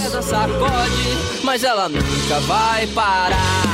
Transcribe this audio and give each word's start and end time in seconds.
Mas 1.45 1.62
ela 1.62 1.91
nunca 1.91 2.41
vai 2.41 2.87
parar. 2.87 3.73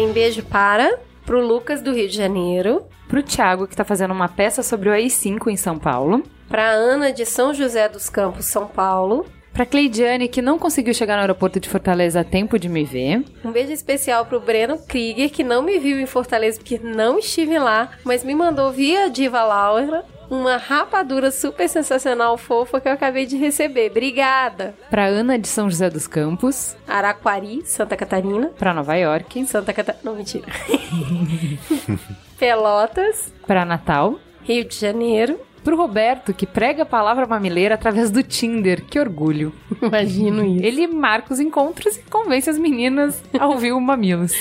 Tem 0.00 0.14
beijo 0.14 0.42
para 0.44 0.98
pro 1.26 1.46
Lucas 1.46 1.82
do 1.82 1.92
Rio 1.92 2.08
de 2.08 2.16
Janeiro, 2.16 2.86
Pro 3.06 3.22
Thiago, 3.22 3.66
que 3.66 3.76
tá 3.76 3.84
fazendo 3.84 4.12
uma 4.12 4.30
peça 4.30 4.62
sobre 4.62 4.88
o 4.88 4.92
AI-5 4.92 5.48
em 5.48 5.58
São 5.58 5.78
Paulo. 5.78 6.22
pra 6.48 6.70
Ana 6.70 7.12
de 7.12 7.26
São 7.26 7.52
José 7.52 7.86
dos 7.86 8.08
Campos, 8.08 8.46
São 8.46 8.66
Paulo. 8.66 9.26
Pra 9.52 9.66
Cleidiane, 9.66 10.26
que 10.26 10.40
não 10.40 10.58
conseguiu 10.58 10.94
chegar 10.94 11.16
no 11.16 11.20
aeroporto 11.20 11.60
de 11.60 11.68
Fortaleza 11.68 12.20
a 12.20 12.24
tempo 12.24 12.58
de 12.58 12.66
me 12.66 12.82
ver. 12.82 13.22
Um 13.44 13.52
beijo 13.52 13.72
especial 13.72 14.24
pro 14.24 14.40
Breno 14.40 14.78
Krieger, 14.78 15.30
que 15.30 15.44
não 15.44 15.60
me 15.60 15.78
viu 15.78 16.00
em 16.00 16.06
Fortaleza 16.06 16.58
porque 16.58 16.80
não 16.82 17.18
estive 17.18 17.58
lá, 17.58 17.90
mas 18.02 18.24
me 18.24 18.34
mandou 18.34 18.72
via 18.72 19.10
Diva 19.10 19.44
Laura 19.44 20.02
uma 20.30 20.56
rapadura 20.56 21.30
super 21.32 21.68
sensacional 21.68 22.38
fofa 22.38 22.80
que 22.80 22.88
eu 22.88 22.92
acabei 22.92 23.26
de 23.26 23.36
receber. 23.36 23.90
Obrigada! 23.90 24.74
Pra 24.88 25.04
Ana 25.06 25.36
de 25.38 25.48
São 25.48 25.68
José 25.68 25.90
dos 25.90 26.06
Campos. 26.06 26.76
Araquari, 26.86 27.62
Santa 27.64 27.96
Catarina. 27.96 28.46
Pra 28.56 28.72
Nova 28.72 28.94
York. 28.94 29.44
Santa 29.46 29.72
Catarina. 29.72 30.02
Não, 30.04 30.14
mentira. 30.14 30.46
Pelotas, 32.38 33.32
Pra 33.46 33.64
Natal. 33.64 34.18
Rio 34.42 34.64
de 34.64 34.76
Janeiro. 34.76 35.38
Pro 35.62 35.76
Roberto, 35.76 36.32
que 36.32 36.46
prega 36.46 36.84
a 36.84 36.86
palavra 36.86 37.26
mamileira 37.26 37.74
através 37.74 38.10
do 38.10 38.22
Tinder. 38.22 38.82
Que 38.82 38.98
orgulho. 38.98 39.52
Imagino 39.82 40.42
isso. 40.42 40.64
Ele 40.64 40.86
marca 40.86 41.34
os 41.34 41.40
encontros 41.40 41.96
e 41.98 42.02
convence 42.04 42.48
as 42.48 42.56
meninas 42.58 43.22
a 43.38 43.46
ouvir 43.46 43.72
o 43.72 43.80
Mamilos. 43.80 44.32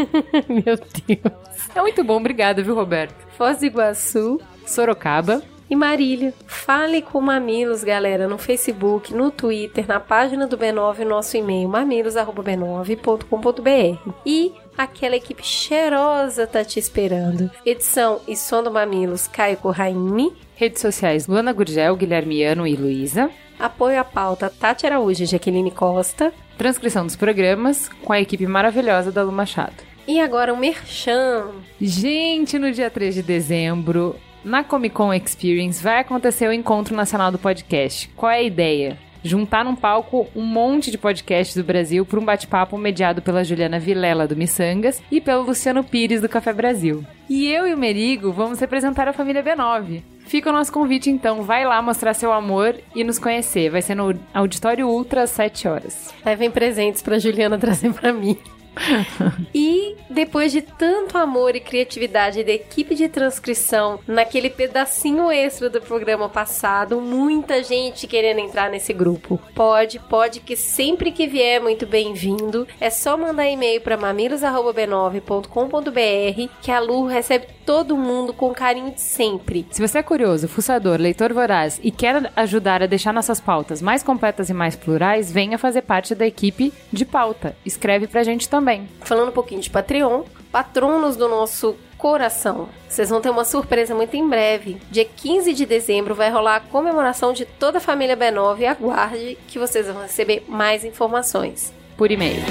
Meu 0.46 0.76
Deus. 0.76 1.68
É 1.74 1.80
muito 1.80 2.04
bom, 2.04 2.18
obrigada, 2.18 2.62
viu, 2.62 2.74
Roberto? 2.74 3.14
Foz 3.38 3.58
do 3.58 3.64
Iguaçu 3.64 4.38
Sorocaba. 4.66 5.42
e 5.68 5.74
Marília. 5.74 6.32
Fale 6.46 7.02
com 7.02 7.20
Mamilos, 7.20 7.82
galera, 7.82 8.28
no 8.28 8.38
Facebook, 8.38 9.12
no 9.12 9.32
Twitter, 9.32 9.84
na 9.88 9.98
página 9.98 10.46
do 10.46 10.56
B9, 10.56 11.00
nosso 11.04 11.36
e-mail 11.36 11.68
mamilos@b9.com.br. 11.68 14.12
E 14.24 14.52
aquela 14.76 15.16
equipe 15.16 15.44
cheirosa 15.44 16.46
tá 16.46 16.64
te 16.64 16.78
esperando. 16.78 17.50
Edição 17.64 18.20
e 18.28 18.36
som 18.36 18.62
do 18.62 18.70
Mamilos, 18.70 19.26
Caio 19.26 19.56
Corraine. 19.56 20.32
Redes 20.54 20.80
sociais 20.80 21.26
Luana 21.26 21.52
Gurgel, 21.52 21.96
Guilhermiano 21.96 22.66
e 22.66 22.76
Luísa. 22.76 23.30
Apoio 23.58 23.98
à 23.98 24.04
pauta 24.04 24.50
Tati 24.50 24.86
Araújo 24.86 25.22
e 25.22 25.26
Jaqueline 25.26 25.70
Costa. 25.70 26.32
Transcrição 26.58 27.04
dos 27.04 27.16
programas 27.16 27.88
com 28.04 28.12
a 28.12 28.20
equipe 28.20 28.46
maravilhosa 28.46 29.10
da 29.10 29.22
Lu 29.22 29.32
Machado. 29.32 29.74
E 30.06 30.20
agora 30.20 30.54
o 30.54 30.56
Merchan. 30.56 31.46
Gente, 31.80 32.58
no 32.58 32.70
dia 32.70 32.88
3 32.88 33.16
de 33.16 33.22
dezembro, 33.22 34.14
na 34.46 34.62
Comic 34.62 34.94
Con 34.94 35.12
Experience, 35.12 35.82
vai 35.82 35.98
acontecer 35.98 36.48
o 36.48 36.52
Encontro 36.52 36.94
Nacional 36.94 37.32
do 37.32 37.38
Podcast. 37.38 38.08
Qual 38.16 38.30
é 38.30 38.36
a 38.36 38.42
ideia? 38.42 38.96
Juntar 39.24 39.64
num 39.64 39.74
palco 39.74 40.28
um 40.36 40.44
monte 40.44 40.88
de 40.88 40.96
podcasts 40.96 41.56
do 41.56 41.64
Brasil 41.64 42.06
para 42.06 42.20
um 42.20 42.24
bate-papo 42.24 42.78
mediado 42.78 43.20
pela 43.20 43.42
Juliana 43.42 43.80
Vilela, 43.80 44.28
do 44.28 44.36
Missangas, 44.36 45.02
e 45.10 45.20
pelo 45.20 45.42
Luciano 45.42 45.82
Pires, 45.82 46.20
do 46.20 46.28
Café 46.28 46.52
Brasil. 46.52 47.04
E 47.28 47.50
eu 47.50 47.66
e 47.66 47.74
o 47.74 47.76
Merigo 47.76 48.30
vamos 48.30 48.60
representar 48.60 49.08
a 49.08 49.12
família 49.12 49.42
B9. 49.42 50.00
Fica 50.26 50.50
o 50.50 50.52
nosso 50.52 50.72
convite, 50.72 51.10
então. 51.10 51.42
Vai 51.42 51.64
lá 51.64 51.82
mostrar 51.82 52.14
seu 52.14 52.32
amor 52.32 52.76
e 52.94 53.02
nos 53.02 53.18
conhecer. 53.18 53.68
Vai 53.68 53.82
ser 53.82 53.96
no 53.96 54.16
Auditório 54.32 54.88
Ultra 54.88 55.22
às 55.22 55.30
7 55.30 55.66
horas. 55.66 56.14
Levem 56.24 56.52
presentes 56.52 57.02
pra 57.02 57.18
Juliana 57.18 57.58
trazer 57.58 57.92
pra 57.92 58.12
mim. 58.12 58.38
e 59.54 59.96
depois 60.10 60.52
de 60.52 60.62
tanto 60.62 61.18
amor 61.18 61.56
e 61.56 61.60
criatividade 61.60 62.44
da 62.44 62.52
equipe 62.52 62.94
de 62.94 63.08
transcrição 63.08 63.98
naquele 64.06 64.50
pedacinho 64.50 65.30
extra 65.30 65.68
do 65.68 65.80
programa 65.80 66.28
passado, 66.28 67.00
muita 67.00 67.62
gente 67.62 68.06
querendo 68.06 68.40
entrar 68.40 68.70
nesse 68.70 68.92
grupo. 68.92 69.40
Pode, 69.54 69.98
pode 69.98 70.40
que 70.40 70.56
sempre 70.56 71.10
que 71.10 71.26
vier 71.26 71.60
muito 71.60 71.86
bem-vindo. 71.86 72.66
É 72.80 72.90
só 72.90 73.16
mandar 73.16 73.48
e-mail 73.48 73.80
para 73.80 73.96
mamilos@b9.com.br 73.96 76.50
que 76.60 76.70
a 76.70 76.80
Lu 76.80 77.06
recebe 77.06 77.55
todo 77.66 77.96
mundo 77.96 78.32
com 78.32 78.54
carinho 78.54 78.92
de 78.92 79.00
sempre. 79.00 79.66
Se 79.72 79.86
você 79.86 79.98
é 79.98 80.02
curioso, 80.02 80.46
fuçador, 80.46 81.00
leitor 81.00 81.32
voraz 81.32 81.80
e 81.82 81.90
quer 81.90 82.30
ajudar 82.36 82.80
a 82.80 82.86
deixar 82.86 83.12
nossas 83.12 83.40
pautas 83.40 83.82
mais 83.82 84.04
completas 84.04 84.48
e 84.48 84.54
mais 84.54 84.76
plurais, 84.76 85.32
venha 85.32 85.58
fazer 85.58 85.82
parte 85.82 86.14
da 86.14 86.24
equipe 86.24 86.72
de 86.92 87.04
pauta. 87.04 87.56
Escreve 87.66 88.06
pra 88.06 88.22
gente 88.22 88.48
também. 88.48 88.88
Falando 89.00 89.30
um 89.30 89.32
pouquinho 89.32 89.60
de 89.60 89.68
Patreon, 89.68 90.22
patronos 90.52 91.16
do 91.16 91.28
nosso 91.28 91.76
coração. 91.98 92.68
Vocês 92.88 93.10
vão 93.10 93.20
ter 93.20 93.30
uma 93.30 93.44
surpresa 93.44 93.94
muito 93.94 94.14
em 94.14 94.28
breve. 94.28 94.80
Dia 94.90 95.04
15 95.04 95.52
de 95.52 95.66
dezembro 95.66 96.14
vai 96.14 96.30
rolar 96.30 96.56
a 96.56 96.60
comemoração 96.60 97.32
de 97.32 97.44
toda 97.44 97.78
a 97.78 97.80
família 97.80 98.16
B9 98.16 98.60
e 98.60 98.66
aguarde 98.66 99.38
que 99.48 99.58
vocês 99.58 99.86
vão 99.86 100.02
receber 100.02 100.44
mais 100.46 100.84
informações. 100.84 101.74
Por 101.96 102.12
e-mail. 102.12 102.42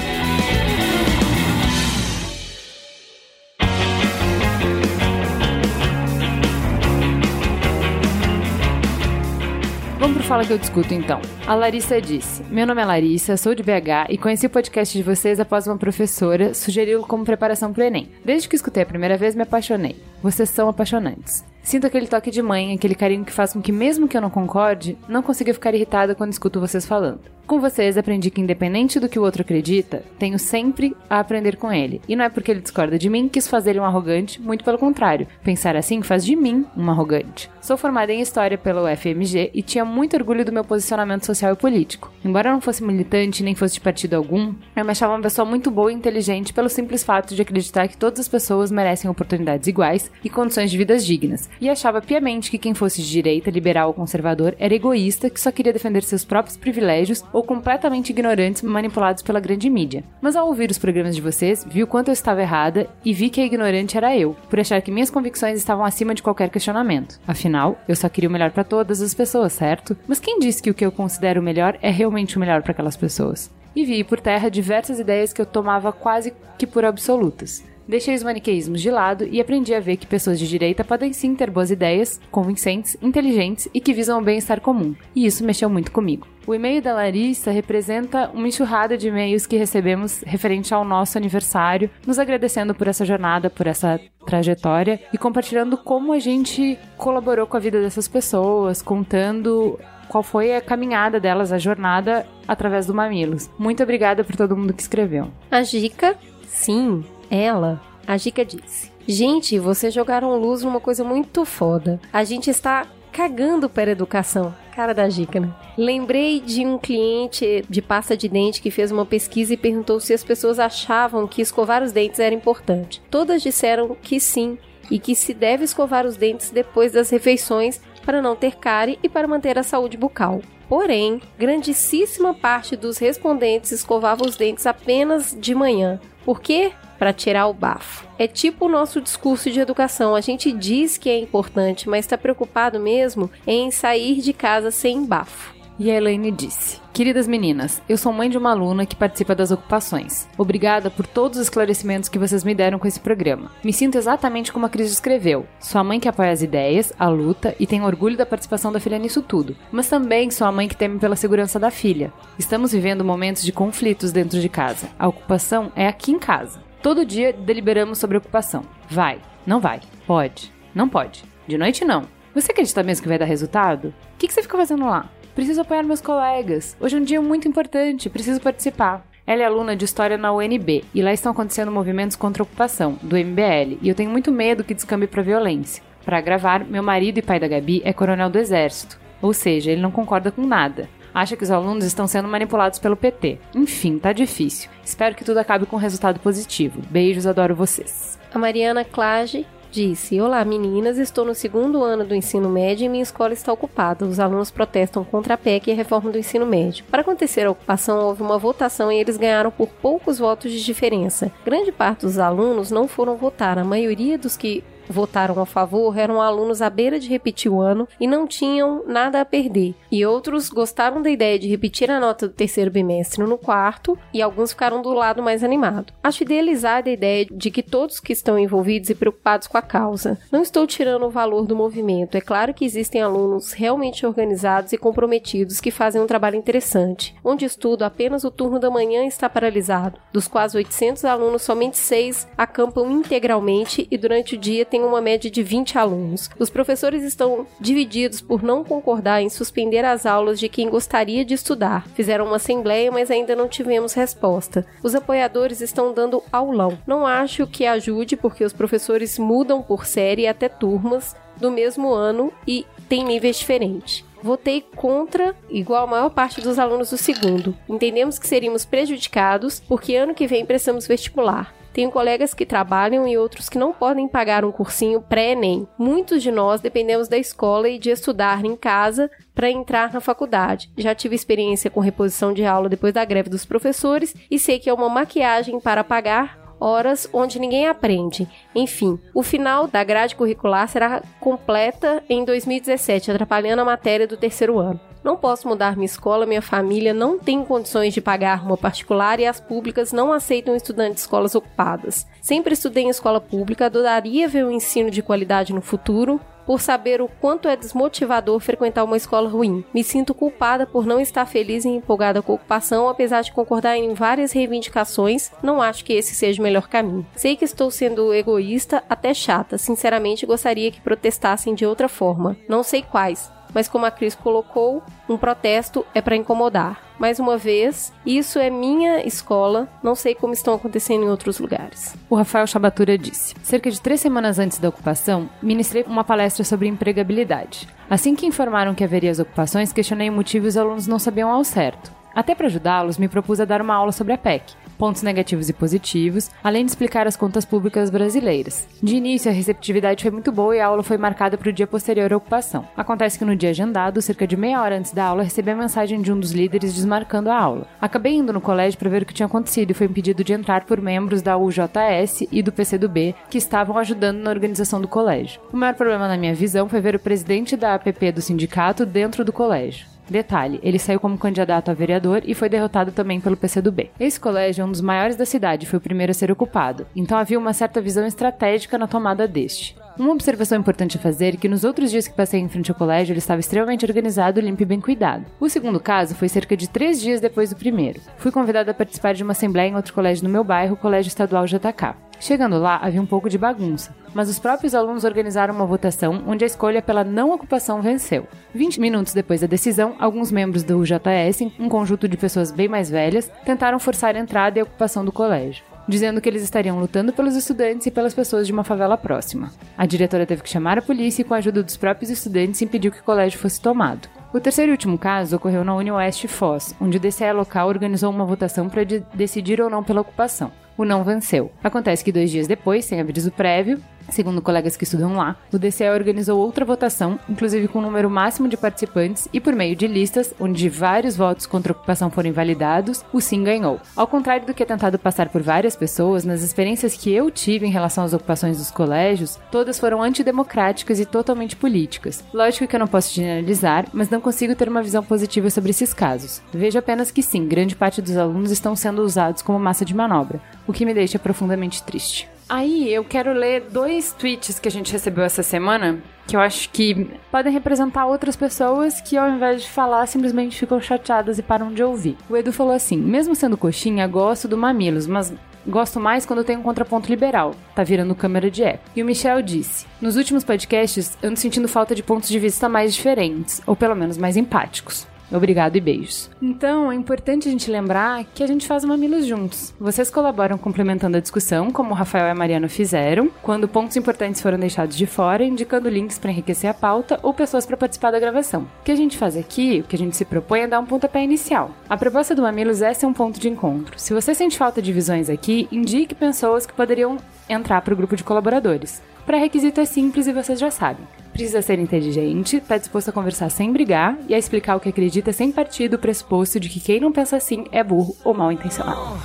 Fala 10.26 10.44
que 10.44 10.52
eu 10.52 10.58
discuto 10.58 10.92
então. 10.92 11.20
A 11.46 11.54
Larissa 11.54 12.00
disse: 12.00 12.42
Meu 12.50 12.66
nome 12.66 12.82
é 12.82 12.84
Larissa, 12.84 13.36
sou 13.36 13.54
de 13.54 13.62
BH 13.62 14.10
e 14.10 14.18
conheci 14.18 14.46
o 14.46 14.50
podcast 14.50 14.98
de 14.98 15.04
vocês 15.04 15.38
após 15.38 15.68
uma 15.68 15.78
professora 15.78 16.52
sugeri-lo 16.52 17.06
como 17.06 17.24
preparação 17.24 17.72
pro 17.72 17.84
Enem. 17.84 18.10
Desde 18.24 18.48
que 18.48 18.56
escutei 18.56 18.82
a 18.82 18.86
primeira 18.86 19.16
vez, 19.16 19.36
me 19.36 19.42
apaixonei. 19.42 19.94
Vocês 20.26 20.50
são 20.50 20.68
apaixonantes. 20.68 21.44
Sinto 21.62 21.86
aquele 21.86 22.08
toque 22.08 22.32
de 22.32 22.42
mãe, 22.42 22.74
aquele 22.74 22.96
carinho 22.96 23.24
que 23.24 23.32
faz 23.32 23.52
com 23.52 23.62
que, 23.62 23.70
mesmo 23.70 24.08
que 24.08 24.16
eu 24.16 24.20
não 24.20 24.30
concorde, 24.30 24.98
não 25.08 25.22
consiga 25.22 25.54
ficar 25.54 25.72
irritada 25.72 26.16
quando 26.16 26.32
escuto 26.32 26.58
vocês 26.58 26.84
falando. 26.84 27.20
Com 27.46 27.60
vocês, 27.60 27.96
aprendi 27.96 28.28
que, 28.28 28.40
independente 28.40 28.98
do 28.98 29.08
que 29.08 29.20
o 29.20 29.22
outro 29.22 29.42
acredita, 29.42 30.02
tenho 30.18 30.36
sempre 30.36 30.96
a 31.08 31.20
aprender 31.20 31.56
com 31.56 31.72
ele. 31.72 32.00
E 32.08 32.16
não 32.16 32.24
é 32.24 32.28
porque 32.28 32.50
ele 32.50 32.60
discorda 32.60 32.98
de 32.98 33.08
mim 33.08 33.28
que 33.28 33.38
isso 33.38 33.48
faz 33.48 33.68
ele 33.68 33.78
um 33.78 33.84
arrogante, 33.84 34.42
muito 34.42 34.64
pelo 34.64 34.78
contrário. 34.78 35.28
Pensar 35.44 35.76
assim 35.76 36.02
faz 36.02 36.24
de 36.24 36.34
mim 36.34 36.66
um 36.76 36.90
arrogante. 36.90 37.48
Sou 37.60 37.76
formada 37.76 38.12
em 38.12 38.20
História 38.20 38.58
pelo 38.58 38.84
UFMG 38.84 39.52
e 39.54 39.62
tinha 39.62 39.84
muito 39.84 40.16
orgulho 40.16 40.44
do 40.44 40.52
meu 40.52 40.64
posicionamento 40.64 41.24
social 41.24 41.52
e 41.52 41.56
político. 41.56 42.12
Embora 42.24 42.48
eu 42.48 42.52
não 42.52 42.60
fosse 42.60 42.82
militante 42.82 43.44
nem 43.44 43.54
fosse 43.54 43.74
de 43.74 43.80
partido 43.80 44.14
algum, 44.14 44.52
eu 44.74 44.84
me 44.84 44.90
achava 44.90 45.14
uma 45.14 45.22
pessoa 45.22 45.46
muito 45.46 45.70
boa 45.70 45.92
e 45.92 45.94
inteligente 45.94 46.52
pelo 46.52 46.68
simples 46.68 47.04
fato 47.04 47.32
de 47.32 47.42
acreditar 47.42 47.86
que 47.86 47.96
todas 47.96 48.18
as 48.18 48.28
pessoas 48.28 48.72
merecem 48.72 49.08
oportunidades 49.08 49.68
iguais 49.68 50.10
e 50.24 50.30
condições 50.30 50.70
de 50.70 50.78
vidas 50.78 51.04
dignas. 51.04 51.48
E 51.60 51.68
achava 51.68 52.00
piamente 52.00 52.50
que 52.50 52.58
quem 52.58 52.74
fosse 52.74 53.02
de 53.02 53.10
direita, 53.10 53.50
liberal 53.50 53.88
ou 53.88 53.94
conservador 53.94 54.54
era 54.58 54.74
egoísta 54.74 55.30
que 55.30 55.40
só 55.40 55.50
queria 55.50 55.72
defender 55.72 56.02
seus 56.02 56.24
próprios 56.24 56.56
privilégios 56.56 57.22
ou 57.32 57.42
completamente 57.42 58.10
ignorantes 58.10 58.62
manipulados 58.62 59.22
pela 59.22 59.40
grande 59.40 59.68
mídia. 59.70 60.04
Mas 60.20 60.36
ao 60.36 60.46
ouvir 60.46 60.70
os 60.70 60.78
programas 60.78 61.14
de 61.14 61.22
vocês, 61.22 61.64
vi 61.68 61.82
o 61.82 61.86
quanto 61.86 62.08
eu 62.08 62.12
estava 62.12 62.42
errada 62.42 62.88
e 63.04 63.12
vi 63.12 63.30
que 63.30 63.40
a 63.40 63.44
ignorante 63.44 63.96
era 63.96 64.16
eu, 64.16 64.36
por 64.48 64.60
achar 64.60 64.80
que 64.82 64.90
minhas 64.90 65.10
convicções 65.10 65.58
estavam 65.58 65.84
acima 65.84 66.14
de 66.14 66.22
qualquer 66.22 66.50
questionamento. 66.50 67.18
Afinal, 67.26 67.78
eu 67.88 67.96
só 67.96 68.08
queria 68.08 68.28
o 68.28 68.32
melhor 68.32 68.50
para 68.50 68.64
todas 68.64 69.00
as 69.00 69.14
pessoas, 69.14 69.52
certo? 69.52 69.96
Mas 70.06 70.20
quem 70.20 70.38
disse 70.38 70.62
que 70.62 70.70
o 70.70 70.74
que 70.74 70.84
eu 70.84 70.92
considero 70.92 71.40
o 71.40 71.44
melhor 71.44 71.78
é 71.82 71.90
realmente 71.90 72.36
o 72.36 72.40
melhor 72.40 72.62
para 72.62 72.72
aquelas 72.72 72.96
pessoas? 72.96 73.50
E 73.74 73.84
vi 73.84 74.02
por 74.02 74.20
terra 74.20 74.50
diversas 74.50 74.98
ideias 74.98 75.32
que 75.32 75.40
eu 75.40 75.46
tomava 75.46 75.92
quase 75.92 76.32
que 76.58 76.66
por 76.66 76.84
absolutas. 76.84 77.62
Deixei 77.88 78.14
os 78.14 78.22
maniqueísmos 78.22 78.80
de 78.80 78.90
lado 78.90 79.26
e 79.30 79.40
aprendi 79.40 79.74
a 79.74 79.80
ver 79.80 79.96
que 79.96 80.06
pessoas 80.06 80.38
de 80.38 80.48
direita 80.48 80.84
podem 80.84 81.12
sim 81.12 81.34
ter 81.34 81.50
boas 81.50 81.70
ideias, 81.70 82.20
convincentes, 82.30 82.96
inteligentes 83.00 83.68
e 83.72 83.80
que 83.80 83.92
visam 83.92 84.20
o 84.20 84.24
bem-estar 84.24 84.60
comum. 84.60 84.94
E 85.14 85.24
isso 85.24 85.44
mexeu 85.44 85.70
muito 85.70 85.92
comigo. 85.92 86.26
O 86.46 86.54
e-mail 86.54 86.80
da 86.80 86.94
Larissa 86.94 87.50
representa 87.50 88.30
uma 88.32 88.46
enxurrada 88.46 88.96
de 88.96 89.08
e-mails 89.08 89.46
que 89.46 89.56
recebemos 89.56 90.22
referente 90.24 90.72
ao 90.72 90.84
nosso 90.84 91.18
aniversário, 91.18 91.90
nos 92.06 92.20
agradecendo 92.20 92.74
por 92.74 92.86
essa 92.86 93.04
jornada, 93.04 93.50
por 93.50 93.66
essa 93.66 94.00
trajetória 94.24 95.00
e 95.12 95.18
compartilhando 95.18 95.76
como 95.76 96.12
a 96.12 96.20
gente 96.20 96.78
colaborou 96.96 97.46
com 97.46 97.56
a 97.56 97.60
vida 97.60 97.80
dessas 97.80 98.06
pessoas, 98.06 98.80
contando 98.80 99.78
qual 100.08 100.22
foi 100.22 100.54
a 100.54 100.60
caminhada 100.60 101.18
delas, 101.18 101.52
a 101.52 101.58
jornada 101.58 102.26
através 102.46 102.86
do 102.86 102.94
Mamilos. 102.94 103.50
Muito 103.58 103.82
obrigada 103.82 104.22
por 104.22 104.36
todo 104.36 104.56
mundo 104.56 104.72
que 104.72 104.82
escreveu. 104.82 105.28
A 105.50 105.62
Jica, 105.64 106.16
sim, 106.46 107.04
ela, 107.30 107.80
a 108.06 108.16
Jica 108.16 108.44
disse: 108.44 108.90
Gente, 109.06 109.58
vocês 109.58 109.94
jogaram 109.94 110.38
luz 110.38 110.62
numa 110.62 110.80
coisa 110.80 111.04
muito 111.04 111.44
foda. 111.44 112.00
A 112.12 112.24
gente 112.24 112.50
está 112.50 112.86
cagando 113.12 113.68
para 113.68 113.90
a 113.90 113.92
educação. 113.92 114.54
Cara 114.74 114.92
da 114.92 115.08
Jica, 115.08 115.40
né? 115.40 115.48
Lembrei 115.78 116.38
de 116.38 116.66
um 116.66 116.76
cliente 116.76 117.64
de 117.68 117.80
pasta 117.80 118.14
de 118.14 118.28
dente 118.28 118.60
que 118.60 118.70
fez 118.70 118.92
uma 118.92 119.06
pesquisa 119.06 119.54
e 119.54 119.56
perguntou 119.56 120.00
se 120.00 120.12
as 120.12 120.22
pessoas 120.22 120.58
achavam 120.58 121.26
que 121.26 121.40
escovar 121.40 121.82
os 121.82 121.92
dentes 121.92 122.20
era 122.20 122.34
importante. 122.34 123.00
Todas 123.10 123.42
disseram 123.42 123.96
que 124.02 124.20
sim 124.20 124.58
e 124.90 124.98
que 124.98 125.14
se 125.14 125.32
deve 125.32 125.64
escovar 125.64 126.04
os 126.04 126.16
dentes 126.16 126.50
depois 126.50 126.92
das 126.92 127.08
refeições 127.08 127.80
para 128.04 128.20
não 128.20 128.36
ter 128.36 128.56
cárie 128.56 128.98
e 129.02 129.08
para 129.08 129.26
manter 129.26 129.58
a 129.58 129.62
saúde 129.62 129.96
bucal. 129.96 130.42
Porém, 130.68 131.22
grandíssima 131.38 132.34
parte 132.34 132.76
dos 132.76 132.98
respondentes 132.98 133.72
escovava 133.72 134.26
os 134.26 134.36
dentes 134.36 134.66
apenas 134.66 135.36
de 135.38 135.54
manhã. 135.54 136.00
Por 136.24 136.40
quê? 136.40 136.72
Para 136.98 137.12
tirar 137.12 137.46
o 137.46 137.54
bafo. 137.54 138.06
É 138.18 138.26
tipo 138.26 138.66
o 138.66 138.68
nosso 138.68 139.00
discurso 139.00 139.50
de 139.50 139.60
educação. 139.60 140.14
A 140.14 140.20
gente 140.20 140.50
diz 140.52 140.96
que 140.96 141.10
é 141.10 141.18
importante, 141.18 141.88
mas 141.88 142.04
está 142.04 142.16
preocupado 142.16 142.80
mesmo 142.80 143.30
em 143.46 143.70
sair 143.70 144.20
de 144.20 144.32
casa 144.32 144.70
sem 144.70 145.04
bafo. 145.04 145.56
E 145.78 145.90
a 145.90 145.94
Elaine 145.94 146.30
disse: 146.30 146.80
Queridas 146.94 147.28
meninas, 147.28 147.82
eu 147.86 147.98
sou 147.98 148.10
mãe 148.10 148.30
de 148.30 148.38
uma 148.38 148.52
aluna 148.52 148.86
que 148.86 148.96
participa 148.96 149.34
das 149.34 149.50
ocupações. 149.50 150.26
Obrigada 150.38 150.90
por 150.90 151.06
todos 151.06 151.38
os 151.38 151.44
esclarecimentos 151.44 152.08
que 152.08 152.18
vocês 152.18 152.42
me 152.42 152.54
deram 152.54 152.78
com 152.78 152.88
esse 152.88 152.98
programa. 152.98 153.50
Me 153.62 153.72
sinto 153.72 153.98
exatamente 153.98 154.50
como 154.50 154.64
a 154.64 154.70
Cris 154.70 154.88
descreveu. 154.88 155.46
Sou 155.60 155.78
a 155.78 155.84
mãe 155.84 156.00
que 156.00 156.08
apoia 156.08 156.32
as 156.32 156.40
ideias, 156.40 156.94
a 156.98 157.08
luta 157.08 157.54
e 157.60 157.66
tem 157.66 157.82
orgulho 157.82 158.16
da 158.16 158.24
participação 158.24 158.72
da 158.72 158.80
filha 158.80 158.98
nisso 158.98 159.20
tudo. 159.20 159.54
Mas 159.70 159.88
também 159.88 160.30
sou 160.30 160.46
a 160.46 160.52
mãe 160.52 160.66
que 160.66 160.76
teme 160.76 160.98
pela 160.98 161.16
segurança 161.16 161.58
da 161.58 161.70
filha. 161.70 162.10
Estamos 162.38 162.72
vivendo 162.72 163.04
momentos 163.04 163.42
de 163.42 163.52
conflitos 163.52 164.10
dentro 164.10 164.40
de 164.40 164.48
casa. 164.48 164.88
A 164.98 165.06
ocupação 165.06 165.70
é 165.76 165.86
aqui 165.86 166.10
em 166.10 166.18
casa. 166.18 166.65
Todo 166.86 167.04
dia 167.04 167.32
deliberamos 167.32 167.98
sobre 167.98 168.16
ocupação. 168.16 168.62
Vai, 168.88 169.18
não 169.44 169.58
vai, 169.58 169.80
pode, 170.06 170.52
não 170.72 170.88
pode. 170.88 171.24
De 171.44 171.58
noite 171.58 171.84
não. 171.84 172.04
Você 172.32 172.52
acredita 172.52 172.80
mesmo 172.84 173.02
que 173.02 173.08
vai 173.08 173.18
dar 173.18 173.24
resultado? 173.24 173.88
O 173.88 173.92
que, 174.16 174.28
que 174.28 174.32
você 174.32 174.40
fica 174.40 174.56
fazendo 174.56 174.86
lá? 174.86 175.10
Preciso 175.34 175.62
apoiar 175.62 175.82
meus 175.82 176.00
colegas. 176.00 176.76
Hoje 176.78 176.96
é 176.96 177.00
um 177.00 177.02
dia 177.02 177.20
muito 177.20 177.48
importante, 177.48 178.08
preciso 178.08 178.40
participar. 178.40 179.04
Ela 179.26 179.42
é 179.42 179.46
aluna 179.46 179.74
de 179.74 179.84
História 179.84 180.16
na 180.16 180.32
UNB 180.32 180.84
e 180.94 181.02
lá 181.02 181.12
estão 181.12 181.32
acontecendo 181.32 181.72
movimentos 181.72 182.14
contra 182.14 182.40
a 182.40 182.44
ocupação, 182.44 182.96
do 183.02 183.16
MBL, 183.16 183.78
e 183.82 183.88
eu 183.88 183.94
tenho 183.96 184.08
muito 184.08 184.30
medo 184.30 184.62
que 184.62 184.72
descambe 184.72 185.08
para 185.08 185.24
violência. 185.24 185.82
Para 186.04 186.20
gravar, 186.20 186.64
meu 186.64 186.84
marido 186.84 187.18
e 187.18 187.22
pai 187.22 187.40
da 187.40 187.48
Gabi 187.48 187.82
é 187.84 187.92
coronel 187.92 188.30
do 188.30 188.38
Exército, 188.38 188.96
ou 189.20 189.32
seja, 189.32 189.72
ele 189.72 189.82
não 189.82 189.90
concorda 189.90 190.30
com 190.30 190.46
nada. 190.46 190.88
Acha 191.16 191.34
que 191.34 191.44
os 191.44 191.50
alunos 191.50 191.86
estão 191.86 192.06
sendo 192.06 192.28
manipulados 192.28 192.78
pelo 192.78 192.94
PT. 192.94 193.38
Enfim, 193.54 193.98
tá 193.98 194.12
difícil. 194.12 194.68
Espero 194.84 195.14
que 195.14 195.24
tudo 195.24 195.38
acabe 195.38 195.64
com 195.64 195.76
um 195.76 195.78
resultado 195.78 196.20
positivo. 196.20 196.82
Beijos, 196.90 197.26
adoro 197.26 197.56
vocês. 197.56 198.18
A 198.34 198.38
Mariana 198.38 198.84
Clage 198.84 199.46
disse: 199.70 200.20
Olá 200.20 200.44
meninas, 200.44 200.98
estou 200.98 201.24
no 201.24 201.34
segundo 201.34 201.82
ano 201.82 202.04
do 202.04 202.14
ensino 202.14 202.50
médio 202.50 202.84
e 202.84 202.88
minha 202.90 203.02
escola 203.02 203.32
está 203.32 203.50
ocupada. 203.50 204.04
Os 204.04 204.20
alunos 204.20 204.50
protestam 204.50 205.04
contra 205.04 205.32
a 205.32 205.38
PEC 205.38 205.70
e 205.70 205.72
a 205.72 205.76
reforma 205.76 206.10
do 206.10 206.18
ensino 206.18 206.44
médio. 206.44 206.84
Para 206.90 207.00
acontecer 207.00 207.46
a 207.46 207.50
ocupação, 207.50 207.98
houve 207.98 208.20
uma 208.20 208.36
votação 208.36 208.92
e 208.92 208.98
eles 208.98 209.16
ganharam 209.16 209.50
por 209.50 209.68
poucos 209.68 210.18
votos 210.18 210.52
de 210.52 210.62
diferença. 210.62 211.32
Grande 211.46 211.72
parte 211.72 212.02
dos 212.02 212.18
alunos 212.18 212.70
não 212.70 212.86
foram 212.86 213.16
votar, 213.16 213.58
a 213.58 213.64
maioria 213.64 214.18
dos 214.18 214.36
que 214.36 214.62
votaram 214.88 215.40
a 215.40 215.46
favor 215.46 215.96
eram 215.96 216.20
alunos 216.20 216.62
à 216.62 216.70
beira 216.70 216.98
de 216.98 217.08
repetir 217.08 217.50
o 217.50 217.60
ano 217.60 217.88
e 218.00 218.06
não 218.06 218.26
tinham 218.26 218.84
nada 218.86 219.20
a 219.20 219.24
perder. 219.24 219.74
E 219.90 220.04
outros 220.04 220.48
gostaram 220.48 221.02
da 221.02 221.10
ideia 221.10 221.38
de 221.38 221.48
repetir 221.48 221.90
a 221.90 222.00
nota 222.00 222.28
do 222.28 222.34
terceiro 222.34 222.70
bimestre 222.70 223.24
no 223.24 223.38
quarto 223.38 223.98
e 224.12 224.20
alguns 224.22 224.50
ficaram 224.50 224.82
do 224.82 224.92
lado 224.92 225.22
mais 225.22 225.42
animado. 225.42 225.92
Acho 226.02 226.22
idealizada 226.22 226.90
a 226.90 226.92
ideia 226.92 227.26
de 227.30 227.50
que 227.50 227.62
todos 227.62 228.00
que 228.00 228.12
estão 228.12 228.38
envolvidos 228.38 228.90
e 228.90 228.94
preocupados 228.94 229.46
com 229.46 229.58
a 229.58 229.62
causa. 229.62 230.18
Não 230.30 230.42
estou 230.42 230.66
tirando 230.66 231.06
o 231.06 231.10
valor 231.10 231.46
do 231.46 231.56
movimento. 231.56 232.16
É 232.16 232.20
claro 232.20 232.54
que 232.54 232.64
existem 232.64 233.02
alunos 233.02 233.52
realmente 233.52 234.06
organizados 234.06 234.72
e 234.72 234.78
comprometidos 234.78 235.60
que 235.60 235.70
fazem 235.70 236.00
um 236.00 236.06
trabalho 236.06 236.36
interessante. 236.36 237.14
Onde 237.24 237.44
estudo, 237.44 237.84
apenas 237.84 238.24
o 238.24 238.30
turno 238.30 238.58
da 238.58 238.70
manhã 238.70 239.04
está 239.04 239.28
paralisado. 239.28 239.98
Dos 240.12 240.28
quase 240.28 240.56
800 240.56 241.04
alunos, 241.04 241.42
somente 241.42 241.78
6 241.78 242.28
acampam 242.36 242.90
integralmente 242.90 243.86
e 243.90 243.96
durante 243.96 244.34
o 244.34 244.38
dia 244.38 244.64
tem 244.76 244.84
uma 244.84 245.00
média 245.00 245.30
de 245.30 245.42
20 245.42 245.78
alunos. 245.78 246.28
Os 246.38 246.50
professores 246.50 247.02
estão 247.02 247.46
divididos 247.58 248.20
por 248.20 248.42
não 248.42 248.62
concordar 248.62 249.22
em 249.22 249.30
suspender 249.30 249.86
as 249.86 250.04
aulas 250.04 250.38
de 250.38 250.50
quem 250.50 250.68
gostaria 250.68 251.24
de 251.24 251.32
estudar. 251.32 251.88
Fizeram 251.94 252.26
uma 252.26 252.36
assembleia, 252.36 252.92
mas 252.92 253.10
ainda 253.10 253.34
não 253.34 253.48
tivemos 253.48 253.94
resposta. 253.94 254.66
Os 254.82 254.94
apoiadores 254.94 255.62
estão 255.62 255.94
dando 255.94 256.22
aulão. 256.30 256.78
Não 256.86 257.06
acho 257.06 257.46
que 257.46 257.64
ajude, 257.64 258.18
porque 258.18 258.44
os 258.44 258.52
professores 258.52 259.18
mudam 259.18 259.62
por 259.62 259.86
série 259.86 260.22
e 260.22 260.26
até 260.26 260.46
turmas 260.46 261.16
do 261.38 261.50
mesmo 261.50 261.94
ano 261.94 262.30
e 262.46 262.66
tem 262.86 263.02
níveis 263.02 263.38
diferentes. 263.38 264.04
Votei 264.22 264.60
contra, 264.60 265.34
igual 265.48 265.84
a 265.84 265.90
maior 265.90 266.10
parte 266.10 266.42
dos 266.42 266.58
alunos 266.58 266.90
do 266.90 266.98
segundo. 266.98 267.56
Entendemos 267.66 268.18
que 268.18 268.28
seríamos 268.28 268.66
prejudicados 268.66 269.58
porque 269.58 269.96
ano 269.96 270.14
que 270.14 270.26
vem 270.26 270.44
prestamos 270.44 270.86
vestibular. 270.86 271.54
Tenho 271.76 271.90
colegas 271.90 272.32
que 272.32 272.46
trabalham 272.46 273.06
e 273.06 273.18
outros 273.18 273.50
que 273.50 273.58
não 273.58 273.70
podem 273.70 274.08
pagar 274.08 274.46
um 274.46 274.50
cursinho 274.50 275.02
pré-ENEM. 275.02 275.68
Muitos 275.76 276.22
de 276.22 276.30
nós 276.30 276.62
dependemos 276.62 277.06
da 277.06 277.18
escola 277.18 277.68
e 277.68 277.78
de 277.78 277.90
estudar 277.90 278.42
em 278.46 278.56
casa 278.56 279.10
para 279.34 279.50
entrar 279.50 279.92
na 279.92 280.00
faculdade. 280.00 280.70
Já 280.78 280.94
tive 280.94 281.14
experiência 281.14 281.70
com 281.70 281.80
reposição 281.80 282.32
de 282.32 282.46
aula 282.46 282.70
depois 282.70 282.94
da 282.94 283.04
greve 283.04 283.28
dos 283.28 283.44
professores 283.44 284.14
e 284.30 284.38
sei 284.38 284.58
que 284.58 284.70
é 284.70 284.72
uma 284.72 284.88
maquiagem 284.88 285.60
para 285.60 285.84
pagar 285.84 286.45
horas 286.60 287.08
onde 287.12 287.38
ninguém 287.38 287.66
aprende. 287.66 288.28
Enfim, 288.54 288.98
o 289.14 289.22
final 289.22 289.66
da 289.66 289.82
grade 289.84 290.16
curricular 290.16 290.68
será 290.68 291.02
completa 291.20 292.02
em 292.08 292.24
2017, 292.24 293.10
atrapalhando 293.10 293.62
a 293.62 293.64
matéria 293.64 294.06
do 294.06 294.16
terceiro 294.16 294.58
ano. 294.58 294.80
Não 295.06 295.16
posso 295.16 295.46
mudar 295.46 295.76
minha 295.76 295.86
escola, 295.86 296.26
minha 296.26 296.42
família 296.42 296.92
não 296.92 297.16
tem 297.16 297.44
condições 297.44 297.94
de 297.94 298.00
pagar 298.00 298.44
uma 298.44 298.56
particular 298.56 299.20
e 299.20 299.26
as 299.26 299.38
públicas 299.38 299.92
não 299.92 300.12
aceitam 300.12 300.56
estudantes 300.56 300.94
de 300.96 301.00
escolas 301.02 301.36
ocupadas. 301.36 302.04
Sempre 302.20 302.54
estudei 302.54 302.82
em 302.82 302.88
escola 302.88 303.20
pública, 303.20 303.66
adoraria 303.66 304.26
ver 304.26 304.44
um 304.44 304.50
ensino 304.50 304.90
de 304.90 305.02
qualidade 305.02 305.52
no 305.52 305.60
futuro, 305.60 306.20
por 306.46 306.60
saber 306.60 307.02
o 307.02 307.08
quanto 307.08 307.48
é 307.48 307.56
desmotivador 307.56 308.38
frequentar 308.40 308.84
uma 308.84 308.96
escola 308.96 309.28
ruim. 309.28 309.64
Me 309.74 309.82
sinto 309.82 310.14
culpada 310.14 310.66
por 310.66 310.86
não 310.86 311.00
estar 311.00 311.26
feliz 311.26 311.64
e 311.64 311.68
empolgada 311.68 312.22
com 312.22 312.32
a 312.32 312.34
ocupação, 312.36 312.88
apesar 312.88 313.22
de 313.22 313.32
concordar 313.32 313.76
em 313.76 313.92
várias 313.92 314.32
reivindicações, 314.32 315.30
não 315.42 315.60
acho 315.60 315.84
que 315.84 315.92
esse 315.92 316.14
seja 316.14 316.40
o 316.40 316.44
melhor 316.44 316.68
caminho. 316.68 317.06
Sei 317.16 317.36
que 317.36 317.44
estou 317.44 317.70
sendo 317.70 318.14
egoísta, 318.14 318.82
até 318.88 319.12
chata. 319.12 319.58
Sinceramente, 319.58 320.26
gostaria 320.26 320.70
que 320.70 320.80
protestassem 320.80 321.54
de 321.54 321.66
outra 321.66 321.88
forma. 321.88 322.36
Não 322.48 322.62
sei 322.62 322.82
quais, 322.82 323.30
mas 323.56 323.68
como 323.68 323.86
a 323.86 323.90
Cris 323.90 324.14
colocou, 324.14 324.82
um 325.08 325.16
protesto 325.16 325.86
é 325.94 326.02
para 326.02 326.14
incomodar. 326.14 326.78
Mais 326.98 327.18
uma 327.18 327.38
vez, 327.38 327.90
isso 328.04 328.38
é 328.38 328.50
minha 328.50 329.02
escola, 329.06 329.66
não 329.82 329.94
sei 329.94 330.14
como 330.14 330.34
estão 330.34 330.52
acontecendo 330.52 331.04
em 331.04 331.08
outros 331.08 331.38
lugares. 331.38 331.96
O 332.10 332.16
Rafael 332.16 332.46
Chabatura 332.46 332.98
disse: 332.98 333.34
Cerca 333.42 333.70
de 333.70 333.80
três 333.80 333.98
semanas 333.98 334.38
antes 334.38 334.58
da 334.58 334.68
ocupação, 334.68 335.30
ministrei 335.40 335.84
uma 335.84 336.04
palestra 336.04 336.44
sobre 336.44 336.68
empregabilidade. 336.68 337.66
Assim 337.88 338.14
que 338.14 338.26
informaram 338.26 338.74
que 338.74 338.84
haveria 338.84 339.10
as 339.10 339.20
ocupações, 339.20 339.72
questionei 339.72 340.10
o 340.10 340.12
motivo 340.12 340.44
e 340.44 340.48
os 340.48 340.56
alunos 340.58 340.86
não 340.86 340.98
sabiam 340.98 341.30
ao 341.30 341.42
certo. 341.42 341.90
Até 342.14 342.34
para 342.34 342.48
ajudá-los, 342.48 342.98
me 342.98 343.08
propus 343.08 343.40
a 343.40 343.46
dar 343.46 343.62
uma 343.62 343.74
aula 343.74 343.92
sobre 343.92 344.12
a 344.12 344.18
PEC, 344.18 344.52
pontos 344.76 345.02
negativos 345.02 345.48
e 345.48 345.52
positivos, 345.52 346.30
além 346.42 346.64
de 346.64 346.70
explicar 346.70 347.06
as 347.06 347.16
contas 347.16 347.44
públicas 347.44 347.90
brasileiras. 347.90 348.66
De 348.82 348.96
início, 348.96 349.30
a 349.30 349.34
receptividade 349.34 350.02
foi 350.02 350.10
muito 350.10 350.30
boa 350.30 350.56
e 350.56 350.60
a 350.60 350.66
aula 350.66 350.82
foi 350.82 350.96
marcada 350.96 351.36
para 351.36 351.48
o 351.48 351.52
dia 351.52 351.66
posterior 351.66 352.12
à 352.12 352.16
ocupação. 352.16 352.66
Acontece 352.76 353.18
que 353.18 353.24
no 353.24 353.36
dia 353.36 353.50
agendado, 353.50 354.02
cerca 354.02 354.26
de 354.26 354.36
meia 354.36 354.60
hora 354.60 354.78
antes 354.78 354.92
da 354.92 355.04
aula, 355.04 355.22
recebi 355.22 355.50
a 355.50 355.56
mensagem 355.56 356.00
de 356.00 356.12
um 356.12 356.18
dos 356.18 356.32
líderes 356.32 356.74
desmarcando 356.74 357.30
a 357.30 357.38
aula. 357.38 357.66
Acabei 357.80 358.14
indo 358.14 358.32
no 358.32 358.40
colégio 358.40 358.78
para 358.78 358.90
ver 358.90 359.02
o 359.02 359.06
que 359.06 359.14
tinha 359.14 359.26
acontecido 359.26 359.70
e 359.70 359.74
foi 359.74 359.86
impedido 359.86 360.22
de 360.22 360.32
entrar 360.32 360.64
por 360.64 360.80
membros 360.80 361.22
da 361.22 361.36
UJS 361.36 362.26
e 362.30 362.42
do 362.42 362.52
PCdoB 362.52 363.14
que 363.30 363.38
estavam 363.38 363.78
ajudando 363.78 364.18
na 364.18 364.30
organização 364.30 364.80
do 364.80 364.88
colégio. 364.88 365.40
O 365.52 365.56
maior 365.56 365.74
problema 365.74 366.08
na 366.08 366.16
minha 366.16 366.34
visão 366.34 366.68
foi 366.68 366.80
ver 366.80 366.94
o 366.94 367.00
presidente 367.00 367.56
da 367.56 367.74
APP 367.74 368.12
do 368.12 368.22
sindicato 368.22 368.84
dentro 368.84 369.24
do 369.24 369.32
colégio. 369.32 369.95
Detalhe, 370.08 370.60
ele 370.62 370.78
saiu 370.78 371.00
como 371.00 371.18
candidato 371.18 371.70
a 371.70 371.74
vereador 371.74 372.22
e 372.24 372.34
foi 372.34 372.48
derrotado 372.48 372.92
também 372.92 373.20
pelo 373.20 373.36
PCdoB. 373.36 373.90
Esse 373.98 374.18
colégio 374.18 374.62
é 374.62 374.64
um 374.64 374.70
dos 374.70 374.80
maiores 374.80 375.16
da 375.16 375.26
cidade 375.26 375.66
foi 375.66 375.78
o 375.78 375.82
primeiro 375.82 376.10
a 376.10 376.14
ser 376.14 376.30
ocupado, 376.30 376.86
então 376.94 377.18
havia 377.18 377.38
uma 377.38 377.52
certa 377.52 377.80
visão 377.80 378.06
estratégica 378.06 378.78
na 378.78 378.86
tomada 378.86 379.26
deste. 379.26 379.76
Uma 379.98 380.12
observação 380.12 380.58
importante 380.58 380.98
a 380.98 381.00
fazer 381.00 381.34
é 381.34 381.36
que 381.36 381.48
nos 381.48 381.64
outros 381.64 381.90
dias 381.90 382.06
que 382.06 382.14
passei 382.14 382.38
em 382.38 382.48
frente 382.48 382.70
ao 382.70 382.76
colégio 382.76 383.12
ele 383.12 383.18
estava 383.18 383.40
extremamente 383.40 383.86
organizado, 383.86 384.40
limpo 384.40 384.62
e 384.62 384.66
bem 384.66 384.80
cuidado. 384.80 385.24
O 385.40 385.48
segundo 385.48 385.80
caso 385.80 386.14
foi 386.14 386.28
cerca 386.28 386.56
de 386.56 386.68
três 386.68 387.00
dias 387.00 387.20
depois 387.20 387.48
do 387.50 387.56
primeiro. 387.56 388.00
Fui 388.18 388.30
convidado 388.30 388.70
a 388.70 388.74
participar 388.74 389.14
de 389.14 389.22
uma 389.22 389.32
assembleia 389.32 389.70
em 389.70 389.76
outro 389.76 389.94
colégio 389.94 390.24
no 390.24 390.30
meu 390.30 390.44
bairro, 390.44 390.74
o 390.74 390.76
Colégio 390.76 391.08
Estadual 391.08 391.46
JK. 391.46 392.05
Chegando 392.20 392.58
lá, 392.58 392.78
havia 392.82 393.00
um 393.00 393.06
pouco 393.06 393.28
de 393.28 393.38
bagunça, 393.38 393.94
mas 394.14 394.28
os 394.28 394.38
próprios 394.38 394.74
alunos 394.74 395.04
organizaram 395.04 395.54
uma 395.54 395.66
votação 395.66 396.24
onde 396.26 396.44
a 396.44 396.46
escolha 396.46 396.82
pela 396.82 397.04
não 397.04 397.32
ocupação 397.32 397.82
venceu. 397.82 398.26
20 398.54 398.80
minutos 398.80 399.12
depois 399.12 399.40
da 399.40 399.46
decisão, 399.46 399.94
alguns 399.98 400.32
membros 400.32 400.62
do 400.62 400.78
UJS, 400.78 401.42
um 401.58 401.68
conjunto 401.68 402.08
de 402.08 402.16
pessoas 402.16 402.50
bem 402.50 402.68
mais 402.68 402.90
velhas, 402.90 403.30
tentaram 403.44 403.78
forçar 403.78 404.16
a 404.16 404.18
entrada 404.18 404.58
e 404.58 404.60
a 404.60 404.64
ocupação 404.64 405.04
do 405.04 405.12
colégio 405.12 405.64
dizendo 405.88 406.20
que 406.20 406.28
eles 406.28 406.42
estariam 406.42 406.80
lutando 406.80 407.12
pelos 407.12 407.36
estudantes 407.36 407.86
e 407.86 407.90
pelas 407.90 408.14
pessoas 408.14 408.46
de 408.46 408.52
uma 408.52 408.64
favela 408.64 408.98
próxima. 408.98 409.52
A 409.76 409.86
diretora 409.86 410.26
teve 410.26 410.42
que 410.42 410.48
chamar 410.48 410.78
a 410.78 410.82
polícia 410.82 411.22
e, 411.22 411.24
com 411.24 411.34
a 411.34 411.38
ajuda 411.38 411.62
dos 411.62 411.76
próprios 411.76 412.10
estudantes, 412.10 412.60
impediu 412.60 412.90
que 412.90 413.00
o 413.00 413.04
colégio 413.04 413.38
fosse 413.38 413.60
tomado. 413.60 414.08
O 414.34 414.40
terceiro 414.40 414.72
e 414.72 414.74
último 414.74 414.98
caso 414.98 415.36
ocorreu 415.36 415.64
na 415.64 415.74
UniOeste 415.74 416.26
Foz, 416.26 416.74
onde 416.80 416.96
o 416.96 417.00
DCE 417.00 417.32
local 417.32 417.68
organizou 417.68 418.10
uma 418.10 418.24
votação 418.24 418.68
para 418.68 418.84
de 418.84 419.00
decidir 419.14 419.60
ou 419.60 419.70
não 419.70 419.84
pela 419.84 420.00
ocupação. 420.00 420.50
O 420.76 420.84
não 420.84 421.02
venceu. 421.02 421.50
Acontece 421.62 422.04
que 422.04 422.12
dois 422.12 422.30
dias 422.30 422.46
depois, 422.46 422.84
sem 422.84 423.00
aviso 423.00 423.30
prévio, 423.30 423.80
Segundo 424.10 424.40
colegas 424.40 424.76
que 424.76 424.84
estudam 424.84 425.16
lá, 425.16 425.36
o 425.52 425.58
DCE 425.58 425.88
organizou 425.90 426.38
outra 426.38 426.64
votação, 426.64 427.18
inclusive 427.28 427.68
com 427.68 427.80
um 427.80 427.82
número 427.82 428.08
máximo 428.08 428.48
de 428.48 428.56
participantes 428.56 429.28
e 429.32 429.40
por 429.40 429.54
meio 429.54 429.74
de 429.74 429.86
listas, 429.86 430.32
onde 430.38 430.68
vários 430.68 431.16
votos 431.16 431.46
contra 431.46 431.72
a 431.72 431.76
ocupação 431.76 432.10
foram 432.10 432.28
invalidados, 432.28 433.04
o 433.12 433.20
sim 433.20 433.42
ganhou. 433.42 433.80
Ao 433.94 434.06
contrário 434.06 434.46
do 434.46 434.54
que 434.54 434.62
é 434.62 434.66
tentado 434.66 434.98
passar 434.98 435.28
por 435.28 435.42
várias 435.42 435.76
pessoas, 435.76 436.24
nas 436.24 436.42
experiências 436.42 436.96
que 436.96 437.12
eu 437.12 437.30
tive 437.30 437.66
em 437.66 437.70
relação 437.70 438.04
às 438.04 438.12
ocupações 438.12 438.58
dos 438.58 438.70
colégios, 438.70 439.38
todas 439.50 439.78
foram 439.78 440.02
antidemocráticas 440.02 441.00
e 441.00 441.06
totalmente 441.06 441.56
políticas. 441.56 442.24
Lógico 442.32 442.66
que 442.66 442.76
eu 442.76 442.80
não 442.80 442.86
posso 442.86 443.14
generalizar, 443.14 443.86
mas 443.92 444.10
não 444.10 444.20
consigo 444.20 444.54
ter 444.54 444.68
uma 444.68 444.82
visão 444.82 445.02
positiva 445.02 445.50
sobre 445.50 445.70
esses 445.70 445.92
casos. 445.92 446.40
Vejo 446.52 446.78
apenas 446.78 447.10
que 447.10 447.22
sim, 447.22 447.46
grande 447.46 447.76
parte 447.76 448.00
dos 448.00 448.16
alunos 448.16 448.50
estão 448.50 448.76
sendo 448.76 449.02
usados 449.02 449.42
como 449.42 449.58
massa 449.58 449.84
de 449.84 449.94
manobra, 449.94 450.40
o 450.66 450.72
que 450.72 450.86
me 450.86 450.94
deixa 450.94 451.18
profundamente 451.18 451.82
triste. 451.82 452.35
Aí 452.48 452.92
eu 452.92 453.02
quero 453.02 453.32
ler 453.32 453.62
dois 453.70 454.12
tweets 454.12 454.58
que 454.60 454.68
a 454.68 454.70
gente 454.70 454.92
recebeu 454.92 455.24
essa 455.24 455.42
semana, 455.42 455.98
que 456.28 456.36
eu 456.36 456.40
acho 456.40 456.70
que 456.70 457.10
podem 457.30 457.52
representar 457.52 458.06
outras 458.06 458.36
pessoas 458.36 459.00
que 459.00 459.16
ao 459.16 459.28
invés 459.28 459.62
de 459.62 459.68
falar 459.68 460.06
simplesmente 460.06 460.56
ficam 460.56 460.80
chateadas 460.80 461.38
e 461.38 461.42
param 461.42 461.72
de 461.72 461.82
ouvir. 461.82 462.16
O 462.30 462.36
Edu 462.36 462.52
falou 462.52 462.72
assim: 462.72 462.96
mesmo 462.96 463.34
sendo 463.34 463.56
coxinha, 463.56 464.06
gosto 464.06 464.46
do 464.46 464.56
Mamilos, 464.56 465.06
mas 465.06 465.32
Gosto 465.68 465.98
mais 465.98 466.24
quando 466.24 466.44
tem 466.44 466.56
um 466.56 466.62
contraponto 466.62 467.08
liberal. 467.08 467.52
Tá 467.74 467.82
virando 467.82 468.14
câmera 468.14 468.48
de 468.48 468.62
época. 468.62 468.88
E 468.94 469.02
o 469.02 469.04
Michel 469.04 469.42
disse: 469.42 469.84
Nos 470.00 470.14
últimos 470.14 470.44
podcasts, 470.44 471.18
ando 471.20 471.36
sentindo 471.36 471.66
falta 471.66 471.92
de 471.92 472.04
pontos 472.04 472.28
de 472.28 472.38
vista 472.38 472.68
mais 472.68 472.94
diferentes, 472.94 473.60
ou 473.66 473.74
pelo 473.74 473.96
menos 473.96 474.16
mais 474.16 474.36
empáticos. 474.36 475.08
Obrigado 475.30 475.76
e 475.76 475.80
beijos. 475.80 476.30
Então, 476.40 476.90
é 476.90 476.94
importante 476.94 477.48
a 477.48 477.50
gente 477.50 477.70
lembrar 477.70 478.24
que 478.34 478.42
a 478.42 478.46
gente 478.46 478.66
faz 478.66 478.84
o 478.84 478.88
Mamilos 478.88 479.26
juntos. 479.26 479.74
Vocês 479.78 480.10
colaboram 480.10 480.56
complementando 480.56 481.16
a 481.16 481.20
discussão, 481.20 481.70
como 481.70 481.90
o 481.90 481.94
Rafael 481.94 482.26
e 482.26 482.30
a 482.30 482.34
Mariana 482.34 482.68
fizeram, 482.68 483.30
quando 483.42 483.68
pontos 483.68 483.96
importantes 483.96 484.40
foram 484.40 484.58
deixados 484.58 484.96
de 484.96 485.06
fora, 485.06 485.44
indicando 485.44 485.88
links 485.88 486.18
para 486.18 486.30
enriquecer 486.30 486.70
a 486.70 486.74
pauta 486.74 487.18
ou 487.22 487.34
pessoas 487.34 487.66
para 487.66 487.76
participar 487.76 488.10
da 488.10 488.20
gravação. 488.20 488.62
O 488.80 488.84
que 488.84 488.92
a 488.92 488.96
gente 488.96 489.16
faz 489.16 489.36
aqui, 489.36 489.80
o 489.80 489.88
que 489.88 489.96
a 489.96 489.98
gente 489.98 490.16
se 490.16 490.24
propõe 490.24 490.60
é 490.60 490.68
dar 490.68 490.80
um 490.80 490.86
pontapé 490.86 491.22
inicial. 491.22 491.70
A 491.88 491.96
proposta 491.96 492.34
do 492.34 492.42
Mamilos 492.42 492.82
é 492.82 492.94
ser 492.94 493.06
um 493.06 493.12
ponto 493.12 493.40
de 493.40 493.48
encontro. 493.48 493.98
Se 493.98 494.14
você 494.14 494.34
sente 494.34 494.58
falta 494.58 494.80
de 494.80 494.92
visões 494.92 495.28
aqui, 495.28 495.68
indique 495.72 496.14
pessoas 496.14 496.66
que 496.66 496.72
poderiam 496.72 497.16
entrar 497.48 497.80
para 497.82 497.94
o 497.94 497.96
grupo 497.96 498.16
de 498.16 498.24
colaboradores. 498.24 499.02
Pré-requisito 499.24 499.80
é 499.80 499.84
simples 499.84 500.26
e 500.26 500.32
vocês 500.32 500.58
já 500.58 500.70
sabem. 500.70 501.04
Precisa 501.36 501.60
ser 501.60 501.78
inteligente, 501.78 502.62
tá 502.62 502.78
disposto 502.78 503.10
a 503.10 503.12
conversar 503.12 503.50
sem 503.50 503.70
brigar 503.70 504.16
e 504.26 504.34
a 504.34 504.38
explicar 504.38 504.74
o 504.74 504.80
que 504.80 504.88
acredita 504.88 505.34
sem 505.34 505.52
partir 505.52 505.86
do 505.86 505.98
pressuposto 505.98 506.58
de 506.58 506.70
que 506.70 506.80
quem 506.80 506.98
não 506.98 507.12
pensa 507.12 507.36
assim 507.36 507.66
é 507.70 507.84
burro 507.84 508.16
ou 508.24 508.32
mal 508.32 508.50
intencionado. 508.50 509.20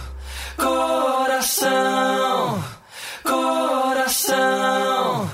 Coração, 0.58 2.62
coração. 3.24 5.32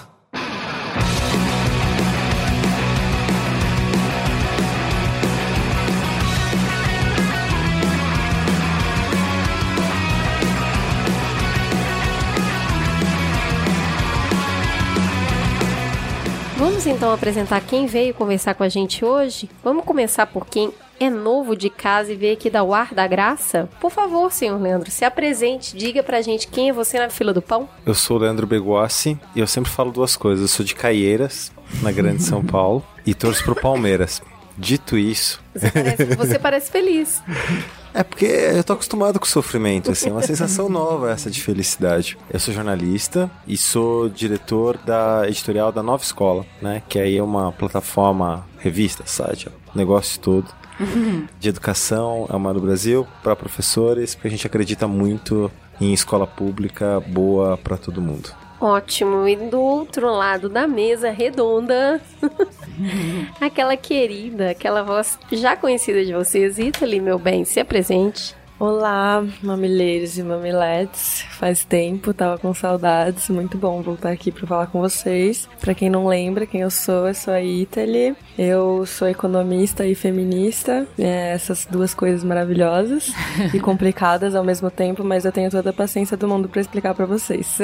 Vamos 16.57 16.87
então 16.87 17.13
apresentar 17.13 17.61
quem 17.61 17.85
veio 17.85 18.15
conversar 18.15 18.55
com 18.55 18.63
a 18.63 18.69
gente 18.69 19.05
hoje? 19.05 19.47
Vamos 19.63 19.85
começar 19.85 20.25
por 20.25 20.47
quem 20.47 20.73
é 20.99 21.07
novo 21.07 21.55
de 21.55 21.69
casa 21.69 22.11
e 22.11 22.15
veio 22.15 22.33
aqui 22.33 22.49
dar 22.49 22.63
o 22.63 22.73
ar 22.73 22.95
da 22.95 23.05
graça? 23.05 23.69
Por 23.79 23.91
favor, 23.91 24.31
senhor 24.31 24.59
Leandro, 24.59 24.89
se 24.89 25.05
apresente, 25.05 25.77
diga 25.77 26.01
pra 26.01 26.19
gente 26.19 26.47
quem 26.47 26.69
é 26.69 26.73
você 26.73 26.97
na 26.97 27.11
fila 27.11 27.31
do 27.31 27.43
pão. 27.43 27.69
Eu 27.85 27.93
sou 27.93 28.17
o 28.17 28.19
Leandro 28.21 28.47
Beguassi 28.47 29.19
e 29.35 29.39
eu 29.39 29.45
sempre 29.45 29.69
falo 29.69 29.91
duas 29.91 30.17
coisas. 30.17 30.41
Eu 30.41 30.47
sou 30.47 30.65
de 30.65 30.73
Caieiras, 30.73 31.51
na 31.83 31.91
Grande 31.91 32.23
São 32.23 32.43
Paulo, 32.43 32.83
e 33.05 33.13
torço 33.13 33.43
pro 33.43 33.55
Palmeiras. 33.55 34.19
Dito 34.57 34.97
isso. 34.97 35.39
Você 35.53 35.69
parece, 35.69 36.05
você 36.15 36.39
parece 36.39 36.71
feliz. 36.71 37.21
É 37.97 38.03
porque 38.03 38.27
eu 38.27 38.63
tô 38.63 38.73
acostumado 38.73 39.19
com 39.19 39.25
o 39.25 39.27
sofrimento, 39.27 39.89
assim, 39.89 40.09
é 40.09 40.11
uma 40.11 40.21
sensação 40.21 40.69
nova 40.69 41.09
essa 41.09 41.31
de 41.31 41.41
felicidade. 41.41 42.15
Eu 42.31 42.39
sou 42.39 42.53
jornalista 42.53 43.27
e 43.47 43.57
sou 43.57 44.07
diretor 44.07 44.77
da 44.77 45.23
editorial 45.27 45.71
da 45.71 45.81
Nova 45.81 46.03
Escola, 46.03 46.45
né? 46.61 46.83
Que 46.87 46.99
aí 46.99 47.17
é 47.17 47.23
uma 47.23 47.51
plataforma, 47.51 48.45
revista, 48.59 49.01
site, 49.07 49.49
negócio 49.73 50.19
todo. 50.19 50.45
De 51.39 51.49
educação, 51.49 52.27
é 52.29 52.35
uma 52.35 52.53
do 52.53 52.61
Brasil, 52.61 53.07
para 53.23 53.35
professores, 53.35 54.13
porque 54.13 54.27
a 54.27 54.31
gente 54.31 54.45
acredita 54.45 54.87
muito 54.87 55.51
em 55.81 55.91
escola 55.91 56.27
pública 56.27 56.99
boa 56.99 57.57
para 57.57 57.77
todo 57.77 57.99
mundo. 57.99 58.29
Ótimo. 58.59 59.27
E 59.27 59.35
do 59.35 59.59
outro 59.59 60.11
lado 60.11 60.47
da 60.47 60.67
mesa 60.67 61.09
redonda, 61.09 61.99
aquela 63.41 63.75
querida, 63.75 64.51
aquela 64.51 64.83
voz 64.83 65.17
já 65.31 65.55
conhecida 65.55 66.05
de 66.05 66.13
vocês, 66.13 66.57
Italy, 66.59 66.99
meu 66.99 67.19
bem, 67.19 67.43
se 67.43 67.59
apresente. 67.59 68.36
Olá, 68.59 69.23
mamileiros 69.43 70.17
e 70.17 70.23
mamiletes. 70.23 71.21
Faz 71.29 71.63
tempo, 71.63 72.11
tava 72.11 72.39
com 72.39 72.51
saudades. 72.55 73.29
Muito 73.29 73.55
bom 73.55 73.83
voltar 73.83 74.09
aqui 74.09 74.31
para 74.31 74.47
falar 74.47 74.65
com 74.65 74.81
vocês. 74.81 75.47
Para 75.61 75.75
quem 75.75 75.91
não 75.91 76.07
lembra 76.07 76.47
quem 76.47 76.61
eu 76.61 76.71
sou, 76.71 77.07
eu 77.07 77.13
sou 77.13 77.35
a 77.35 77.41
Italy. 77.41 78.15
Eu 78.35 78.83
sou 78.87 79.07
economista 79.07 79.85
e 79.85 79.93
feminista. 79.93 80.87
É, 80.97 81.33
essas 81.33 81.67
duas 81.69 81.93
coisas 81.93 82.23
maravilhosas 82.23 83.11
e 83.53 83.59
complicadas 83.59 84.33
ao 84.33 84.43
mesmo 84.43 84.71
tempo, 84.71 85.03
mas 85.03 85.23
eu 85.23 85.31
tenho 85.31 85.51
toda 85.51 85.69
a 85.69 85.73
paciência 85.73 86.17
do 86.17 86.27
mundo 86.27 86.49
para 86.49 86.59
explicar 86.59 86.95
para 86.95 87.05
vocês. 87.05 87.59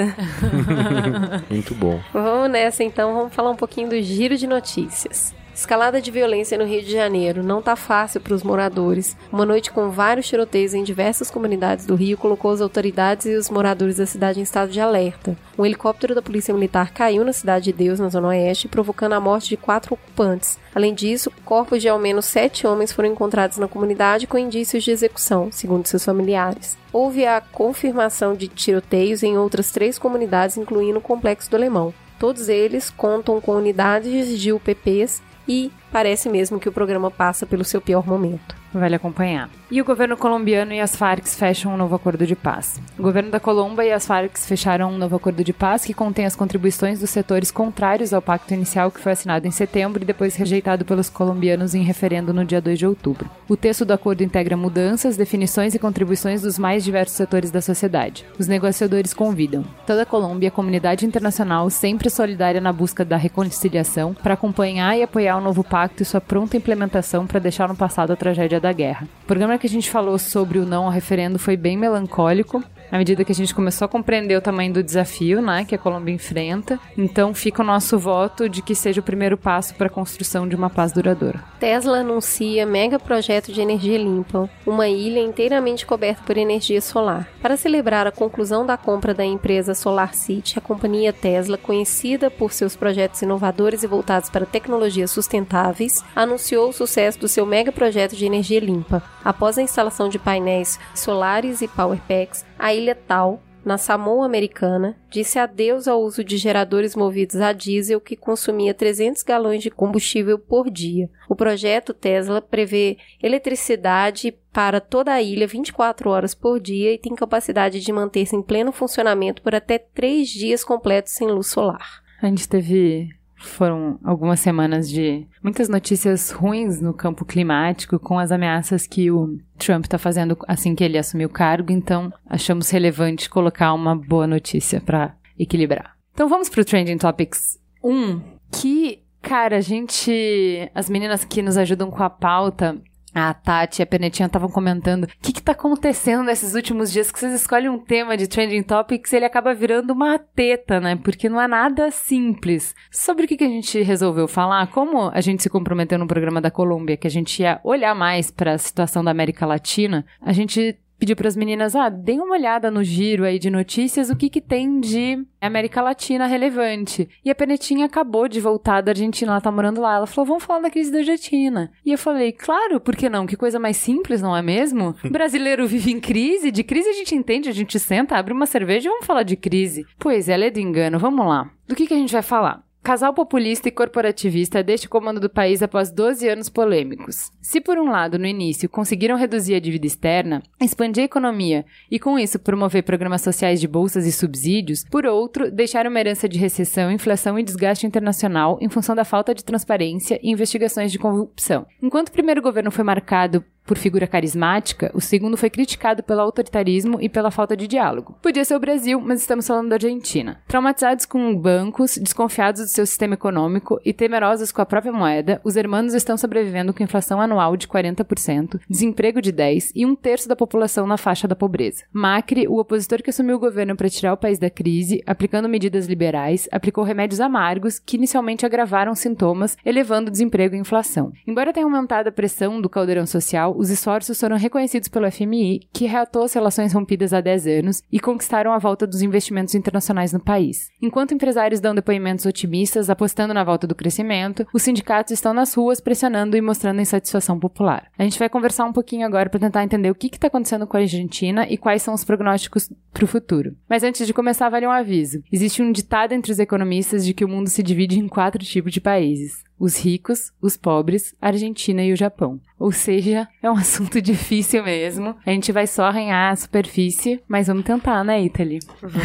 Muito 1.49 1.73
bom. 1.73 1.99
Vamos 2.13 2.51
nessa 2.51 2.83
então, 2.83 3.15
vamos 3.15 3.33
falar 3.33 3.49
um 3.49 3.55
pouquinho 3.55 3.89
do 3.89 3.99
giro 3.99 4.37
de 4.37 4.45
notícias. 4.45 5.33
Escalada 5.55 6.01
de 6.01 6.09
violência 6.09 6.57
no 6.57 6.65
Rio 6.65 6.81
de 6.81 6.91
Janeiro 6.91 7.43
não 7.43 7.61
tá 7.61 7.75
fácil 7.75 8.19
para 8.19 8.33
os 8.33 8.41
moradores. 8.41 9.15
Uma 9.31 9.45
noite 9.45 9.71
com 9.71 9.91
vários 9.91 10.27
tiroteios 10.27 10.73
em 10.73 10.83
diversas 10.83 11.29
comunidades 11.29 11.85
do 11.85 11.93
Rio 11.93 12.17
colocou 12.17 12.51
as 12.51 12.59
autoridades 12.59 13.27
e 13.27 13.35
os 13.35 13.51
moradores 13.51 13.97
da 13.97 14.05
cidade 14.07 14.39
em 14.39 14.43
estado 14.43 14.71
de 14.71 14.81
alerta. 14.81 15.37
Um 15.57 15.63
helicóptero 15.63 16.15
da 16.15 16.23
Polícia 16.23 16.53
Militar 16.53 16.91
caiu 16.91 17.23
na 17.23 17.31
Cidade 17.31 17.65
de 17.65 17.73
Deus, 17.73 17.99
na 17.99 18.09
Zona 18.09 18.29
Oeste, 18.29 18.67
provocando 18.67 19.13
a 19.13 19.19
morte 19.19 19.49
de 19.49 19.57
quatro 19.57 19.93
ocupantes. 19.93 20.57
Além 20.73 20.91
disso, 20.91 21.31
corpos 21.45 21.81
de 21.81 21.87
ao 21.87 21.99
menos 21.99 22.25
sete 22.25 22.65
homens 22.65 22.91
foram 22.91 23.09
encontrados 23.09 23.59
na 23.59 23.67
comunidade 23.67 24.25
com 24.25 24.39
indícios 24.39 24.83
de 24.83 24.89
execução, 24.89 25.51
segundo 25.51 25.85
seus 25.85 26.03
familiares. 26.03 26.75
Houve 26.91 27.27
a 27.27 27.39
confirmação 27.39 28.33
de 28.33 28.47
tiroteios 28.47 29.21
em 29.21 29.37
outras 29.37 29.69
três 29.69 29.99
comunidades, 29.99 30.57
incluindo 30.57 30.97
o 30.97 31.01
Complexo 31.01 31.49
do 31.51 31.57
Alemão. 31.57 31.93
Todos 32.17 32.49
eles 32.49 32.89
contam 32.89 33.41
com 33.41 33.51
unidades 33.51 34.39
de 34.39 34.51
UPPs 34.51 35.21
e 35.47 35.71
parece 35.91 36.29
mesmo 36.29 36.59
que 36.59 36.69
o 36.69 36.73
programa 36.73 37.11
passa 37.11 37.45
pelo 37.45 37.63
seu 37.63 37.81
pior 37.81 38.05
momento. 38.05 38.62
Vale 38.73 38.95
acompanhar. 38.95 39.49
E 39.69 39.81
o 39.81 39.85
governo 39.85 40.17
colombiano 40.17 40.73
e 40.73 40.79
as 40.79 40.95
Farc 40.95 41.27
fecham 41.27 41.73
um 41.73 41.77
novo 41.77 41.95
acordo 41.95 42.25
de 42.25 42.35
paz. 42.35 42.81
O 42.97 43.03
governo 43.03 43.31
da 43.31 43.39
Colômbia 43.39 43.83
e 43.83 43.91
as 43.91 44.05
Farc 44.05 44.37
fecharam 44.37 44.91
um 44.91 44.97
novo 44.97 45.15
acordo 45.15 45.43
de 45.43 45.53
paz 45.53 45.83
que 45.83 45.93
contém 45.93 46.25
as 46.25 46.35
contribuições 46.35 46.99
dos 46.99 47.09
setores 47.09 47.51
contrários 47.51 48.13
ao 48.13 48.21
pacto 48.21 48.53
inicial 48.53 48.91
que 48.91 48.99
foi 48.99 49.11
assinado 49.11 49.47
em 49.47 49.51
setembro 49.51 50.01
e 50.01 50.05
depois 50.05 50.35
rejeitado 50.35 50.85
pelos 50.85 51.09
colombianos 51.09 51.75
em 51.75 51.83
referendo 51.83 52.33
no 52.33 52.45
dia 52.45 52.61
2 52.61 52.79
de 52.79 52.85
outubro. 52.85 53.29
O 53.47 53.57
texto 53.57 53.85
do 53.85 53.93
acordo 53.93 54.23
integra 54.23 54.57
mudanças, 54.57 55.17
definições 55.17 55.75
e 55.75 55.79
contribuições 55.79 56.41
dos 56.41 56.57
mais 56.57 56.83
diversos 56.83 57.15
setores 57.15 57.51
da 57.51 57.61
sociedade. 57.61 58.25
Os 58.39 58.47
negociadores 58.47 59.13
convidam 59.13 59.63
toda 59.85 60.03
a 60.03 60.05
Colômbia 60.05 60.49
a 60.49 60.51
comunidade 60.51 61.05
internacional 61.05 61.69
sempre 61.69 62.09
solidária 62.09 62.61
na 62.61 62.71
busca 62.71 63.03
da 63.03 63.17
reconciliação 63.17 64.13
para 64.13 64.33
acompanhar 64.33 64.97
e 64.97 65.03
apoiar 65.03 65.37
o 65.37 65.41
novo 65.41 65.63
pacto 65.63 66.01
e 66.01 66.05
sua 66.05 66.21
pronta 66.21 66.57
implementação 66.57 67.27
para 67.27 67.39
deixar 67.39 67.67
no 67.67 67.75
passado 67.75 68.13
a 68.13 68.15
tragédia 68.15 68.59
da 68.63 68.71
guerra. 68.71 69.07
O 69.23 69.27
programa 69.27 69.57
que 69.57 69.67
a 69.67 69.69
gente 69.69 69.91
falou 69.91 70.17
sobre 70.17 70.57
o 70.57 70.65
não 70.65 70.85
ao 70.85 70.89
referendo 70.89 71.37
foi 71.37 71.57
bem 71.57 71.77
melancólico, 71.77 72.63
à 72.93 72.97
medida 72.99 73.25
que 73.25 73.31
a 73.31 73.35
gente 73.35 73.55
começou 73.55 73.85
a 73.85 73.89
compreender 73.89 74.37
o 74.37 74.41
tamanho 74.41 74.71
do 74.71 74.83
desafio, 74.83 75.41
né, 75.41 75.65
que 75.65 75.73
a 75.73 75.79
Colômbia 75.79 76.13
enfrenta. 76.13 76.79
Então 76.95 77.33
fica 77.33 77.63
o 77.63 77.65
nosso 77.65 77.97
voto 77.97 78.47
de 78.47 78.61
que 78.61 78.75
seja 78.75 79.01
o 79.01 79.03
primeiro 79.03 79.35
passo 79.35 79.73
para 79.73 79.87
a 79.87 79.89
construção 79.89 80.47
de 80.47 80.55
uma 80.55 80.69
paz 80.69 80.91
duradoura. 80.91 81.43
Tesla 81.59 81.97
anuncia 81.97 82.67
mega 82.67 82.99
projeto 82.99 83.51
de 83.51 83.59
energia 83.59 83.97
limpa, 83.97 84.47
uma 84.63 84.87
ilha 84.87 85.19
inteiramente 85.19 85.87
coberta 85.87 86.21
por 86.23 86.37
energia 86.37 86.79
solar. 86.81 87.27
Para 87.41 87.57
celebrar 87.57 88.05
a 88.05 88.11
conclusão 88.11 88.63
da 88.63 88.77
compra 88.77 89.11
da 89.11 89.25
empresa 89.25 89.73
Solar 89.73 90.13
City, 90.13 90.59
a 90.59 90.61
companhia 90.61 91.11
Tesla, 91.11 91.57
conhecida 91.57 92.29
por 92.29 92.53
seus 92.53 92.75
projetos 92.75 93.23
inovadores 93.23 93.81
e 93.81 93.87
voltados 93.87 94.29
para 94.29 94.45
tecnologias 94.45 95.09
sustentáveis, 95.09 96.05
anunciou 96.15 96.69
o 96.69 96.73
sucesso 96.73 97.19
do 97.19 97.27
seu 97.27 97.43
mega 97.43 97.71
projeto 97.71 98.15
de 98.15 98.27
energia 98.27 98.59
limpa. 98.59 99.01
Após 99.25 99.57
a 99.57 99.63
instalação 99.63 100.09
de 100.09 100.19
painéis 100.19 100.79
solares 100.93 101.63
e 101.63 101.67
power 101.67 101.99
packs, 102.07 102.45
a 102.59 102.73
ilha 102.73 102.82
Tal 102.91 103.41
na 103.65 103.77
Samoa 103.77 104.25
Americana, 104.25 104.97
disse 105.09 105.39
adeus 105.39 105.87
ao 105.87 106.01
uso 106.01 106.23
de 106.23 106.37
geradores 106.37 106.95
movidos 106.95 107.37
a 107.37 107.53
diesel 107.53 108.01
que 108.01 108.15
consumia 108.15 108.73
300 108.73 109.23
galões 109.23 109.63
de 109.63 109.71
combustível 109.71 110.37
por 110.37 110.69
dia. 110.69 111.09
O 111.29 111.35
projeto 111.35 111.93
Tesla 111.93 112.41
prevê 112.41 112.97
eletricidade 113.21 114.35
para 114.51 114.81
toda 114.81 115.13
a 115.13 115.21
ilha 115.21 115.47
24 115.47 116.09
horas 116.09 116.35
por 116.35 116.59
dia 116.59 116.93
e 116.93 116.97
tem 116.97 117.15
capacidade 117.15 117.79
de 117.79 117.91
manter-se 117.91 118.35
em 118.35 118.41
pleno 118.41 118.71
funcionamento 118.71 119.41
por 119.41 119.55
até 119.55 119.77
três 119.77 120.29
dias 120.29 120.63
completos 120.63 121.13
sem 121.13 121.27
luz 121.27 121.47
solar. 121.47 122.03
A 122.21 122.27
gente 122.27 122.47
teve 122.47 123.09
foram 123.45 123.99
algumas 124.03 124.39
semanas 124.39 124.89
de 124.89 125.27
muitas 125.41 125.69
notícias 125.69 126.31
ruins 126.31 126.81
no 126.81 126.93
campo 126.93 127.25
climático, 127.25 127.99
com 127.99 128.17
as 128.17 128.31
ameaças 128.31 128.87
que 128.87 129.11
o 129.11 129.37
Trump 129.57 129.85
está 129.85 129.97
fazendo 129.97 130.37
assim 130.47 130.75
que 130.75 130.83
ele 130.83 130.97
assumiu 130.97 131.27
o 131.27 131.31
cargo, 131.31 131.71
então 131.71 132.11
achamos 132.27 132.69
relevante 132.69 133.29
colocar 133.29 133.73
uma 133.73 133.95
boa 133.95 134.27
notícia 134.27 134.81
para 134.81 135.15
equilibrar. 135.37 135.95
Então 136.13 136.27
vamos 136.27 136.49
para 136.49 136.61
o 136.61 136.65
Trending 136.65 136.97
Topics 136.97 137.59
1, 137.83 138.21
que, 138.51 138.99
cara, 139.21 139.57
a 139.57 139.61
gente. 139.61 140.69
As 140.73 140.89
meninas 140.89 141.25
que 141.25 141.41
nos 141.41 141.57
ajudam 141.57 141.89
com 141.89 142.03
a 142.03 142.09
pauta 142.09 142.79
a 143.13 143.33
Tati 143.33 143.81
e 143.81 143.83
a 143.83 143.85
Penetinha 143.85 144.27
estavam 144.27 144.49
comentando 144.49 145.03
o 145.03 145.07
que, 145.21 145.33
que 145.33 145.41
tá 145.41 145.51
acontecendo 145.51 146.23
nesses 146.23 146.55
últimos 146.55 146.91
dias 146.91 147.11
que 147.11 147.19
vocês 147.19 147.33
escolhem 147.33 147.69
um 147.69 147.79
tema 147.79 148.17
de 148.17 148.27
Trending 148.27 148.63
Topics 148.63 149.11
e 149.11 149.17
ele 149.17 149.25
acaba 149.25 149.53
virando 149.53 149.93
uma 149.93 150.17
teta, 150.17 150.79
né? 150.79 150.95
Porque 150.95 151.29
não 151.29 151.41
é 151.41 151.47
nada 151.47 151.91
simples. 151.91 152.75
Sobre 152.91 153.25
o 153.25 153.27
que, 153.27 153.37
que 153.37 153.43
a 153.43 153.49
gente 153.49 153.81
resolveu 153.81 154.27
falar? 154.27 154.67
Como 154.67 155.09
a 155.13 155.21
gente 155.21 155.43
se 155.43 155.49
comprometeu 155.49 155.99
no 155.99 156.07
programa 156.07 156.41
da 156.41 156.51
Colômbia 156.51 156.97
que 156.97 157.07
a 157.07 157.11
gente 157.11 157.41
ia 157.41 157.59
olhar 157.63 157.93
mais 157.95 158.31
para 158.31 158.53
a 158.53 158.57
situação 158.57 159.03
da 159.03 159.11
América 159.11 159.45
Latina, 159.45 160.05
a 160.21 160.33
gente 160.33 160.77
pediu 161.03 161.17
para 161.17 161.27
as 161.27 161.35
meninas, 161.35 161.75
ah, 161.75 161.89
deem 161.89 162.21
uma 162.21 162.33
olhada 162.33 162.71
no 162.71 162.81
giro 162.81 163.25
aí 163.25 163.37
de 163.37 163.49
notícias, 163.49 164.09
o 164.09 164.15
que 164.15 164.29
que 164.29 164.39
tem 164.39 164.79
de 164.79 165.21
América 165.41 165.81
Latina 165.81 166.25
relevante. 166.25 167.09
E 167.25 167.29
a 167.29 167.35
Penetinha 167.35 167.85
acabou 167.85 168.29
de 168.29 168.39
voltar 168.39 168.79
da 168.79 168.91
Argentina, 168.91 169.33
ela 169.33 169.41
tá 169.41 169.51
morando 169.51 169.81
lá. 169.81 169.97
Ela 169.97 170.07
falou, 170.07 170.25
vamos 170.25 170.45
falar 170.45 170.61
da 170.61 170.69
crise 170.69 170.93
da 170.93 170.99
Argentina. 170.99 171.69
E 171.85 171.91
eu 171.91 171.97
falei, 171.97 172.31
claro, 172.31 172.79
por 172.79 172.95
que 172.95 173.09
não? 173.09 173.25
Que 173.25 173.35
coisa 173.35 173.59
mais 173.59 173.75
simples, 173.75 174.21
não 174.21 174.33
é 174.33 174.41
mesmo? 174.41 174.95
O 175.03 175.09
brasileiro 175.11 175.67
vive 175.67 175.91
em 175.91 175.99
crise, 175.99 176.51
de 176.51 176.63
crise 176.63 176.87
a 176.87 176.93
gente 176.93 177.13
entende, 177.13 177.49
a 177.49 177.53
gente 177.53 177.77
senta, 177.77 178.15
abre 178.15 178.31
uma 178.31 178.45
cerveja 178.45 178.87
e 178.87 178.91
vamos 178.91 179.05
falar 179.05 179.23
de 179.23 179.35
crise. 179.35 179.85
Pois 179.99 180.29
é, 180.29 180.37
lê 180.37 180.49
do 180.49 180.61
engano, 180.61 180.97
vamos 180.97 181.27
lá. 181.27 181.51
Do 181.67 181.75
que 181.75 181.85
que 181.85 181.93
a 181.93 181.97
gente 181.97 182.13
vai 182.13 182.21
falar? 182.21 182.63
Casal 182.83 183.13
populista 183.13 183.69
e 183.69 183.71
corporativista 183.71 184.61
deixa 184.61 184.87
o 184.87 184.89
comando 184.89 185.17
do 185.17 185.29
país 185.29 185.63
após 185.63 185.89
12 185.89 186.27
anos 186.27 186.49
polêmicos. 186.49 187.31
Se, 187.41 187.61
por 187.61 187.77
um 187.77 187.89
lado, 187.89 188.19
no 188.19 188.25
início, 188.25 188.67
conseguiram 188.67 189.15
reduzir 189.15 189.55
a 189.55 189.59
dívida 189.59 189.87
externa, 189.87 190.43
expandir 190.59 191.03
a 191.03 191.05
economia 191.05 191.65
e, 191.89 191.97
com 191.97 192.19
isso, 192.19 192.37
promover 192.37 192.83
programas 192.83 193.21
sociais 193.21 193.61
de 193.61 193.69
bolsas 193.69 194.05
e 194.05 194.11
subsídios, 194.11 194.83
por 194.91 195.05
outro, 195.05 195.49
deixaram 195.49 195.89
uma 195.89 195.99
herança 196.01 196.27
de 196.27 196.37
recessão, 196.37 196.91
inflação 196.91 197.39
e 197.39 197.43
desgaste 197.43 197.87
internacional 197.87 198.59
em 198.59 198.67
função 198.67 198.93
da 198.93 199.05
falta 199.05 199.33
de 199.33 199.45
transparência 199.45 200.19
e 200.21 200.29
investigações 200.29 200.91
de 200.91 200.99
corrupção. 200.99 201.65
Enquanto 201.81 202.09
o 202.09 202.13
primeiro 202.13 202.41
governo 202.41 202.69
foi 202.69 202.83
marcado 202.83 203.45
por 203.65 203.77
figura 203.77 204.07
carismática, 204.07 204.91
o 204.93 205.01
segundo 205.01 205.37
foi 205.37 205.49
criticado 205.49 206.03
pelo 206.03 206.21
autoritarismo 206.21 206.99
e 207.01 207.09
pela 207.09 207.31
falta 207.31 207.55
de 207.55 207.67
diálogo. 207.67 208.15
Podia 208.21 208.45
ser 208.45 208.55
o 208.55 208.59
Brasil, 208.59 208.99
mas 208.99 209.21
estamos 209.21 209.47
falando 209.47 209.69
da 209.69 209.75
Argentina. 209.75 210.41
Traumatizados 210.47 211.05
com 211.05 211.35
bancos, 211.35 211.97
desconfiados 211.97 212.61
do 212.61 212.67
seu 212.67 212.85
sistema 212.85 213.13
econômico 213.13 213.79
e 213.85 213.93
temerosos 213.93 214.51
com 214.51 214.61
a 214.61 214.65
própria 214.65 214.91
moeda, 214.91 215.41
os 215.43 215.55
hermanos 215.55 215.93
estão 215.93 216.17
sobrevivendo 216.17 216.73
com 216.73 216.83
inflação 216.83 217.21
anual 217.21 217.55
de 217.55 217.67
40%, 217.67 218.59
desemprego 218.69 219.21
de 219.21 219.31
10% 219.31 219.71
e 219.75 219.85
um 219.85 219.95
terço 219.95 220.27
da 220.27 220.35
população 220.35 220.85
na 220.85 220.97
faixa 220.97 221.27
da 221.27 221.35
pobreza. 221.35 221.83
Macri, 221.91 222.47
o 222.47 222.59
opositor 222.59 223.01
que 223.01 223.09
assumiu 223.09 223.37
o 223.37 223.39
governo 223.39 223.75
para 223.75 223.89
tirar 223.89 224.13
o 224.13 224.17
país 224.17 224.39
da 224.39 224.49
crise, 224.49 225.01
aplicando 225.05 225.49
medidas 225.49 225.87
liberais, 225.87 226.47
aplicou 226.51 226.83
remédios 226.83 227.19
amargos 227.19 227.79
que 227.79 227.97
inicialmente 227.97 228.45
agravaram 228.45 228.95
sintomas, 228.95 229.57
elevando 229.65 230.11
desemprego 230.11 230.55
e 230.55 230.59
inflação. 230.59 231.11
Embora 231.27 231.53
tenha 231.53 231.65
aumentado 231.65 232.07
a 232.07 232.11
pressão 232.11 232.61
do 232.61 232.69
caldeirão 232.69 233.05
social, 233.05 233.52
os 233.57 233.69
esforços 233.69 234.19
foram 234.19 234.37
reconhecidos 234.37 234.89
pelo 234.89 235.09
FMI, 235.11 235.67
que 235.71 235.85
reatou 235.85 236.23
as 236.23 236.33
relações 236.33 236.73
rompidas 236.73 237.13
há 237.13 237.21
10 237.21 237.47
anos 237.47 237.81
e 237.91 237.99
conquistaram 237.99 238.53
a 238.53 238.57
volta 238.57 238.85
dos 238.85 239.01
investimentos 239.01 239.55
internacionais 239.55 240.13
no 240.13 240.19
país. 240.19 240.69
Enquanto 240.81 241.13
empresários 241.13 241.59
dão 241.59 241.73
depoimentos 241.75 242.25
otimistas, 242.25 242.89
apostando 242.89 243.33
na 243.33 243.43
volta 243.43 243.67
do 243.67 243.75
crescimento, 243.75 244.45
os 244.53 244.61
sindicatos 244.61 245.13
estão 245.13 245.33
nas 245.33 245.53
ruas 245.53 245.79
pressionando 245.79 246.37
e 246.37 246.41
mostrando 246.41 246.81
insatisfação 246.81 247.39
popular. 247.39 247.87
A 247.97 248.03
gente 248.03 248.19
vai 248.19 248.29
conversar 248.29 248.65
um 248.65 248.73
pouquinho 248.73 249.05
agora 249.05 249.29
para 249.29 249.39
tentar 249.39 249.63
entender 249.63 249.89
o 249.89 249.95
que 249.95 250.07
está 250.07 250.27
acontecendo 250.27 250.67
com 250.67 250.77
a 250.77 250.81
Argentina 250.81 251.47
e 251.49 251.57
quais 251.57 251.81
são 251.81 251.93
os 251.93 252.03
prognósticos 252.03 252.69
para 252.91 253.05
o 253.05 253.07
futuro. 253.07 253.55
Mas 253.69 253.83
antes 253.83 254.05
de 254.05 254.13
começar, 254.13 254.49
vale 254.49 254.67
um 254.67 254.71
aviso. 254.71 255.23
Existe 255.31 255.61
um 255.61 255.71
ditado 255.71 256.13
entre 256.13 256.31
os 256.31 256.39
economistas 256.39 257.05
de 257.05 257.13
que 257.13 257.25
o 257.25 257.27
mundo 257.27 257.49
se 257.49 257.63
divide 257.63 257.99
em 257.99 258.07
quatro 258.07 258.43
tipos 258.43 258.71
de 258.71 258.79
países: 258.79 259.43
os 259.63 259.77
ricos, 259.77 260.33
os 260.41 260.57
pobres, 260.57 261.15
a 261.21 261.27
Argentina 261.27 261.81
e 261.81 261.93
o 261.93 261.95
Japão. 261.95 262.37
Ou 262.59 262.73
seja, 262.73 263.29
é 263.41 263.49
um 263.49 263.55
assunto 263.55 264.01
difícil 264.01 264.61
mesmo. 264.61 265.15
A 265.25 265.29
gente 265.29 265.53
vai 265.53 265.65
só 265.67 265.85
arranhar 265.85 266.33
a 266.33 266.35
superfície, 266.35 267.23
mas 267.29 267.47
vamos 267.47 267.63
tentar, 267.63 268.03
né, 268.03 268.21
Italy? 268.21 268.59
Vamos. 268.81 269.03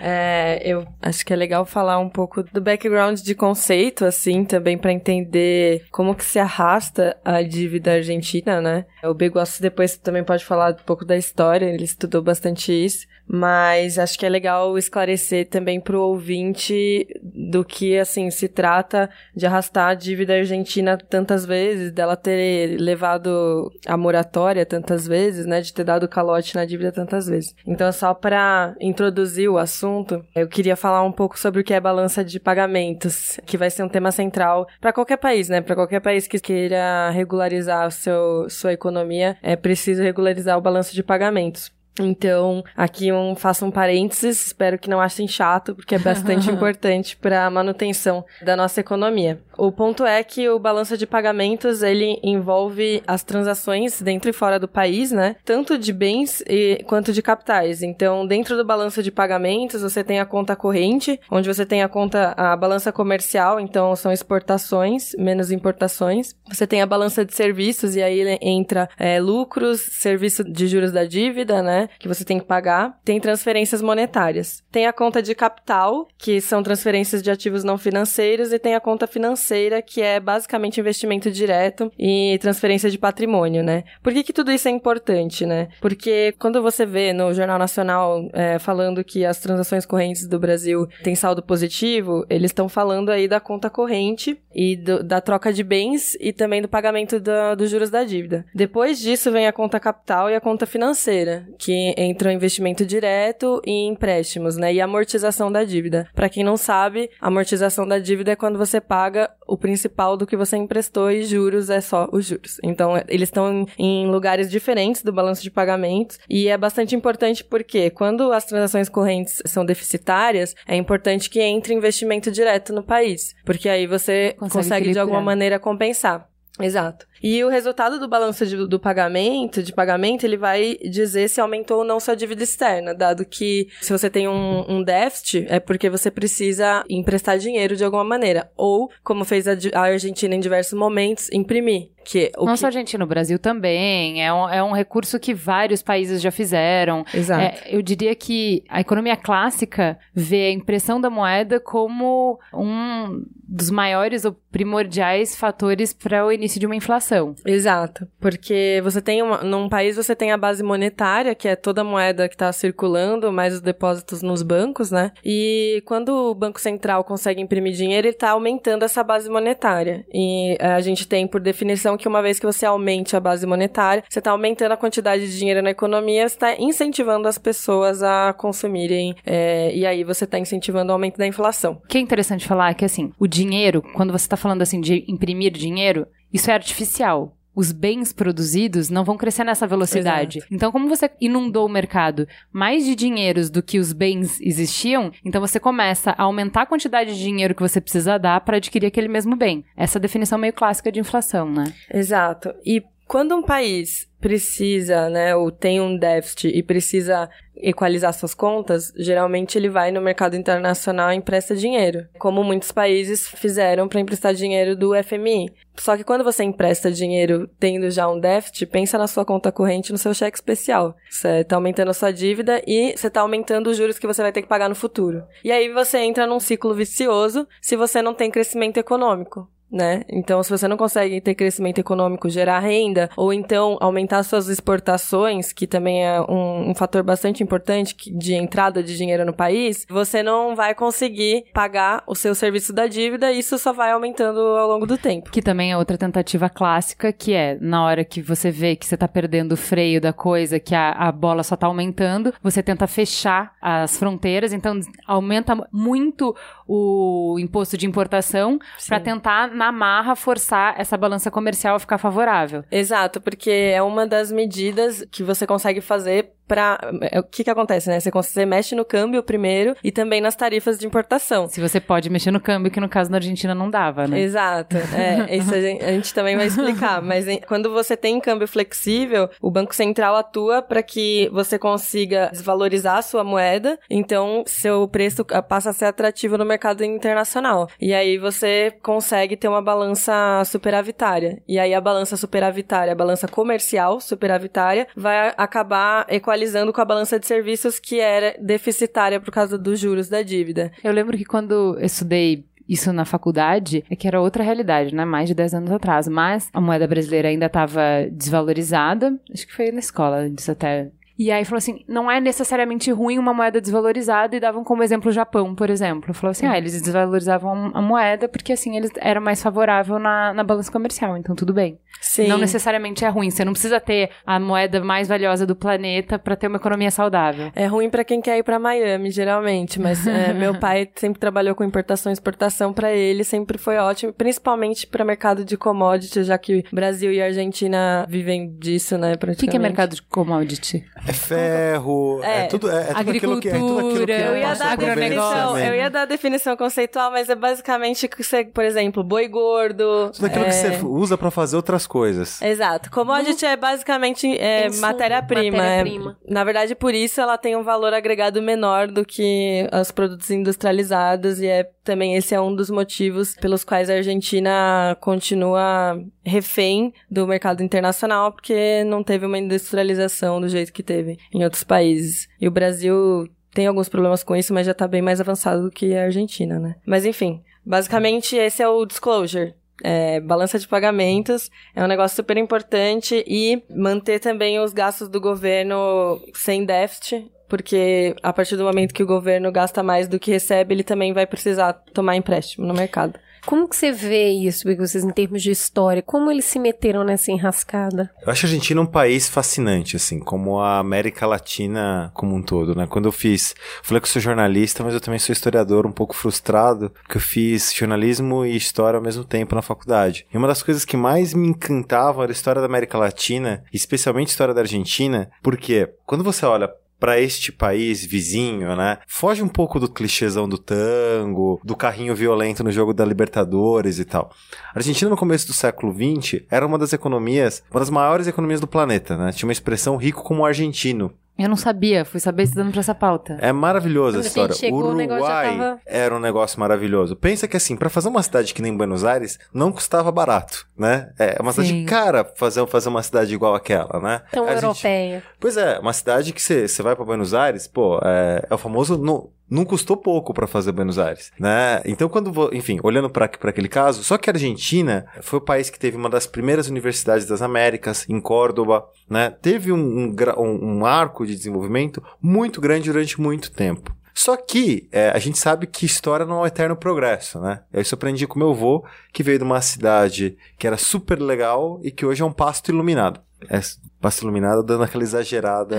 É, 0.00 0.60
eu 0.64 0.86
acho 1.00 1.24
que 1.24 1.32
é 1.32 1.36
legal 1.36 1.64
falar 1.64 1.98
um 1.98 2.08
pouco 2.08 2.42
do 2.42 2.60
background 2.60 3.18
de 3.20 3.34
conceito, 3.34 4.04
assim, 4.04 4.44
também 4.44 4.76
para 4.76 4.92
entender 4.92 5.86
como 5.90 6.14
que 6.14 6.24
se 6.24 6.38
arrasta 6.38 7.16
a 7.24 7.42
dívida 7.42 7.94
argentina, 7.94 8.60
né? 8.60 8.84
O 9.02 9.14
Beguaço 9.14 9.62
depois 9.62 9.96
também 9.96 10.22
pode 10.22 10.44
falar 10.44 10.72
um 10.72 10.84
pouco 10.84 11.04
da 11.04 11.16
história, 11.16 11.66
ele 11.66 11.84
estudou 11.84 12.22
bastante 12.22 12.72
isso, 12.72 13.06
mas 13.28 13.98
acho 13.98 14.18
que 14.18 14.24
é 14.24 14.28
legal 14.28 14.78
esclarecer 14.78 15.48
também 15.48 15.78
pro 15.78 16.00
ouvinte 16.00 17.06
do 17.22 17.62
que, 17.62 17.98
assim, 17.98 18.30
se 18.30 18.48
trata 18.48 19.10
de 19.36 19.46
arrastar 19.46 19.90
a 19.90 19.94
dívida 19.94 20.34
argentina 20.34 20.96
tantas 20.96 21.44
vezes, 21.44 21.92
dela 21.92 22.16
ter 22.16 22.80
levado 22.80 23.70
a 23.86 23.96
moratória 23.96 24.64
tantas 24.64 25.06
vezes, 25.06 25.44
né, 25.44 25.60
de 25.60 25.72
ter 25.72 25.84
dado 25.84 26.08
calote 26.08 26.54
na 26.54 26.64
dívida 26.64 26.90
tantas 26.90 27.26
vezes. 27.26 27.54
Então, 27.66 27.92
só 27.92 28.14
para 28.14 28.74
introduzir 28.80 29.48
o 29.50 29.58
assunto, 29.58 30.24
eu 30.34 30.48
queria 30.48 30.76
falar 30.76 31.02
um 31.02 31.12
pouco 31.12 31.38
sobre 31.38 31.60
o 31.60 31.64
que 31.64 31.74
é 31.74 31.80
balança 31.80 32.24
de 32.24 32.40
pagamentos, 32.40 33.38
que 33.44 33.58
vai 33.58 33.68
ser 33.68 33.82
um 33.82 33.88
tema 33.88 34.10
central 34.10 34.66
para 34.80 34.92
qualquer 34.92 35.18
país, 35.18 35.48
né, 35.48 35.60
para 35.60 35.74
qualquer 35.74 36.00
país 36.00 36.26
que 36.26 36.38
queira 36.38 37.10
regularizar 37.10 37.86
o 37.86 37.90
seu, 37.90 38.48
sua 38.48 38.72
economia, 38.72 39.36
é 39.42 39.54
preciso 39.54 40.02
regularizar 40.02 40.56
o 40.56 40.62
balanço 40.62 40.94
de 40.94 41.02
pagamentos. 41.02 41.77
Então, 42.02 42.64
aqui 42.76 43.12
um, 43.12 43.34
faço 43.34 43.64
um 43.64 43.70
parênteses, 43.70 44.46
espero 44.46 44.78
que 44.78 44.90
não 44.90 45.00
achem 45.00 45.28
chato, 45.28 45.74
porque 45.74 45.94
é 45.94 45.98
bastante 45.98 46.50
importante 46.52 47.16
para 47.16 47.46
a 47.46 47.50
manutenção 47.50 48.24
da 48.42 48.56
nossa 48.56 48.80
economia. 48.80 49.40
O 49.58 49.72
ponto 49.72 50.06
é 50.06 50.22
que 50.22 50.48
o 50.48 50.56
balanço 50.56 50.96
de 50.96 51.04
pagamentos, 51.04 51.82
ele 51.82 52.20
envolve 52.22 53.02
as 53.08 53.24
transações 53.24 54.00
dentro 54.00 54.30
e 54.30 54.32
fora 54.32 54.56
do 54.56 54.68
país, 54.68 55.10
né? 55.10 55.34
Tanto 55.44 55.76
de 55.76 55.92
bens 55.92 56.40
e, 56.48 56.84
quanto 56.86 57.12
de 57.12 57.20
capitais. 57.20 57.82
Então, 57.82 58.24
dentro 58.24 58.56
do 58.56 58.64
balanço 58.64 59.02
de 59.02 59.10
pagamentos, 59.10 59.82
você 59.82 60.04
tem 60.04 60.20
a 60.20 60.24
conta 60.24 60.54
corrente, 60.54 61.18
onde 61.28 61.52
você 61.52 61.66
tem 61.66 61.82
a 61.82 61.88
conta, 61.88 62.34
a 62.36 62.56
balança 62.56 62.92
comercial, 62.92 63.58
então 63.58 63.96
são 63.96 64.12
exportações, 64.12 65.10
menos 65.18 65.50
importações. 65.50 66.36
Você 66.48 66.64
tem 66.64 66.80
a 66.80 66.86
balança 66.86 67.24
de 67.24 67.34
serviços, 67.34 67.96
e 67.96 68.02
aí 68.02 68.38
entra 68.40 68.88
é, 68.96 69.20
lucros, 69.20 69.80
serviço 69.80 70.44
de 70.44 70.68
juros 70.68 70.92
da 70.92 71.04
dívida, 71.04 71.64
né? 71.64 71.88
Que 71.98 72.06
você 72.06 72.24
tem 72.24 72.38
que 72.38 72.46
pagar. 72.46 72.96
Tem 73.04 73.18
transferências 73.18 73.82
monetárias. 73.82 74.62
Tem 74.70 74.86
a 74.86 74.92
conta 74.92 75.20
de 75.20 75.34
capital, 75.34 76.06
que 76.16 76.40
são 76.40 76.62
transferências 76.62 77.20
de 77.20 77.30
ativos 77.32 77.64
não 77.64 77.76
financeiros, 77.76 78.52
e 78.52 78.58
tem 78.60 78.76
a 78.76 78.80
conta 78.80 79.08
financeira 79.08 79.47
financeira, 79.48 79.80
que 79.80 80.02
é 80.02 80.20
basicamente 80.20 80.80
investimento 80.80 81.30
direto 81.30 81.90
e 81.98 82.38
transferência 82.40 82.90
de 82.90 82.98
patrimônio, 82.98 83.62
né? 83.62 83.84
Por 84.02 84.12
que, 84.12 84.22
que 84.22 84.32
tudo 84.32 84.52
isso 84.52 84.68
é 84.68 84.70
importante, 84.70 85.46
né? 85.46 85.68
Porque 85.80 86.34
quando 86.38 86.62
você 86.62 86.84
vê 86.84 87.12
no 87.12 87.32
Jornal 87.32 87.58
Nacional 87.58 88.28
é, 88.32 88.58
falando 88.58 89.02
que 89.02 89.24
as 89.24 89.40
transações 89.40 89.86
correntes 89.86 90.26
do 90.26 90.38
Brasil 90.38 90.86
têm 91.02 91.14
saldo 91.14 91.42
positivo, 91.42 92.26
eles 92.28 92.50
estão 92.50 92.68
falando 92.68 93.10
aí 93.10 93.26
da 93.26 93.40
conta 93.40 93.70
corrente 93.70 94.38
e 94.54 94.76
do, 94.76 95.02
da 95.02 95.20
troca 95.20 95.52
de 95.52 95.62
bens 95.62 96.16
e 96.20 96.32
também 96.32 96.60
do 96.60 96.68
pagamento 96.68 97.18
do, 97.18 97.56
dos 97.56 97.70
juros 97.70 97.90
da 97.90 98.04
dívida. 98.04 98.44
Depois 98.54 98.98
disso 98.98 99.30
vem 99.30 99.46
a 99.46 99.52
conta 99.52 99.80
capital 99.80 100.30
e 100.30 100.34
a 100.34 100.40
conta 100.40 100.66
financeira, 100.66 101.46
que 101.58 101.94
entra 101.96 102.28
o 102.28 102.32
investimento 102.32 102.84
direto 102.84 103.62
e 103.64 103.86
empréstimos, 103.86 104.56
né? 104.56 104.72
E 104.74 104.80
amortização 104.80 105.50
da 105.50 105.64
dívida. 105.64 106.08
Para 106.14 106.28
quem 106.28 106.44
não 106.44 106.56
sabe, 106.56 107.10
amortização 107.20 107.86
da 107.86 107.98
dívida 107.98 108.32
é 108.32 108.36
quando 108.36 108.58
você 108.58 108.80
paga 108.80 109.30
o 109.48 109.56
principal 109.56 110.16
do 110.16 110.26
que 110.26 110.36
você 110.36 110.56
emprestou 110.56 111.10
e 111.10 111.24
juros 111.24 111.70
é 111.70 111.80
só 111.80 112.08
os 112.12 112.26
juros. 112.26 112.58
Então, 112.62 113.02
eles 113.08 113.28
estão 113.28 113.66
em 113.78 114.06
lugares 114.06 114.50
diferentes 114.50 115.02
do 115.02 115.12
balanço 115.12 115.42
de 115.42 115.50
pagamentos 115.50 116.18
e 116.28 116.48
é 116.48 116.56
bastante 116.56 116.94
importante 116.94 117.42
porque 117.42 117.90
quando 117.90 118.30
as 118.32 118.44
transações 118.44 118.88
correntes 118.88 119.42
são 119.46 119.64
deficitárias, 119.64 120.54
é 120.66 120.76
importante 120.76 121.30
que 121.30 121.40
entre 121.40 121.72
investimento 121.72 122.30
direto 122.30 122.72
no 122.72 122.82
país, 122.82 123.34
porque 123.44 123.68
aí 123.68 123.86
você 123.86 124.34
consegue, 124.38 124.64
consegue 124.64 124.92
de 124.92 124.98
alguma 124.98 125.22
maneira 125.22 125.58
compensar. 125.58 126.28
Exato. 126.60 127.06
E 127.22 127.42
o 127.44 127.48
resultado 127.48 127.98
do 127.98 128.08
balanço 128.08 128.46
de, 128.46 128.66
do 128.66 128.78
pagamento, 128.78 129.62
de 129.62 129.72
pagamento, 129.72 130.24
ele 130.24 130.36
vai 130.36 130.76
dizer 130.82 131.28
se 131.28 131.40
aumentou 131.40 131.78
ou 131.78 131.84
não 131.84 132.00
sua 132.00 132.14
dívida 132.14 132.42
externa, 132.42 132.94
dado 132.94 133.24
que 133.24 133.68
se 133.80 133.92
você 133.92 134.08
tem 134.08 134.28
um, 134.28 134.64
um 134.68 134.82
déficit, 134.82 135.46
é 135.48 135.60
porque 135.60 135.90
você 135.90 136.10
precisa 136.10 136.84
emprestar 136.88 137.38
dinheiro 137.38 137.76
de 137.76 137.84
alguma 137.84 138.04
maneira. 138.04 138.50
Ou, 138.56 138.90
como 139.02 139.24
fez 139.24 139.46
a, 139.46 139.52
a 139.74 139.82
Argentina 139.82 140.34
em 140.34 140.40
diversos 140.40 140.78
momentos, 140.78 141.28
imprimir. 141.32 141.90
Que, 142.04 142.32
o 142.38 142.46
Não 142.46 142.54
que... 142.54 142.60
só 142.60 142.66
a 142.66 142.68
Argentina, 142.68 143.04
o 143.04 143.06
Brasil 143.06 143.38
também. 143.38 144.24
É 144.24 144.32
um, 144.32 144.48
é 144.48 144.62
um 144.62 144.72
recurso 144.72 145.20
que 145.20 145.34
vários 145.34 145.82
países 145.82 146.22
já 146.22 146.30
fizeram. 146.30 147.04
Exato. 147.12 147.42
É, 147.42 147.60
eu 147.66 147.82
diria 147.82 148.14
que 148.14 148.64
a 148.66 148.80
economia 148.80 149.14
clássica 149.14 149.98
vê 150.14 150.46
a 150.46 150.52
impressão 150.52 150.98
da 150.98 151.10
moeda 151.10 151.60
como 151.60 152.40
um 152.54 153.22
dos 153.46 153.70
maiores 153.70 154.24
ou 154.24 154.32
primordiais 154.50 155.36
fatores 155.36 155.92
para 155.92 156.24
o 156.24 156.32
início 156.32 156.58
de 156.58 156.64
uma 156.64 156.76
inflação. 156.76 157.07
Exato, 157.46 158.06
porque 158.20 158.80
você 158.82 159.00
tem 159.00 159.22
uma, 159.22 159.42
num 159.42 159.68
país 159.68 159.96
você 159.96 160.14
tem 160.14 160.32
a 160.32 160.36
base 160.36 160.62
monetária, 160.62 161.34
que 161.34 161.48
é 161.48 161.56
toda 161.56 161.80
a 161.80 161.84
moeda 161.84 162.28
que 162.28 162.34
está 162.34 162.52
circulando, 162.52 163.32
mais 163.32 163.54
os 163.54 163.60
depósitos 163.60 164.22
nos 164.22 164.42
bancos, 164.42 164.90
né? 164.90 165.12
E 165.24 165.82
quando 165.86 166.10
o 166.10 166.34
Banco 166.34 166.60
Central 166.60 167.04
consegue 167.04 167.40
imprimir 167.40 167.72
dinheiro, 167.72 168.06
ele 168.06 168.14
está 168.14 168.30
aumentando 168.30 168.84
essa 168.84 169.02
base 169.02 169.28
monetária. 169.30 170.04
E 170.12 170.56
eh, 170.58 170.66
a 170.66 170.80
gente 170.80 171.06
tem 171.06 171.26
por 171.26 171.40
definição 171.40 171.96
que 171.96 172.08
uma 172.08 172.22
vez 172.22 172.38
que 172.38 172.46
você 172.46 172.66
aumente 172.66 173.16
a 173.16 173.20
base 173.20 173.46
monetária, 173.46 174.04
você 174.08 174.18
está 174.18 174.30
aumentando 174.30 174.72
a 174.72 174.76
quantidade 174.76 175.26
de 175.26 175.38
dinheiro 175.38 175.62
na 175.62 175.70
economia, 175.70 176.28
você 176.28 176.34
está 176.34 176.54
incentivando 176.56 177.28
as 177.28 177.38
pessoas 177.38 178.02
a 178.02 178.32
consumirem, 178.32 179.14
é, 179.24 179.74
e 179.74 179.86
aí 179.86 180.04
você 180.04 180.24
está 180.24 180.38
incentivando 180.38 180.90
o 180.90 180.92
aumento 180.92 181.18
da 181.18 181.26
inflação. 181.26 181.80
O 181.84 181.88
que 181.88 181.98
é 181.98 182.00
interessante 182.00 182.46
falar 182.46 182.70
é 182.70 182.74
que 182.74 182.84
assim, 182.84 183.12
o 183.18 183.26
dinheiro, 183.26 183.82
quando 183.94 184.12
você 184.12 184.24
está 184.24 184.36
falando 184.36 184.62
assim 184.62 184.80
de 184.80 185.04
imprimir 185.08 185.52
dinheiro, 185.52 186.06
isso 186.32 186.50
é 186.50 186.54
artificial. 186.54 187.34
Os 187.54 187.72
bens 187.72 188.12
produzidos 188.12 188.88
não 188.88 189.04
vão 189.04 189.16
crescer 189.16 189.42
nessa 189.42 189.66
velocidade. 189.66 190.38
Exato. 190.38 190.54
Então, 190.54 190.70
como 190.70 190.88
você 190.88 191.10
inundou 191.20 191.66
o 191.66 191.68
mercado 191.68 192.28
mais 192.52 192.84
de 192.84 192.94
dinheiros 192.94 193.50
do 193.50 193.62
que 193.62 193.80
os 193.80 193.92
bens 193.92 194.40
existiam, 194.40 195.10
então 195.24 195.40
você 195.40 195.58
começa 195.58 196.12
a 196.16 196.22
aumentar 196.22 196.62
a 196.62 196.66
quantidade 196.66 197.16
de 197.16 197.20
dinheiro 197.20 197.56
que 197.56 197.62
você 197.62 197.80
precisa 197.80 198.16
dar 198.16 198.40
para 198.42 198.58
adquirir 198.58 198.86
aquele 198.86 199.08
mesmo 199.08 199.34
bem. 199.34 199.64
Essa 199.76 199.98
é 199.98 199.98
a 199.98 200.02
definição 200.02 200.38
meio 200.38 200.52
clássica 200.52 200.92
de 200.92 201.00
inflação, 201.00 201.50
né? 201.50 201.64
Exato. 201.92 202.54
E 202.64 202.80
quando 203.08 203.34
um 203.34 203.42
país 203.42 204.06
precisa, 204.20 205.08
né, 205.08 205.34
ou 205.34 205.50
tem 205.50 205.80
um 205.80 205.96
déficit 205.96 206.48
e 206.48 206.62
precisa 206.62 207.30
equalizar 207.56 208.12
suas 208.12 208.34
contas, 208.34 208.92
geralmente 208.96 209.56
ele 209.56 209.70
vai 209.70 209.90
no 209.90 210.00
mercado 210.00 210.36
internacional 210.36 211.10
e 211.10 211.16
empresta 211.16 211.56
dinheiro, 211.56 212.06
como 212.18 212.44
muitos 212.44 212.70
países 212.70 213.26
fizeram 213.26 213.88
para 213.88 214.00
emprestar 214.00 214.34
dinheiro 214.34 214.76
do 214.76 214.92
FMI. 215.02 215.50
Só 215.76 215.96
que 215.96 216.04
quando 216.04 216.22
você 216.22 216.44
empresta 216.44 216.92
dinheiro 216.92 217.48
tendo 217.58 217.90
já 217.90 218.08
um 218.08 218.20
déficit, 218.20 218.66
pensa 218.66 218.98
na 218.98 219.06
sua 219.06 219.24
conta 219.24 219.50
corrente, 219.50 219.90
no 219.90 219.98
seu 219.98 220.12
cheque 220.12 220.36
especial. 220.36 220.94
Você 221.08 221.40
está 221.40 221.56
aumentando 221.56 221.90
a 221.90 221.94
sua 221.94 222.12
dívida 222.12 222.62
e 222.66 222.94
você 222.94 223.06
está 223.06 223.22
aumentando 223.22 223.70
os 223.70 223.76
juros 223.76 223.98
que 223.98 224.06
você 224.06 224.20
vai 224.20 224.32
ter 224.32 224.42
que 224.42 224.48
pagar 224.48 224.68
no 224.68 224.74
futuro. 224.74 225.24
E 225.42 225.50
aí 225.50 225.72
você 225.72 225.98
entra 225.98 226.26
num 226.26 226.40
ciclo 226.40 226.74
vicioso 226.74 227.48
se 227.62 227.74
você 227.74 228.02
não 228.02 228.12
tem 228.12 228.30
crescimento 228.30 228.76
econômico 228.76 229.48
né? 229.70 230.02
Então, 230.08 230.42
se 230.42 230.50
você 230.50 230.66
não 230.66 230.76
consegue 230.76 231.20
ter 231.20 231.34
crescimento 231.34 231.78
econômico, 231.78 232.28
gerar 232.28 232.60
renda, 232.60 233.10
ou 233.16 233.32
então 233.32 233.76
aumentar 233.80 234.22
suas 234.22 234.48
exportações, 234.48 235.52
que 235.52 235.66
também 235.66 236.04
é 236.04 236.20
um, 236.22 236.70
um 236.70 236.74
fator 236.74 237.02
bastante 237.02 237.42
importante 237.42 237.94
de 238.10 238.34
entrada 238.34 238.82
de 238.82 238.96
dinheiro 238.96 239.24
no 239.24 239.32
país, 239.32 239.86
você 239.88 240.22
não 240.22 240.56
vai 240.56 240.74
conseguir 240.74 241.44
pagar 241.52 242.02
o 242.06 242.14
seu 242.14 242.34
serviço 242.34 242.72
da 242.72 242.86
dívida 242.86 243.30
e 243.32 243.38
isso 243.38 243.58
só 243.58 243.72
vai 243.72 243.90
aumentando 243.90 244.40
ao 244.40 244.68
longo 244.68 244.86
do 244.86 244.96
tempo. 244.96 245.30
Que 245.30 245.42
também 245.42 245.72
é 245.72 245.76
outra 245.76 245.98
tentativa 245.98 246.48
clássica, 246.48 247.12
que 247.12 247.34
é 247.34 247.58
na 247.60 247.84
hora 247.84 248.04
que 248.04 248.22
você 248.22 248.50
vê 248.50 248.76
que 248.76 248.86
você 248.86 248.96
tá 248.96 249.06
perdendo 249.06 249.52
o 249.52 249.56
freio 249.56 250.00
da 250.00 250.12
coisa, 250.12 250.58
que 250.58 250.74
a, 250.74 250.92
a 250.92 251.12
bola 251.12 251.42
só 251.42 251.56
tá 251.56 251.66
aumentando, 251.66 252.32
você 252.42 252.62
tenta 252.62 252.86
fechar 252.86 253.52
as 253.60 253.96
fronteiras, 253.96 254.52
então 254.52 254.80
aumenta 255.06 255.56
muito 255.72 256.34
o 256.68 257.38
imposto 257.40 257.78
de 257.78 257.86
importação 257.86 258.58
para 258.86 259.00
tentar 259.00 259.48
na 259.48 259.72
marra 259.72 260.14
forçar 260.14 260.74
essa 260.78 260.98
balança 260.98 261.30
comercial 261.30 261.76
a 261.76 261.78
ficar 261.78 261.96
favorável. 261.96 262.62
Exato, 262.70 263.20
porque 263.20 263.50
é 263.50 263.82
uma 263.82 264.06
das 264.06 264.30
medidas 264.30 265.04
que 265.10 265.22
você 265.22 265.46
consegue 265.46 265.80
fazer 265.80 266.32
pra. 266.48 266.78
é, 267.12 267.20
O 267.20 267.22
que 267.22 267.44
que 267.44 267.50
acontece, 267.50 267.88
né? 267.88 268.00
Você, 268.00 268.10
você 268.10 268.44
mexe 268.46 268.74
no 268.74 268.84
câmbio 268.84 269.22
primeiro 269.22 269.76
e 269.84 269.92
também 269.92 270.20
nas 270.20 270.34
tarifas 270.34 270.78
de 270.78 270.86
importação. 270.86 271.46
Se 271.46 271.60
você 271.60 271.78
pode 271.78 272.08
mexer 272.10 272.30
no 272.30 272.40
câmbio, 272.40 272.70
que 272.72 272.80
no 272.80 272.88
caso 272.88 273.10
na 273.10 273.18
Argentina 273.18 273.54
não 273.54 273.70
dava, 273.70 274.06
né? 274.08 274.18
Exato. 274.20 274.76
É, 274.76 275.28
isso 275.36 275.54
a 275.54 275.60
gente, 275.60 275.84
a 275.84 275.92
gente 275.92 276.14
também 276.14 276.36
vai 276.36 276.46
explicar. 276.46 277.02
Mas 277.02 277.28
em- 277.28 277.40
quando 277.40 277.70
você 277.72 277.96
tem 277.96 278.18
câmbio 278.20 278.48
flexível, 278.48 279.28
o 279.40 279.50
Banco 279.50 279.74
Central 279.74 280.16
atua 280.16 280.62
para 280.62 280.82
que 280.82 281.28
você 281.32 281.58
consiga 281.58 282.30
desvalorizar 282.32 282.96
a 282.96 283.02
sua 283.02 283.22
moeda. 283.22 283.78
Então, 283.90 284.42
seu 284.46 284.88
preço 284.88 285.24
ah, 285.30 285.42
passa 285.42 285.70
a 285.70 285.72
ser 285.72 285.84
atrativo 285.84 286.38
no 286.38 286.44
mercado 286.44 286.82
internacional. 286.84 287.68
E 287.80 287.92
aí 287.92 288.16
você 288.16 288.72
consegue 288.82 289.36
ter 289.36 289.48
uma 289.48 289.60
balança 289.62 290.42
superavitária. 290.46 291.42
E 291.46 291.58
aí 291.58 291.74
a 291.74 291.80
balança 291.80 292.16
superavitária, 292.16 292.92
a 292.92 292.96
balança 292.96 293.28
comercial 293.28 294.00
superavitária, 294.00 294.86
vai 294.96 295.32
acabar 295.36 296.06
equalizando 296.08 296.37
com 296.72 296.80
a 296.80 296.84
balança 296.84 297.18
de 297.18 297.26
serviços 297.26 297.78
que 297.78 298.00
era 298.00 298.36
deficitária 298.40 299.20
por 299.20 299.30
causa 299.30 299.58
dos 299.58 299.78
juros 299.78 300.08
da 300.08 300.22
dívida. 300.22 300.72
Eu 300.82 300.92
lembro 300.92 301.16
que 301.16 301.24
quando 301.24 301.76
eu 301.78 301.86
estudei 301.86 302.44
isso 302.68 302.92
na 302.92 303.04
faculdade, 303.04 303.82
é 303.88 303.96
que 303.96 304.06
era 304.06 304.20
outra 304.20 304.44
realidade, 304.44 304.94
né? 304.94 305.04
Mais 305.04 305.28
de 305.28 305.34
10 305.34 305.54
anos 305.54 305.70
atrás. 305.70 306.06
Mas 306.06 306.50
a 306.52 306.60
moeda 306.60 306.86
brasileira 306.86 307.28
ainda 307.28 307.46
estava 307.46 307.80
desvalorizada. 308.12 309.18
Acho 309.32 309.46
que 309.46 309.54
foi 309.54 309.72
na 309.72 309.78
escola, 309.78 310.28
disso 310.28 310.52
até. 310.52 310.90
E 311.18 311.32
aí 311.32 311.44
falou 311.44 311.58
assim, 311.58 311.84
não 311.88 312.08
é 312.08 312.20
necessariamente 312.20 312.92
ruim 312.92 313.18
uma 313.18 313.34
moeda 313.34 313.60
desvalorizada 313.60 314.36
e 314.36 314.40
davam 314.40 314.62
como 314.62 314.84
exemplo 314.84 315.10
o 315.10 315.12
Japão, 315.12 315.52
por 315.52 315.68
exemplo. 315.68 316.14
Falou 316.14 316.30
assim, 316.30 316.46
ah, 316.46 316.56
eles 316.56 316.80
desvalorizavam 316.80 317.72
a 317.74 317.82
moeda 317.82 318.28
porque 318.28 318.52
assim 318.52 318.76
eles 318.76 318.92
era 318.98 319.20
mais 319.20 319.42
favorável 319.42 319.98
na, 319.98 320.32
na 320.32 320.44
balança 320.44 320.70
comercial, 320.70 321.16
então 321.16 321.34
tudo 321.34 321.52
bem. 321.52 321.78
Sim. 322.00 322.28
Não 322.28 322.38
necessariamente 322.38 323.04
é 323.04 323.08
ruim, 323.08 323.30
você 323.30 323.44
não 323.44 323.52
precisa 323.52 323.80
ter 323.80 324.10
a 324.24 324.38
moeda 324.38 324.82
mais 324.82 325.08
valiosa 325.08 325.44
do 325.44 325.56
planeta 325.56 326.18
para 326.18 326.36
ter 326.36 326.46
uma 326.46 326.58
economia 326.58 326.90
saudável. 326.92 327.50
É 327.56 327.66
ruim 327.66 327.90
pra 327.90 328.04
quem 328.04 328.20
quer 328.20 328.38
ir 328.38 328.44
pra 328.44 328.58
Miami, 328.60 329.10
geralmente, 329.10 329.80
mas 329.80 330.06
é, 330.06 330.32
meu 330.34 330.54
pai 330.54 330.88
sempre 330.94 331.18
trabalhou 331.18 331.56
com 331.56 331.64
importação 331.64 332.10
e 332.10 332.14
exportação 332.14 332.72
pra 332.72 332.92
ele, 332.92 333.24
sempre 333.24 333.58
foi 333.58 333.78
ótimo, 333.78 334.12
principalmente 334.12 334.86
pra 334.86 335.04
mercado 335.04 335.44
de 335.44 335.56
commodities, 335.56 336.26
já 336.28 336.38
que 336.38 336.64
Brasil 336.72 337.12
e 337.12 337.20
Argentina 337.20 338.06
vivem 338.08 338.56
disso, 338.56 338.96
né, 338.96 339.14
O 339.14 339.36
que, 339.36 339.48
que 339.48 339.56
é 339.56 339.58
mercado 339.58 339.96
de 339.96 340.02
commodity? 340.02 340.84
É 341.08 341.12
ferro, 341.12 342.20
é, 342.22 342.40
É, 342.40 342.46
tudo, 342.46 342.70
é, 342.70 342.90
é 342.90 342.94
tudo 342.94 343.10
aquilo 343.10 343.40
que 343.40 343.48
é, 343.48 343.52
tudo 343.52 343.78
aquilo 343.78 344.06
que 344.06 344.12
agricultura, 344.12 344.20
Eu 344.20 344.36
ia 344.36 344.54
dar 344.54 344.76
definição, 344.76 344.94
beneficiamento. 344.94 345.66
eu 345.66 345.74
ia 345.74 345.90
dar 345.90 346.02
a 346.02 346.04
definição 346.04 346.56
conceitual, 346.56 347.10
mas 347.10 347.28
é 347.28 347.34
basicamente 347.34 348.06
que 348.08 348.22
você, 348.22 348.44
por 348.44 348.64
exemplo, 348.64 349.02
boi 349.02 349.26
gordo. 349.26 350.10
Tudo 350.12 350.26
aquilo 350.26 350.44
é, 350.44 350.48
que 350.48 350.54
você 350.54 350.80
usa 350.84 351.16
pra 351.16 351.30
fazer 351.30 351.56
outras 351.56 351.86
coisas. 351.86 352.42
Exato. 352.42 352.90
Commodity 352.90 353.46
é 353.46 353.56
basicamente 353.56 354.26
é, 354.38 354.68
matéria-prima. 354.70 355.56
matéria-prima. 355.56 356.16
É, 356.26 356.32
na 356.32 356.44
verdade, 356.44 356.74
por 356.74 356.94
isso 356.94 357.20
ela 357.20 357.38
tem 357.38 357.56
um 357.56 357.62
valor 357.62 357.94
agregado 357.94 358.42
menor 358.42 358.88
do 358.88 359.04
que 359.04 359.66
os 359.72 359.90
produtos 359.90 360.30
industrializados 360.30 361.40
e 361.40 361.46
é 361.46 361.70
também 361.88 362.16
esse 362.16 362.34
é 362.34 362.40
um 362.40 362.54
dos 362.54 362.68
motivos 362.68 363.34
pelos 363.34 363.64
quais 363.64 363.88
a 363.88 363.94
Argentina 363.94 364.94
continua 365.00 365.98
refém 366.22 366.92
do 367.10 367.26
mercado 367.26 367.62
internacional 367.62 368.30
porque 368.30 368.84
não 368.84 369.02
teve 369.02 369.24
uma 369.24 369.38
industrialização 369.38 370.38
do 370.38 370.50
jeito 370.50 370.70
que 370.70 370.82
teve 370.82 371.18
em 371.32 371.42
outros 371.44 371.64
países. 371.64 372.28
E 372.38 372.46
o 372.46 372.50
Brasil 372.50 373.26
tem 373.54 373.66
alguns 373.66 373.88
problemas 373.88 374.22
com 374.22 374.36
isso, 374.36 374.52
mas 374.52 374.66
já 374.66 374.74
tá 374.74 374.86
bem 374.86 375.00
mais 375.00 375.18
avançado 375.18 375.62
do 375.62 375.70
que 375.70 375.94
a 375.94 376.04
Argentina, 376.04 376.58
né? 376.58 376.76
Mas 376.84 377.06
enfim, 377.06 377.42
basicamente 377.64 378.36
esse 378.36 378.62
é 378.62 378.68
o 378.68 378.84
disclosure. 378.84 379.54
É, 379.82 380.20
balança 380.20 380.58
de 380.58 380.68
pagamentos 380.68 381.50
é 381.74 381.82
um 381.82 381.86
negócio 381.86 382.16
super 382.16 382.36
importante 382.36 383.24
e 383.26 383.62
manter 383.70 384.18
também 384.18 384.60
os 384.60 384.74
gastos 384.74 385.08
do 385.08 385.20
governo 385.20 386.20
sem 386.34 386.66
déficit, 386.66 387.30
porque 387.48 388.14
a 388.22 388.32
partir 388.32 388.56
do 388.56 388.64
momento 388.64 388.94
que 388.94 389.02
o 389.02 389.06
governo 389.06 389.50
gasta 389.50 389.82
mais 389.82 390.06
do 390.06 390.18
que 390.18 390.30
recebe, 390.30 390.74
ele 390.74 390.84
também 390.84 391.12
vai 391.12 391.26
precisar 391.26 391.72
tomar 391.92 392.16
empréstimo 392.16 392.66
no 392.66 392.74
mercado. 392.74 393.18
Como 393.46 393.66
que 393.66 393.76
você 393.76 393.90
vê 393.90 394.28
isso, 394.28 394.68
vocês, 394.76 395.02
em 395.02 395.10
termos 395.10 395.42
de 395.42 395.50
história? 395.50 396.02
Como 396.02 396.30
eles 396.30 396.44
se 396.44 396.58
meteram 396.58 397.02
nessa 397.02 397.32
enrascada? 397.32 398.10
Eu 398.20 398.30
acho 398.30 398.44
a 398.44 398.48
Argentina 398.48 398.78
um 398.78 398.84
país 398.84 399.26
fascinante, 399.26 399.96
assim, 399.96 400.18
como 400.18 400.60
a 400.60 400.78
América 400.78 401.26
Latina 401.26 402.10
como 402.12 402.34
um 402.34 402.42
todo, 402.42 402.74
né? 402.74 402.86
Quando 402.86 403.06
eu 403.06 403.12
fiz, 403.12 403.54
falei 403.82 404.02
que 404.02 404.06
eu 404.06 404.10
sou 404.12 404.20
jornalista, 404.20 404.84
mas 404.84 404.92
eu 404.92 405.00
também 405.00 405.18
sou 405.18 405.32
historiador, 405.32 405.86
um 405.86 405.92
pouco 405.92 406.14
frustrado, 406.14 406.90
porque 406.90 407.16
eu 407.16 407.22
fiz 407.22 407.72
jornalismo 407.74 408.44
e 408.44 408.54
história 408.54 408.98
ao 408.98 409.02
mesmo 409.02 409.24
tempo 409.24 409.54
na 409.54 409.62
faculdade. 409.62 410.26
E 410.30 410.36
uma 410.36 410.48
das 410.48 410.62
coisas 410.62 410.84
que 410.84 410.96
mais 410.96 411.32
me 411.32 411.48
encantavam 411.48 412.22
era 412.22 412.32
a 412.32 412.34
história 412.34 412.60
da 412.60 412.66
América 412.66 412.98
Latina, 412.98 413.64
especialmente 413.72 414.28
a 414.28 414.32
história 414.32 414.52
da 414.52 414.60
Argentina, 414.60 415.30
porque 415.42 415.88
quando 416.04 416.22
você 416.22 416.44
olha 416.44 416.70
para 416.98 417.20
este 417.20 417.52
país 417.52 418.04
vizinho, 418.04 418.74
né? 418.76 418.98
Foge 419.06 419.42
um 419.42 419.48
pouco 419.48 419.78
do 419.78 419.88
clichêzão 419.88 420.48
do 420.48 420.58
tango, 420.58 421.60
do 421.64 421.76
carrinho 421.76 422.14
violento 422.14 422.64
no 422.64 422.70
jogo 422.70 422.92
da 422.92 423.04
Libertadores 423.04 423.98
e 423.98 424.04
tal. 424.04 424.30
A 424.74 424.78
Argentina 424.78 425.10
no 425.10 425.16
começo 425.16 425.46
do 425.46 425.52
século 425.52 425.92
XX 425.92 426.42
era 426.50 426.66
uma 426.66 426.78
das 426.78 426.92
economias, 426.92 427.62
uma 427.70 427.80
das 427.80 427.90
maiores 427.90 428.26
economias 428.26 428.60
do 428.60 428.66
planeta, 428.66 429.16
né? 429.16 429.32
Tinha 429.32 429.46
uma 429.46 429.52
expressão 429.52 429.96
rico 429.96 430.22
como 430.22 430.44
argentino. 430.44 431.12
Eu 431.38 431.48
não 431.48 431.56
sabia, 431.56 432.04
fui 432.04 432.18
saber 432.18 432.42
estudando 432.42 432.72
pra 432.72 432.80
essa 432.80 432.94
pauta. 432.94 433.38
É 433.40 433.52
maravilhosa 433.52 434.18
a 434.18 434.20
Quando 434.20 434.24
a 434.24 434.28
história. 434.28 434.52
gente 434.54 434.60
chegou, 434.60 434.82
o 434.82 434.88
Uruguai 434.94 435.56
tava- 435.56 435.80
era 435.86 436.14
um 436.14 436.18
negócio 436.18 436.58
maravilhoso. 436.58 437.14
Pensa 437.14 437.46
que 437.46 437.56
assim, 437.56 437.76
pra 437.76 437.88
fazer 437.88 438.08
uma 438.08 438.22
cidade 438.22 438.52
que 438.52 438.60
nem 438.60 438.76
Buenos 438.76 439.04
Aires, 439.04 439.38
não 439.54 439.70
custava 439.70 440.10
barato, 440.10 440.66
né? 440.76 441.10
É 441.18 441.36
uma 441.40 441.52
cidade 441.52 441.68
Sim. 441.70 441.84
cara 441.86 442.24
fazer, 442.36 442.66
fazer 442.66 442.88
uma 442.88 443.02
cidade 443.02 443.32
igual 443.32 443.54
aquela, 443.54 444.00
né? 444.00 444.22
Tão 444.32 444.46
A 444.46 444.54
gente- 444.54 444.64
europeia. 444.64 445.22
Pois 445.38 445.56
é, 445.56 445.78
uma 445.78 445.92
cidade 445.92 446.32
que 446.32 446.42
você 446.42 446.66
vai 446.82 446.96
pra 446.96 447.04
Buenos 447.04 447.32
Aires, 447.32 447.68
pô, 447.68 448.00
é, 448.04 448.44
é 448.50 448.54
o 448.54 448.58
famoso 448.58 448.98
não, 448.98 449.30
não 449.50 449.64
custou 449.64 449.96
pouco 449.96 450.34
pra 450.34 450.46
fazer 450.46 450.72
Buenos 450.72 450.98
Aires, 450.98 451.32
né? 451.38 451.80
Então 451.84 452.08
quando, 452.08 452.32
vo- 452.32 452.50
enfim, 452.52 452.78
olhando 452.82 453.08
pra 453.10 453.24
aquele 453.26 453.68
caso, 453.68 454.02
só 454.04 454.18
que 454.18 454.28
a 454.28 454.32
Argentina 454.32 455.06
foi 455.22 455.38
o 455.38 455.42
país 455.42 455.70
que 455.70 455.78
teve 455.78 455.96
uma 455.96 456.08
das 456.10 456.26
primeiras 456.26 456.68
universidades 456.68 457.26
das 457.26 457.42
Américas, 457.42 458.04
em 458.08 458.20
Córdoba, 458.20 458.86
né? 459.08 459.30
Teve 459.42 459.72
um, 459.72 459.78
um- 459.78 460.78
um 460.78 460.86
arco 460.86 461.26
de 461.26 461.34
desenvolvimento 461.34 462.02
muito 462.20 462.60
grande 462.60 462.90
durante 462.92 463.20
muito 463.20 463.50
tempo. 463.50 463.96
Só 464.14 464.36
que 464.36 464.88
é, 464.90 465.10
a 465.10 465.18
gente 465.20 465.38
sabe 465.38 465.66
que 465.68 465.86
história 465.86 466.26
não 466.26 466.38
é 466.38 466.42
um 466.42 466.46
eterno 466.46 466.74
progresso, 466.74 467.38
né? 467.40 467.60
Eu 467.72 467.80
isso 467.80 467.94
aprendi 467.94 468.26
com 468.26 468.36
meu 468.38 468.50
avô, 468.50 468.84
que 469.12 469.22
veio 469.22 469.38
de 469.38 469.44
uma 469.44 469.60
cidade 469.60 470.36
que 470.58 470.66
era 470.66 470.76
super 470.76 471.20
legal 471.20 471.78
e 471.84 471.92
que 471.92 472.04
hoje 472.04 472.20
é 472.22 472.24
um 472.26 472.32
pasto 472.32 472.70
iluminado. 472.72 473.20
É 473.48 473.60
pasto 474.00 474.22
iluminado 474.22 474.62
dando 474.62 474.84
aquela 474.84 475.02
exagerada. 475.04 475.76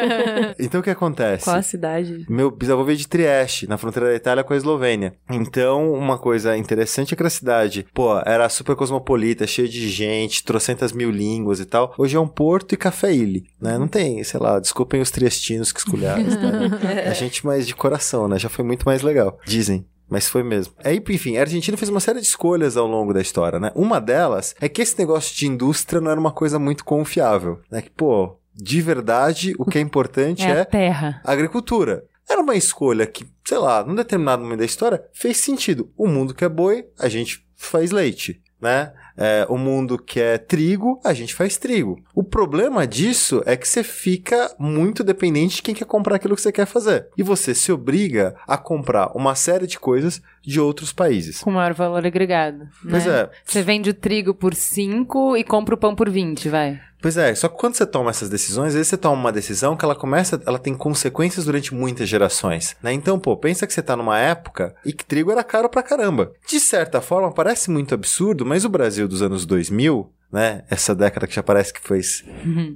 então 0.58 0.80
o 0.80 0.84
que 0.84 0.90
acontece? 0.90 1.44
Qual 1.44 1.56
a 1.56 1.62
cidade? 1.62 2.24
Meu 2.28 2.50
bisavô 2.50 2.84
veio 2.84 2.98
de 2.98 3.08
Trieste, 3.08 3.66
na 3.68 3.78
fronteira 3.78 4.08
da 4.08 4.14
Itália 4.14 4.44
com 4.44 4.52
a 4.52 4.56
Eslovênia. 4.56 5.14
Então, 5.30 5.92
uma 5.92 6.18
coisa 6.18 6.56
interessante 6.56 7.14
é 7.14 7.16
que 7.16 7.22
a 7.22 7.30
cidade, 7.30 7.86
pô, 7.92 8.18
era 8.24 8.48
super 8.48 8.74
cosmopolita, 8.76 9.46
cheia 9.46 9.68
de 9.68 9.88
gente, 9.88 10.44
trocentas 10.44 10.92
mil 10.92 11.10
línguas 11.10 11.60
e 11.60 11.64
tal. 11.64 11.94
Hoje 11.98 12.16
é 12.16 12.20
um 12.20 12.28
porto 12.28 12.72
e 12.72 12.76
café 12.76 13.12
ilha, 13.12 13.42
né? 13.60 13.76
Não 13.78 13.88
tem, 13.88 14.22
sei 14.24 14.40
lá, 14.40 14.58
desculpem 14.58 15.00
os 15.00 15.10
triestinos 15.10 15.72
que 15.72 15.80
escolheram. 15.80 16.24
tá? 16.24 17.08
A 17.10 17.12
gente 17.12 17.44
mais 17.44 17.66
de 17.66 17.74
coração, 17.74 18.28
né? 18.28 18.38
Já 18.38 18.48
foi 18.48 18.64
muito 18.64 18.84
mais 18.84 19.02
legal. 19.02 19.38
Dizem. 19.44 19.86
Mas 20.08 20.28
foi 20.28 20.42
mesmo. 20.42 20.74
Aí, 20.82 21.02
enfim, 21.10 21.36
a 21.36 21.40
Argentina 21.42 21.76
fez 21.76 21.88
uma 21.88 22.00
série 22.00 22.20
de 22.20 22.26
escolhas 22.26 22.76
ao 22.76 22.86
longo 22.86 23.12
da 23.12 23.20
história, 23.20 23.58
né? 23.60 23.70
Uma 23.74 24.00
delas 24.00 24.54
é 24.60 24.68
que 24.68 24.80
esse 24.80 24.98
negócio 24.98 25.36
de 25.36 25.46
indústria 25.46 26.00
não 26.00 26.10
era 26.10 26.18
uma 26.20 26.32
coisa 26.32 26.58
muito 26.58 26.84
confiável, 26.84 27.60
né? 27.70 27.82
Que, 27.82 27.90
pô, 27.90 28.38
de 28.54 28.80
verdade, 28.80 29.54
o 29.58 29.64
que 29.64 29.78
é 29.78 29.80
importante 29.80 30.42
É 30.44 30.50
é 30.56 30.60
a 30.60 30.64
terra. 30.64 31.20
agricultura. 31.24 32.04
Era 32.28 32.40
uma 32.42 32.54
escolha 32.56 33.06
que, 33.06 33.26
sei 33.44 33.58
lá, 33.58 33.82
num 33.84 33.94
determinado 33.94 34.42
momento 34.42 34.58
da 34.58 34.64
história, 34.64 35.02
fez 35.14 35.38
sentido. 35.38 35.90
O 35.96 36.06
mundo 36.06 36.34
quer 36.34 36.48
boi, 36.48 36.86
a 36.98 37.08
gente 37.08 37.46
faz 37.56 37.90
leite, 37.90 38.42
né? 38.60 38.92
É, 39.18 39.44
o 39.48 39.58
mundo 39.58 39.98
quer 39.98 40.38
trigo, 40.38 41.00
a 41.04 41.12
gente 41.12 41.34
faz 41.34 41.58
trigo. 41.58 42.00
O 42.14 42.22
problema 42.22 42.86
disso 42.86 43.42
é 43.44 43.56
que 43.56 43.66
você 43.66 43.82
fica 43.82 44.54
muito 44.58 45.02
dependente 45.02 45.56
de 45.56 45.62
quem 45.62 45.74
quer 45.74 45.84
comprar 45.84 46.16
aquilo 46.16 46.36
que 46.36 46.40
você 46.40 46.52
quer 46.52 46.66
fazer. 46.66 47.08
E 47.16 47.22
você 47.22 47.54
se 47.54 47.72
obriga 47.72 48.36
a 48.46 48.56
comprar 48.56 49.10
uma 49.16 49.34
série 49.34 49.66
de 49.66 49.78
coisas 49.78 50.22
de 50.40 50.60
outros 50.60 50.92
países. 50.92 51.42
Com 51.42 51.50
maior 51.50 51.74
valor 51.74 52.06
agregado. 52.06 52.68
Pois 52.88 53.04
né? 53.04 53.22
é. 53.22 53.30
Você 53.44 53.62
vende 53.62 53.90
o 53.90 53.94
trigo 53.94 54.32
por 54.32 54.54
5 54.54 55.36
e 55.36 55.42
compra 55.42 55.74
o 55.74 55.78
pão 55.78 55.94
por 55.94 56.08
20, 56.08 56.48
vai. 56.48 56.80
Pois 57.00 57.16
é, 57.16 57.34
só 57.34 57.48
que 57.48 57.56
quando 57.56 57.74
você 57.74 57.86
toma 57.86 58.10
essas 58.10 58.28
decisões, 58.28 58.68
às 58.68 58.74
vezes 58.74 58.88
você 58.88 58.96
toma 58.96 59.14
uma 59.14 59.32
decisão 59.32 59.76
que 59.76 59.84
ela 59.84 59.94
começa, 59.94 60.40
ela 60.44 60.58
tem 60.58 60.74
consequências 60.74 61.44
durante 61.44 61.72
muitas 61.72 62.08
gerações, 62.08 62.76
né? 62.82 62.92
Então, 62.92 63.18
pô, 63.18 63.36
pensa 63.36 63.66
que 63.66 63.72
você 63.72 63.82
tá 63.82 63.96
numa 63.96 64.18
época 64.18 64.74
e 64.84 64.92
que 64.92 65.04
trigo 65.04 65.30
era 65.30 65.44
caro 65.44 65.68
pra 65.68 65.82
caramba. 65.82 66.32
De 66.46 66.58
certa 66.58 67.00
forma, 67.00 67.32
parece 67.32 67.70
muito 67.70 67.94
absurdo, 67.94 68.44
mas 68.44 68.64
o 68.64 68.68
Brasil 68.68 69.06
dos 69.06 69.22
anos 69.22 69.46
2000 69.46 70.10
né? 70.32 70.62
Essa 70.70 70.94
década 70.94 71.26
que 71.26 71.34
já 71.34 71.42
parece 71.42 71.72
que 71.72 71.80
foi 71.80 72.00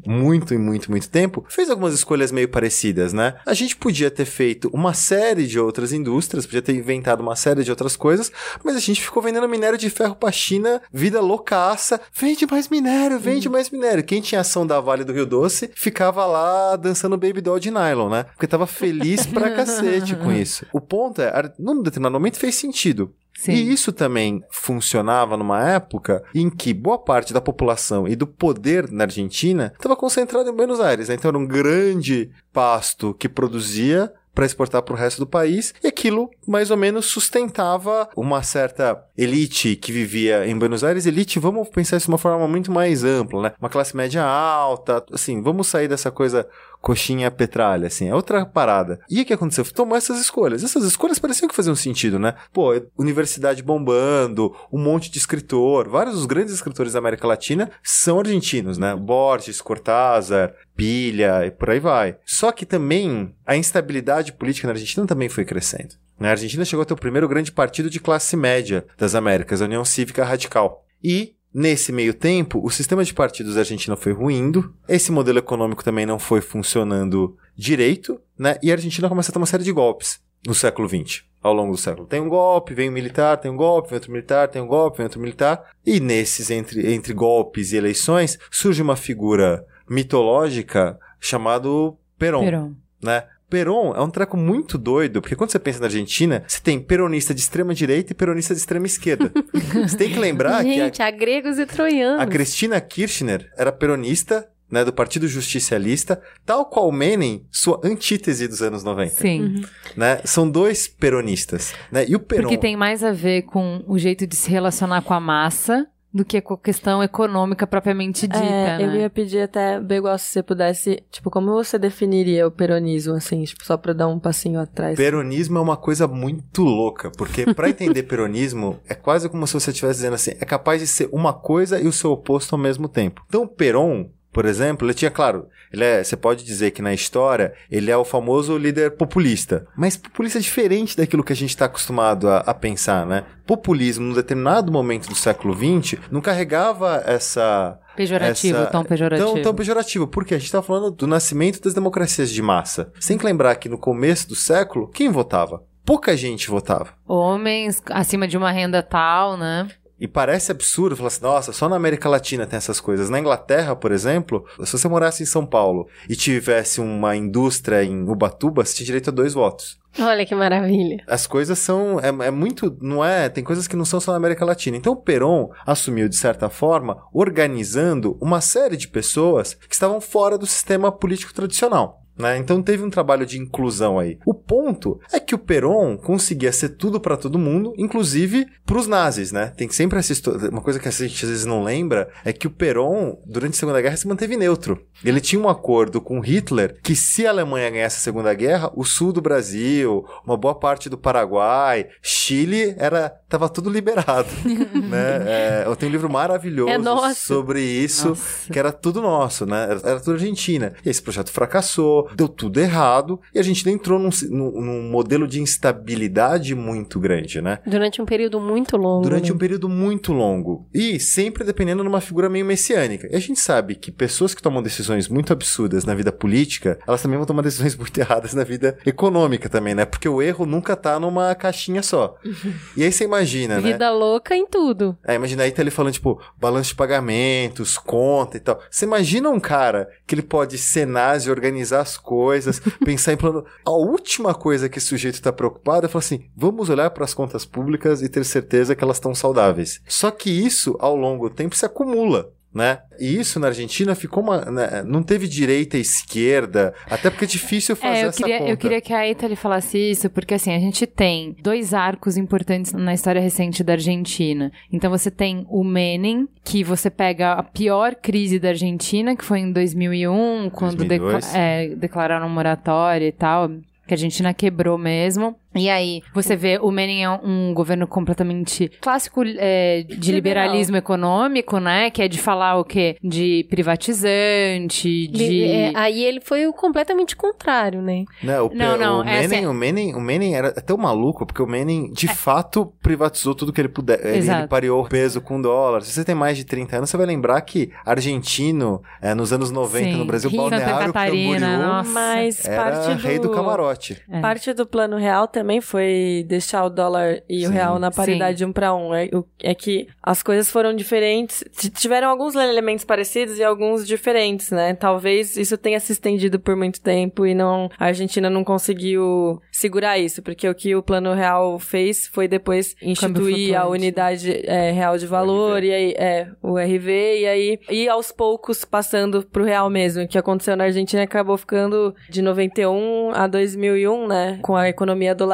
muito 0.07 0.55
e 0.55 0.59
muito, 0.59 0.91
muito 0.91 1.09
tempo, 1.09 1.45
fez 1.49 1.71
algumas 1.71 1.95
escolhas 1.95 2.33
meio 2.33 2.49
parecidas, 2.49 3.13
né? 3.13 3.35
A 3.47 3.55
gente 3.55 3.77
podia 3.77 4.11
ter 4.11 4.25
feito 4.25 4.71
uma 4.73 4.95
série 4.95 5.47
de 5.47 5.59
outras 5.59 5.93
indústrias, 5.93 6.47
podia 6.47 6.63
ter 6.63 6.75
inventado 6.75 7.21
uma 7.21 7.37
série 7.37 7.63
de 7.63 7.71
outras 7.71 7.97
coisas, 7.97 8.33
mas 8.65 8.77
a 8.77 8.81
gente 8.81 9.03
ficou 9.03 9.23
vendendo 9.23 9.49
minério 9.49 9.79
de 9.79 9.91
ferro 9.91 10.17
pra 10.17 10.33
China, 10.33 10.81
vida 10.93 11.21
loucaça, 11.21 12.01
vende 12.15 12.47
mais 12.51 12.69
minério, 12.69 13.19
vende 13.19 13.49
mais 13.49 13.71
minério. 13.71 14.05
Quem 14.05 14.21
tinha 14.21 14.41
ação 14.41 14.67
da 14.67 14.81
Vale 14.81 15.05
do 15.05 15.13
Rio 15.13 15.27
Doce 15.27 15.71
ficava 15.75 16.25
lá 16.27 16.77
dançando 16.77 17.17
Baby 17.19 17.41
Doll 17.41 17.59
de 17.59 17.71
nylon, 17.71 18.09
né? 18.09 18.25
Porque 18.25 18.47
tava 18.47 18.67
feliz 18.67 19.27
pra 19.27 19.51
cacete 19.55 20.17
com 20.17 20.33
isso. 20.33 20.67
O 20.73 20.81
ponto 20.81 21.21
é, 21.21 21.53
num 21.59 21.83
determinado 21.83 22.15
momento 22.15 22.39
fez 22.39 22.55
sentido. 22.55 23.15
Sim. 23.35 23.53
E 23.53 23.73
isso 23.73 23.93
também 23.93 24.43
funcionava 24.51 25.37
numa 25.37 25.69
época 25.69 26.23
em 26.35 26.49
que 26.49 26.73
boa 26.73 26.99
parte 26.99 27.33
da 27.33 27.41
população 27.41 28.07
e 28.07 28.15
do 28.15 28.27
poder 28.27 28.91
na 28.91 29.05
Argentina 29.05 29.73
estava 29.75 29.97
concentrado 29.97 30.49
em 30.49 30.55
Buenos 30.55 30.81
Aires. 30.81 31.09
né? 31.09 31.15
Então 31.15 31.29
era 31.29 31.39
um 31.39 31.47
grande 31.47 32.31
pasto 32.53 33.15
que 33.15 33.29
produzia 33.29 34.13
para 34.35 34.47
exportar 34.47 34.83
para 34.83 34.95
o 34.95 34.97
resto 34.97 35.19
do 35.19 35.27
país 35.27 35.75
e 35.83 35.87
aquilo 35.87 36.31
mais 36.47 36.71
ou 36.71 36.77
menos 36.77 37.07
sustentava 37.07 38.09
uma 38.17 38.43
certa 38.43 39.03
elite 39.17 39.77
que 39.77 39.93
vivia 39.93 40.47
em 40.47 40.57
Buenos 40.57 40.83
Aires. 40.83 41.07
Elite, 41.07 41.39
vamos 41.39 41.69
pensar 41.69 41.97
isso 41.99 42.07
de 42.07 42.13
uma 42.13 42.19
forma 42.19 42.49
muito 42.49 42.73
mais 42.73 43.05
ampla, 43.05 43.43
né? 43.43 43.53
Uma 43.61 43.69
classe 43.69 43.97
média 43.97 44.25
alta, 44.25 45.05
assim, 45.13 45.43
vamos 45.43 45.67
sair 45.67 45.89
dessa 45.89 46.11
coisa 46.11 46.49
coxinha 46.83 47.31
petralha, 47.31 47.87
assim, 47.87 48.09
é 48.09 48.15
outra 48.15 48.45
parada. 48.45 48.99
E 49.09 49.23
o 49.23 49.25
que 49.25 49.33
aconteceu? 49.33 49.65
Tomou 49.65 49.97
essas 49.97 50.21
escolhas. 50.21 50.65
Essas 50.65 50.85
escolhas 50.85 51.19
pareciam 51.19 51.49
que 51.49 51.55
faziam 51.55 51.77
sentido, 51.77 52.19
né? 52.19 52.35
Pô, 52.53 52.73
universidade 52.99 53.63
bombando, 53.63 54.55
um 54.71 54.79
monte 54.79 55.11
de 55.11 55.19
escritor, 55.19 55.89
vários 55.89 56.17
dos 56.17 56.27
grandes 56.27 56.53
escritores 56.53 56.93
da 56.93 56.99
América 56.99 57.27
Latina 57.27 57.71
são 57.83 58.19
argentinos, 58.19 58.77
né? 58.77 58.95
Borges, 58.97 59.61
Cortázar, 59.61 60.55
Pilha 60.77 61.47
e 61.47 61.51
por 61.53 61.71
aí 61.71 61.79
vai. 61.79 62.17
Só 62.27 62.51
que 62.51 62.67
também 62.67 63.33
a 63.47 63.57
instabilidade 63.57 64.33
política 64.33 64.67
na 64.67 64.73
Argentina 64.73 65.07
também 65.07 65.29
foi 65.29 65.45
crescendo. 65.45 65.95
né? 66.19 66.29
A 66.29 66.33
Argentina 66.33 66.65
chegou 66.65 66.83
a 66.83 66.87
ter 66.87 66.95
o 66.95 66.97
primeiro 66.97 67.29
grande 67.29 67.53
partido 67.53 67.89
de 67.89 68.01
classe 68.01 68.37
média 68.37 68.85
das 68.99 69.15
Américas, 69.15 69.63
a 69.63 69.67
União 69.67 69.85
Cívica 69.85 70.25
Radical. 70.25 70.85
E 71.03 71.35
Nesse 71.55 71.93
meio 71.93 72.15
tempo, 72.15 72.65
o 72.65 72.71
sistema 72.71 73.05
de 73.05 73.13
partidos 73.13 73.55
da 73.55 73.61
Argentina 73.61 73.95
foi 73.97 74.13
ruindo, 74.13 74.75
esse 74.89 75.13
modelo 75.13 75.39
econômico 75.39 75.85
também 75.85 76.07
não 76.07 76.19
foi 76.19 76.41
funcionando 76.41 77.37
direito, 77.55 78.21
né? 78.39 78.57
E 78.63 78.71
a 78.71 78.75
Argentina 78.75 79.09
começa 79.09 79.31
a 79.31 79.33
ter 79.33 79.39
uma 79.39 79.47
série 79.47 79.65
de 79.65 79.73
golpes 79.73 80.21
no 80.47 80.55
século 80.55 80.89
XX, 80.89 81.23
ao 81.43 81.53
longo 81.53 81.73
do 81.73 81.79
século. 81.79 82.07
Tem 82.07 82.21
um 82.21 82.29
golpe, 82.29 82.75
vem 82.75 82.89
um 82.89 82.93
militar, 82.93 83.37
tem 83.37 83.51
um 83.51 83.57
golpe, 83.57 83.91
vem 83.91 83.97
outro 83.97 84.11
militar, 84.11 84.49
tem 84.49 84.63
um 84.63 84.67
golpe, 84.67 84.99
vem 84.99 85.05
outro 85.05 85.21
militar. 85.21 85.71
E 85.85 86.01
nesses, 86.01 86.51
entre, 86.51 86.93
entre 86.93 87.13
golpes 87.13 87.73
e 87.73 87.77
eleições, 87.77 88.39
surge 88.51 88.81
uma 88.83 88.97
figura 88.97 89.65
mitológica 89.89 90.99
chamado 91.21 91.97
Perón 92.19 92.45
Perón. 92.45 92.73
né? 93.03 93.25
Perón 93.53 93.93
é 93.95 94.01
um 94.01 94.09
treco 94.09 94.35
muito 94.35 94.79
doido, 94.79 95.21
porque 95.21 95.37
quando 95.37 95.51
você 95.51 95.59
pensa 95.59 95.79
na 95.79 95.85
Argentina, 95.85 96.43
você 96.49 96.59
tem 96.59 96.81
peronista 96.81 97.35
de 97.35 97.43
extrema 97.43 97.75
direita 97.75 98.13
e 98.13 98.15
peronista 98.15 98.55
de 98.55 98.61
extrema 98.61 98.87
esquerda. 98.87 99.31
você 99.87 99.95
tem 99.95 100.11
que 100.11 100.19
lembrar 100.19 100.65
que 100.65 100.75
Gente, 100.75 101.03
há 101.03 101.11
gregos 101.11 101.59
e 101.59 101.67
troianos. 101.67 102.23
a, 102.23 102.27
Cristina 102.27 102.81
Kirchner 102.81 103.53
era 103.59 103.71
peronista, 103.71 104.49
né, 104.71 104.87
do 104.87 104.93
Partido 104.93 105.29
Justicialista, 105.29 106.19
tal 106.47 106.65
qual 106.65 106.91
Menem, 106.91 107.47
sua 107.51 107.79
antítese 107.85 108.49
dos 108.49 108.63
anos 108.63 108.83
90, 108.83 109.11
Sim. 109.17 109.63
né? 109.95 110.23
São 110.25 110.51
dois 110.51 110.89
peronistas, 110.89 111.75
né? 111.91 112.07
E 112.09 112.17
o 112.17 112.21
Perón 112.21 112.45
Porque 112.45 112.57
tem 112.57 112.75
mais 112.75 113.05
a 113.05 113.13
ver 113.13 113.43
com 113.43 113.85
o 113.87 113.99
jeito 113.99 114.27
de 114.27 114.35
se 114.35 114.51
relacionar 114.51 115.03
com 115.03 115.13
a 115.13 115.21
massa 115.21 115.87
do 116.13 116.25
que 116.25 116.41
com 116.41 116.55
a 116.55 116.59
questão 116.59 117.03
econômica 117.03 117.67
propriamente 117.67 118.27
dita, 118.27 118.39
É, 118.45 118.79
né? 118.79 118.85
eu 118.85 118.93
ia 119.01 119.09
pedir 119.11 119.41
até, 119.41 119.81
Begual, 119.81 120.19
se 120.19 120.27
você 120.27 120.43
pudesse, 120.43 121.03
tipo, 121.11 121.31
como 121.31 121.53
você 121.53 121.79
definiria 121.79 122.47
o 122.47 122.51
peronismo, 122.51 123.15
assim, 123.15 123.43
tipo, 123.45 123.65
só 123.65 123.77
pra 123.77 123.93
dar 123.93 124.09
um 124.09 124.19
passinho 124.19 124.61
atrás? 124.61 124.97
Peronismo 124.97 125.59
é 125.59 125.61
uma 125.61 125.77
coisa 125.77 126.07
muito 126.07 126.63
louca, 126.63 127.11
porque 127.17 127.55
pra 127.55 127.69
entender 127.71 128.03
peronismo 128.03 128.79
é 128.89 128.95
quase 128.95 129.29
como 129.29 129.47
se 129.47 129.55
você 129.55 129.71
estivesse 129.71 129.99
dizendo 130.01 130.15
assim, 130.15 130.33
é 130.33 130.45
capaz 130.45 130.81
de 130.81 130.87
ser 130.87 131.09
uma 131.13 131.33
coisa 131.33 131.81
e 131.81 131.87
o 131.87 131.93
seu 131.93 132.11
oposto 132.13 132.55
ao 132.55 132.61
mesmo 132.61 132.89
tempo. 132.89 133.23
Então, 133.27 133.47
Peron, 133.47 134.11
por 134.33 134.45
exemplo, 134.47 134.87
ele 134.87 134.95
tinha, 134.95 135.11
claro, 135.11 135.49
ele 135.73 135.85
é, 135.85 136.03
você 136.03 136.17
pode 136.17 136.43
dizer 136.45 136.71
que 136.71 136.81
na 136.83 136.93
história 136.95 137.53
ele 137.71 137.91
é 137.91 137.97
o 137.97 138.05
famoso 138.05 138.57
líder 138.57 138.93
populista, 138.93 139.67
mas 139.77 139.97
populista 139.97 140.41
diferente 140.41 140.97
daquilo 140.97 141.23
que 141.23 141.33
a 141.33 141.37
gente 141.37 141.51
está 141.51 141.67
acostumado 141.67 142.29
a, 142.29 142.39
a 142.39 142.55
pensar, 142.55 143.05
né? 143.07 143.25
Populismo, 143.47 144.07
num 144.07 144.15
determinado 144.15 144.73
momento 144.73 145.09
do 145.09 145.15
século 145.15 145.55
XX, 145.55 145.99
não 146.11 146.21
carregava 146.21 147.03
essa 147.07 147.79
Pejorativo, 147.95 148.59
essa- 148.59 148.71
tão 148.71 148.85
pejorativo. 148.85 149.33
Tão, 149.35 149.43
tão 149.43 149.55
pejorativo, 149.55 150.07
porque 150.07 150.35
a 150.35 150.39
gente 150.39 150.51
tá 150.51 150.63
falando 150.63 150.91
do 150.91 151.07
nascimento 151.07 151.61
das 151.61 151.75
democracias 151.75 152.31
de 152.31 152.41
massa. 152.41 152.91
Que 152.99 153.27
lembrar 153.27 153.55
que 153.57 153.69
no 153.69 153.77
começo 153.79 154.29
do 154.29 154.35
século, 154.35 154.89
quem 154.89 155.11
votava? 155.11 155.63
Pouca 155.85 156.17
gente 156.17 156.49
votava. 156.49 156.91
Homens 157.07 157.83
acima 157.91 158.27
de 158.27 158.37
uma 158.37 158.51
renda 158.51 158.83
tal, 158.83 159.37
né? 159.37 159.69
E 160.03 160.09
parece 160.09 160.51
absurdo 160.51 160.97
falar 160.97 161.07
assim, 161.07 161.23
nossa, 161.23 161.53
só 161.53 161.69
na 161.69 161.77
América 161.77 162.09
Latina 162.09 162.45
tem 162.45 162.57
essas 162.57 162.81
coisas. 162.81 163.09
Na 163.09 163.21
Inglaterra, 163.21 163.77
por 163.77 163.93
exemplo, 163.93 164.45
se 164.65 164.73
você 164.73 164.89
morasse 164.89 165.23
em 165.23 165.27
São 165.27 165.47
Paulo 165.47 165.87
e 166.09 166.17
tivesse 166.17 166.81
uma 166.81 167.15
indústria 167.15 167.85
em 167.85 168.03
Ubatuba, 168.11 168.65
você 168.65 168.75
tinha 168.75 168.87
direito 168.87 169.11
a 169.11 169.13
dois 169.13 169.33
votos. 169.33 169.79
Olha 170.01 170.27
que 170.27 170.35
maravilha. 170.35 171.05
As 171.07 171.29
coisas 171.29 171.57
são. 171.61 172.01
É, 172.01 172.09
é 172.27 172.31
muito. 172.33 172.77
Não 172.81 173.05
é. 173.05 173.29
Tem 173.29 173.45
coisas 173.45 173.69
que 173.69 173.77
não 173.77 173.85
são 173.85 174.01
só 174.01 174.11
na 174.11 174.17
América 174.17 174.45
Latina. 174.45 174.77
Então 174.77 174.95
o 174.95 174.97
Perón 174.97 175.51
assumiu, 175.65 176.09
de 176.09 176.17
certa 176.17 176.49
forma, 176.49 177.05
organizando 177.13 178.19
uma 178.21 178.41
série 178.41 178.77
de 178.77 178.89
pessoas 178.89 179.55
que 179.55 179.75
estavam 179.75 180.01
fora 180.01 180.37
do 180.37 180.47
sistema 180.47 180.91
político 180.91 181.33
tradicional. 181.33 182.02
Né? 182.23 182.39
Então 182.39 182.63
teve 182.63 182.85
um 182.85 182.91
trabalho 182.91 183.27
de 183.27 183.37
inclusão 183.37 183.99
aí. 183.99 184.17
O 184.25 184.33
ponto 184.33 185.01
é 185.13 185.19
que 185.19 185.35
o 185.35 185.39
Perón 185.39 185.97
conseguia 185.97 186.53
ser 186.53 186.71
tudo 186.71 187.01
pra 187.01 187.17
todo 187.17 187.37
mundo, 187.37 187.75
inclusive 187.77 188.47
pros 188.65 188.87
nazis, 188.87 189.33
né? 189.33 189.53
Tem 189.57 189.69
sempre 189.71 189.99
essa 189.99 190.13
história. 190.13 190.49
Uma 190.49 190.61
coisa 190.61 190.79
que 190.79 190.87
a 190.87 190.91
gente 190.93 191.25
às 191.25 191.31
vezes 191.31 191.45
não 191.45 191.65
lembra 191.65 192.09
é 192.25 192.33
que 192.33 192.47
o 192.47 192.51
Perón, 192.51 193.17
durante 193.27 193.55
a 193.55 193.59
Segunda 193.59 193.81
Guerra, 193.81 193.97
se 193.97 194.07
manteve 194.07 194.37
neutro. 194.37 194.87
Ele 195.05 195.21
tinha 195.21 195.43
um 195.43 195.49
acordo 195.49 196.01
com 196.01 196.21
Hitler 196.21 196.79
que 196.81 196.95
se 196.95 197.27
a 197.27 197.31
Alemanha 197.31 197.71
ganhasse 197.71 197.97
a 197.97 198.01
Segunda 198.01 198.33
Guerra, 198.33 198.71
o 198.77 198.85
sul 198.85 199.13
do 199.13 199.21
Brasil, 199.21 200.05
uma 200.25 200.37
boa 200.37 200.55
parte 200.55 200.89
do 200.89 200.97
Paraguai, 200.97 201.89
Chile, 202.01 202.77
era 202.79 203.09
tava 203.29 203.49
tudo 203.49 203.69
liberado. 203.69 204.29
né? 204.89 205.25
É, 205.27 205.63
eu 205.67 205.75
tenho 205.75 205.91
um 205.91 205.93
livro 205.93 206.09
maravilhoso 206.11 206.71
É 206.71 207.15
sobre 207.15 207.63
isso, 207.63 208.11
Nossa. 208.11 208.53
que 208.53 208.59
era 208.59 208.71
tudo 208.71 209.01
nosso, 209.01 209.45
né? 209.45 209.65
Era, 209.65 209.81
era 209.91 210.01
tudo 210.01 210.13
Argentina. 210.13 210.75
E 210.85 210.91
esse 210.91 211.03
projeto 211.03 211.33
fracassou, 211.33 212.09
deu 212.15 212.29
tudo 212.29 212.61
errado, 212.61 213.21
e 213.35 213.39
a 213.39 213.43
gente 213.43 213.69
entrou 213.69 213.99
num, 213.99 214.11
num- 214.31 214.83
modelo 214.83 215.27
de 215.27 215.41
instabilidade 215.41 216.55
muito 216.55 216.99
grande, 217.01 217.41
né? 217.41 217.59
Durante 217.67 218.01
um 218.03 218.05
período 218.05 218.41
muito 218.41 218.77
longo. 218.77 219.03
Durante 219.03 219.31
né? 219.31 219.35
um 219.35 219.39
período 219.39 219.69
muito 219.69 220.13
longo. 220.13 220.67
E 220.73 220.99
sempre 221.01 221.45
dependendo 221.45 221.83
de 221.83 221.89
uma 221.89 222.01
figura 222.01 222.29
meio 222.29 222.45
messiânica. 222.45 223.09
E 223.11 223.17
a 223.17 223.21
gente 223.21 223.41
sabe 223.41 223.75
que 223.75 223.91
pessoas 223.91 224.35
que 224.35 224.43
tomam 224.43 224.63
decisões 224.63 225.09
muito 225.09 225.33
absurdas 225.33 225.85
na 225.85 225.95
vida 225.95 226.13
política, 226.13 226.79
elas 226.87 227.03
também 227.03 227.17
vão 227.17 227.27
tomar 227.27 227.43
decisões 227.43 227.75
muito 227.77 227.97
erradas 227.99 228.35
na 228.35 228.45
vida 228.45 228.79
econômica 228.85 229.49
também, 229.49 229.75
né? 229.75 229.85
Porque 229.85 230.09
o 230.09 230.21
erro 230.21 230.45
nunca 230.47 230.77
tá 230.77 230.99
numa 230.99 231.35
caixinha 231.35 231.83
só. 231.83 232.17
E 232.77 232.83
aí 232.83 232.91
você 232.91 233.05
imagina, 233.05 233.57
né? 233.61 233.73
Vida 233.73 233.91
louca 233.91 234.35
em 234.35 234.47
tudo. 234.47 234.97
É, 235.07 235.15
imagina 235.15 235.43
aí 235.43 235.51
tá 235.51 235.61
ele 235.63 235.71
falando, 235.71 235.93
tipo, 235.93 236.21
balanço 236.39 236.71
de 236.71 236.75
pagamentos, 236.75 237.77
conta 237.77 238.37
e 238.37 238.41
tal. 238.41 238.61
Você 238.71 238.85
imagina 238.85 239.29
um 239.29 239.41
cara 239.41 239.89
que 240.07 240.15
ele 240.15 240.23
pode 240.23 240.57
ser 240.59 240.87
nazi, 240.87 241.31
organizar 241.31 241.85
as 241.93 241.97
coisas, 241.99 242.61
pensar 242.85 243.13
em 243.13 243.17
plano. 243.17 243.45
A 243.65 243.71
última 243.71 244.35
coisa 244.35 244.69
que 244.69 244.79
esse 244.79 244.89
sujeito 244.89 245.21
tá 245.21 245.33
preocupado 245.33 245.87
é 245.87 245.89
falar 245.89 246.01
assim: 246.01 246.27
vamos 246.37 246.69
olhar 246.69 246.91
para 246.91 247.05
as 247.05 247.15
contas 247.15 247.45
públicas 247.45 248.03
e 248.03 248.09
ter 248.09 248.25
certeza 248.25 248.75
que 248.75 248.83
elas 248.83 248.97
estão 248.97 249.15
saudáveis. 249.15 249.81
Só 249.87 250.11
que 250.11 250.31
isso, 250.31 250.77
ao 250.79 250.97
longo 250.97 251.29
do 251.29 251.35
tempo, 251.35 251.57
se 251.57 251.67
acumula. 251.67 252.33
Né? 252.55 252.81
E 253.01 253.19
isso 253.19 253.41
na 253.41 253.47
Argentina 253.47 253.95
ficou 253.95 254.23
uma. 254.23 254.45
né, 254.45 254.83
Não 254.85 255.03
teve 255.03 255.27
direita 255.27 255.79
e 255.79 255.81
esquerda, 255.81 256.75
até 256.85 257.09
porque 257.09 257.25
é 257.25 257.29
difícil 257.29 257.75
fazer 257.75 257.97
É, 258.01 258.05
eu 258.05 258.09
essa 258.11 258.19
queria, 258.19 258.39
conta. 258.41 258.51
eu 258.51 258.57
queria 258.59 258.81
que 258.83 258.93
a 258.93 259.09
Ita 259.09 259.27
lhe 259.27 259.37
falasse 259.37 259.79
isso, 259.79 260.11
porque 260.11 260.35
assim, 260.35 260.53
a 260.55 260.59
gente 260.59 260.87
tem 260.87 261.35
dois 261.43 261.73
arcos 261.73 262.19
importantes 262.19 262.75
na 262.75 262.93
história 262.93 263.23
recente 263.23 263.65
da 263.65 263.73
Argentina. 263.73 264.53
Então 264.71 264.91
você 264.91 265.11
tem 265.11 265.47
o 265.49 265.65
Menem, 265.65 266.29
que 266.45 266.63
você 266.63 266.91
pega 266.91 267.33
a 267.33 267.43
pior 267.43 267.95
crise 267.95 268.39
da 268.39 268.49
Argentina, 268.51 269.17
que 269.17 269.25
foi 269.25 269.39
em 269.41 269.51
2001, 269.51 270.51
quando 270.51 270.77
2002. 270.77 271.25
deca- 271.27 271.39
é, 271.39 271.69
declararam 271.69 272.29
moratória 272.29 273.07
e 273.07 273.13
tal, 273.13 273.49
que 273.49 273.93
a 273.93 273.95
Argentina 273.95 274.35
quebrou 274.35 274.77
mesmo. 274.77 275.35
E 275.55 275.69
aí, 275.69 276.03
você 276.15 276.35
vê, 276.35 276.59
o 276.59 276.71
Menem 276.71 277.05
é 277.05 277.11
um 277.11 277.53
governo 277.53 277.87
completamente 277.87 278.71
clássico 278.81 279.23
é, 279.25 279.83
de 279.83 280.13
Liberal. 280.13 280.47
liberalismo 280.47 280.77
econômico, 280.77 281.59
né? 281.59 281.91
Que 281.91 282.03
é 282.03 282.09
de 282.09 282.19
falar 282.19 282.57
o 282.57 282.65
quê? 282.65 282.97
De 283.03 283.47
privatizante, 283.51 285.09
de... 285.09 285.45
É, 285.45 285.73
aí 285.75 286.03
ele 286.03 286.21
foi 286.21 286.47
o 286.47 286.53
completamente 286.53 287.15
contrário, 287.15 287.83
né? 287.83 288.05
Não, 288.23 288.47
o, 288.47 288.55
Não, 288.55 288.79
não, 288.79 289.01
o 289.01 289.05
Menem, 289.05 289.45
é- 289.45 289.49
o 289.49 289.53
Menem, 289.53 289.95
o 289.95 290.01
Menem 290.01 290.35
era 290.35 290.49
até 290.49 290.73
um 290.73 290.79
maluco, 290.79 291.27
porque 291.27 291.43
o 291.43 291.47
Menem 291.47 291.91
de 291.93 292.09
fato 292.09 292.73
privatizou 292.83 293.35
tudo 293.35 293.53
que 293.53 293.61
ele 293.61 293.69
puder. 293.69 294.05
Ele, 294.05 294.31
ele 294.31 294.47
pareou 294.47 294.83
o 294.83 294.89
peso 294.89 295.21
com 295.21 295.41
dólar. 295.41 295.83
Se 295.83 295.93
você 295.93 296.05
tem 296.05 296.15
mais 296.15 296.37
de 296.37 296.45
30 296.45 296.77
anos, 296.77 296.91
você 296.91 296.97
vai 296.97 297.07
lembrar 297.07 297.41
que 297.43 297.71
argentino, 297.85 298.83
é, 299.03 299.15
nos 299.15 299.33
anos 299.33 299.51
90 299.51 299.85
Sim. 299.85 299.97
no 299.97 300.05
Brasil, 300.07 300.31
Rio, 300.31 300.41
Balneário 300.41 300.93
Catarina, 300.93 301.41
Camboriú 301.41 301.67
nossa. 301.67 301.91
Mas 301.91 302.45
era 302.47 302.63
parte 302.63 302.95
do... 302.95 303.03
rei 303.03 303.19
do 303.19 303.31
camarote. 303.31 304.03
É. 304.11 304.21
Parte 304.21 304.53
do 304.55 304.67
plano 304.67 304.97
real 304.97 305.29
também 305.29 305.42
foi 305.61 306.25
deixar 306.29 306.65
o 306.65 306.71
dólar 306.71 307.23
e 307.29 307.45
o 307.45 307.49
Sim. 307.49 307.55
real 307.55 307.79
na 307.79 307.91
paridade 307.91 308.39
de 308.39 308.45
um 308.45 308.53
para 308.53 308.75
um. 308.75 308.95
É, 308.95 309.09
o- 309.13 309.25
é 309.43 309.55
que 309.55 309.89
as 310.03 310.23
coisas 310.23 310.51
foram 310.51 310.75
diferentes. 310.75 311.45
Tiveram 311.75 312.09
alguns 312.09 312.35
elementos 312.35 312.85
parecidos 312.85 313.39
e 313.39 313.45
alguns 313.45 313.87
diferentes, 313.87 314.51
né? 314.51 314.75
Talvez 314.75 315.37
isso 315.37 315.57
tenha 315.59 315.79
se 315.81 315.93
estendido 315.93 316.39
por 316.41 316.57
muito 316.57 316.81
tempo 316.81 317.27
e 317.27 317.35
não 317.35 317.69
a 317.79 317.87
Argentina 317.87 318.29
não 318.31 318.45
conseguiu 318.45 319.41
segurar 319.51 319.99
isso, 319.99 320.23
porque 320.23 320.49
o 320.49 320.55
que 320.55 320.75
o 320.75 320.83
plano 320.83 321.13
real 321.15 321.59
fez 321.59 322.07
foi 322.07 322.27
depois 322.29 322.75
instituir 322.83 323.55
a 323.59 323.67
unidade 323.67 324.43
é, 324.47 324.71
real 324.71 324.97
de 324.99 325.07
valor 325.07 325.63
e 325.63 325.73
aí 325.73 325.95
é 325.99 326.29
o 326.43 326.59
RV 326.59 326.91
e 327.21 327.27
aí 327.27 327.59
e 327.71 327.89
aos 327.89 328.11
poucos 328.13 328.65
passando 328.65 329.23
pro 329.27 329.45
real 329.45 329.69
mesmo. 329.71 330.03
O 330.05 330.09
que 330.09 330.19
aconteceu 330.19 330.57
na 330.57 330.65
Argentina 330.65 331.03
acabou 331.03 331.37
ficando 331.37 331.95
de 332.09 332.23
91 332.23 333.11
a 333.15 333.27
2001, 333.27 334.07
né, 334.07 334.39
com 334.43 334.57
a 334.57 334.69
economia 334.69 335.15
dolarizada 335.15 335.32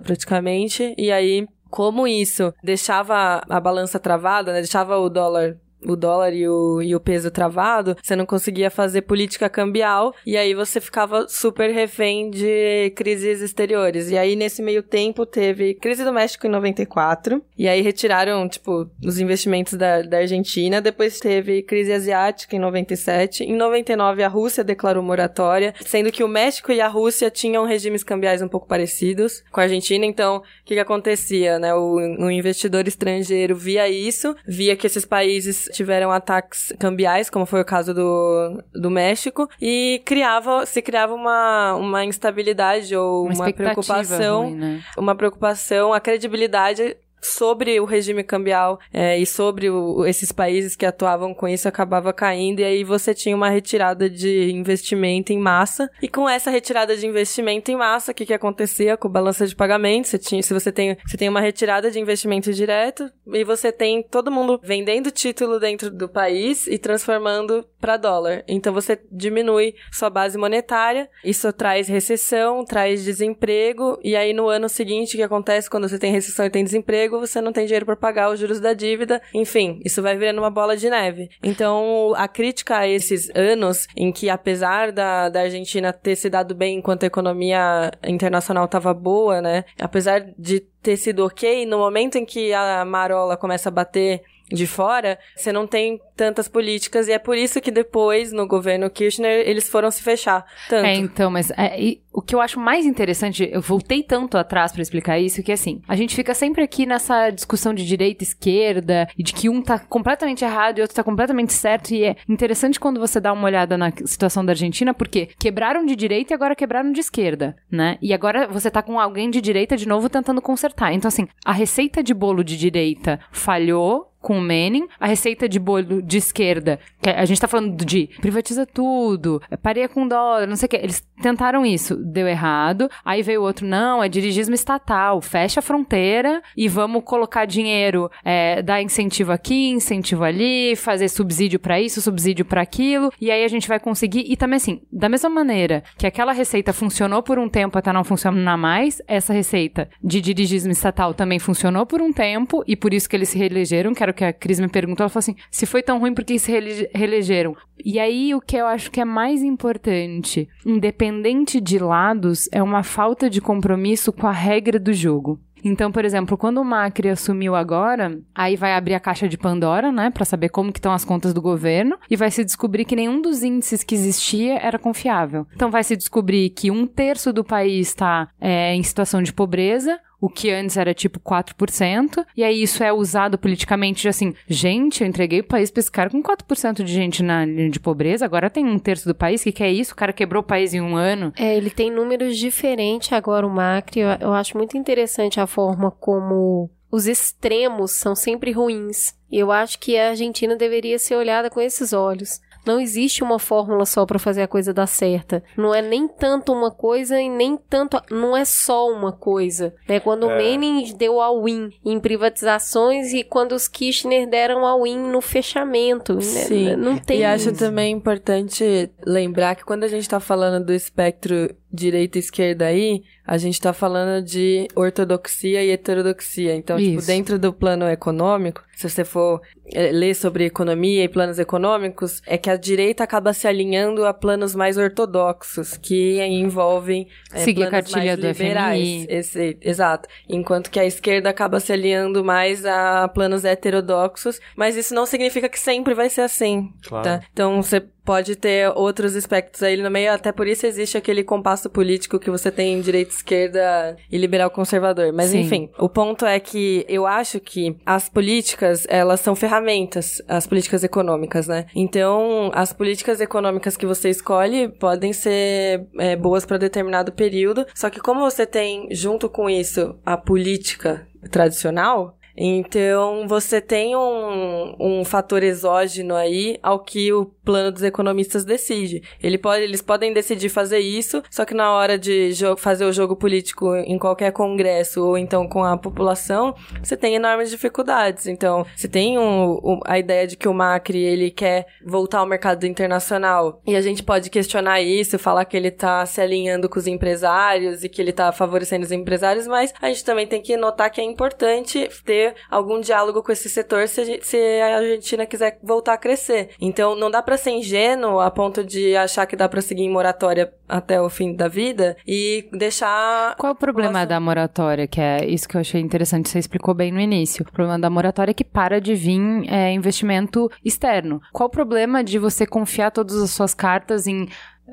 praticamente. 0.00 0.94
E 0.96 1.10
aí 1.10 1.46
como 1.74 2.06
isso 2.06 2.54
deixava 2.62 3.42
a 3.48 3.58
balança 3.58 3.98
travada, 3.98 4.52
né, 4.52 4.60
deixava 4.60 4.96
o 4.96 5.10
dólar 5.10 5.56
o 5.86 5.96
dólar 5.96 6.32
e 6.32 6.48
o, 6.48 6.82
e 6.82 6.94
o 6.94 7.00
peso 7.00 7.30
travado, 7.30 7.96
você 8.02 8.16
não 8.16 8.26
conseguia 8.26 8.70
fazer 8.70 9.02
política 9.02 9.48
cambial 9.48 10.14
e 10.26 10.36
aí 10.36 10.54
você 10.54 10.80
ficava 10.80 11.26
super 11.28 11.70
refém 11.70 12.30
de 12.30 12.92
crises 12.96 13.40
exteriores. 13.40 14.10
E 14.10 14.18
aí, 14.18 14.36
nesse 14.36 14.62
meio 14.62 14.82
tempo, 14.82 15.26
teve 15.26 15.74
crise 15.74 16.04
do 16.04 16.12
México 16.12 16.46
em 16.46 16.50
94, 16.50 17.42
e 17.56 17.68
aí 17.68 17.80
retiraram, 17.80 18.48
tipo, 18.48 18.88
os 19.04 19.18
investimentos 19.18 19.74
da, 19.74 20.02
da 20.02 20.18
Argentina. 20.18 20.80
Depois 20.80 21.18
teve 21.18 21.62
crise 21.62 21.92
asiática 21.92 22.56
em 22.56 22.58
97. 22.58 23.44
Em 23.44 23.56
99, 23.56 24.22
a 24.22 24.28
Rússia 24.28 24.64
declarou 24.64 25.02
moratória, 25.02 25.74
sendo 25.84 26.10
que 26.10 26.24
o 26.24 26.28
México 26.28 26.72
e 26.72 26.80
a 26.80 26.88
Rússia 26.88 27.30
tinham 27.30 27.64
regimes 27.64 28.02
cambiais 28.02 28.42
um 28.42 28.48
pouco 28.48 28.66
parecidos 28.66 29.42
com 29.50 29.60
a 29.60 29.64
Argentina. 29.64 30.04
Então, 30.04 30.36
o 30.36 30.42
que, 30.64 30.74
que 30.74 30.80
acontecia, 30.80 31.58
né? 31.58 31.74
O, 31.74 31.96
o 31.96 32.30
investidor 32.30 32.86
estrangeiro 32.86 33.56
via 33.56 33.88
isso, 33.88 34.34
via 34.46 34.76
que 34.76 34.86
esses 34.86 35.04
países 35.04 35.68
tiveram 35.74 36.10
ataques 36.10 36.72
cambiais, 36.78 37.28
como 37.28 37.44
foi 37.44 37.60
o 37.60 37.64
caso 37.64 37.92
do, 37.92 38.62
do 38.72 38.90
México, 38.90 39.48
e 39.60 40.00
criava, 40.04 40.64
se 40.66 40.80
criava 40.80 41.14
uma, 41.14 41.74
uma 41.74 42.04
instabilidade 42.04 42.94
ou 42.96 43.26
Uma, 43.26 43.34
uma, 43.34 43.52
preocupação 43.52 44.42
ruim, 44.44 44.54
né? 44.54 44.82
uma 44.96 45.14
preocupação, 45.14 45.92
a 45.92 46.00
credibilidade 46.00 46.96
sobre 47.26 47.78
o 47.80 47.84
regime 47.84 48.22
cambial 48.22 48.78
é, 48.92 49.18
e 49.18 49.26
sobre 49.26 49.70
o- 49.70 50.04
esses 50.06 50.30
países 50.32 50.76
que 50.76 50.86
atuavam 50.86 51.32
com 51.34 51.48
isso 51.48 51.66
acabava 51.68 52.12
caindo 52.12 52.60
e 52.60 52.64
aí 52.64 52.84
você 52.84 53.14
tinha 53.14 53.34
uma 53.34 53.48
retirada 53.48 54.08
de 54.10 54.50
investimento 54.52 55.32
em 55.32 55.38
massa. 55.38 55.90
E 56.02 56.08
com 56.08 56.28
essa 56.28 56.50
retirada 56.50 56.96
de 56.96 57.06
investimento 57.06 57.70
em 57.70 57.76
massa 57.76 58.12
o 58.12 58.14
que, 58.14 58.26
que 58.26 58.34
acontecia 58.34 58.96
com 58.96 59.08
balança 59.08 59.46
de 59.46 59.54
pagamento? 59.56 60.08
Você 60.08 60.18
tinha 60.18 60.42
se 60.42 60.52
você 60.52 60.70
tem 60.70 60.96
você 61.06 61.16
tem 61.16 61.28
uma 61.28 61.40
retirada 61.40 61.90
de 61.90 61.98
investimento 61.98 62.52
direto 62.52 63.10
e 63.32 63.44
você 63.44 63.72
tem 63.72 64.02
todo 64.02 64.30
mundo 64.30 64.60
vendendo 64.62 65.10
título 65.10 65.58
dentro 65.58 65.90
do 65.90 66.08
país 66.08 66.66
e 66.66 66.78
transformando 66.78 67.64
para 67.80 67.96
dólar. 67.96 68.44
Então 68.48 68.72
você 68.72 68.98
diminui 69.10 69.74
sua 69.92 70.10
base 70.10 70.36
monetária 70.38 71.08
isso 71.24 71.52
traz 71.52 71.88
recessão 71.88 72.64
traz 72.64 73.04
desemprego 73.04 73.98
e 74.02 74.14
aí 74.16 74.32
no 74.32 74.48
ano 74.48 74.68
seguinte 74.68 75.14
o 75.14 75.16
que 75.16 75.22
acontece? 75.22 75.68
Quando 75.70 75.88
você 75.88 75.98
tem 75.98 76.12
recessão 76.12 76.46
e 76.46 76.50
tem 76.50 76.64
desemprego 76.64 77.13
você 77.18 77.40
não 77.40 77.52
tem 77.52 77.66
dinheiro 77.66 77.86
para 77.86 77.96
pagar 77.96 78.30
os 78.30 78.38
juros 78.38 78.60
da 78.60 78.72
dívida. 78.72 79.20
Enfim 79.32 79.80
isso 79.84 80.02
vai 80.02 80.16
virando 80.16 80.38
uma 80.38 80.50
bola 80.50 80.76
de 80.76 80.88
neve. 80.88 81.28
Então 81.42 82.12
a 82.16 82.28
crítica 82.28 82.78
a 82.78 82.88
esses 82.88 83.30
anos 83.34 83.86
em 83.96 84.12
que 84.12 84.28
apesar 84.28 84.92
da, 84.92 85.28
da 85.28 85.40
Argentina 85.40 85.92
ter 85.92 86.16
se 86.16 86.28
dado 86.28 86.54
bem 86.54 86.78
enquanto 86.78 87.04
a 87.04 87.06
economia 87.06 87.92
internacional 88.06 88.64
estava 88.64 88.92
boa 88.92 89.40
né 89.40 89.64
apesar 89.80 90.20
de 90.38 90.60
ter 90.82 90.96
sido 90.96 91.24
ok 91.24 91.64
no 91.66 91.78
momento 91.78 92.16
em 92.16 92.24
que 92.24 92.52
a 92.52 92.84
marola 92.84 93.36
começa 93.36 93.68
a 93.68 93.72
bater 93.72 94.22
de 94.52 94.66
fora, 94.66 95.18
você 95.34 95.50
não 95.52 95.66
tem 95.66 96.00
tantas 96.16 96.48
políticas 96.48 97.08
e 97.08 97.12
é 97.12 97.18
por 97.18 97.36
isso 97.36 97.60
que 97.60 97.70
depois, 97.70 98.32
no 98.32 98.46
governo 98.46 98.88
Kirchner, 98.90 99.46
eles 99.48 99.68
foram 99.68 99.90
se 99.90 100.02
fechar 100.02 100.44
tanto. 100.68 100.86
É, 100.86 100.94
então, 100.94 101.30
mas 101.30 101.50
é, 101.56 101.80
e 101.80 102.02
o 102.12 102.22
que 102.22 102.34
eu 102.34 102.40
acho 102.40 102.60
mais 102.60 102.86
interessante, 102.86 103.48
eu 103.50 103.60
voltei 103.60 104.02
tanto 104.02 104.38
atrás 104.38 104.70
pra 104.70 104.80
explicar 104.80 105.18
isso, 105.18 105.42
que 105.42 105.50
assim, 105.50 105.82
a 105.88 105.96
gente 105.96 106.14
fica 106.14 106.32
sempre 106.32 106.62
aqui 106.62 106.86
nessa 106.86 107.30
discussão 107.30 107.74
de 107.74 107.84
direita 107.84 108.22
e 108.22 108.26
esquerda, 108.26 109.08
e 109.18 109.22
de 109.22 109.32
que 109.32 109.48
um 109.48 109.60
tá 109.60 109.78
completamente 109.78 110.44
errado 110.44 110.78
e 110.78 110.82
outro 110.82 110.94
tá 110.94 111.02
completamente 111.02 111.52
certo, 111.52 111.90
e 111.92 112.04
é 112.04 112.16
interessante 112.28 112.78
quando 112.78 113.00
você 113.00 113.20
dá 113.20 113.32
uma 113.32 113.44
olhada 113.46 113.76
na 113.76 113.92
situação 114.04 114.44
da 114.44 114.52
Argentina, 114.52 114.94
porque 114.94 115.30
quebraram 115.38 115.84
de 115.84 115.96
direita 115.96 116.32
e 116.32 116.34
agora 116.34 116.54
quebraram 116.54 116.92
de 116.92 117.00
esquerda, 117.00 117.56
né? 117.70 117.98
E 118.00 118.14
agora 118.14 118.46
você 118.46 118.70
tá 118.70 118.80
com 118.80 119.00
alguém 119.00 119.28
de 119.28 119.40
direita 119.40 119.76
de 119.76 119.88
novo 119.88 120.08
tentando 120.08 120.40
consertar. 120.40 120.92
Então, 120.92 121.08
assim, 121.08 121.26
a 121.44 121.52
receita 121.52 122.02
de 122.02 122.14
bolo 122.14 122.44
de 122.44 122.56
direita 122.56 123.18
falhou, 123.32 124.10
com 124.20 124.38
o 124.38 124.40
Menem, 124.40 124.88
a 124.98 125.06
receita 125.06 125.46
de 125.46 125.58
bolo 125.58 126.00
de 126.04 126.18
esquerda, 126.18 126.78
que 127.00 127.10
a 127.10 127.24
gente 127.24 127.40
tá 127.40 127.48
falando 127.48 127.84
de 127.84 128.08
privatiza 128.20 128.66
tudo, 128.66 129.40
pareia 129.62 129.88
com 129.88 130.06
dólar, 130.06 130.46
não 130.46 130.56
sei 130.56 130.66
o 130.66 130.68
que. 130.68 130.76
Eles 130.76 131.02
tentaram 131.22 131.64
isso, 131.64 131.96
deu 131.96 132.26
errado. 132.28 132.88
Aí 133.04 133.22
veio 133.22 133.40
o 133.40 133.44
outro, 133.44 133.66
não, 133.66 134.02
é 134.02 134.08
dirigismo 134.08 134.54
estatal, 134.54 135.20
fecha 135.20 135.60
a 135.60 135.62
fronteira 135.62 136.42
e 136.56 136.68
vamos 136.68 137.02
colocar 137.04 137.44
dinheiro, 137.44 138.10
é, 138.24 138.62
dar 138.62 138.82
incentivo 138.82 139.32
aqui, 139.32 139.70
incentivo 139.70 140.24
ali, 140.24 140.76
fazer 140.76 141.08
subsídio 141.08 141.58
pra 141.58 141.80
isso, 141.80 142.00
subsídio 142.00 142.44
pra 142.44 142.62
aquilo, 142.62 143.10
e 143.20 143.30
aí 143.30 143.44
a 143.44 143.48
gente 143.48 143.68
vai 143.68 143.80
conseguir. 143.80 144.24
E 144.28 144.36
também 144.36 144.56
assim, 144.56 144.82
da 144.92 145.08
mesma 145.08 145.30
maneira 145.30 145.82
que 145.96 146.06
aquela 146.06 146.32
receita 146.32 146.72
funcionou 146.72 147.22
por 147.22 147.38
um 147.38 147.48
tempo 147.48 147.78
até 147.78 147.92
não 147.92 148.04
funcionar 148.04 148.56
mais, 148.56 149.00
essa 149.06 149.32
receita 149.32 149.88
de 150.02 150.20
dirigismo 150.20 150.72
estatal 150.72 151.14
também 151.14 151.38
funcionou 151.38 151.86
por 151.86 152.00
um 152.00 152.12
tempo 152.12 152.62
e 152.66 152.76
por 152.76 152.92
isso 152.92 153.08
que 153.08 153.16
eles 153.16 153.28
se 153.28 153.38
reelegeram, 153.38 153.94
que 153.94 154.02
era 154.02 154.12
o 154.12 154.14
que 154.14 154.24
a 154.24 154.32
Cris 154.32 154.60
me 154.60 154.68
perguntou, 154.68 155.04
ela 155.04 155.10
falou 155.10 155.20
assim, 155.20 155.36
se 155.50 155.66
foi 155.66 155.82
tão 155.82 155.93
ruim, 155.98 156.14
por 156.14 156.24
que 156.24 156.38
se 156.38 156.50
reele- 156.50 156.88
reelegeram? 156.94 157.56
E 157.84 157.98
aí, 157.98 158.34
o 158.34 158.40
que 158.40 158.56
eu 158.56 158.66
acho 158.66 158.90
que 158.90 159.00
é 159.00 159.04
mais 159.04 159.42
importante, 159.42 160.48
independente 160.64 161.60
de 161.60 161.78
lados, 161.78 162.48
é 162.52 162.62
uma 162.62 162.82
falta 162.82 163.28
de 163.28 163.40
compromisso 163.40 164.12
com 164.12 164.26
a 164.26 164.32
regra 164.32 164.78
do 164.78 164.92
jogo. 164.92 165.40
Então, 165.66 165.90
por 165.90 166.04
exemplo, 166.04 166.36
quando 166.36 166.58
o 166.60 166.64
Macri 166.64 167.08
assumiu 167.08 167.54
agora, 167.54 168.20
aí 168.34 168.54
vai 168.54 168.74
abrir 168.74 168.92
a 168.92 169.00
caixa 169.00 169.26
de 169.26 169.38
Pandora, 169.38 169.90
né, 169.90 170.10
Pra 170.10 170.26
saber 170.26 170.50
como 170.50 170.70
que 170.70 170.78
estão 170.78 170.92
as 170.92 171.06
contas 171.06 171.32
do 171.32 171.40
governo 171.40 171.96
e 172.10 172.16
vai 172.16 172.30
se 172.30 172.44
descobrir 172.44 172.84
que 172.84 172.94
nenhum 172.94 173.22
dos 173.22 173.42
índices 173.42 173.82
que 173.82 173.94
existia 173.94 174.58
era 174.58 174.78
confiável. 174.78 175.46
Então, 175.54 175.70
vai 175.70 175.82
se 175.82 175.96
descobrir 175.96 176.50
que 176.50 176.70
um 176.70 176.86
terço 176.86 177.32
do 177.32 177.42
país 177.42 177.88
está 177.88 178.28
em 178.42 178.82
situação 178.82 179.22
de 179.22 179.32
pobreza, 179.32 179.98
o 180.24 180.28
que 180.30 180.50
antes 180.50 180.78
era 180.78 180.94
tipo 180.94 181.20
4%, 181.20 182.24
e 182.34 182.42
aí 182.42 182.62
isso 182.62 182.82
é 182.82 182.90
usado 182.90 183.36
politicamente 183.36 184.00
de 184.00 184.08
assim, 184.08 184.34
gente, 184.48 185.02
eu 185.02 185.06
entreguei 185.06 185.40
o 185.40 185.44
país 185.44 185.70
pra 185.70 185.80
esse 185.80 185.90
cara 185.90 186.08
com 186.08 186.22
4% 186.22 186.82
de 186.82 186.90
gente 186.90 187.22
na 187.22 187.44
linha 187.44 187.68
de 187.68 187.78
pobreza, 187.78 188.24
agora 188.24 188.48
tem 188.48 188.64
um 188.64 188.78
terço 188.78 189.06
do 189.06 189.14
país, 189.14 189.42
que 189.42 189.52
que 189.52 189.62
é 189.62 189.70
isso? 189.70 189.92
O 189.92 189.96
cara 189.96 190.14
quebrou 190.14 190.40
o 190.42 190.46
país 190.46 190.72
em 190.72 190.80
um 190.80 190.96
ano. 190.96 191.30
É, 191.36 191.54
ele 191.54 191.68
tem 191.68 191.90
números 191.90 192.38
diferentes 192.38 193.12
agora, 193.12 193.46
o 193.46 193.50
Macri. 193.50 194.00
Eu, 194.00 194.08
eu 194.18 194.32
acho 194.32 194.56
muito 194.56 194.78
interessante 194.78 195.38
a 195.38 195.46
forma 195.46 195.90
como 195.90 196.70
os 196.90 197.06
extremos 197.06 197.90
são 197.90 198.14
sempre 198.14 198.52
ruins. 198.52 199.14
Eu 199.30 199.50
acho 199.50 199.80
que 199.80 199.98
a 199.98 200.10
Argentina 200.10 200.54
deveria 200.54 200.96
ser 200.96 201.16
olhada 201.16 201.50
com 201.50 201.60
esses 201.60 201.92
olhos. 201.92 202.40
Não 202.66 202.80
existe 202.80 203.22
uma 203.22 203.38
fórmula 203.38 203.84
só 203.84 204.06
para 204.06 204.18
fazer 204.18 204.42
a 204.42 204.48
coisa 204.48 204.72
dar 204.72 204.86
certa. 204.86 205.42
Não 205.56 205.74
é 205.74 205.82
nem 205.82 206.08
tanto 206.08 206.52
uma 206.52 206.70
coisa 206.70 207.20
e 207.20 207.28
nem 207.28 207.56
tanto. 207.56 208.00
Não 208.10 208.36
é 208.36 208.44
só 208.44 208.88
uma 208.88 209.12
coisa. 209.12 209.74
Né? 209.88 210.00
Quando 210.00 210.24
o 210.24 210.36
Menem 210.36 210.92
deu 210.96 211.20
a 211.20 211.30
win 211.42 211.70
em 211.84 212.00
privatizações 212.00 213.12
e 213.12 213.22
quando 213.24 213.52
os 213.52 213.68
Kirchner 213.68 214.28
deram 214.28 214.66
a 214.66 214.80
win 214.82 214.98
no 214.98 215.20
fechamento. 215.20 216.14
né? 216.14 216.20
Sim. 216.20 216.76
Não 216.76 216.98
tem. 216.98 217.20
E 217.20 217.24
acho 217.24 217.52
também 217.52 217.92
importante 217.92 218.90
lembrar 219.06 219.54
que 219.54 219.64
quando 219.64 219.84
a 219.84 219.88
gente 219.88 220.08
tá 220.08 220.20
falando 220.20 220.64
do 220.64 220.72
espectro 220.72 221.54
direita 221.74 222.18
e 222.18 222.20
esquerda 222.20 222.66
aí, 222.66 223.02
a 223.26 223.36
gente 223.38 223.60
tá 223.60 223.72
falando 223.72 224.24
de 224.24 224.68
ortodoxia 224.76 225.62
e 225.64 225.70
heterodoxia. 225.70 226.54
Então, 226.54 226.76
tipo, 226.78 226.98
Isso. 226.98 227.06
dentro 227.06 227.38
do 227.38 227.52
plano 227.52 227.88
econômico, 227.88 228.62
se 228.76 228.88
você 228.88 229.04
for 229.04 229.40
é, 229.72 229.90
ler 229.90 230.14
sobre 230.14 230.44
economia 230.44 231.04
e 231.04 231.08
planos 231.08 231.38
econômicos, 231.38 232.20
é 232.26 232.36
que 232.36 232.50
a 232.50 232.56
direita 232.56 233.02
acaba 233.04 233.32
se 233.32 233.46
alinhando 233.48 234.04
a 234.04 234.12
planos 234.12 234.54
mais 234.54 234.76
ortodoxos, 234.76 235.76
que 235.76 236.20
aí 236.20 236.34
envolvem 236.34 237.08
é, 237.32 237.38
Seguir 237.38 237.64
a 237.64 237.70
planos 237.70 237.90
cartilha 237.92 238.16
mais 238.16 238.18
do 238.20 238.26
liberais. 238.26 238.78
FMI. 238.80 239.06
Esse- 239.08 239.58
exato. 239.62 240.08
Enquanto 240.28 240.70
que 240.70 240.78
a 240.78 240.84
esquerda 240.84 241.30
acaba 241.30 241.60
se 241.60 241.72
alinhando 241.72 242.24
mais 242.24 242.64
a 242.66 243.08
planos 243.08 243.44
heterodoxos, 243.44 244.40
mas 244.56 244.76
isso 244.76 244.94
não 244.94 245.06
significa 245.06 245.48
que 245.48 245.58
sempre 245.58 245.94
vai 245.94 246.10
ser 246.10 246.22
assim. 246.22 246.72
Claro. 246.86 247.04
Tá? 247.04 247.20
Então 247.32 247.62
você 247.62 247.82
pode 248.04 248.36
ter 248.36 248.70
outros 248.74 249.16
aspectos 249.16 249.62
aí 249.62 249.76
no 249.76 249.90
meio, 249.90 250.12
até 250.12 250.30
por 250.30 250.46
isso 250.46 250.66
existe 250.66 250.96
aquele 250.96 251.24
compasso 251.24 251.70
político 251.70 252.18
que 252.18 252.30
você 252.30 252.50
tem 252.50 252.80
direita, 252.80 253.12
esquerda 253.12 253.96
e 254.10 254.18
liberal 254.18 254.50
conservador. 254.50 255.12
Mas 255.12 255.30
Sim. 255.30 255.40
enfim, 255.40 255.70
o 255.78 255.88
ponto 255.88 256.26
é 256.26 256.38
que 256.38 256.84
eu 256.88 257.06
acho 257.06 257.40
que 257.40 257.76
as 257.84 258.08
políticas, 258.08 258.86
elas 258.88 259.20
são 259.20 259.34
ferramentas, 259.34 260.22
as 260.28 260.46
políticas 260.46 260.84
econômicas, 260.84 261.48
né? 261.48 261.66
Então, 261.74 262.50
as 262.54 262.72
políticas 262.72 263.20
econômicas 263.20 263.76
que 263.76 263.86
você 263.86 264.10
escolhe 264.10 264.68
podem 264.68 265.12
ser 265.12 265.86
é, 265.98 266.16
boas 266.16 266.44
para 266.44 266.58
determinado 266.58 267.12
período, 267.12 267.66
só 267.74 267.88
que 267.88 268.00
como 268.00 268.20
você 268.20 268.46
tem 268.46 268.88
junto 268.90 269.28
com 269.28 269.48
isso 269.48 269.96
a 270.04 270.16
política 270.16 271.06
tradicional, 271.30 272.16
então 272.36 273.26
você 273.28 273.60
tem 273.60 273.94
um, 273.96 274.74
um 274.80 275.04
fator 275.04 275.42
exógeno 275.42 276.14
aí 276.14 276.58
ao 276.62 276.78
que 276.80 277.12
o 277.12 277.26
plano 277.44 277.70
dos 277.70 277.82
economistas 277.82 278.44
decide. 278.44 279.02
Ele 279.22 279.38
pode, 279.38 279.62
eles 279.62 279.82
podem 279.82 280.12
decidir 280.12 280.48
fazer 280.48 280.78
isso, 280.78 281.22
só 281.30 281.44
que 281.44 281.54
na 281.54 281.72
hora 281.72 281.98
de 281.98 282.30
fazer 282.58 282.84
o 282.84 282.92
jogo 282.92 283.16
político 283.16 283.74
em 283.76 283.98
qualquer 283.98 284.32
congresso 284.32 285.04
ou 285.04 285.18
então 285.18 285.46
com 285.48 285.62
a 285.62 285.76
população, 285.76 286.54
você 286.82 286.96
tem 286.96 287.14
enormes 287.14 287.50
dificuldades. 287.50 288.26
Então, 288.26 288.64
se 288.76 288.88
tem 288.88 289.18
um- 289.18 289.60
um- 289.62 289.80
a 289.84 289.98
ideia 289.98 290.26
de 290.26 290.36
que 290.36 290.48
o 290.48 290.54
Macri 290.54 291.02
ele 291.04 291.30
quer 291.30 291.66
voltar 291.84 292.18
ao 292.20 292.26
mercado 292.26 292.66
internacional 292.66 293.60
e 293.66 293.76
a 293.76 293.80
gente 293.82 294.02
pode 294.02 294.30
questionar 294.30 294.80
isso, 294.80 295.18
falar 295.18 295.44
que 295.44 295.56
ele 295.56 295.70
tá 295.70 296.04
se 296.06 296.20
alinhando 296.20 296.68
com 296.68 296.78
os 296.78 296.86
empresários 296.86 297.84
e 297.84 297.88
que 297.88 298.00
ele 298.00 298.12
tá 298.12 298.32
favorecendo 298.32 298.84
os 298.84 298.92
empresários, 298.92 299.46
mas 299.46 299.72
a 299.80 299.88
gente 299.88 300.04
também 300.04 300.26
tem 300.26 300.40
que 300.42 300.56
notar 300.56 300.90
que 300.90 301.00
é 301.00 301.04
importante 301.04 301.88
ter 302.04 302.23
algum 302.50 302.80
diálogo 302.80 303.22
com 303.22 303.32
esse 303.32 303.48
setor 303.48 303.88
se 303.88 304.00
a, 304.00 304.04
gente- 304.04 304.26
se 304.26 304.36
a 304.60 304.76
Argentina 304.76 305.26
quiser 305.26 305.58
voltar 305.62 305.94
a 305.94 305.98
crescer. 305.98 306.50
Então, 306.60 306.94
não 306.94 307.10
dá 307.10 307.22
pra 307.22 307.36
ser 307.36 307.50
ingênuo 307.50 308.20
a 308.20 308.30
ponto 308.30 308.62
de 308.64 308.94
achar 308.96 309.26
que 309.26 309.36
dá 309.36 309.48
pra 309.48 309.60
seguir 309.60 309.82
em 309.82 309.90
moratória 309.90 310.52
até 310.68 311.00
o 311.00 311.10
fim 311.10 311.34
da 311.34 311.48
vida 311.48 311.96
e 312.06 312.48
deixar 312.52 313.34
Qual 313.36 313.52
o 313.52 313.56
problema 313.56 314.04
da 314.06 314.18
moratória? 314.20 314.86
Que 314.86 315.00
é 315.00 315.24
isso 315.26 315.48
que 315.48 315.56
eu 315.56 315.60
achei 315.60 315.80
interessante, 315.80 316.28
você 316.28 316.38
explicou 316.38 316.74
bem 316.74 316.90
no 316.92 317.00
início. 317.00 317.44
O 317.48 317.52
problema 317.52 317.78
da 317.78 317.90
moratória 317.90 318.30
é 318.30 318.34
que 318.34 318.44
para 318.44 318.80
de 318.80 318.94
vir 318.94 319.20
é, 319.48 319.72
investimento 319.72 320.50
externo. 320.64 321.20
Qual 321.32 321.46
o 321.48 321.50
problema 321.50 322.02
de 322.02 322.18
você 322.18 322.46
confiar 322.46 322.90
todas 322.90 323.16
as 323.22 323.30
suas 323.30 323.54
cartas 323.54 324.06
em 324.06 324.28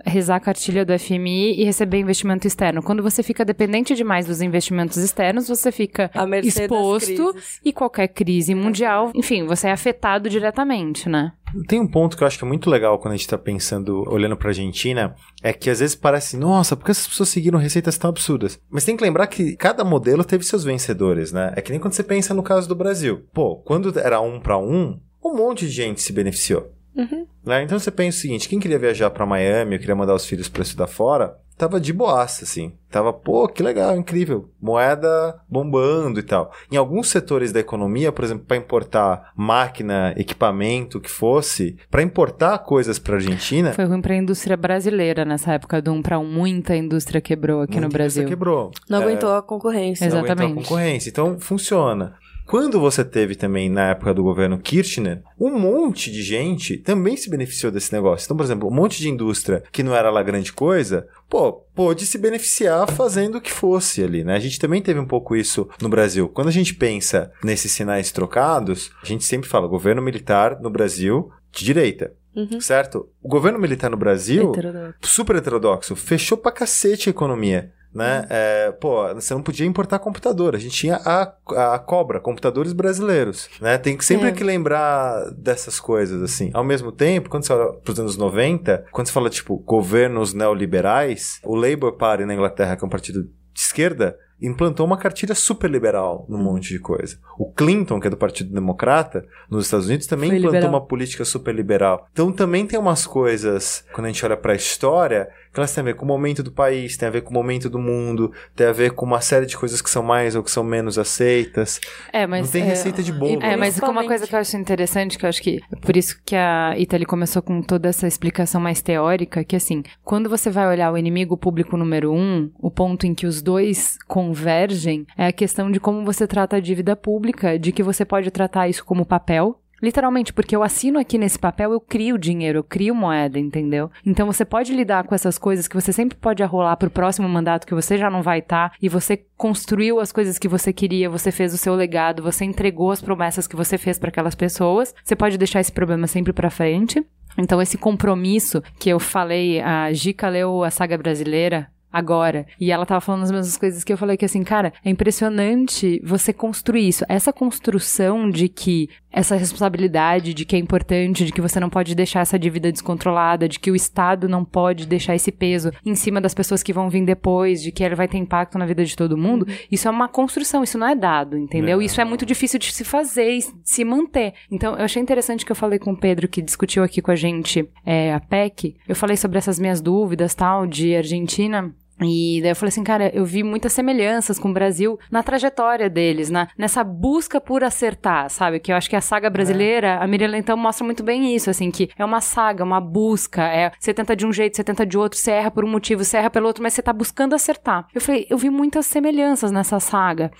rezar 0.05 0.35
a 0.35 0.39
cartilha 0.39 0.85
do 0.85 0.97
FMI 0.97 1.59
e 1.59 1.63
receber 1.63 1.99
investimento 1.99 2.47
externo? 2.47 2.81
Quando 2.81 3.03
você 3.03 3.23
fica 3.23 3.45
dependente 3.45 3.95
demais 3.95 4.25
dos 4.25 4.41
investimentos 4.41 4.97
externos, 4.97 5.47
você 5.47 5.71
fica 5.71 6.09
exposto 6.43 7.35
e 7.63 7.71
qualquer 7.73 8.07
crise 8.07 8.53
mundial, 8.55 9.11
enfim, 9.15 9.45
você 9.45 9.67
é 9.67 9.71
afetado 9.71 10.29
diretamente, 10.29 11.09
né? 11.09 11.33
Tem 11.67 11.79
um 11.79 11.87
ponto 11.87 12.15
que 12.15 12.23
eu 12.23 12.27
acho 12.27 12.37
que 12.37 12.45
é 12.45 12.47
muito 12.47 12.69
legal 12.69 12.97
quando 12.97 13.13
a 13.13 13.17
gente 13.17 13.27
tá 13.27 13.37
pensando, 13.37 14.03
olhando 14.07 14.37
pra 14.37 14.49
Argentina, 14.49 15.15
é 15.43 15.51
que 15.51 15.69
às 15.69 15.79
vezes 15.79 15.95
parece, 15.95 16.37
nossa, 16.37 16.77
por 16.77 16.85
que 16.85 16.91
essas 16.91 17.07
pessoas 17.07 17.29
seguiram 17.29 17.59
receitas 17.59 17.97
tão 17.97 18.09
absurdas? 18.09 18.59
Mas 18.69 18.85
tem 18.85 18.95
que 18.95 19.03
lembrar 19.03 19.27
que 19.27 19.55
cada 19.57 19.83
modelo 19.83 20.23
teve 20.23 20.45
seus 20.45 20.63
vencedores, 20.63 21.31
né? 21.31 21.53
É 21.55 21.61
que 21.61 21.71
nem 21.71 21.79
quando 21.79 21.93
você 21.93 22.03
pensa 22.03 22.33
no 22.33 22.43
caso 22.43 22.67
do 22.69 22.75
Brasil. 22.75 23.25
Pô, 23.33 23.57
quando 23.57 23.97
era 23.99 24.21
um 24.21 24.39
pra 24.39 24.57
um, 24.57 24.97
um 25.23 25.35
monte 25.35 25.65
de 25.65 25.71
gente 25.71 26.01
se 26.01 26.13
beneficiou. 26.13 26.71
Né? 26.95 27.63
Então 27.63 27.79
você 27.79 27.89
pensa 27.91 28.17
o 28.17 28.21
seguinte, 28.21 28.47
quem 28.49 28.59
queria 28.59 28.79
viajar 28.79 29.09
pra 29.09 29.25
Miami, 29.25 29.73
ou 29.75 29.79
queria 29.79 29.95
mandar 29.95 30.13
os 30.15 30.25
filhos 30.25 30.47
pra 30.49 30.61
estudar 30.61 30.87
fora, 30.87 31.35
tava 31.57 31.79
de 31.79 31.93
boaça, 31.93 32.43
assim. 32.43 32.73
Tava, 32.89 33.13
pô, 33.13 33.47
que 33.47 33.63
legal, 33.63 33.95
incrível. 33.95 34.49
Moeda 34.61 35.39
bombando 35.47 36.19
e 36.19 36.23
tal. 36.23 36.51
Em 36.71 36.75
alguns 36.75 37.07
setores 37.07 37.51
da 37.53 37.59
economia, 37.59 38.11
por 38.11 38.25
exemplo, 38.25 38.43
para 38.45 38.57
importar 38.57 39.31
máquina, 39.35 40.13
equipamento, 40.17 40.97
o 40.97 41.01
que 41.01 41.09
fosse, 41.09 41.77
para 41.89 42.01
importar 42.01 42.57
coisas 42.59 42.99
pra 42.99 43.15
Argentina, 43.15 43.71
Foi 43.73 43.85
ruim 43.85 44.01
pra 44.01 44.15
indústria 44.15 44.57
brasileira 44.57 45.23
nessa 45.23 45.53
época 45.53 45.81
do 45.81 45.91
um 45.93 46.01
para 46.01 46.19
um. 46.19 46.25
Muita 46.25 46.75
indústria 46.75 47.21
quebrou 47.21 47.61
aqui 47.61 47.75
no 47.75 47.81
muita 47.83 47.97
Brasil. 47.97 48.23
indústria 48.23 48.27
quebrou. 48.37 48.71
Não 48.89 48.99
É, 48.99 49.03
aguentou 49.03 49.33
a 49.33 49.41
concorrência. 49.41 50.05
Exato. 50.05 50.15
não 50.15 50.19
aguentou 50.25 50.43
a 50.43 50.45
Exatamente. 50.49 50.67
concorrência. 50.67 51.09
Então, 51.09 51.39
funciona. 51.39 52.15
Quando 52.51 52.81
você 52.81 53.05
teve 53.05 53.33
também, 53.33 53.69
na 53.69 53.91
época 53.91 54.13
do 54.13 54.21
governo 54.21 54.59
Kirchner, 54.59 55.23
um 55.39 55.57
monte 55.57 56.11
de 56.11 56.21
gente 56.21 56.75
também 56.75 57.15
se 57.15 57.29
beneficiou 57.29 57.71
desse 57.71 57.93
negócio. 57.93 58.25
Então, 58.25 58.35
por 58.35 58.43
exemplo, 58.43 58.67
um 58.67 58.73
monte 58.73 58.99
de 58.99 59.07
indústria 59.07 59.63
que 59.71 59.81
não 59.81 59.95
era 59.95 60.09
lá 60.09 60.21
grande 60.21 60.51
coisa, 60.51 61.07
pô, 61.29 61.53
pôde 61.73 62.05
se 62.05 62.17
beneficiar 62.17 62.91
fazendo 62.91 63.37
o 63.37 63.41
que 63.41 63.53
fosse 63.53 64.03
ali, 64.03 64.25
né? 64.25 64.35
A 64.35 64.39
gente 64.39 64.59
também 64.59 64.81
teve 64.81 64.99
um 64.99 65.07
pouco 65.07 65.33
isso 65.33 65.69
no 65.81 65.87
Brasil. 65.87 66.27
Quando 66.27 66.49
a 66.49 66.51
gente 66.51 66.75
pensa 66.75 67.31
nesses 67.41 67.71
sinais 67.71 68.11
trocados, 68.11 68.91
a 69.01 69.05
gente 69.05 69.23
sempre 69.23 69.47
fala 69.47 69.65
governo 69.65 70.01
militar 70.01 70.59
no 70.59 70.69
Brasil 70.69 71.31
de 71.53 71.63
direita. 71.63 72.11
Certo? 72.59 73.07
O 73.23 73.29
governo 73.29 73.59
militar 73.59 73.89
no 73.89 73.95
Brasil 73.95 74.51
Heterodoxo. 74.51 74.95
super 75.03 75.35
heterodoxo, 75.37 75.95
fechou 75.95 76.37
pra 76.37 76.51
cacete 76.51 77.07
a 77.07 77.11
economia. 77.11 77.71
Né? 77.93 78.25
É, 78.29 78.71
pô, 78.71 79.13
você 79.13 79.33
não 79.33 79.41
podia 79.43 79.65
importar 79.65 79.99
computador. 79.99 80.55
A 80.55 80.59
gente 80.59 80.75
tinha 80.75 80.95
a, 81.05 81.33
a 81.75 81.79
cobra, 81.79 82.19
computadores 82.19 82.71
brasileiros. 82.73 83.49
Né? 83.59 83.77
Tem 83.77 83.97
que 83.97 84.05
sempre 84.05 84.29
É. 84.29 84.31
que 84.31 84.43
lembrar 84.43 85.29
dessas 85.31 85.79
coisas, 85.79 86.21
assim. 86.23 86.49
Ao 86.53 86.63
mesmo 86.63 86.91
tempo, 86.91 87.29
quando 87.29 87.45
você 87.45 87.53
olha 87.53 87.73
pros 87.73 87.99
anos 87.99 88.15
90, 88.15 88.85
quando 88.91 89.07
você 89.07 89.13
fala, 89.13 89.29
tipo, 89.29 89.57
governos 89.57 90.33
neoliberais, 90.33 91.39
o 91.43 91.55
Labour 91.55 91.93
Party 91.97 92.25
na 92.25 92.33
Inglaterra, 92.33 92.75
que 92.77 92.83
é 92.83 92.87
um 92.87 92.89
partido 92.89 93.23
de 93.23 93.59
esquerda, 93.59 94.17
implantou 94.41 94.87
uma 94.87 94.97
cartilha 94.97 95.35
super 95.35 95.69
liberal 95.69 96.25
num 96.27 96.37
monte 96.39 96.69
de 96.69 96.79
coisa. 96.79 97.17
O 97.37 97.51
Clinton, 97.51 97.99
que 97.99 98.07
é 98.07 98.09
do 98.09 98.17
Partido 98.17 98.51
Democrata, 98.51 99.23
nos 99.49 99.65
Estados 99.65 99.85
Unidos, 99.87 100.07
também 100.07 100.29
Foi 100.31 100.37
implantou 100.39 100.59
liberal. 100.61 100.79
uma 100.79 100.87
política 100.87 101.23
super 101.23 101.53
liberal. 101.53 102.07
Então 102.11 102.31
também 102.31 102.65
tem 102.65 102.79
umas 102.79 103.05
coisas, 103.05 103.83
quando 103.93 104.05
a 104.05 104.09
gente 104.09 104.25
olha 104.25 104.35
pra 104.37 104.55
história, 104.55 105.29
que 105.50 105.50
elas 105.59 105.73
têm 105.73 105.81
a 105.81 105.85
ver 105.85 105.95
com 105.95 106.05
o 106.05 106.07
momento 106.07 106.41
do 106.41 106.51
país, 106.51 106.95
tem 106.95 107.07
a 107.07 107.11
ver 107.11 107.21
com 107.21 107.31
o 107.31 107.33
momento 107.33 107.69
do 107.69 107.77
mundo, 107.77 108.31
tem 108.55 108.67
a 108.67 108.71
ver 108.71 108.91
com 108.91 109.05
uma 109.05 109.21
série 109.21 109.45
de 109.45 109.57
coisas 109.57 109.81
que 109.81 109.89
são 109.89 110.01
mais 110.01 110.35
ou 110.35 110.43
que 110.43 110.51
são 110.51 110.63
menos 110.63 110.97
aceitas. 110.97 111.79
É, 112.13 112.25
mas. 112.25 112.45
não 112.45 112.51
tem 112.51 112.63
é, 112.63 112.65
receita 112.65 113.03
de 113.03 113.11
bolo. 113.11 113.41
É, 113.41 113.49
né? 113.49 113.55
mas 113.57 113.77
uma 113.79 114.05
coisa 114.05 114.25
que 114.25 114.33
eu 114.33 114.39
acho 114.39 114.55
interessante, 114.57 115.17
que 115.17 115.25
eu 115.25 115.29
acho 115.29 115.41
que 115.41 115.59
por 115.81 115.97
isso 115.97 116.19
que 116.25 116.35
a 116.35 116.75
Italy 116.77 117.05
começou 117.05 117.41
com 117.41 117.61
toda 117.61 117.89
essa 117.89 118.07
explicação 118.07 118.61
mais 118.61 118.81
teórica, 118.81 119.43
que 119.43 119.55
assim, 119.55 119.83
quando 120.03 120.29
você 120.29 120.49
vai 120.49 120.67
olhar 120.67 120.91
o 120.91 120.97
inimigo 120.97 121.37
público 121.37 121.77
número 121.77 122.13
um, 122.13 122.49
o 122.59 122.71
ponto 122.71 123.05
em 123.05 123.13
que 123.13 123.25
os 123.25 123.41
dois 123.41 123.97
convergem 124.07 125.05
é 125.17 125.27
a 125.27 125.31
questão 125.31 125.71
de 125.71 125.79
como 125.79 126.05
você 126.05 126.25
trata 126.25 126.57
a 126.57 126.59
dívida 126.59 126.95
pública, 126.95 127.59
de 127.59 127.71
que 127.71 127.83
você 127.83 128.05
pode 128.05 128.31
tratar 128.31 128.69
isso 128.69 128.85
como 128.85 129.05
papel. 129.05 129.60
Literalmente, 129.81 130.31
porque 130.31 130.55
eu 130.55 130.63
assino 130.63 130.99
aqui 130.99 131.17
nesse 131.17 131.39
papel, 131.39 131.71
eu 131.71 131.79
crio 131.79 132.17
dinheiro, 132.17 132.59
eu 132.59 132.63
crio 132.63 132.93
moeda, 132.93 133.39
entendeu? 133.39 133.89
Então 134.05 134.27
você 134.27 134.45
pode 134.45 134.73
lidar 134.73 135.05
com 135.05 135.15
essas 135.15 135.37
coisas 135.37 135.67
que 135.67 135.75
você 135.75 135.91
sempre 135.91 136.17
pode 136.17 136.43
arrolar 136.43 136.77
pro 136.77 136.89
próximo 136.89 137.27
mandato 137.27 137.65
que 137.65 137.73
você 137.73 137.97
já 137.97 138.09
não 138.09 138.21
vai 138.21 138.39
estar 138.39 138.73
e 138.81 138.87
você 138.87 139.25
construiu 139.35 139.99
as 139.99 140.11
coisas 140.11 140.37
que 140.37 140.47
você 140.47 140.71
queria, 140.71 141.09
você 141.09 141.31
fez 141.31 141.53
o 141.53 141.57
seu 141.57 141.73
legado, 141.73 142.21
você 142.21 142.45
entregou 142.45 142.91
as 142.91 143.01
promessas 143.01 143.47
que 143.47 143.55
você 143.55 143.77
fez 143.77 143.97
para 143.97 144.09
aquelas 144.09 144.35
pessoas. 144.35 144.93
Você 145.03 145.15
pode 145.15 145.37
deixar 145.37 145.59
esse 145.59 145.71
problema 145.71 146.07
sempre 146.07 146.33
para 146.33 146.49
frente. 146.49 147.03
Então 147.37 147.61
esse 147.61 147.77
compromisso 147.77 148.61
que 148.79 148.89
eu 148.89 148.99
falei, 148.99 149.61
a 149.61 149.91
Gica 149.93 150.29
leu 150.29 150.63
a 150.63 150.69
saga 150.69 150.97
brasileira 150.97 151.69
agora. 151.91 152.45
E 152.59 152.71
ela 152.71 152.85
tava 152.85 153.01
falando 153.01 153.23
as 153.23 153.31
mesmas 153.31 153.57
coisas 153.57 153.83
que 153.83 153.91
eu 153.91 153.97
falei 153.97 154.15
que 154.15 154.25
assim, 154.25 154.43
cara, 154.43 154.71
é 154.83 154.89
impressionante 154.89 156.01
você 156.03 156.31
construir 156.31 156.87
isso. 156.87 157.05
Essa 157.09 157.33
construção 157.33 158.29
de 158.29 158.47
que 158.47 158.89
essa 159.11 159.35
responsabilidade, 159.35 160.33
de 160.33 160.45
que 160.45 160.55
é 160.55 160.59
importante, 160.59 161.25
de 161.25 161.31
que 161.31 161.41
você 161.41 161.59
não 161.59 161.69
pode 161.69 161.93
deixar 161.93 162.21
essa 162.21 162.39
dívida 162.39 162.71
descontrolada, 162.71 163.47
de 163.47 163.59
que 163.59 163.69
o 163.69 163.75
Estado 163.75 164.29
não 164.29 164.45
pode 164.45 164.87
deixar 164.87 165.15
esse 165.15 165.31
peso 165.31 165.71
em 165.85 165.95
cima 165.95 166.21
das 166.21 166.33
pessoas 166.33 166.63
que 166.63 166.73
vão 166.73 166.89
vir 166.89 167.05
depois, 167.05 167.61
de 167.61 167.71
que 167.71 167.83
ele 167.83 167.95
vai 167.95 168.07
ter 168.07 168.17
impacto 168.17 168.57
na 168.57 168.65
vida 168.65 168.85
de 168.85 168.95
todo 168.95 169.17
mundo, 169.17 169.47
isso 169.69 169.87
é 169.87 169.91
uma 169.91 170.07
construção, 170.07 170.63
isso 170.63 170.77
não 170.77 170.87
é 170.87 170.95
dado, 170.95 171.37
entendeu? 171.37 171.77
Não. 171.77 171.81
Isso 171.81 171.99
é 171.99 172.05
muito 172.05 172.25
difícil 172.25 172.59
de 172.59 172.71
se 172.71 172.83
fazer 172.83 173.31
e 173.31 173.39
de 173.39 173.51
se 173.63 173.83
manter. 173.83 174.33
Então, 174.49 174.75
eu 174.75 174.85
achei 174.85 175.01
interessante 175.01 175.45
que 175.45 175.51
eu 175.51 175.55
falei 175.55 175.79
com 175.79 175.91
o 175.91 175.97
Pedro, 175.97 176.27
que 176.27 176.41
discutiu 176.41 176.83
aqui 176.83 177.01
com 177.01 177.11
a 177.11 177.15
gente 177.15 177.67
é, 177.85 178.13
a 178.13 178.19
PEC. 178.19 178.75
Eu 178.87 178.95
falei 178.95 179.17
sobre 179.17 179.37
essas 179.37 179.59
minhas 179.59 179.81
dúvidas, 179.81 180.33
tal, 180.33 180.65
de 180.65 180.95
Argentina. 180.95 181.73
E 182.01 182.39
daí 182.41 182.51
eu 182.51 182.55
falei 182.55 182.69
assim, 182.69 182.83
cara, 182.83 183.11
eu 183.13 183.25
vi 183.25 183.43
muitas 183.43 183.73
semelhanças 183.73 184.39
com 184.39 184.49
o 184.49 184.53
Brasil 184.53 184.99
na 185.09 185.21
trajetória 185.21 185.89
deles, 185.89 186.29
na, 186.29 186.47
nessa 186.57 186.83
busca 186.83 187.39
por 187.39 187.63
acertar, 187.63 188.29
sabe? 188.29 188.59
Que 188.59 188.71
eu 188.71 188.75
acho 188.75 188.89
que 188.89 188.95
a 188.95 189.01
saga 189.01 189.29
brasileira, 189.29 189.97
a 189.97 190.07
Miriam 190.07 190.35
então 190.37 190.57
mostra 190.57 190.85
muito 190.85 191.03
bem 191.03 191.35
isso, 191.35 191.49
assim, 191.49 191.69
que 191.69 191.89
é 191.97 192.03
uma 192.03 192.21
saga, 192.21 192.63
uma 192.63 192.81
busca, 192.81 193.43
é, 193.43 193.71
você 193.79 193.93
tenta 193.93 194.15
de 194.15 194.25
um 194.25 194.33
jeito, 194.33 194.55
você 194.55 194.63
tenta 194.63 194.85
de 194.85 194.97
outro, 194.97 195.17
você 195.19 195.31
erra 195.31 195.51
por 195.51 195.63
um 195.63 195.69
motivo, 195.69 196.03
você 196.03 196.17
erra 196.17 196.29
pelo 196.29 196.47
outro, 196.47 196.63
mas 196.63 196.73
você 196.73 196.81
tá 196.81 196.93
buscando 196.93 197.35
acertar. 197.35 197.87
Eu 197.93 198.01
falei, 198.01 198.25
eu 198.29 198.37
vi 198.37 198.49
muitas 198.49 198.85
semelhanças 198.85 199.51
nessa 199.51 199.79
saga. 199.79 200.31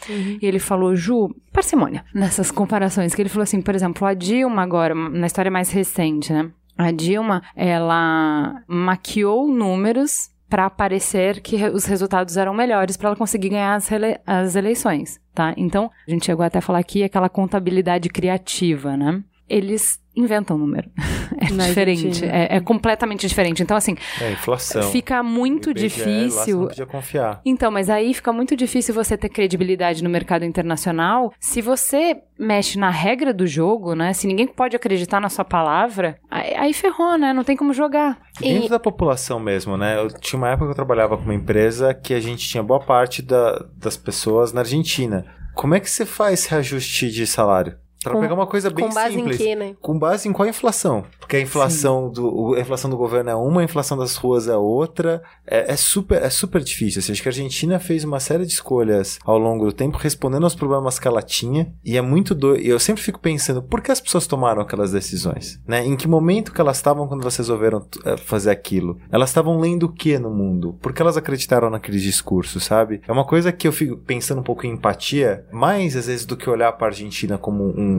E 0.41 0.45
ele 0.45 0.59
falou, 0.59 0.95
Ju, 0.95 1.33
parcimônia, 1.51 2.05
nessas 2.13 2.51
comparações, 2.51 3.13
que 3.13 3.21
ele 3.21 3.29
falou 3.29 3.43
assim, 3.43 3.61
por 3.61 3.75
exemplo, 3.75 4.05
a 4.07 4.13
Dilma 4.13 4.61
agora, 4.61 4.95
na 4.95 5.27
história 5.27 5.51
mais 5.51 5.71
recente, 5.71 6.33
né? 6.33 6.49
A 6.77 6.91
Dilma, 6.91 7.43
ela 7.55 8.63
maquiou 8.67 9.47
números 9.47 10.31
para 10.51 10.69
parecer 10.69 11.39
que 11.39 11.55
os 11.69 11.85
resultados 11.85 12.35
eram 12.35 12.53
melhores 12.53 12.97
para 12.97 13.07
ela 13.07 13.15
conseguir 13.15 13.47
ganhar 13.47 13.73
as, 13.73 13.89
as 14.27 14.55
eleições, 14.57 15.17
tá? 15.33 15.53
Então, 15.55 15.89
a 16.05 16.11
gente 16.11 16.25
chegou 16.25 16.45
até 16.45 16.59
a 16.59 16.61
falar 16.61 16.79
aqui 16.79 17.03
aquela 17.03 17.29
contabilidade 17.29 18.09
criativa, 18.09 18.97
né? 18.97 19.23
Eles 19.51 19.99
inventam 20.15 20.57
número. 20.57 20.89
É 21.43 21.49
Na 21.53 21.65
diferente, 21.67 22.23
é, 22.25 22.57
é 22.57 22.59
completamente 22.59 23.25
diferente. 23.25 23.63
Então, 23.63 23.75
assim, 23.75 23.95
É, 24.19 24.31
inflação. 24.33 24.83
fica 24.91 25.23
muito 25.23 25.71
IBGE, 25.71 25.81
lá 25.81 25.87
você 25.87 25.87
difícil 26.27 26.59
não 26.59 26.67
podia 26.67 26.85
confiar. 26.85 27.41
então, 27.45 27.71
mas 27.71 27.89
aí 27.89 28.13
fica 28.13 28.31
muito 28.33 28.55
difícil 28.55 28.93
você 28.93 29.17
ter 29.17 29.29
credibilidade 29.29 30.03
no 30.03 30.09
mercado 30.09 30.43
internacional 30.45 31.31
se 31.39 31.61
você 31.61 32.17
mexe 32.37 32.77
na 32.77 32.89
regra 32.89 33.33
do 33.33 33.47
jogo, 33.47 33.95
né? 33.95 34.11
Se 34.13 34.27
ninguém 34.27 34.45
pode 34.45 34.75
acreditar 34.75 35.19
na 35.21 35.29
sua 35.29 35.45
palavra, 35.45 36.17
aí, 36.29 36.53
aí 36.55 36.73
ferrou, 36.73 37.17
né? 37.17 37.31
Não 37.33 37.43
tem 37.45 37.55
como 37.55 37.73
jogar. 37.73 38.19
Dentro 38.39 38.69
da 38.69 38.79
população 38.79 39.39
mesmo, 39.39 39.77
né? 39.77 39.97
Eu 39.97 40.09
tinha 40.19 40.37
uma 40.37 40.49
época 40.49 40.65
que 40.65 40.71
eu 40.71 40.75
trabalhava 40.75 41.17
com 41.17 41.23
uma 41.23 41.33
empresa 41.33 41.93
que 41.93 42.13
a 42.13 42.19
gente 42.19 42.47
tinha 42.47 42.61
boa 42.61 42.81
parte 42.81 43.21
da- 43.21 43.65
das 43.77 43.95
pessoas 43.97 44.51
na 44.53 44.61
Argentina. 44.61 45.25
Como 45.55 45.73
é 45.73 45.79
que 45.79 45.89
você 45.89 46.05
faz 46.05 46.41
esse 46.41 46.49
reajuste 46.51 47.09
de 47.09 47.25
salário? 47.25 47.77
Para 48.03 48.13
Com- 48.13 48.21
pegar 48.21 48.33
uma 48.33 48.47
coisa 48.47 48.69
bem 48.69 48.87
Com 48.87 48.93
base 48.93 49.15
simples. 49.15 49.39
em 49.39 49.43
quê, 49.43 49.55
né? 49.55 49.75
Com 49.79 49.97
base 49.97 50.27
em 50.27 50.33
qual 50.33 50.47
inflação? 50.47 51.03
Porque 51.19 51.35
a 51.35 51.41
inflação, 51.41 52.09
do, 52.09 52.55
a 52.55 52.59
inflação 52.59 52.89
do 52.89 52.97
governo 52.97 53.29
é 53.29 53.35
uma, 53.35 53.61
a 53.61 53.63
inflação 53.63 53.97
das 53.97 54.15
ruas 54.15 54.47
é 54.47 54.57
outra. 54.57 55.21
É, 55.45 55.71
é 55.73 55.75
super, 55.75 56.21
é 56.21 56.29
super 56.29 56.61
difícil. 56.63 56.99
Assim, 56.99 57.11
acho 57.11 57.21
que 57.21 57.29
a 57.29 57.31
Argentina 57.31 57.79
fez 57.79 58.03
uma 58.03 58.19
série 58.19 58.45
de 58.45 58.53
escolhas 58.53 59.19
ao 59.23 59.37
longo 59.37 59.65
do 59.65 59.71
tempo, 59.71 59.97
respondendo 59.97 60.43
aos 60.43 60.55
problemas 60.55 60.97
que 60.97 61.07
ela 61.07 61.21
tinha. 61.21 61.71
E 61.85 61.95
é 61.97 62.01
muito 62.01 62.33
doido. 62.33 62.61
E 62.61 62.67
eu 62.69 62.79
sempre 62.79 63.01
fico 63.03 63.19
pensando, 63.19 63.61
por 63.61 63.81
que 63.81 63.91
as 63.91 64.01
pessoas 64.01 64.25
tomaram 64.25 64.61
aquelas 64.61 64.91
decisões? 64.91 65.59
Né? 65.67 65.85
Em 65.85 65.95
que 65.95 66.07
momento 66.07 66.51
que 66.51 66.59
elas 66.61 66.77
estavam 66.77 67.07
quando 67.07 67.21
elas 67.21 67.37
resolveram 67.37 67.85
eh, 68.05 68.17
fazer 68.17 68.49
aquilo? 68.49 68.97
Elas 69.11 69.29
estavam 69.29 69.59
lendo 69.59 69.83
o 69.83 69.91
que 69.93 70.17
no 70.17 70.31
mundo? 70.31 70.75
Por 70.81 70.91
que 70.91 71.01
elas 71.01 71.17
acreditaram 71.17 71.69
naqueles 71.69 72.01
discursos, 72.01 72.63
sabe? 72.63 73.01
É 73.07 73.11
uma 73.11 73.25
coisa 73.25 73.51
que 73.51 73.67
eu 73.67 73.71
fico 73.71 73.95
pensando 73.97 74.39
um 74.39 74.43
pouco 74.43 74.65
em 74.65 74.71
empatia, 74.71 75.45
mais 75.51 75.95
às 75.95 76.07
vezes 76.07 76.25
do 76.25 76.35
que 76.35 76.49
olhar 76.49 76.71
para 76.73 76.87
a 76.87 76.89
Argentina 76.89 77.37
como 77.37 77.63
um 77.77 77.90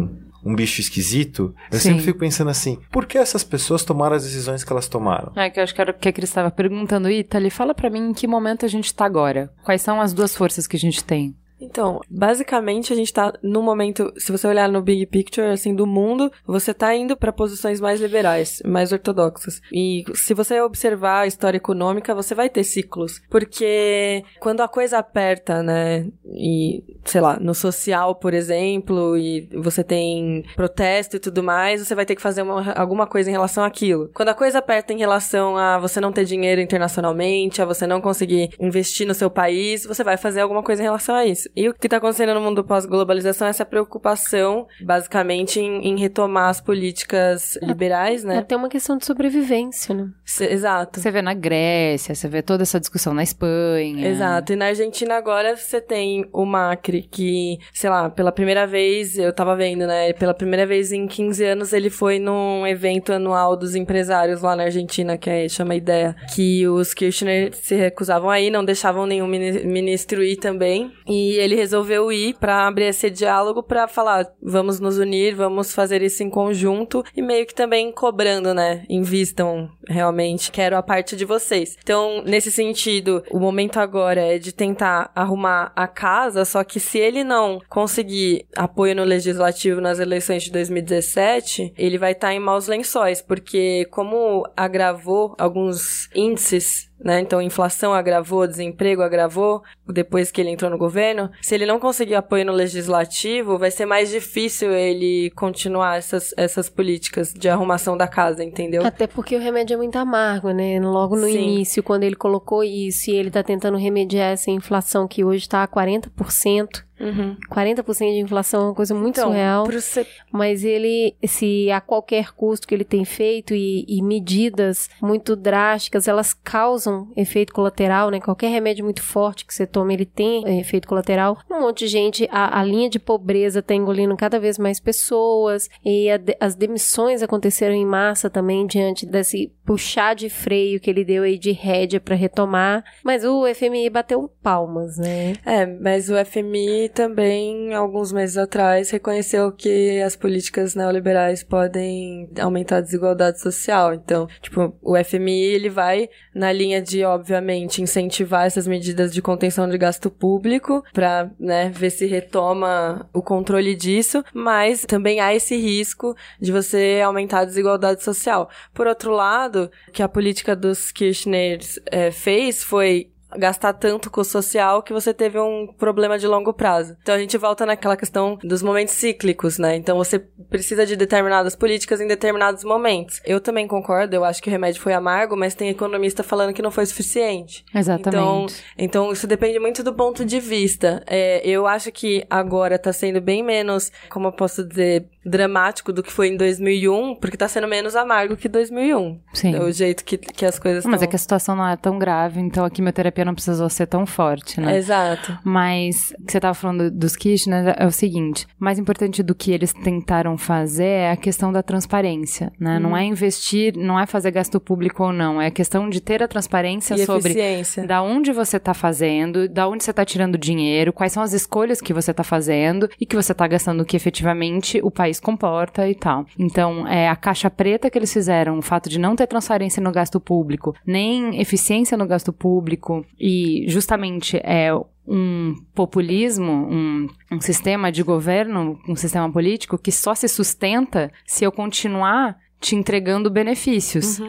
um 0.44 0.54
bicho 0.54 0.80
esquisito, 0.80 1.54
eu 1.70 1.78
Sim. 1.78 1.90
sempre 1.90 2.04
fico 2.04 2.18
pensando 2.18 2.50
assim, 2.50 2.78
por 2.90 3.06
que 3.06 3.16
essas 3.16 3.44
pessoas 3.44 3.84
tomaram 3.84 4.16
as 4.16 4.24
decisões 4.24 4.64
que 4.64 4.72
elas 4.72 4.88
tomaram? 4.88 5.32
É 5.36 5.48
que 5.48 5.60
eu 5.60 5.64
acho 5.64 5.74
que 5.74 5.80
era 5.80 5.92
o 5.92 5.94
que 5.94 6.08
a 6.08 6.12
Cris 6.12 6.28
estava 6.28 6.50
perguntando. 6.50 7.08
Ítali, 7.08 7.50
fala 7.50 7.74
pra 7.74 7.88
mim 7.88 8.10
em 8.10 8.12
que 8.12 8.26
momento 8.26 8.66
a 8.66 8.68
gente 8.68 8.92
tá 8.92 9.04
agora. 9.04 9.52
Quais 9.62 9.82
são 9.82 10.00
as 10.00 10.12
duas 10.12 10.36
forças 10.36 10.66
que 10.66 10.76
a 10.76 10.80
gente 10.80 11.04
tem? 11.04 11.36
Então, 11.62 12.00
basicamente 12.10 12.92
a 12.92 12.96
gente 12.96 13.12
tá 13.12 13.32
no 13.42 13.62
momento, 13.62 14.12
se 14.18 14.32
você 14.32 14.46
olhar 14.46 14.68
no 14.68 14.82
big 14.82 15.06
picture 15.06 15.46
assim 15.46 15.74
do 15.74 15.86
mundo, 15.86 16.30
você 16.44 16.74
tá 16.74 16.94
indo 16.94 17.16
para 17.16 17.32
posições 17.32 17.80
mais 17.80 18.00
liberais, 18.00 18.60
mais 18.64 18.92
ortodoxas. 18.92 19.60
E 19.72 20.04
se 20.14 20.34
você 20.34 20.60
observar 20.60 21.20
a 21.20 21.26
história 21.26 21.56
econômica, 21.58 22.14
você 22.14 22.34
vai 22.34 22.48
ter 22.48 22.64
ciclos, 22.64 23.20
porque 23.30 24.24
quando 24.40 24.60
a 24.60 24.68
coisa 24.68 24.98
aperta, 24.98 25.62
né, 25.62 26.06
e 26.24 26.82
sei 27.04 27.20
lá, 27.20 27.38
no 27.38 27.54
social, 27.54 28.14
por 28.16 28.34
exemplo, 28.34 29.16
e 29.16 29.48
você 29.62 29.84
tem 29.84 30.44
protesto 30.56 31.16
e 31.16 31.20
tudo 31.20 31.42
mais, 31.42 31.86
você 31.86 31.94
vai 31.94 32.04
ter 32.04 32.16
que 32.16 32.22
fazer 32.22 32.42
uma- 32.42 32.72
alguma 32.72 33.06
coisa 33.06 33.28
em 33.30 33.32
relação 33.32 33.62
àquilo. 33.64 34.10
Quando 34.14 34.30
a 34.30 34.34
coisa 34.34 34.58
aperta 34.58 34.92
em 34.92 34.98
relação 34.98 35.56
a 35.56 35.78
você 35.78 36.00
não 36.00 36.12
ter 36.12 36.24
dinheiro 36.24 36.60
internacionalmente, 36.60 37.62
a 37.62 37.64
você 37.64 37.86
não 37.86 38.00
conseguir 38.00 38.50
investir 38.58 39.06
no 39.06 39.14
seu 39.14 39.30
país, 39.30 39.84
você 39.86 40.02
vai 40.02 40.16
fazer 40.16 40.40
alguma 40.40 40.62
coisa 40.62 40.82
em 40.82 40.84
relação 40.84 41.14
a 41.14 41.24
isso. 41.24 41.48
E 41.54 41.68
o 41.68 41.74
que 41.74 41.86
está 41.86 41.98
acontecendo 41.98 42.34
no 42.34 42.40
mundo 42.40 42.64
pós-globalização 42.64 43.46
é 43.46 43.50
essa 43.50 43.64
preocupação, 43.64 44.66
basicamente, 44.80 45.60
em, 45.60 45.88
em 45.88 45.98
retomar 45.98 46.48
as 46.48 46.60
políticas 46.60 47.58
liberais, 47.62 48.24
É 48.24 48.28
né? 48.28 48.38
até 48.38 48.56
uma 48.56 48.68
questão 48.68 48.96
de 48.96 49.04
sobrevivência, 49.04 49.94
né? 49.94 50.08
Se- 50.24 50.44
Exato. 50.46 51.00
Você 51.00 51.10
vê 51.10 51.22
na 51.22 51.34
Grécia, 51.34 52.14
você 52.14 52.28
vê 52.28 52.42
toda 52.42 52.62
essa 52.62 52.80
discussão 52.80 53.12
na 53.14 53.22
Espanha. 53.22 54.08
Exato. 54.08 54.52
E 54.52 54.56
na 54.56 54.66
Argentina 54.66 55.14
agora 55.16 55.56
você 55.56 55.80
tem 55.80 56.26
o 56.32 56.44
Macri, 56.44 57.02
que, 57.02 57.58
sei 57.72 57.90
lá, 57.90 58.08
pela 58.10 58.32
primeira 58.32 58.66
vez, 58.66 59.18
eu 59.18 59.32
tava 59.32 59.54
vendo, 59.56 59.86
né? 59.86 60.12
Pela 60.14 60.34
primeira 60.34 60.66
vez 60.66 60.92
em 60.92 61.06
15 61.06 61.44
anos 61.44 61.72
ele 61.72 61.90
foi 61.90 62.18
num 62.18 62.66
evento 62.66 63.12
anual 63.12 63.56
dos 63.56 63.74
empresários 63.74 64.42
lá 64.42 64.56
na 64.56 64.64
Argentina, 64.64 65.16
que 65.18 65.28
é, 65.28 65.48
chama 65.48 65.74
Ideia, 65.74 66.16
que 66.34 66.66
os 66.66 66.94
Kirchner 66.94 67.52
se 67.54 67.74
recusavam 67.74 68.30
a 68.30 68.40
ir, 68.40 68.50
não 68.50 68.64
deixavam 68.64 69.06
nenhum 69.06 69.26
mini- 69.26 69.64
ministro 69.64 70.22
ir 70.22 70.36
também. 70.36 70.92
E 71.06 71.41
ele 71.42 71.54
resolveu 71.54 72.12
ir 72.12 72.34
pra 72.34 72.66
abrir 72.66 72.86
esse 72.86 73.10
diálogo 73.10 73.62
pra 73.62 73.88
falar, 73.88 74.26
vamos 74.42 74.80
nos 74.80 74.98
unir, 74.98 75.34
vamos 75.34 75.74
fazer 75.74 76.02
isso 76.02 76.22
em 76.22 76.30
conjunto 76.30 77.04
e 77.16 77.22
meio 77.22 77.46
que 77.46 77.54
também 77.54 77.92
cobrando, 77.92 78.54
né? 78.54 78.84
Invistam 78.88 79.70
realmente, 79.88 80.50
quero 80.50 80.76
a 80.76 80.82
parte 80.82 81.16
de 81.16 81.24
vocês. 81.24 81.76
Então, 81.82 82.22
nesse 82.24 82.50
sentido, 82.50 83.22
o 83.30 83.38
momento 83.38 83.78
agora 83.78 84.20
é 84.20 84.38
de 84.38 84.52
tentar 84.52 85.10
arrumar 85.14 85.72
a 85.74 85.86
casa, 85.86 86.44
só 86.44 86.62
que 86.64 86.78
se 86.78 86.98
ele 86.98 87.24
não 87.24 87.60
conseguir 87.68 88.46
apoio 88.56 88.94
no 88.94 89.04
legislativo 89.04 89.80
nas 89.80 89.98
eleições 89.98 90.44
de 90.44 90.52
2017, 90.52 91.74
ele 91.76 91.98
vai 91.98 92.12
estar 92.12 92.32
em 92.32 92.40
maus 92.40 92.66
lençóis, 92.66 93.20
porque 93.20 93.86
como 93.90 94.44
agravou 94.56 95.34
alguns 95.38 96.08
índices 96.14 96.91
né? 97.04 97.20
Então, 97.20 97.38
a 97.38 97.44
inflação 97.44 97.92
agravou, 97.92 98.46
desemprego 98.46 99.02
agravou 99.02 99.62
depois 99.86 100.30
que 100.30 100.40
ele 100.40 100.50
entrou 100.50 100.70
no 100.70 100.78
governo. 100.78 101.30
Se 101.40 101.54
ele 101.54 101.66
não 101.66 101.78
conseguir 101.78 102.14
apoio 102.14 102.44
no 102.44 102.52
legislativo, 102.52 103.58
vai 103.58 103.70
ser 103.70 103.86
mais 103.86 104.10
difícil 104.10 104.72
ele 104.72 105.30
continuar 105.30 105.98
essas, 105.98 106.32
essas 106.36 106.68
políticas 106.68 107.32
de 107.32 107.48
arrumação 107.48 107.96
da 107.96 108.06
casa, 108.06 108.44
entendeu? 108.44 108.84
Até 108.84 109.06
porque 109.06 109.36
o 109.36 109.40
remédio 109.40 109.74
é 109.74 109.76
muito 109.76 109.96
amargo, 109.96 110.50
né? 110.50 110.80
Logo 110.80 111.16
no 111.16 111.26
Sim. 111.26 111.38
início, 111.38 111.82
quando 111.82 112.04
ele 112.04 112.16
colocou 112.16 112.62
isso 112.62 113.10
e 113.10 113.14
ele 113.14 113.30
tá 113.30 113.42
tentando 113.42 113.76
remediar 113.76 114.32
essa 114.32 114.50
inflação 114.50 115.08
que 115.08 115.24
hoje 115.24 115.48
tá 115.48 115.62
a 115.62 115.68
40%. 115.68 116.84
Uhum. 117.02 117.36
40% 117.50 117.98
de 118.12 118.20
inflação 118.20 118.60
é 118.62 118.64
uma 118.66 118.74
coisa 118.74 118.94
muito 118.94 119.18
Então, 119.18 119.28
surreal. 119.30 119.66
ser- 119.80 120.06
Mas 120.30 120.64
ele, 120.64 121.14
se 121.26 121.70
a 121.70 121.80
qualquer 121.80 122.32
custo 122.32 122.66
que 122.66 122.74
ele 122.74 122.84
tem 122.84 123.04
feito 123.04 123.54
e, 123.54 123.84
e 123.88 124.00
medidas 124.02 124.88
muito 125.02 125.34
drásticas, 125.36 126.06
elas 126.08 126.32
causam 126.32 127.08
efeito 127.16 127.52
colateral, 127.52 128.10
né? 128.10 128.20
Qualquer 128.20 128.48
remédio 128.50 128.84
muito 128.84 129.02
forte 129.02 129.44
que 129.44 129.52
você 129.52 129.66
toma, 129.66 129.92
ele 129.92 130.06
tem 130.06 130.46
eh, 130.46 130.60
efeito 130.60 130.86
colateral. 130.88 131.38
Um 131.50 131.60
monte 131.62 131.80
de 131.80 131.88
gente, 131.88 132.28
a, 132.30 132.60
a 132.60 132.64
linha 132.64 132.88
de 132.88 132.98
pobreza 132.98 133.60
tá 133.62 133.74
engolindo 133.74 134.16
cada 134.16 134.38
vez 134.38 134.58
mais 134.58 134.78
pessoas 134.80 135.68
e 135.84 136.10
a 136.10 136.20
as 136.40 136.54
demissões 136.54 137.22
aconteceram 137.22 137.74
em 137.74 137.84
massa 137.84 138.30
também 138.30 138.66
diante 138.66 139.04
desse 139.04 139.52
puxar 139.64 140.14
de 140.14 140.28
freio 140.30 140.78
que 140.80 140.88
ele 140.88 141.04
deu 141.04 141.22
aí 141.24 141.36
de 141.38 141.50
rédea 141.52 142.00
para 142.00 142.14
retomar. 142.14 142.84
Mas 143.04 143.24
o 143.24 143.44
FMI 143.54 143.90
bateu 143.90 144.30
palmas, 144.42 144.98
né? 144.98 145.34
É, 145.44 145.66
mas 145.66 146.08
o 146.08 146.14
FMI 146.24 146.88
também, 146.92 147.74
alguns 147.74 148.12
meses 148.12 148.36
atrás, 148.36 148.90
reconheceu 148.90 149.50
que 149.52 150.00
as 150.00 150.16
políticas 150.16 150.74
neoliberais 150.74 151.42
podem 151.42 152.28
aumentar 152.40 152.78
a 152.78 152.80
desigualdade 152.80 153.40
social. 153.40 153.94
Então, 153.94 154.28
tipo, 154.40 154.74
o 154.82 154.96
FMI, 154.96 155.42
ele 155.42 155.68
vai 155.68 156.08
na 156.34 156.52
linha 156.52 156.80
de, 156.80 157.04
obviamente, 157.04 157.82
incentivar 157.82 158.46
essas 158.46 158.66
medidas 158.66 159.12
de 159.12 159.22
contenção 159.22 159.68
de 159.68 159.78
gasto 159.78 160.10
público 160.10 160.84
para, 160.92 161.30
né, 161.38 161.70
ver 161.70 161.90
se 161.90 162.06
retoma 162.06 163.08
o 163.12 163.22
controle 163.22 163.74
disso, 163.74 164.24
mas 164.34 164.84
também 164.84 165.20
há 165.20 165.34
esse 165.34 165.56
risco 165.56 166.14
de 166.40 166.52
você 166.52 167.00
aumentar 167.04 167.40
a 167.40 167.44
desigualdade 167.44 168.02
social. 168.02 168.48
Por 168.74 168.86
outro 168.86 169.12
lado, 169.12 169.70
o 169.88 169.92
que 169.92 170.02
a 170.02 170.08
política 170.08 170.54
dos 170.54 170.90
Kirchners 170.90 171.78
eh, 171.90 172.10
fez 172.10 172.62
foi 172.62 173.11
gastar 173.36 173.72
tanto 173.72 174.10
com 174.10 174.20
o 174.20 174.24
social 174.24 174.82
que 174.82 174.92
você 174.92 175.12
teve 175.12 175.38
um 175.38 175.66
problema 175.66 176.18
de 176.18 176.26
longo 176.26 176.52
prazo. 176.52 176.96
Então 177.02 177.14
a 177.14 177.18
gente 177.18 177.36
volta 177.38 177.66
naquela 177.66 177.96
questão 177.96 178.38
dos 178.42 178.62
momentos 178.62 178.94
cíclicos, 178.94 179.58
né? 179.58 179.76
Então 179.76 179.96
você 179.96 180.18
precisa 180.18 180.86
de 180.86 180.96
determinadas 180.96 181.54
políticas 181.54 182.00
em 182.00 182.06
determinados 182.06 182.64
momentos. 182.64 183.20
Eu 183.24 183.40
também 183.40 183.66
concordo, 183.66 184.14
eu 184.14 184.24
acho 184.24 184.42
que 184.42 184.48
o 184.48 184.52
remédio 184.52 184.80
foi 184.80 184.92
amargo, 184.92 185.36
mas 185.36 185.54
tem 185.54 185.68
economista 185.68 186.22
falando 186.22 186.52
que 186.52 186.62
não 186.62 186.70
foi 186.70 186.86
suficiente. 186.86 187.64
Exatamente. 187.74 188.62
Então, 188.76 189.12
isso 189.12 189.26
depende 189.26 189.58
muito 189.58 189.82
do 189.82 189.94
ponto 189.94 190.24
de 190.24 190.40
vista. 190.40 191.02
É, 191.06 191.46
eu 191.46 191.66
acho 191.66 191.90
que 191.92 192.24
agora 192.28 192.78
tá 192.78 192.92
sendo 192.92 193.20
bem 193.20 193.42
menos, 193.42 193.90
como 194.08 194.28
eu 194.28 194.32
posso 194.32 194.66
dizer, 194.66 195.06
dramático 195.24 195.92
do 195.92 196.02
que 196.02 196.12
foi 196.12 196.28
em 196.28 196.36
2001, 196.36 197.16
porque 197.16 197.36
tá 197.36 197.48
sendo 197.48 197.68
menos 197.68 197.94
amargo 197.96 198.36
que 198.36 198.48
2001. 198.48 199.20
Sim. 199.32 199.54
É 199.54 199.60
o 199.60 199.70
jeito 199.72 200.04
que, 200.04 200.18
que 200.18 200.44
as 200.44 200.58
coisas 200.58 200.84
Mas 200.84 201.00
é 201.02 201.04
tão- 201.06 201.10
que 201.10 201.16
a 201.16 201.18
situação 201.18 201.56
não 201.56 201.68
é 201.68 201.76
tão 201.76 201.98
grave, 201.98 202.40
então 202.40 202.64
a 202.64 202.70
quimioterapia 202.70 203.24
não 203.24 203.34
precisou 203.34 203.68
ser 203.68 203.86
tão 203.86 204.04
forte, 204.06 204.60
né? 204.60 204.76
Exato. 204.76 205.38
Mas 205.44 206.12
o 206.20 206.24
que 206.24 206.32
você 206.32 206.38
estava 206.38 206.54
falando 206.54 206.90
dos 206.90 207.16
Kirchner 207.16 207.74
é 207.78 207.86
o 207.86 207.90
seguinte: 207.92 208.46
mais 208.58 208.78
importante 208.78 209.22
do 209.22 209.34
que 209.34 209.52
eles 209.52 209.72
tentaram 209.72 210.36
fazer 210.36 210.84
é 210.84 211.10
a 211.10 211.16
questão 211.16 211.52
da 211.52 211.62
transparência, 211.62 212.52
né? 212.58 212.78
Não 212.78 212.96
é 212.96 213.04
investir, 213.04 213.76
não 213.76 213.98
é 213.98 214.06
fazer 214.06 214.30
gasto 214.30 214.60
público 214.60 215.04
ou 215.04 215.12
não, 215.12 215.40
é 215.40 215.46
a 215.46 215.50
questão 215.50 215.88
de 215.88 216.00
ter 216.00 216.22
a 216.22 216.28
transparência 216.28 216.94
E 216.94 217.04
sobre 217.06 217.30
eficiência. 217.32 217.86
da 217.86 218.02
onde 218.02 218.32
você 218.32 218.56
está 218.56 218.74
fazendo, 218.74 219.48
da 219.48 219.68
onde 219.68 219.84
você 219.84 219.90
está 219.90 220.04
tirando 220.04 220.36
dinheiro, 220.38 220.92
quais 220.92 221.12
são 221.12 221.22
as 221.22 221.32
escolhas 221.32 221.80
que 221.80 221.92
você 221.92 222.10
está 222.10 222.24
fazendo 222.24 222.88
e 223.00 223.06
que 223.06 223.16
você 223.16 223.32
está 223.32 223.46
gastando 223.46 223.80
o 223.82 223.84
que 223.84 223.96
efetivamente 223.96 224.80
o 224.82 224.90
país 224.90 225.11
comporta 225.20 225.88
e 225.88 225.94
tal. 225.94 226.26
Então, 226.38 226.86
é 226.86 227.08
a 227.08 227.16
caixa 227.16 227.50
preta 227.50 227.90
que 227.90 227.98
eles 227.98 228.12
fizeram, 228.12 228.58
o 228.58 228.62
fato 228.62 228.88
de 228.88 228.98
não 228.98 229.16
ter 229.16 229.26
transparência 229.26 229.82
no 229.82 229.92
gasto 229.92 230.20
público, 230.20 230.74
nem 230.86 231.40
eficiência 231.40 231.96
no 231.96 232.06
gasto 232.06 232.32
público 232.32 233.04
e 233.18 233.64
justamente 233.68 234.40
é 234.42 234.72
um 235.06 235.54
populismo, 235.74 236.52
um, 236.52 237.08
um 237.30 237.40
sistema 237.40 237.90
de 237.90 238.02
governo, 238.02 238.78
um 238.88 238.94
sistema 238.94 239.30
político 239.30 239.76
que 239.76 239.90
só 239.90 240.14
se 240.14 240.28
sustenta 240.28 241.10
se 241.26 241.44
eu 241.44 241.50
continuar 241.50 242.36
te 242.60 242.76
entregando 242.76 243.28
benefícios. 243.28 244.20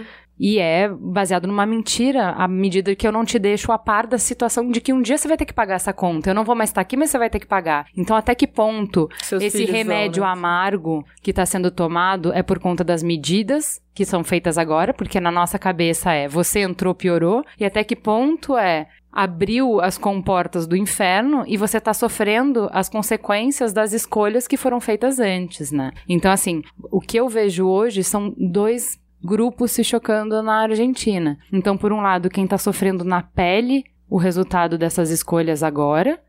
E 0.44 0.60
é 0.60 0.90
baseado 0.90 1.48
numa 1.48 1.66
mentira, 1.66 2.32
à 2.32 2.50
medida 2.50 2.94
que 2.98 3.08
eu 3.08 3.14
não 3.14 3.24
te 3.24 3.40
deixo 3.40 3.72
a 3.72 3.78
par 3.78 4.06
da 4.06 4.18
situação 4.18 4.70
de 4.70 4.82
que 4.82 4.92
um 4.92 5.02
dia 5.02 5.18
você 5.18 5.26
vai 5.26 5.38
ter 5.38 5.46
que 5.46 5.54
pagar 5.54 5.76
essa 5.76 5.94
conta. 5.94 6.30
Eu 6.30 6.36
não 6.36 6.44
vou 6.44 6.54
mais 6.54 6.70
estar 6.70 6.82
aqui, 6.82 6.98
mas 6.98 7.12
você 7.12 7.18
vai 7.18 7.30
ter 7.30 7.40
que 7.40 7.48
pagar. 7.48 7.86
Então, 7.96 8.14
até 8.14 8.36
que 8.36 8.46
ponto 8.46 9.08
Seus 9.22 9.42
esse 9.42 9.60
filhos 9.60 9.72
vão, 9.72 9.78
remédio 9.78 10.24
né? 10.24 10.30
amargo 10.30 11.06
que 11.22 11.30
está 11.30 11.46
sendo 11.46 11.72
tomado 11.72 12.34
é 12.34 12.44
por 12.44 12.60
conta 12.60 12.84
das 12.84 13.02
medidas 13.02 13.82
que 13.94 14.04
são 14.04 14.22
feitas 14.22 14.58
agora? 14.58 14.94
Porque 14.94 15.18
na 15.18 15.32
nossa 15.32 15.58
cabeça 15.58 16.12
é 16.12 16.28
você 16.28 16.60
entrou, 16.60 16.94
piorou. 16.94 17.46
E 17.58 17.64
até 17.64 17.82
que 17.82 17.96
ponto 17.96 18.58
é 18.58 18.88
abriu 19.14 19.80
as 19.80 19.98
comportas 19.98 20.68
do 20.68 20.76
inferno 20.76 21.46
e 21.48 21.56
você 21.56 21.80
tá 21.80 21.94
sofrendo 21.94 22.68
as 22.74 22.90
consequências 22.90 23.72
das 23.72 23.94
escolhas 23.94 24.46
que 24.46 24.58
foram 24.58 24.82
feitas 24.82 25.20
antes, 25.20 25.72
né? 25.72 25.92
Então, 26.10 26.32
assim, 26.32 26.64
o 26.92 27.00
que 27.00 27.18
eu 27.18 27.30
vejo 27.30 27.66
hoje 27.66 28.04
são 28.04 28.34
dois 28.38 29.02
grupos 29.24 29.72
se 29.72 29.84
chocando 29.84 30.42
na 30.44 30.62
Argentina. 30.64 31.38
Então, 31.52 31.78
por 31.78 31.94
um 31.94 32.02
lado, 32.02 32.30
quem 32.30 32.46
tá 32.46 32.58
sofrendo 32.58 33.04
na 33.04 33.22
pele 33.22 33.86
o 34.10 34.18
resultado 34.18 34.78
dessas 34.78 35.10
escolhas 35.10 35.64
agora, 35.64 36.22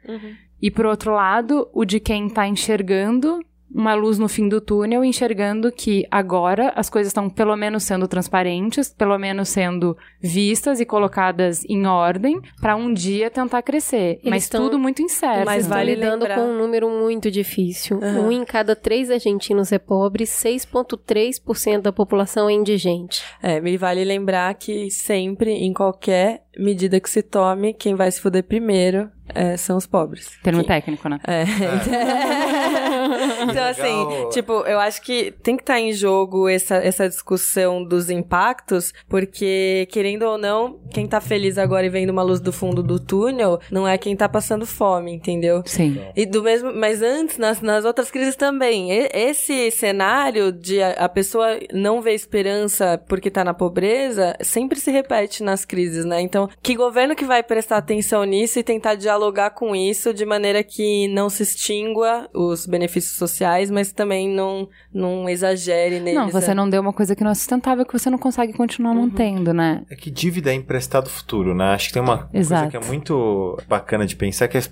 e 0.63 0.71
por 0.71 0.87
outro 0.87 1.13
lado, 1.13 1.69
o 1.73 1.85
de 1.85 2.01
quem 2.01 2.29
tá 2.29 2.47
enxergando 2.47 3.41
uma 3.73 3.95
luz 3.95 4.19
no 4.19 4.29
fim 4.29 4.49
do 4.49 4.61
túnel, 4.61 5.05
enxergando 5.05 5.71
que 5.73 6.07
agora 6.11 6.73
as 6.77 6.89
coisas 6.89 7.11
estão 7.11 7.29
pelo 7.29 7.57
menos 7.57 7.83
sendo 7.83 8.07
transparentes, 8.09 8.89
pelo 8.93 9.19
menos 9.19 9.49
sendo 9.49 9.97
vistas 10.21 10.81
e 10.81 10.85
colocadas 10.85 11.65
em 11.69 11.87
ordem, 11.87 12.41
para 12.61 12.77
um 12.77 12.93
dia 12.93 13.31
tentar 13.31 13.63
crescer. 13.63 14.19
Eles 14.21 14.31
Mas 14.31 14.43
estão- 14.45 14.63
tudo 14.65 14.79
muito 14.79 15.03
incerto. 15.03 15.45
Mas 15.45 15.67
vale 15.67 15.95
lidando 15.95 16.23
lembrar- 16.25 16.37
com 16.37 16.43
um 16.51 16.57
número 16.59 16.89
muito 16.89 17.31
difícil. 17.31 17.99
Aham. 18.03 18.21
Um 18.21 18.33
em 18.33 18.45
cada 18.45 18.77
três 18.77 19.11
argentinos 19.11 19.73
é 19.73 19.79
pobre, 19.79 20.25
6,3% 20.27 21.83
da 21.83 21.93
população 21.93 22.49
é 22.49 22.53
indigente. 22.53 23.23
É, 23.43 23.61
me 23.61 23.77
vale 23.77 24.05
lembrar 24.05 24.55
que 24.55 24.91
sempre, 24.91 25.51
em 25.53 25.73
qualquer 25.73 26.43
medida 26.57 27.01
que 27.01 27.11
se 27.11 27.23
tome, 27.23 27.75
quem 27.75 27.95
vai 27.97 28.11
se 28.11 28.21
fuder 28.21 28.45
primeiro 28.45 29.11
é, 29.35 29.57
são 29.57 29.77
os 29.77 29.87
pobres. 29.87 30.31
Termo 30.43 30.61
Quem- 30.61 30.69
técnico, 30.69 31.09
né? 31.09 31.19
É. 31.27 31.45
então, 33.51 33.65
assim, 33.65 34.29
tipo, 34.31 34.53
eu 34.67 34.79
acho 34.79 35.03
que 35.03 35.33
tem 35.43 35.57
que 35.57 35.63
estar 35.63 35.81
em 35.81 35.93
jogo 35.93 36.49
essa, 36.49 36.77
essa 36.77 37.09
discussão 37.09 37.85
dos 37.85 38.11
impactos, 38.11 38.93
porque, 39.09 39.87
querendo 39.91 40.23
ou 40.25 40.39
não, 40.39 40.79
quem 40.93 41.07
tá 41.07 41.21
feliz 41.21 41.59
agora 41.59 41.87
e 41.87 41.89
vendo 41.89 42.11
uma 42.11 42.23
luz 42.23 42.41
do 42.41 42.53
fundo 42.53 42.83
do 42.83 42.99
túnel 42.99 43.59
não 43.71 43.87
é 43.87 43.97
quem 43.99 44.17
tá 44.17 44.29
passando 44.29 44.67
fome, 44.67 45.13
entendeu? 45.13 45.63
Sim. 45.67 46.01
E 46.17 46.27
do 46.27 46.43
mesmo, 46.43 46.73
mas 46.75 47.03
antes, 47.03 47.39
nas, 47.39 47.61
nas 47.61 47.85
outras 47.85 48.11
crises 48.11 48.37
também. 48.37 48.93
E- 48.93 49.09
esse 49.15 49.71
cenário 49.71 50.53
de 50.53 50.83
a, 50.83 50.91
a 50.93 51.09
pessoa 51.09 51.59
não 51.73 52.01
ver 52.01 52.15
esperança 52.15 53.01
porque 53.09 53.31
tá 53.31 53.45
na 53.45 53.55
pobreza 53.55 54.37
sempre 54.41 54.79
se 54.79 54.91
repete 54.91 55.43
nas 55.43 55.65
crises, 55.65 56.05
né? 56.05 56.21
Então, 56.21 56.49
que 56.63 56.75
governo 56.75 57.15
que 57.15 57.25
vai 57.25 57.43
prestar 57.43 57.77
atenção 57.79 58.25
nisso 58.25 58.59
e 58.59 58.63
tentar 58.63 58.95
dialogar 58.95 59.51
com 59.51 59.75
isso 59.75 60.13
de 60.15 60.25
maneira 60.25 60.63
que 60.63 61.09
não 61.09 61.29
se 61.29 61.43
extingua 61.43 62.29
os 62.33 62.67
benefícios 62.67 63.04
sociais, 63.13 63.71
mas 63.71 63.93
também 63.93 64.29
não, 64.29 64.69
não 64.93 65.29
exagere 65.29 66.01
neles. 66.01 66.15
Não, 66.15 66.29
você 66.29 66.49
né? 66.49 66.55
não 66.55 66.69
deu 66.69 66.81
uma 66.81 66.93
coisa 66.93 67.15
que 67.15 67.23
não 67.23 67.31
é 67.31 67.35
sustentável 67.35 67.85
que 67.85 67.93
você 67.93 68.11
não 68.11 68.19
consegue 68.19 68.53
continuar 68.53 68.95
mantendo, 68.95 69.53
né? 69.53 69.83
É 69.91 69.95
que 69.95 70.11
dívida 70.11 70.51
é 70.51 70.55
emprestado 70.55 71.09
futuro, 71.09 71.55
né? 71.55 71.75
Acho 71.75 71.89
que 71.89 71.95
tem 71.95 72.03
uma 72.03 72.29
Exato. 72.33 72.63
coisa 72.63 72.79
que 72.79 72.85
é 72.85 72.89
muito 72.89 73.59
bacana 73.69 74.07
de 74.07 74.17
pensar, 74.17 74.49
que 74.49 74.59
é, 74.59 74.63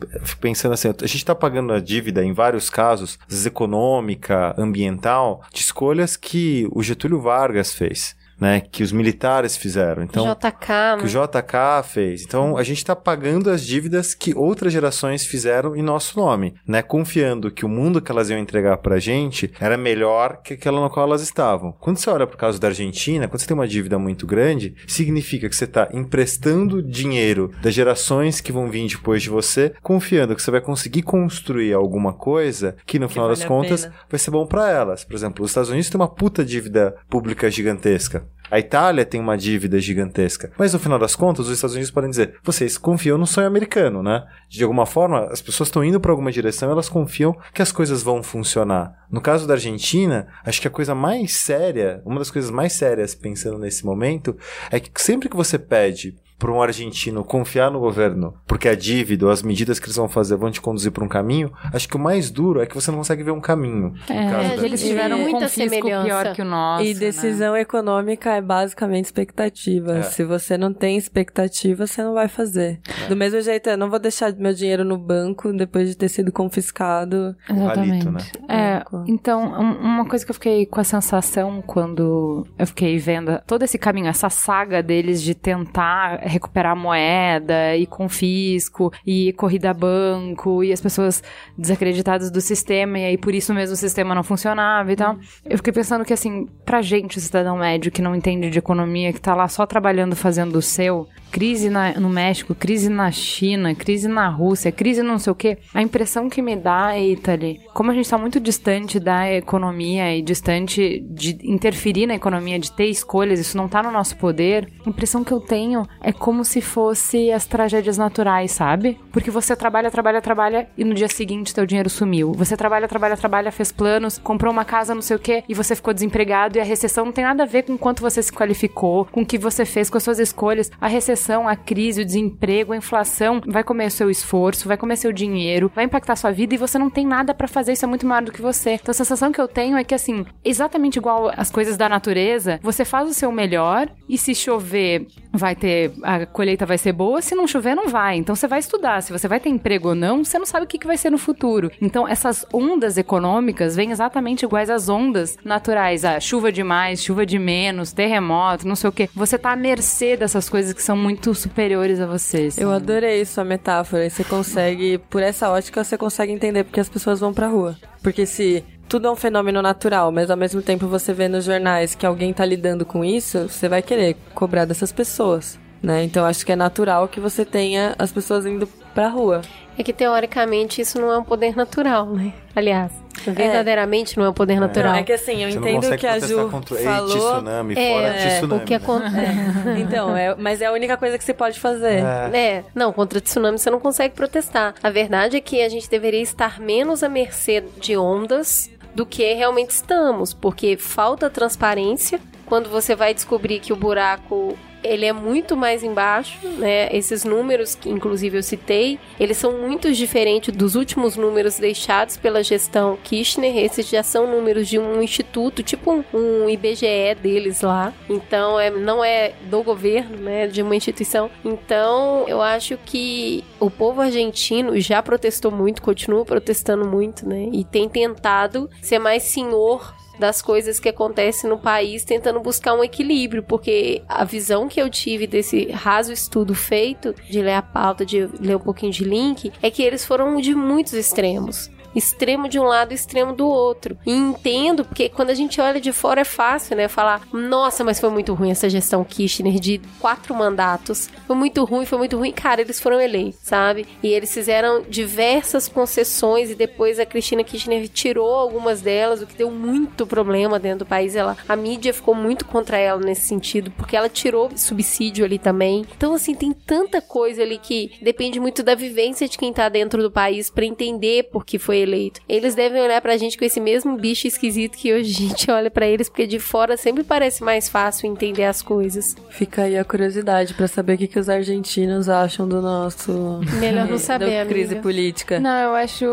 pensando 0.41 0.72
assim, 0.72 0.89
a 0.89 1.07
gente 1.07 1.24
tá 1.24 1.35
pagando 1.35 1.72
a 1.72 1.80
dívida 1.80 2.24
em 2.24 2.33
vários 2.33 2.70
casos, 2.70 3.18
às 3.26 3.35
vezes 3.35 3.47
econômica, 3.47 4.55
ambiental, 4.59 5.43
de 5.53 5.61
escolhas 5.61 6.16
que 6.16 6.68
o 6.72 6.83
Getúlio 6.83 7.20
Vargas 7.20 7.72
fez, 7.72 8.16
né? 8.43 8.61
Que 8.61 8.82
os 8.82 8.90
militares 8.90 9.57
fizeram. 9.57 10.03
Então, 10.03 10.26
JK, 10.26 10.99
que 10.99 11.05
o 11.05 11.09
JK 11.09 11.84
fez. 11.84 12.24
Então, 12.24 12.57
a 12.57 12.64
gente 12.64 12.78
está 12.78 12.97
pagando 12.97 13.49
as 13.49 13.64
dívidas 13.64 14.14
que 14.14 14.36
outras 14.36 14.72
gerações 14.72 15.24
fizeram 15.24 15.76
em 15.76 15.82
nosso 15.82 16.18
nome, 16.18 16.57
né? 16.66 16.82
Confiando 16.82 17.53
que 17.53 17.64
o 17.64 17.68
mundo 17.68 18.03
que 18.03 18.11
elas 18.11 18.30
iam 18.30 18.40
entregar 18.40 18.78
pra 18.78 18.99
gente 18.99 19.53
era 19.61 19.76
melhor 19.76 20.43
que 20.43 20.55
aquela 20.55 20.80
no 20.80 20.90
qual 20.90 21.07
elas 21.07 21.22
estavam. 21.22 21.70
Quando 21.78 21.99
você 21.99 22.11
olha 22.11 22.26
pro 22.26 22.36
caso 22.36 22.61
da 22.61 22.66
Argentina, 22.66 23.28
quando 23.28 23.40
você 23.40 23.47
tem 23.47 23.55
uma 23.55 23.68
dívida 23.68 23.97
muito 23.97 24.26
grande, 24.26 24.74
significa 24.88 25.49
que 25.49 25.55
você 25.55 25.64
está 25.64 25.88
emprestando 25.93 26.82
dinheiro 26.82 27.53
das 27.62 27.72
gerações 27.72 28.40
que 28.40 28.51
vão 28.51 28.68
vir 28.68 28.88
depois 28.88 29.22
de 29.22 29.30
você, 29.30 29.72
confiando 29.80 30.34
que 30.34 30.43
você 30.43 30.51
vai 30.51 30.61
conseguir 30.61 31.03
construir 31.03 31.72
alguma 31.72 32.12
coisa 32.12 32.74
que 32.84 32.99
no 32.99 33.09
final 33.09 33.26
vale 33.28 33.38
das 33.38 33.45
a 33.45 33.49
contas 33.49 33.82
pena. 33.84 33.95
vai 34.11 34.18
ser 34.18 34.32
bom 34.32 34.45
pra 34.45 34.68
elas. 34.68 35.05
Por 35.05 35.14
exemplo, 35.14 35.45
os 35.45 35.53
Estados 35.53 35.70
Unidos 35.70 35.88
têm 35.88 36.01
uma 36.01 36.09
puta 36.09 36.45
dívida 36.45 36.97
pública 37.09 37.49
gigantesca. 37.49 38.26
A 38.53 38.59
Itália 38.59 39.07
tem 39.07 39.19
uma 39.19 39.35
dívida 39.35 39.81
gigantesca. 39.81 40.53
Mas 40.59 40.75
no 40.75 40.79
final 40.79 40.99
das 40.99 41.17
contas, 41.17 41.47
os 41.47 41.55
Estados 41.55 41.75
Unidos 41.75 41.91
podem 41.91 42.11
dizer: 42.11 42.35
vocês 42.45 42.77
confiam 42.77 43.17
no 43.17 43.27
sonho 43.27 43.47
americano, 43.47 44.03
né? 44.03 44.27
De 44.47 44.63
alguma 44.63 44.85
forma, 44.85 45.25
as 45.33 45.41
pessoas 45.41 45.69
estão 45.71 45.83
indo 45.83 45.99
para 45.99 46.11
alguma 46.11 46.31
direção, 46.31 46.71
elas 46.71 46.87
confiam 46.87 47.35
que 47.55 47.63
as 47.63 47.73
coisas 47.73 48.03
vão 48.03 48.23
funcionar. 48.23 48.93
No 49.11 49.23
caso 49.23 49.47
da 49.47 49.55
Argentina, 49.55 50.29
acho 50.45 50.61
que 50.61 50.69
a 50.69 50.71
coisa 50.71 50.95
mais 50.95 51.33
séria, 51.33 52.03
uma 52.05 52.19
das 52.19 52.31
coisas 52.31 52.51
mais 52.51 52.75
sérias 52.75 53.15
pensando 53.15 53.57
nesse 53.57 53.87
momento, 53.87 54.37
é 54.71 54.79
que 54.79 54.91
sempre 55.01 55.31
que 55.31 55.37
você 55.37 55.59
pede 55.59 56.15
para 56.43 56.51
um 56.53 56.61
argentino 56.61 57.22
confiar 57.22 57.70
no 57.70 57.78
governo, 57.78 58.34
porque 58.49 58.68
a 58.68 58.74
dívida 58.74 59.26
ou 59.26 59.30
as 59.30 59.43
medidas 59.45 59.78
que 59.78 59.86
eles 59.86 59.95
vão 59.97 60.09
fazer 60.09 60.34
vão 60.34 60.51
te 60.51 60.61
conduzir 60.61 60.90
para 60.90 61.05
um 61.05 61.09
caminho, 61.09 61.53
acho 61.72 61.88
que 61.88 61.95
o 61.95 62.01
mais 62.01 62.32
duro 62.32 62.61
é 62.61 62.66
que 62.66 62.74
você 62.74 62.90
não 62.90 62.99
consegue 62.99 63.22
ver 63.22 63.30
um 63.30 63.40
caminho. 63.40 63.95
É, 64.11 64.57
eles 64.64 64.82
tiveram 64.82 65.18
um 65.18 65.22
Muita 65.30 65.47
semelhança. 65.47 66.05
pior 66.05 66.34
que 66.34 66.43
o 66.43 66.45
nosso. 66.45 66.82
E 66.84 66.95
né? 66.95 66.99
decisão 66.99 67.57
econômica 67.57 68.34
é 68.34 68.40
basicamente 68.40 69.05
expectativa. 69.05 69.99
É. 69.99 70.03
Se 70.03 70.24
você 70.24 70.59
não 70.59 70.72
tem 70.72 70.97
expectativa, 70.97 71.86
você 71.86 72.03
não 72.03 72.12
vai 72.14 72.26
fazer. 72.26 72.80
Do 73.09 73.14
mesmo 73.14 73.40
jeito, 73.40 73.70
eu 73.70 73.78
não 73.78 73.88
vou 73.88 74.01
deixar 74.01 74.32
meu 74.34 74.53
dinheiro 74.53 74.84
no 74.84 74.99
banco 74.99 75.53
depois 75.53 75.88
de 75.88 75.97
ter 75.97 76.09
sido 76.09 76.32
confiscado. 76.32 77.36
Exatamente. 77.49 78.05
Palito, 78.05 78.11
né? 78.11 78.20
É, 78.49 78.84
então, 79.07 79.45
um- 79.45 79.78
uma 79.78 80.05
coisa 80.07 80.24
que 80.24 80.30
eu 80.32 80.34
fiquei 80.34 80.66
com 80.66 80.80
a 80.80 80.84
sensação 80.84 81.62
quando 81.62 82.45
eu 82.59 82.66
fiquei 82.66 82.99
vendo 82.99 83.40
todo 83.47 83.62
esse 83.62 83.78
caminho, 83.78 84.09
essa 84.09 84.28
saga 84.28 84.82
deles 84.82 85.22
de 85.22 85.34
tentar 85.36 86.18
recuperar 86.33 86.74
moeda 86.76 87.76
e 87.76 87.87
confisco 87.87 88.93
e 89.07 89.33
corrida 89.35 89.70
a 89.70 89.74
banco 89.74 90.64
e 90.64 90.72
as 90.72 90.80
pessoas 90.80 91.22
desacreditadas 91.57 92.30
do 92.30 92.41
sistema 92.41 92.99
e 92.99 93.05
aí 93.05 93.16
por 93.18 93.35
isso 93.35 93.53
mesmo 93.55 93.74
o 93.74 93.76
sistema 93.76 94.14
não 94.14 94.22
funcionava 94.22 94.93
e 94.93 94.97
tal. 94.97 95.16
Eu 95.49 95.57
fiquei 95.59 95.72
pensando 95.72 96.05
que 96.05 96.12
assim, 96.12 96.47
pra 96.64 96.83
gente, 96.83 97.20
cidadão 97.20 97.57
médio 97.59 97.93
que 97.93 98.03
não 98.03 98.14
entende 98.14 98.51
de 98.51 98.59
economia, 98.59 99.12
que 99.12 99.20
tá 99.20 99.35
lá 99.35 99.49
só 99.49 99.66
trabalhando 99.66 100.16
fazendo 100.16 100.57
o 100.57 100.62
seu, 100.62 101.07
crise 101.30 101.70
na- 101.70 101.93
no 101.95 102.09
México, 102.09 102.55
crise 102.55 102.89
na 102.89 103.11
China, 103.11 103.74
crise 103.74 104.09
na 104.09 104.28
Rússia, 104.28 104.72
crise 104.72 105.03
não 105.03 105.18
sei 105.18 105.33
o 105.33 105.37
quê. 105.37 105.59
A 105.74 105.83
impressão 105.83 106.28
que 106.28 106.43
me 106.43 106.57
dá, 106.57 106.99
Italy, 106.99 107.61
como 107.72 107.91
a 107.91 107.95
gente 107.95 108.09
tá 108.09 108.18
muito 108.18 108.39
distante 108.41 108.99
da 109.01 109.30
economia 109.33 110.14
e 110.16 110.22
distante 110.22 111.01
de 111.09 111.39
interferir 111.43 112.07
na 112.07 112.14
economia, 112.14 112.59
de 112.59 112.70
ter 112.72 112.87
escolhas, 112.87 113.39
isso 113.41 113.57
não 113.57 113.68
tá 113.68 113.83
no 113.83 113.91
nosso 113.91 114.16
poder, 114.16 114.68
a 114.85 114.89
impressão 114.89 115.24
que 115.24 115.33
eu 115.33 115.41
tenho 115.41 115.87
é 116.01 116.12
como 116.23 116.45
se 116.45 116.61
fosse 116.61 117.33
as 117.33 117.47
tragédias 117.47 117.99
naturais, 117.99 118.53
sabe? 118.53 118.97
Porque 119.11 119.29
você 119.29 119.57
trabalha, 119.57 119.91
trabalha, 119.91 120.23
trabalha 120.23 120.68
e 120.79 120.85
no 120.85 120.95
dia 120.95 121.09
seguinte 121.09 121.53
teu 121.53 121.66
dinheiro 121.66 121.91
sumiu. 121.91 122.33
Você 122.35 122.57
trabalha, 122.57 122.87
trabalha, 122.87 123.16
trabalha, 123.16 123.51
fez 123.51 123.73
planos, 123.73 124.18
comprou 124.18 124.53
uma 124.53 124.64
casa, 124.64 124.95
não 124.95 125.03
sei 125.03 125.16
o 125.16 125.18
quê, 125.18 125.43
e 125.49 125.53
você 125.53 125.75
ficou 125.75 125.93
desempregado 125.93 126.57
e 126.57 126.61
a 126.61 126.64
recessão 126.64 127.07
não 127.07 127.11
tem 127.11 127.25
nada 127.25 127.43
a 127.43 127.47
ver 127.47 127.64
com 127.64 127.77
quanto 127.77 128.03
você 128.03 128.23
se 128.23 128.33
qualificou, 128.33 129.05
com 129.07 129.23
o 129.23 129.27
que 129.27 129.37
você 129.37 129.64
fez, 129.64 129.91
com 129.91 129.97
as 129.97 130.05
suas 130.05 130.20
escolhas. 130.20 130.70
A 130.81 130.87
recessão, 130.87 131.49
a 131.49 131.57
crise, 131.57 132.03
o 132.03 132.05
desemprego, 132.05 132.73
a 132.73 132.77
inflação 132.77 133.41
vai 133.45 133.64
comer 133.64 133.87
o 133.87 133.91
seu 133.91 134.09
esforço, 134.09 134.68
vai 134.68 134.77
comer 134.77 134.99
seu 134.99 135.12
dinheiro, 135.12 135.73
vai 135.75 135.87
impactar 135.87 136.14
sua 136.14 136.31
vida 136.31 136.55
e 136.55 136.59
você 136.59 136.79
não 136.79 136.89
tem 136.89 137.05
nada 137.05 137.35
para 137.35 137.49
fazer, 137.49 137.73
isso 137.73 137.85
é 137.85 137.89
muito 137.89 138.07
maior 138.07 138.23
do 138.23 138.31
que 138.31 138.41
você. 138.41 138.75
Então 138.75 138.93
a 138.93 138.95
sensação 138.95 139.33
que 139.33 139.41
eu 139.41 139.49
tenho 139.49 139.77
é 139.77 139.83
que 139.83 139.93
assim, 139.93 140.25
exatamente 140.45 141.01
igual 141.01 141.33
as 141.37 141.51
coisas 141.51 141.77
da 141.77 141.89
natureza, 141.89 142.61
você 142.62 142.85
faz 142.85 143.11
o 143.11 143.14
seu 143.14 143.33
melhor 143.33 143.89
e 144.09 144.16
se 144.16 144.37
chover, 144.37 145.09
vai 145.33 145.57
ter 145.57 145.91
a 146.03 146.27
colheita 146.27 146.67
vai 146.67 146.79
ser 146.79 146.93
boa, 146.93 147.23
se 147.23 147.35
não 147.35 147.47
chover 147.47 147.75
não 147.75 147.89
vai. 147.89 148.17
Então 148.17 148.35
você 148.35 148.47
vai 148.47 148.59
estudar, 148.59 149.03
se 149.03 149.13
você 149.13 149.29
vai 149.29 149.41
ter 149.41 149.49
emprego 149.49 149.91
ou 149.91 149.95
não, 149.95 150.25
você 150.25 150.39
não 150.39 150.47
sabe 150.47 150.65
o 150.65 150.69
que, 150.69 150.79
que 150.79 150.87
vai 150.87 150.97
ser 150.97 151.11
no 151.11 151.19
futuro. 151.19 151.71
Então 151.81 152.07
essas 152.07 152.47
ondas 152.53 152.97
econômicas 152.97 153.77
vêm 153.77 153.91
exatamente 153.91 154.45
iguais 154.45 154.71
às 154.71 154.89
ondas 154.89 155.37
naturais, 155.45 156.05
a 156.05 156.19
chuva 156.21 156.53
demais, 156.53 157.03
chuva 157.03 157.25
de 157.25 157.39
menos, 157.39 157.93
terremoto, 157.93 158.67
não 158.67 158.77
sei 158.77 158.91
o 158.91 158.93
que. 158.93 159.09
Você 159.15 159.39
tá 159.39 159.53
à 159.53 159.57
mercê 159.57 160.17
dessas 160.17 160.49
coisas 160.49 160.73
que 160.73 160.83
são 160.83 160.97
muito 160.97 161.35
superiores 161.35 162.01
a 162.01 162.07
você. 162.07 162.49
Eu 162.57 162.73
adorei 162.73 163.25
sua 163.25 163.45
metáfora. 163.45 164.09
Você 164.09 164.25
consegue, 164.25 164.99
por 164.99 165.23
essa 165.23 165.51
ótica, 165.51 165.83
você 165.85 165.97
consegue 165.97 166.33
entender 166.33 166.65
porque 166.65 166.81
as 166.81 166.89
pessoas 166.89 167.21
vão 167.21 167.33
pra 167.33 167.49
rua. 167.49 167.77
Porque 168.03 168.27
se 168.27 168.65
tudo 168.89 169.09
é 169.09 169.11
um 169.11 169.17
fenômeno 169.17 169.63
natural, 169.63 170.13
mas 170.13 170.31
ao 170.31 170.37
mesmo 170.37 170.61
tempo 170.61 170.87
você 170.87 171.13
vê 171.13 171.29
nos 171.29 171.45
jornais 171.45 171.95
que 171.95 172.05
alguém 172.05 172.33
tá 172.33 172.45
lidando 172.45 172.85
com 172.85 173.05
isso, 173.05 173.49
você 173.49 173.69
vai 173.69 173.81
querer 173.81 174.17
cobrar 174.35 174.65
dessas 174.65 174.93
pessoas. 174.93 175.59
Né? 175.83 176.05
Então 176.05 176.24
acho 176.24 176.47
que 176.47 176.53
é 176.53 176.57
natural 176.57 177.09
que 177.09 177.18
você 177.18 177.45
tenha 177.45 177.95
as 177.99 178.12
pessoas 178.12 178.47
indo 178.47 178.66
pra 178.95 179.09
rua. 179.09 179.43
É 179.76 179.83
que 179.83 179.93
teoricamente 179.93 180.80
isso 180.80 181.01
não 181.01 181.11
é 181.11 181.18
um 181.18 181.24
poder 181.24 181.57
natural, 181.57 182.07
né? 182.07 182.33
Aliás, 182.55 182.93
verdadeiramente 183.26 184.18
não 184.18 184.26
é 184.26 184.28
um 184.28 184.33
poder 184.35 184.61
natural. 184.61 184.93
Não, 184.93 184.99
é 185.01 185.03
que 185.03 185.12
assim, 185.12 185.43
eu 185.43 185.51
Você 185.51 185.59
entendo 185.59 185.97
que 185.97 186.07
a 186.07 186.18
Ju 186.18 186.49
contra 186.51 186.76
Ei, 186.78 186.85
falou. 186.85 187.16
tsunami, 187.16 187.74
É, 187.76 187.89
fora 187.93 188.07
é, 188.09 188.37
tsunami. 188.39 188.62
o 188.62 188.64
que 188.66 188.70
né? 188.70 188.76
acontece. 188.76 189.33
Então, 189.83 190.16
é, 190.16 190.35
mas 190.37 190.61
é 190.61 190.66
a 190.66 190.72
única 190.72 190.97
coisa 190.97 191.16
que 191.16 191.24
você 191.24 191.33
pode 191.35 191.59
fazer. 191.59 192.05
É, 192.33 192.64
não, 192.74 192.93
contra 192.93 193.20
tsunami 193.20 193.59
você 193.59 193.70
não 193.70 193.80
consegue 193.80 194.14
protestar. 194.14 194.74
A 194.83 194.91
verdade 194.91 195.37
é 195.37 195.41
que 195.41 195.62
a 195.62 195.68
gente 195.68 195.89
deveria 195.89 196.20
estar 196.22 196.61
menos 196.61 197.03
à 197.03 197.09
mercê 197.09 197.64
de 197.78 197.97
ondas 197.97 198.70
do 198.95 199.07
que 199.07 199.33
realmente 199.33 199.70
estamos, 199.70 200.35
porque 200.35 200.76
falta 200.76 201.30
transparência. 201.30 202.20
Quando 202.45 202.68
você 202.68 202.95
vai 202.95 203.14
descobrir 203.14 203.59
que 203.61 203.72
o 203.72 203.76
buraco 203.76 204.57
ele 204.83 205.07
é 205.07 205.12
muito 205.12 205.57
mais 205.57 205.83
embaixo, 205.83 206.39
né? 206.59 206.89
Esses 206.95 207.24
números 207.24 207.74
que 207.74 207.89
inclusive 207.89 208.39
eu 208.39 208.43
citei, 208.43 208.99
eles 209.18 209.37
são 209.37 209.59
muito 209.59 209.93
diferentes 209.93 210.55
dos 210.55 210.74
últimos 210.74 211.16
números 211.16 211.59
deixados 211.59 212.16
pela 212.16 212.43
gestão 212.43 212.99
Kirchner. 213.03 213.57
Esses 213.59 213.89
já 213.89 214.03
são 214.03 214.26
números 214.26 214.68
de 214.68 214.78
um 214.78 215.03
instituto, 215.03 215.62
tipo 215.62 215.93
um, 215.93 216.05
um 216.12 216.49
IBGE 216.49 217.14
deles 217.20 217.62
lá. 217.62 217.93
Então, 218.09 218.59
é, 218.59 218.70
não 218.70 219.05
é 219.05 219.33
do 219.51 219.62
governo, 219.62 220.16
né? 220.16 220.47
De 220.47 220.62
uma 220.62 220.74
instituição. 220.74 221.30
Então, 221.45 222.24
eu 222.28 222.41
acho 222.41 222.76
que 222.85 223.45
o 223.61 223.70
povo 223.70 224.01
argentino 224.01 224.78
já 224.80 225.03
protestou 225.03 225.51
muito, 225.51 225.83
continua 225.83 226.24
protestando 226.24 226.87
muito, 226.87 227.28
né? 227.28 227.49
E 227.53 227.64
tem 227.64 227.89
tentado 227.89 228.68
ser 228.80 228.99
mais 228.99 229.22
senhor 229.22 229.95
das 230.23 230.41
coisas 230.41 230.79
que 230.79 230.89
acontecem 230.89 231.51
no 231.51 231.59
país, 231.59 232.05
tentando 232.05 232.39
buscar 232.39 232.75
um 232.75 232.85
equilíbrio, 232.85 233.43
porque 233.43 234.03
a 234.09 234.25
visão 234.25 234.68
que 234.68 234.81
eu 234.81 234.89
tive 234.89 235.27
desse 235.27 235.64
raso 235.73 236.12
estudo 236.12 236.55
feito, 236.55 237.12
de 237.29 237.43
ler 237.43 237.55
a 237.55 237.62
pauta, 237.62 238.07
de 238.07 238.29
ler 238.39 238.57
um 238.57 238.61
pouquinho 238.61 238.93
de 238.93 239.03
link, 239.03 239.53
é 239.61 239.68
que 239.68 239.83
eles 239.83 240.05
foram 240.05 240.41
de 240.41 240.55
muitos 240.55 240.93
extremos 240.93 241.68
extremo 241.95 242.49
de 242.49 242.59
um 242.59 242.64
lado 242.64 242.93
e 242.93 242.95
extremo 242.95 243.32
do 243.32 243.47
outro. 243.47 243.97
E 244.07 244.12
entendo, 244.12 244.84
porque 244.84 245.09
quando 245.09 245.30
a 245.30 245.34
gente 245.34 245.61
olha 245.61 245.80
de 245.80 245.93
fora 245.93 246.20
é 246.20 246.24
fácil, 246.24 246.76
né? 246.76 246.88
Falar, 246.88 247.22
nossa, 247.32 247.84
mas 247.84 248.01
foi 248.01 248.11
muito 248.11 248.34
ruim 248.34 248.51
essa 248.51 248.68
gestão 248.68 249.05
Kirchner 249.05 249.59
de 249.59 249.80
quatro 250.01 250.34
mandatos. 250.34 251.11
Foi 251.26 251.36
muito 251.36 251.64
ruim, 251.64 251.84
foi 251.84 251.99
muito 251.99 252.16
ruim. 252.16 252.32
Cara, 252.32 252.61
eles 252.61 252.80
foram 252.80 253.01
eleitos, 253.01 253.40
sabe? 253.43 253.86
E 254.03 254.09
eles 254.09 254.32
fizeram 254.32 254.82
diversas 254.88 255.68
concessões 255.68 256.51
e 256.51 256.55
depois 256.55 256.99
a 256.99 257.07
Cristina 257.07 257.45
Kirchner 257.45 257.88
tirou 257.88 258.34
algumas 258.34 258.80
delas, 258.80 259.22
o 259.22 259.26
que 259.26 259.36
deu 259.36 259.51
muito 259.51 260.07
problema 260.07 260.59
dentro 260.59 260.80
do 260.80 260.86
país. 260.86 261.14
Ela, 261.14 261.36
a 261.49 261.57
mídia 261.57 261.93
ficou 261.93 262.14
muito 262.14 262.45
contra 262.45 262.78
ela 262.78 263.01
nesse 263.01 263.26
sentido, 263.26 263.70
porque 263.76 263.97
ela 263.97 264.09
tirou 264.09 264.51
subsídio 264.57 265.24
ali 265.24 265.38
também. 265.38 265.84
Então, 265.97 266.14
assim, 266.14 266.34
tem 266.34 266.53
tanta 266.53 267.01
coisa 267.01 267.43
ali 267.43 267.59
que 267.59 267.93
depende 268.01 268.40
muito 268.40 268.62
da 268.62 268.74
vivência 268.74 269.28
de 269.28 269.36
quem 269.36 269.53
tá 269.53 269.68
dentro 269.68 270.03
do 270.03 270.11
país 270.11 270.51
para 270.51 270.64
entender 270.64 271.24
por 271.24 271.45
que 271.45 271.59
foi 271.59 271.82
eleito. 271.83 272.20
Eles 272.28 272.55
devem 272.55 272.80
olhar 272.80 273.01
pra 273.01 273.16
gente 273.16 273.37
com 273.37 273.45
esse 273.45 273.61
mesmo 273.61 273.97
bicho 273.97 274.26
esquisito 274.26 274.76
que 274.76 274.93
hoje 274.93 275.11
a 275.11 275.28
gente 275.28 275.51
olha 275.51 275.70
pra 275.70 275.87
eles, 275.87 276.09
porque 276.09 276.26
de 276.26 276.39
fora 276.39 276.76
sempre 276.76 277.03
parece 277.05 277.43
mais 277.43 277.68
fácil 277.68 278.07
entender 278.11 278.45
as 278.45 278.62
coisas. 278.62 279.16
Fica 279.30 279.62
aí 279.62 279.76
a 279.76 279.85
curiosidade 279.85 280.55
pra 280.55 280.68
saber 280.68 280.95
o 280.95 280.99
que, 280.99 281.07
que 281.09 281.18
os 281.18 281.28
argentinos 281.28 282.09
acham 282.09 282.47
do 282.49 282.61
nosso. 282.61 283.41
Melhor 283.59 283.87
não 283.87 283.99
saber, 283.99 284.45
da 284.45 284.49
crise 284.49 284.72
amiga. 284.72 284.83
política. 284.83 285.41
Não, 285.41 285.59
eu 285.59 285.74
acho. 285.74 286.05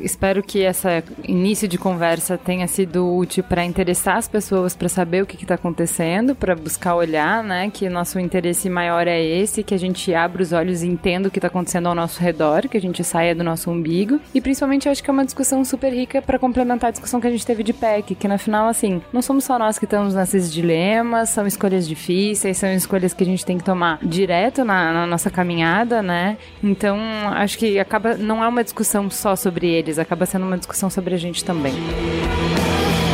Espero 0.00 0.42
que 0.42 0.60
esse 0.60 0.86
início 1.24 1.68
de 1.68 1.78
conversa 1.78 2.36
tenha 2.38 2.66
sido 2.66 3.14
útil 3.16 3.44
para 3.44 3.64
interessar 3.64 4.16
as 4.16 4.28
pessoas 4.28 4.74
para 4.74 4.88
saber 4.88 5.22
o 5.22 5.26
que 5.26 5.42
está 5.42 5.54
acontecendo, 5.54 6.34
para 6.34 6.54
buscar 6.54 6.94
olhar, 6.94 7.42
né? 7.42 7.70
Que 7.70 7.88
nosso 7.88 8.18
interesse 8.18 8.68
maior 8.68 9.06
é 9.06 9.20
esse, 9.22 9.62
que 9.62 9.74
a 9.74 9.78
gente 9.78 10.12
abra 10.14 10.42
os 10.42 10.52
olhos 10.52 10.82
e 10.82 10.86
entenda 10.88 11.28
o 11.28 11.30
que 11.30 11.38
está 11.38 11.48
acontecendo 11.48 11.86
ao 11.88 11.94
nosso 11.94 12.20
redor, 12.20 12.68
que 12.68 12.76
a 12.76 12.80
gente 12.80 13.02
saia 13.04 13.34
do 13.34 13.44
nosso 13.44 13.70
umbigo. 13.70 14.20
E 14.34 14.40
principalmente 14.40 14.86
eu 14.86 14.92
acho 14.92 15.02
que 15.02 15.10
é 15.12 15.14
uma 15.14 15.24
discussão 15.24 15.64
super 15.64 15.92
rica 15.92 16.22
para 16.22 16.38
complementar 16.38 16.88
a 16.88 16.90
discussão 16.90 17.20
que 17.20 17.26
a 17.26 17.30
gente 17.30 17.44
teve 17.46 17.62
de 17.62 17.72
PEC, 17.72 18.14
que 18.14 18.26
no 18.26 18.38
final, 18.38 18.68
assim, 18.68 19.02
não 19.12 19.20
somos 19.20 19.44
só 19.44 19.58
nós 19.58 19.78
que 19.78 19.84
estamos 19.84 20.14
nesses 20.14 20.52
dilemas, 20.52 21.28
são 21.28 21.46
escolhas 21.46 21.86
difíceis, 21.86 22.56
são 22.56 22.72
escolhas 22.72 23.12
que 23.12 23.22
a 23.22 23.26
gente 23.26 23.44
tem 23.44 23.58
que 23.58 23.64
tomar 23.64 23.98
direto 24.02 24.64
na, 24.64 24.92
na 24.92 25.06
nossa 25.06 25.30
caminhada, 25.30 26.02
né? 26.02 26.38
Então, 26.62 26.98
acho 27.34 27.58
que 27.58 27.78
acaba. 27.78 28.16
Não 28.16 28.42
é 28.42 28.48
uma 28.48 28.64
discussão 28.64 29.10
só 29.10 29.36
sobre 29.36 29.68
eles, 29.68 29.98
acaba 29.98 30.24
sendo 30.24 30.46
uma 30.46 30.56
discussão 30.56 30.88
sobre 30.88 31.14
a 31.14 31.18
gente 31.18 31.44
também. 31.44 31.74
Vamos 31.74 33.11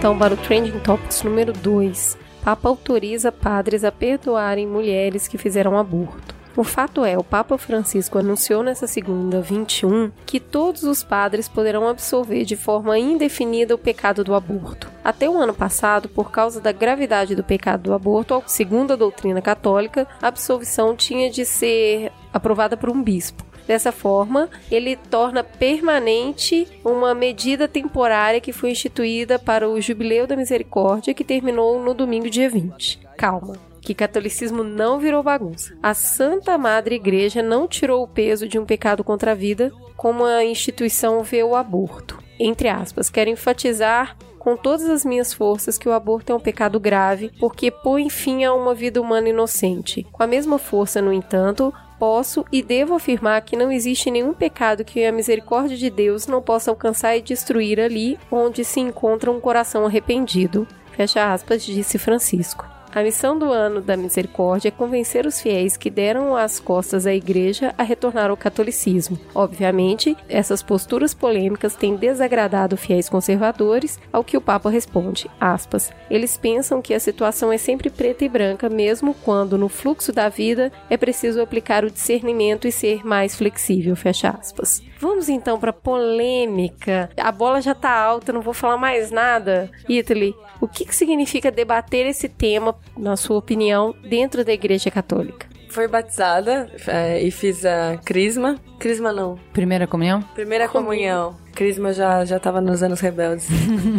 então 0.00 0.16
para 0.16 0.32
o 0.32 0.36
Trending 0.38 0.78
Topics 0.78 1.22
número 1.22 1.52
2. 1.52 2.16
Papa 2.42 2.70
autoriza 2.70 3.30
padres 3.30 3.84
a 3.84 3.92
perdoarem 3.92 4.66
mulheres 4.66 5.28
que 5.28 5.36
fizeram 5.36 5.76
aborto. 5.76 6.34
O 6.56 6.64
fato 6.64 7.04
é, 7.04 7.18
o 7.18 7.22
Papa 7.22 7.58
Francisco 7.58 8.18
anunciou 8.18 8.62
nessa 8.62 8.86
segunda, 8.86 9.42
21, 9.42 10.10
que 10.24 10.40
todos 10.40 10.84
os 10.84 11.04
padres 11.04 11.48
poderão 11.48 11.86
absolver 11.86 12.46
de 12.46 12.56
forma 12.56 12.98
indefinida 12.98 13.74
o 13.74 13.78
pecado 13.78 14.24
do 14.24 14.34
aborto. 14.34 14.90
Até 15.04 15.28
o 15.28 15.36
ano 15.36 15.52
passado, 15.52 16.08
por 16.08 16.30
causa 16.30 16.62
da 16.62 16.72
gravidade 16.72 17.36
do 17.36 17.44
pecado 17.44 17.82
do 17.82 17.92
aborto, 17.92 18.42
segundo 18.46 18.94
a 18.94 18.96
doutrina 18.96 19.42
católica, 19.42 20.08
a 20.22 20.28
absolvição 20.28 20.96
tinha 20.96 21.30
de 21.30 21.44
ser 21.44 22.10
aprovada 22.32 22.74
por 22.74 22.88
um 22.88 23.02
bispo. 23.02 23.49
Dessa 23.70 23.92
forma, 23.92 24.50
ele 24.68 24.96
torna 24.96 25.44
permanente 25.44 26.66
uma 26.84 27.14
medida 27.14 27.68
temporária 27.68 28.40
que 28.40 28.52
foi 28.52 28.72
instituída 28.72 29.38
para 29.38 29.68
o 29.68 29.80
Jubileu 29.80 30.26
da 30.26 30.34
Misericórdia, 30.34 31.14
que 31.14 31.22
terminou 31.22 31.80
no 31.80 31.94
domingo, 31.94 32.28
dia 32.28 32.50
20. 32.50 32.98
Calma. 33.16 33.56
Que 33.80 33.94
catolicismo 33.94 34.64
não 34.64 34.98
virou 34.98 35.22
bagunça. 35.22 35.72
A 35.80 35.94
Santa 35.94 36.58
Madre 36.58 36.96
Igreja 36.96 37.44
não 37.44 37.68
tirou 37.68 38.02
o 38.02 38.08
peso 38.08 38.48
de 38.48 38.58
um 38.58 38.64
pecado 38.64 39.04
contra 39.04 39.30
a 39.30 39.36
vida, 39.36 39.70
como 39.96 40.24
a 40.24 40.44
instituição 40.44 41.22
vê 41.22 41.44
o 41.44 41.54
aborto. 41.54 42.18
Entre 42.40 42.68
aspas, 42.68 43.08
quero 43.08 43.30
enfatizar 43.30 44.16
com 44.40 44.56
todas 44.56 44.88
as 44.88 45.04
minhas 45.04 45.32
forças 45.32 45.78
que 45.78 45.88
o 45.88 45.92
aborto 45.92 46.32
é 46.32 46.34
um 46.34 46.40
pecado 46.40 46.80
grave, 46.80 47.30
porque 47.38 47.70
põe 47.70 48.10
fim 48.10 48.42
a 48.42 48.52
uma 48.52 48.74
vida 48.74 49.00
humana 49.00 49.28
inocente. 49.28 50.04
Com 50.10 50.24
a 50.24 50.26
mesma 50.26 50.58
força, 50.58 51.00
no 51.00 51.12
entanto, 51.12 51.72
posso 52.00 52.46
e 52.50 52.62
devo 52.62 52.94
afirmar 52.94 53.42
que 53.42 53.54
não 53.54 53.70
existe 53.70 54.10
nenhum 54.10 54.32
pecado 54.32 54.86
que 54.86 55.04
a 55.04 55.12
misericórdia 55.12 55.76
de 55.76 55.90
Deus 55.90 56.26
não 56.26 56.40
possa 56.40 56.70
alcançar 56.70 57.14
e 57.14 57.20
destruir 57.20 57.78
ali 57.78 58.18
onde 58.30 58.64
se 58.64 58.80
encontra 58.80 59.30
um 59.30 59.38
coração 59.38 59.84
arrependido. 59.84 60.66
Fecha 60.92 61.30
aspas, 61.30 61.62
disse 61.62 61.98
Francisco. 61.98 62.79
A 62.92 63.04
missão 63.04 63.38
do 63.38 63.52
ano 63.52 63.80
da 63.80 63.96
misericórdia 63.96 64.68
é 64.68 64.72
convencer 64.72 65.24
os 65.24 65.40
fiéis 65.40 65.76
que 65.76 65.88
deram 65.88 66.34
as 66.34 66.58
costas 66.58 67.06
à 67.06 67.14
igreja 67.14 67.72
a 67.78 67.84
retornar 67.84 68.30
ao 68.30 68.36
catolicismo. 68.36 69.16
Obviamente, 69.32 70.16
essas 70.28 70.60
posturas 70.60 71.14
polêmicas 71.14 71.76
têm 71.76 71.94
desagradado 71.94 72.76
fiéis 72.76 73.08
conservadores, 73.08 74.00
ao 74.12 74.24
que 74.24 74.36
o 74.36 74.40
Papa 74.40 74.68
responde, 74.68 75.30
aspas, 75.40 75.92
eles 76.10 76.36
pensam 76.36 76.82
que 76.82 76.92
a 76.92 76.98
situação 76.98 77.52
é 77.52 77.58
sempre 77.58 77.90
preta 77.90 78.24
e 78.24 78.28
branca, 78.28 78.68
mesmo 78.68 79.14
quando 79.14 79.56
no 79.56 79.68
fluxo 79.68 80.12
da 80.12 80.28
vida 80.28 80.72
é 80.88 80.96
preciso 80.96 81.40
aplicar 81.40 81.84
o 81.84 81.90
discernimento 81.90 82.66
e 82.66 82.72
ser 82.72 83.06
mais 83.06 83.36
flexível, 83.36 83.94
fecha 83.94 84.30
aspas. 84.30 84.82
Vamos 84.98 85.28
então 85.28 85.58
para 85.58 85.72
polêmica. 85.72 87.08
A 87.16 87.32
bola 87.32 87.62
já 87.62 87.74
tá 87.74 87.90
alta, 87.90 88.32
não 88.32 88.42
vou 88.42 88.52
falar 88.52 88.76
mais 88.76 89.10
nada. 89.10 89.70
Italy, 89.88 90.34
o 90.60 90.68
que, 90.68 90.84
que 90.84 90.94
significa 90.94 91.50
debater 91.50 92.06
esse 92.06 92.28
tema, 92.28 92.74
na 92.96 93.16
sua 93.16 93.38
opinião, 93.38 93.94
dentro 94.08 94.44
da 94.44 94.52
Igreja 94.52 94.90
Católica? 94.90 95.48
Fui 95.70 95.86
batizada 95.86 96.68
é, 96.88 97.22
e 97.22 97.30
fiz 97.30 97.64
a 97.64 97.96
crisma. 98.04 98.58
Crisma 98.78 99.12
não. 99.12 99.38
Primeira 99.52 99.86
comunhão? 99.86 100.20
Primeira 100.34 100.68
comunhão. 100.68 101.36
Crisma 101.54 101.92
já, 101.92 102.24
já 102.24 102.40
tava 102.40 102.60
nos 102.60 102.82
anos 102.82 103.00
rebeldes. 103.00 103.46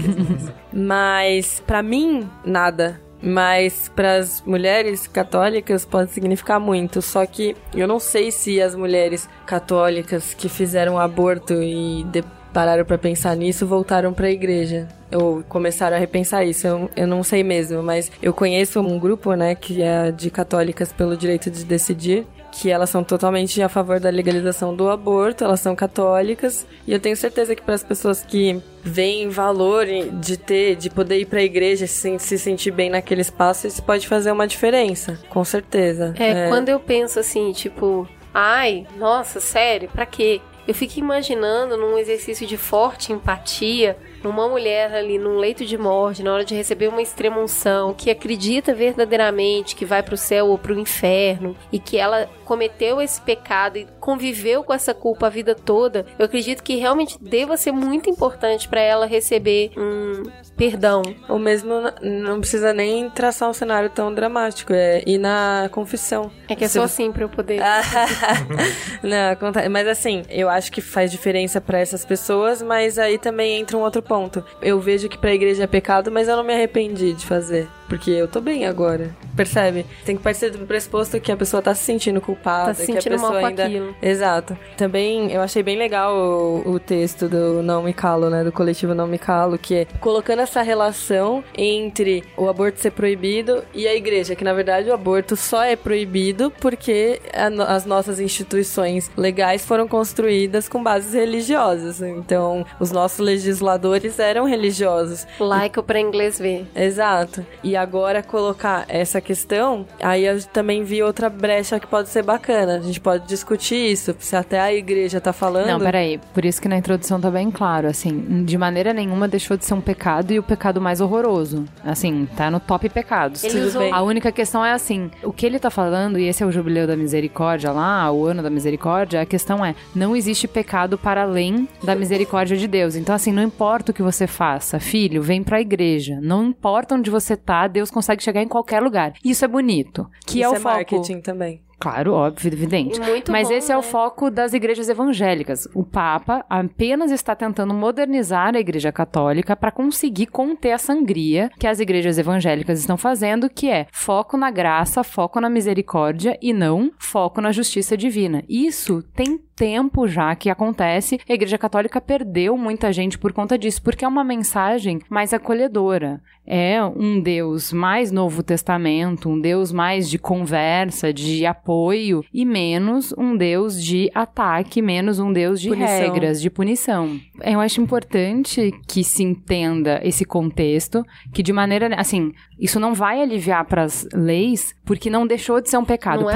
Mas, 0.73 1.61
para 1.65 1.81
mim, 1.81 2.29
nada. 2.45 2.99
Mas 3.23 3.89
para 3.95 4.15
as 4.15 4.41
mulheres 4.41 5.07
católicas 5.07 5.85
pode 5.85 6.11
significar 6.11 6.59
muito. 6.59 7.01
Só 7.01 7.25
que 7.25 7.55
eu 7.73 7.87
não 7.87 7.99
sei 7.99 8.31
se 8.31 8.61
as 8.61 8.75
mulheres 8.75 9.29
católicas 9.45 10.33
que 10.33 10.49
fizeram 10.49 10.97
aborto 10.99 11.53
e 11.53 12.03
de 12.05 12.23
pararam 12.53 12.85
para 12.85 12.97
pensar 12.97 13.35
nisso 13.35 13.65
voltaram 13.65 14.13
para 14.13 14.27
a 14.27 14.31
igreja 14.31 14.87
ou 15.13 15.43
começaram 15.43 15.95
a 15.95 15.99
repensar 15.99 16.43
isso. 16.45 16.67
Eu, 16.67 16.89
eu 16.95 17.07
não 17.07 17.23
sei 17.23 17.43
mesmo, 17.43 17.83
mas 17.83 18.11
eu 18.21 18.33
conheço 18.33 18.79
um 18.79 18.97
grupo, 18.97 19.33
né, 19.33 19.55
que 19.55 19.81
é 19.81 20.11
de 20.11 20.29
católicas 20.29 20.91
pelo 20.91 21.17
direito 21.17 21.51
de 21.51 21.63
decidir, 21.65 22.25
que 22.51 22.69
elas 22.69 22.89
são 22.89 23.03
totalmente 23.03 23.61
a 23.61 23.69
favor 23.69 23.99
da 23.99 24.09
legalização 24.09 24.75
do 24.75 24.89
aborto, 24.89 25.43
elas 25.43 25.59
são 25.59 25.75
católicas, 25.75 26.65
e 26.85 26.91
eu 26.91 26.99
tenho 26.99 27.15
certeza 27.15 27.55
que 27.55 27.61
para 27.61 27.75
as 27.75 27.83
pessoas 27.83 28.23
que 28.23 28.61
veem 28.83 29.29
valor 29.29 29.85
de 29.85 30.37
ter, 30.37 30.75
de 30.75 30.89
poder 30.89 31.19
ir 31.19 31.25
para 31.25 31.39
a 31.39 31.43
igreja 31.43 31.87
se, 31.87 32.19
se 32.19 32.37
sentir 32.37 32.71
bem 32.71 32.89
naquele 32.89 33.21
espaço, 33.21 33.67
isso 33.67 33.81
pode 33.81 34.07
fazer 34.07 34.31
uma 34.31 34.47
diferença, 34.47 35.17
com 35.29 35.43
certeza. 35.43 36.13
É, 36.19 36.45
é... 36.45 36.49
quando 36.49 36.69
eu 36.69 36.79
penso 36.79 37.19
assim, 37.19 37.51
tipo, 37.53 38.07
ai, 38.33 38.85
nossa, 38.97 39.39
sério, 39.39 39.89
para 39.89 40.05
quê? 40.05 40.41
Eu 40.71 40.75
fico 40.75 40.99
imaginando 40.99 41.75
num 41.75 41.97
exercício 41.97 42.47
de 42.47 42.55
forte 42.55 43.11
empatia, 43.11 43.97
numa 44.23 44.47
mulher 44.47 44.93
ali 44.93 45.17
num 45.17 45.35
leito 45.35 45.65
de 45.65 45.77
morte, 45.77 46.23
na 46.23 46.33
hora 46.33 46.45
de 46.45 46.55
receber 46.55 46.87
uma 46.87 47.01
extrema 47.01 47.41
unção, 47.41 47.93
que 47.93 48.09
acredita 48.09 48.73
verdadeiramente 48.73 49.75
que 49.75 49.83
vai 49.83 50.01
para 50.01 50.13
o 50.13 50.17
céu 50.17 50.47
ou 50.47 50.57
para 50.57 50.71
o 50.71 50.79
inferno 50.79 51.57
e 51.73 51.77
que 51.77 51.97
ela 51.97 52.29
cometeu 52.45 53.01
esse 53.01 53.19
pecado 53.19 53.79
e 53.79 53.87
conviveu 53.99 54.63
com 54.63 54.73
essa 54.73 54.93
culpa 54.93 55.27
a 55.27 55.29
vida 55.29 55.53
toda, 55.53 56.05
eu 56.17 56.25
acredito 56.25 56.63
que 56.63 56.75
realmente 56.75 57.17
deva 57.21 57.57
ser 57.57 57.73
muito 57.73 58.09
importante 58.09 58.69
para 58.69 58.79
ela 58.79 59.05
receber 59.05 59.71
um 59.77 60.23
perdão. 60.61 61.01
Ou 61.27 61.39
mesmo 61.39 61.73
não 62.03 62.39
precisa 62.39 62.71
nem 62.71 63.09
traçar 63.09 63.49
um 63.49 63.53
cenário 63.53 63.89
tão 63.89 64.13
dramático, 64.13 64.71
é 64.71 65.01
ir 65.07 65.17
na 65.17 65.67
confissão. 65.71 66.31
É 66.47 66.55
que 66.55 66.63
é 66.63 66.67
só 66.67 66.83
assim 66.83 67.11
para 67.11 67.23
eu 67.23 67.29
poder. 67.29 67.59
não, 69.01 69.71
mas 69.71 69.87
assim, 69.87 70.21
eu 70.29 70.47
acho 70.47 70.71
que 70.71 70.79
faz 70.79 71.09
diferença 71.09 71.59
para 71.59 71.79
essas 71.79 72.05
pessoas, 72.05 72.61
mas 72.61 72.99
aí 72.99 73.17
também 73.17 73.59
entra 73.59 73.75
um 73.75 73.81
outro 73.81 74.03
ponto. 74.03 74.45
Eu 74.61 74.79
vejo 74.79 75.09
que 75.09 75.17
pra 75.17 75.33
igreja 75.33 75.63
é 75.63 75.67
pecado, 75.67 76.11
mas 76.11 76.27
eu 76.27 76.37
não 76.37 76.43
me 76.43 76.53
arrependi 76.53 77.13
de 77.13 77.25
fazer. 77.25 77.67
Porque 77.91 78.09
eu 78.09 78.25
tô 78.25 78.39
bem 78.39 78.65
agora. 78.65 79.13
Percebe? 79.35 79.85
Tem 80.05 80.15
que 80.15 80.23
partir 80.23 80.49
do 80.49 80.65
pressuposto 80.65 81.19
que 81.19 81.29
a 81.29 81.35
pessoa 81.35 81.61
tá 81.61 81.75
se 81.75 81.83
sentindo 81.83 82.21
culpada, 82.21 82.67
tá 82.67 82.73
se 82.73 82.85
sentindo 82.85 83.01
que 83.01 83.09
a 83.09 83.11
pessoa 83.11 83.31
mal 83.33 83.41
com 83.41 83.47
ainda. 83.47 83.65
Aquilo. 83.65 83.95
Exato. 84.01 84.57
Também 84.77 85.29
eu 85.29 85.41
achei 85.41 85.61
bem 85.61 85.77
legal 85.77 86.15
o, 86.15 86.75
o, 86.75 86.79
texto 86.79 87.27
do 87.27 87.61
Não 87.61 87.83
Me 87.83 87.91
Calo, 87.91 88.29
né? 88.29 88.45
Do 88.45 88.51
coletivo 88.53 88.95
Não 88.95 89.07
Me 89.07 89.17
Calo, 89.17 89.57
que 89.57 89.75
é 89.75 89.87
colocando 89.99 90.39
essa 90.39 90.61
relação 90.61 91.43
entre 91.53 92.23
o 92.37 92.47
aborto 92.47 92.79
ser 92.79 92.91
proibido 92.91 93.61
e 93.73 93.85
a 93.85 93.93
igreja, 93.93 94.37
que 94.37 94.43
na 94.45 94.53
verdade 94.53 94.89
o 94.89 94.93
aborto 94.93 95.35
só 95.35 95.61
é 95.61 95.75
proibido 95.75 96.49
porque 96.61 97.19
a, 97.33 97.75
as 97.75 97.85
nossas 97.85 98.21
instituições 98.21 99.11
legais 99.17 99.65
foram 99.65 99.85
construídas 99.85 100.69
com 100.69 100.81
bases 100.81 101.13
religiosas. 101.13 102.01
Então, 102.01 102.65
os 102.79 102.89
nossos 102.89 103.19
legisladores 103.19 104.17
eram 104.17 104.45
religiosos. 104.45 105.27
Laico 105.37 105.83
para 105.83 105.99
inglês 105.99 106.39
ver. 106.39 106.65
Exato. 106.73 107.45
E 107.61 107.80
agora 107.81 108.23
colocar 108.23 108.85
essa 108.87 109.19
questão, 109.19 109.85
aí 110.01 110.25
eu 110.25 110.41
também 110.45 110.83
vi 110.83 111.01
outra 111.01 111.29
brecha 111.29 111.79
que 111.79 111.87
pode 111.87 112.09
ser 112.09 112.23
bacana. 112.23 112.77
A 112.77 112.81
gente 112.81 112.99
pode 112.99 113.27
discutir 113.27 113.91
isso, 113.91 114.15
se 114.19 114.35
até 114.35 114.59
a 114.59 114.73
igreja 114.73 115.19
tá 115.19 115.33
falando. 115.33 115.67
Não, 115.67 115.79
peraí. 115.79 116.19
Por 116.33 116.45
isso 116.45 116.61
que 116.61 116.67
na 116.67 116.77
introdução 116.77 117.19
tá 117.19 117.29
bem 117.29 117.51
claro, 117.51 117.87
assim, 117.87 118.43
de 118.45 118.57
maneira 118.57 118.93
nenhuma 118.93 119.27
deixou 119.27 119.57
de 119.57 119.65
ser 119.65 119.73
um 119.73 119.81
pecado 119.81 120.31
e 120.31 120.39
o 120.39 120.43
pecado 120.43 120.79
mais 120.79 121.01
horroroso. 121.01 121.65
Assim, 121.83 122.27
tá 122.35 122.49
no 122.49 122.59
top 122.59 122.87
pecados. 122.89 123.43
Ele 123.43 123.61
usou... 123.61 123.93
A 123.93 124.01
única 124.01 124.31
questão 124.31 124.63
é 124.63 124.71
assim, 124.71 125.09
o 125.23 125.33
que 125.33 125.45
ele 125.45 125.59
tá 125.59 125.69
falando, 125.69 126.19
e 126.19 126.27
esse 126.27 126.43
é 126.43 126.45
o 126.45 126.51
jubileu 126.51 126.87
da 126.87 126.95
misericórdia 126.95 127.71
lá, 127.71 128.11
o 128.11 128.25
ano 128.25 128.43
da 128.43 128.49
misericórdia, 128.49 129.21
a 129.21 129.25
questão 129.25 129.65
é, 129.65 129.75
não 129.95 130.15
existe 130.15 130.47
pecado 130.47 130.97
para 130.97 131.23
além 131.23 131.67
da 131.83 131.95
misericórdia 131.95 132.55
de 132.57 132.67
Deus. 132.67 132.95
Então, 132.95 133.15
assim, 133.15 133.31
não 133.31 133.43
importa 133.43 133.91
o 133.91 133.93
que 133.93 134.03
você 134.03 134.27
faça, 134.27 134.79
filho, 134.79 135.21
vem 135.21 135.43
pra 135.43 135.61
igreja. 135.61 136.19
Não 136.21 136.45
importa 136.45 136.95
onde 136.95 137.09
você 137.09 137.35
tá, 137.35 137.67
Deus 137.71 137.89
consegue 137.89 138.23
chegar 138.23 138.41
em 138.41 138.47
qualquer 138.47 138.81
lugar. 138.81 139.13
Isso 139.23 139.43
é 139.43 139.47
bonito. 139.47 140.07
Que 140.25 140.39
Isso 140.39 140.45
é 140.45 140.49
o 140.49 140.55
é 140.55 140.59
foco. 140.59 140.75
marketing 140.75 141.21
também. 141.21 141.61
Claro, 141.81 142.13
óbvio, 142.13 142.53
evidente. 142.53 142.99
Muito 142.99 143.31
Mas 143.31 143.47
bom, 143.47 143.55
esse 143.55 143.71
é 143.71 143.75
o 143.75 143.81
né? 143.81 143.87
foco 143.87 144.29
das 144.29 144.53
igrejas 144.53 144.87
evangélicas. 144.87 145.67
O 145.73 145.83
Papa 145.83 146.45
apenas 146.47 147.09
está 147.09 147.35
tentando 147.35 147.73
modernizar 147.73 148.55
a 148.55 148.59
Igreja 148.59 148.91
Católica 148.91 149.55
para 149.55 149.71
conseguir 149.71 150.27
conter 150.27 150.73
a 150.73 150.77
sangria 150.77 151.49
que 151.57 151.65
as 151.65 151.79
igrejas 151.79 152.19
evangélicas 152.19 152.79
estão 152.79 152.97
fazendo, 152.97 153.49
que 153.49 153.67
é 153.67 153.87
foco 153.91 154.37
na 154.37 154.51
graça, 154.51 155.03
foco 155.03 155.41
na 155.41 155.49
misericórdia 155.49 156.37
e 156.39 156.53
não 156.53 156.91
foco 156.99 157.41
na 157.41 157.51
justiça 157.51 157.97
divina. 157.97 158.43
Isso 158.47 159.01
tem 159.15 159.39
tempo 159.61 160.07
já 160.07 160.35
que 160.35 160.49
acontece. 160.49 161.19
A 161.29 161.33
Igreja 161.33 161.55
Católica 161.55 162.01
perdeu 162.01 162.57
muita 162.57 162.91
gente 162.91 163.19
por 163.19 163.31
conta 163.31 163.59
disso, 163.59 163.79
porque 163.83 164.03
é 164.03 164.07
uma 164.07 164.23
mensagem 164.23 164.99
mais 165.07 165.35
acolhedora. 165.35 166.19
É 166.47 166.83
um 166.83 167.21
Deus 167.21 167.71
mais 167.71 168.11
Novo 168.11 168.41
Testamento, 168.41 169.29
um 169.29 169.39
Deus 169.39 169.71
mais 169.71 170.09
de 170.09 170.17
conversa, 170.17 171.13
de 171.13 171.45
apoio, 171.45 172.25
e 172.33 172.43
menos 172.43 173.13
um 173.15 173.37
Deus 173.37 173.81
de 173.81 174.09
ataque, 174.15 174.81
menos 174.81 175.19
um 175.19 175.31
Deus 175.31 175.61
de 175.61 175.69
Punição. 175.69 175.87
regras, 175.87 176.41
de 176.41 176.49
punição. 176.49 177.19
Eu 177.43 177.59
acho 177.59 177.79
importante 177.79 178.71
que 178.87 179.03
se 179.03 179.21
entenda 179.23 180.01
esse 180.03 180.25
contexto, 180.25 181.05
que 181.31 181.43
de 181.43 181.53
maneira, 181.53 181.93
assim, 181.95 182.33
isso 182.59 182.79
não 182.79 182.95
vai 182.95 183.21
aliviar 183.21 183.63
para 183.65 183.83
as 183.83 184.07
leis, 184.11 184.75
porque 184.83 185.09
não 185.09 185.27
deixou 185.27 185.61
de 185.61 185.69
ser 185.69 185.77
um 185.77 185.85
pecado. 185.85 186.23
Não 186.23 186.29
é 186.29 186.33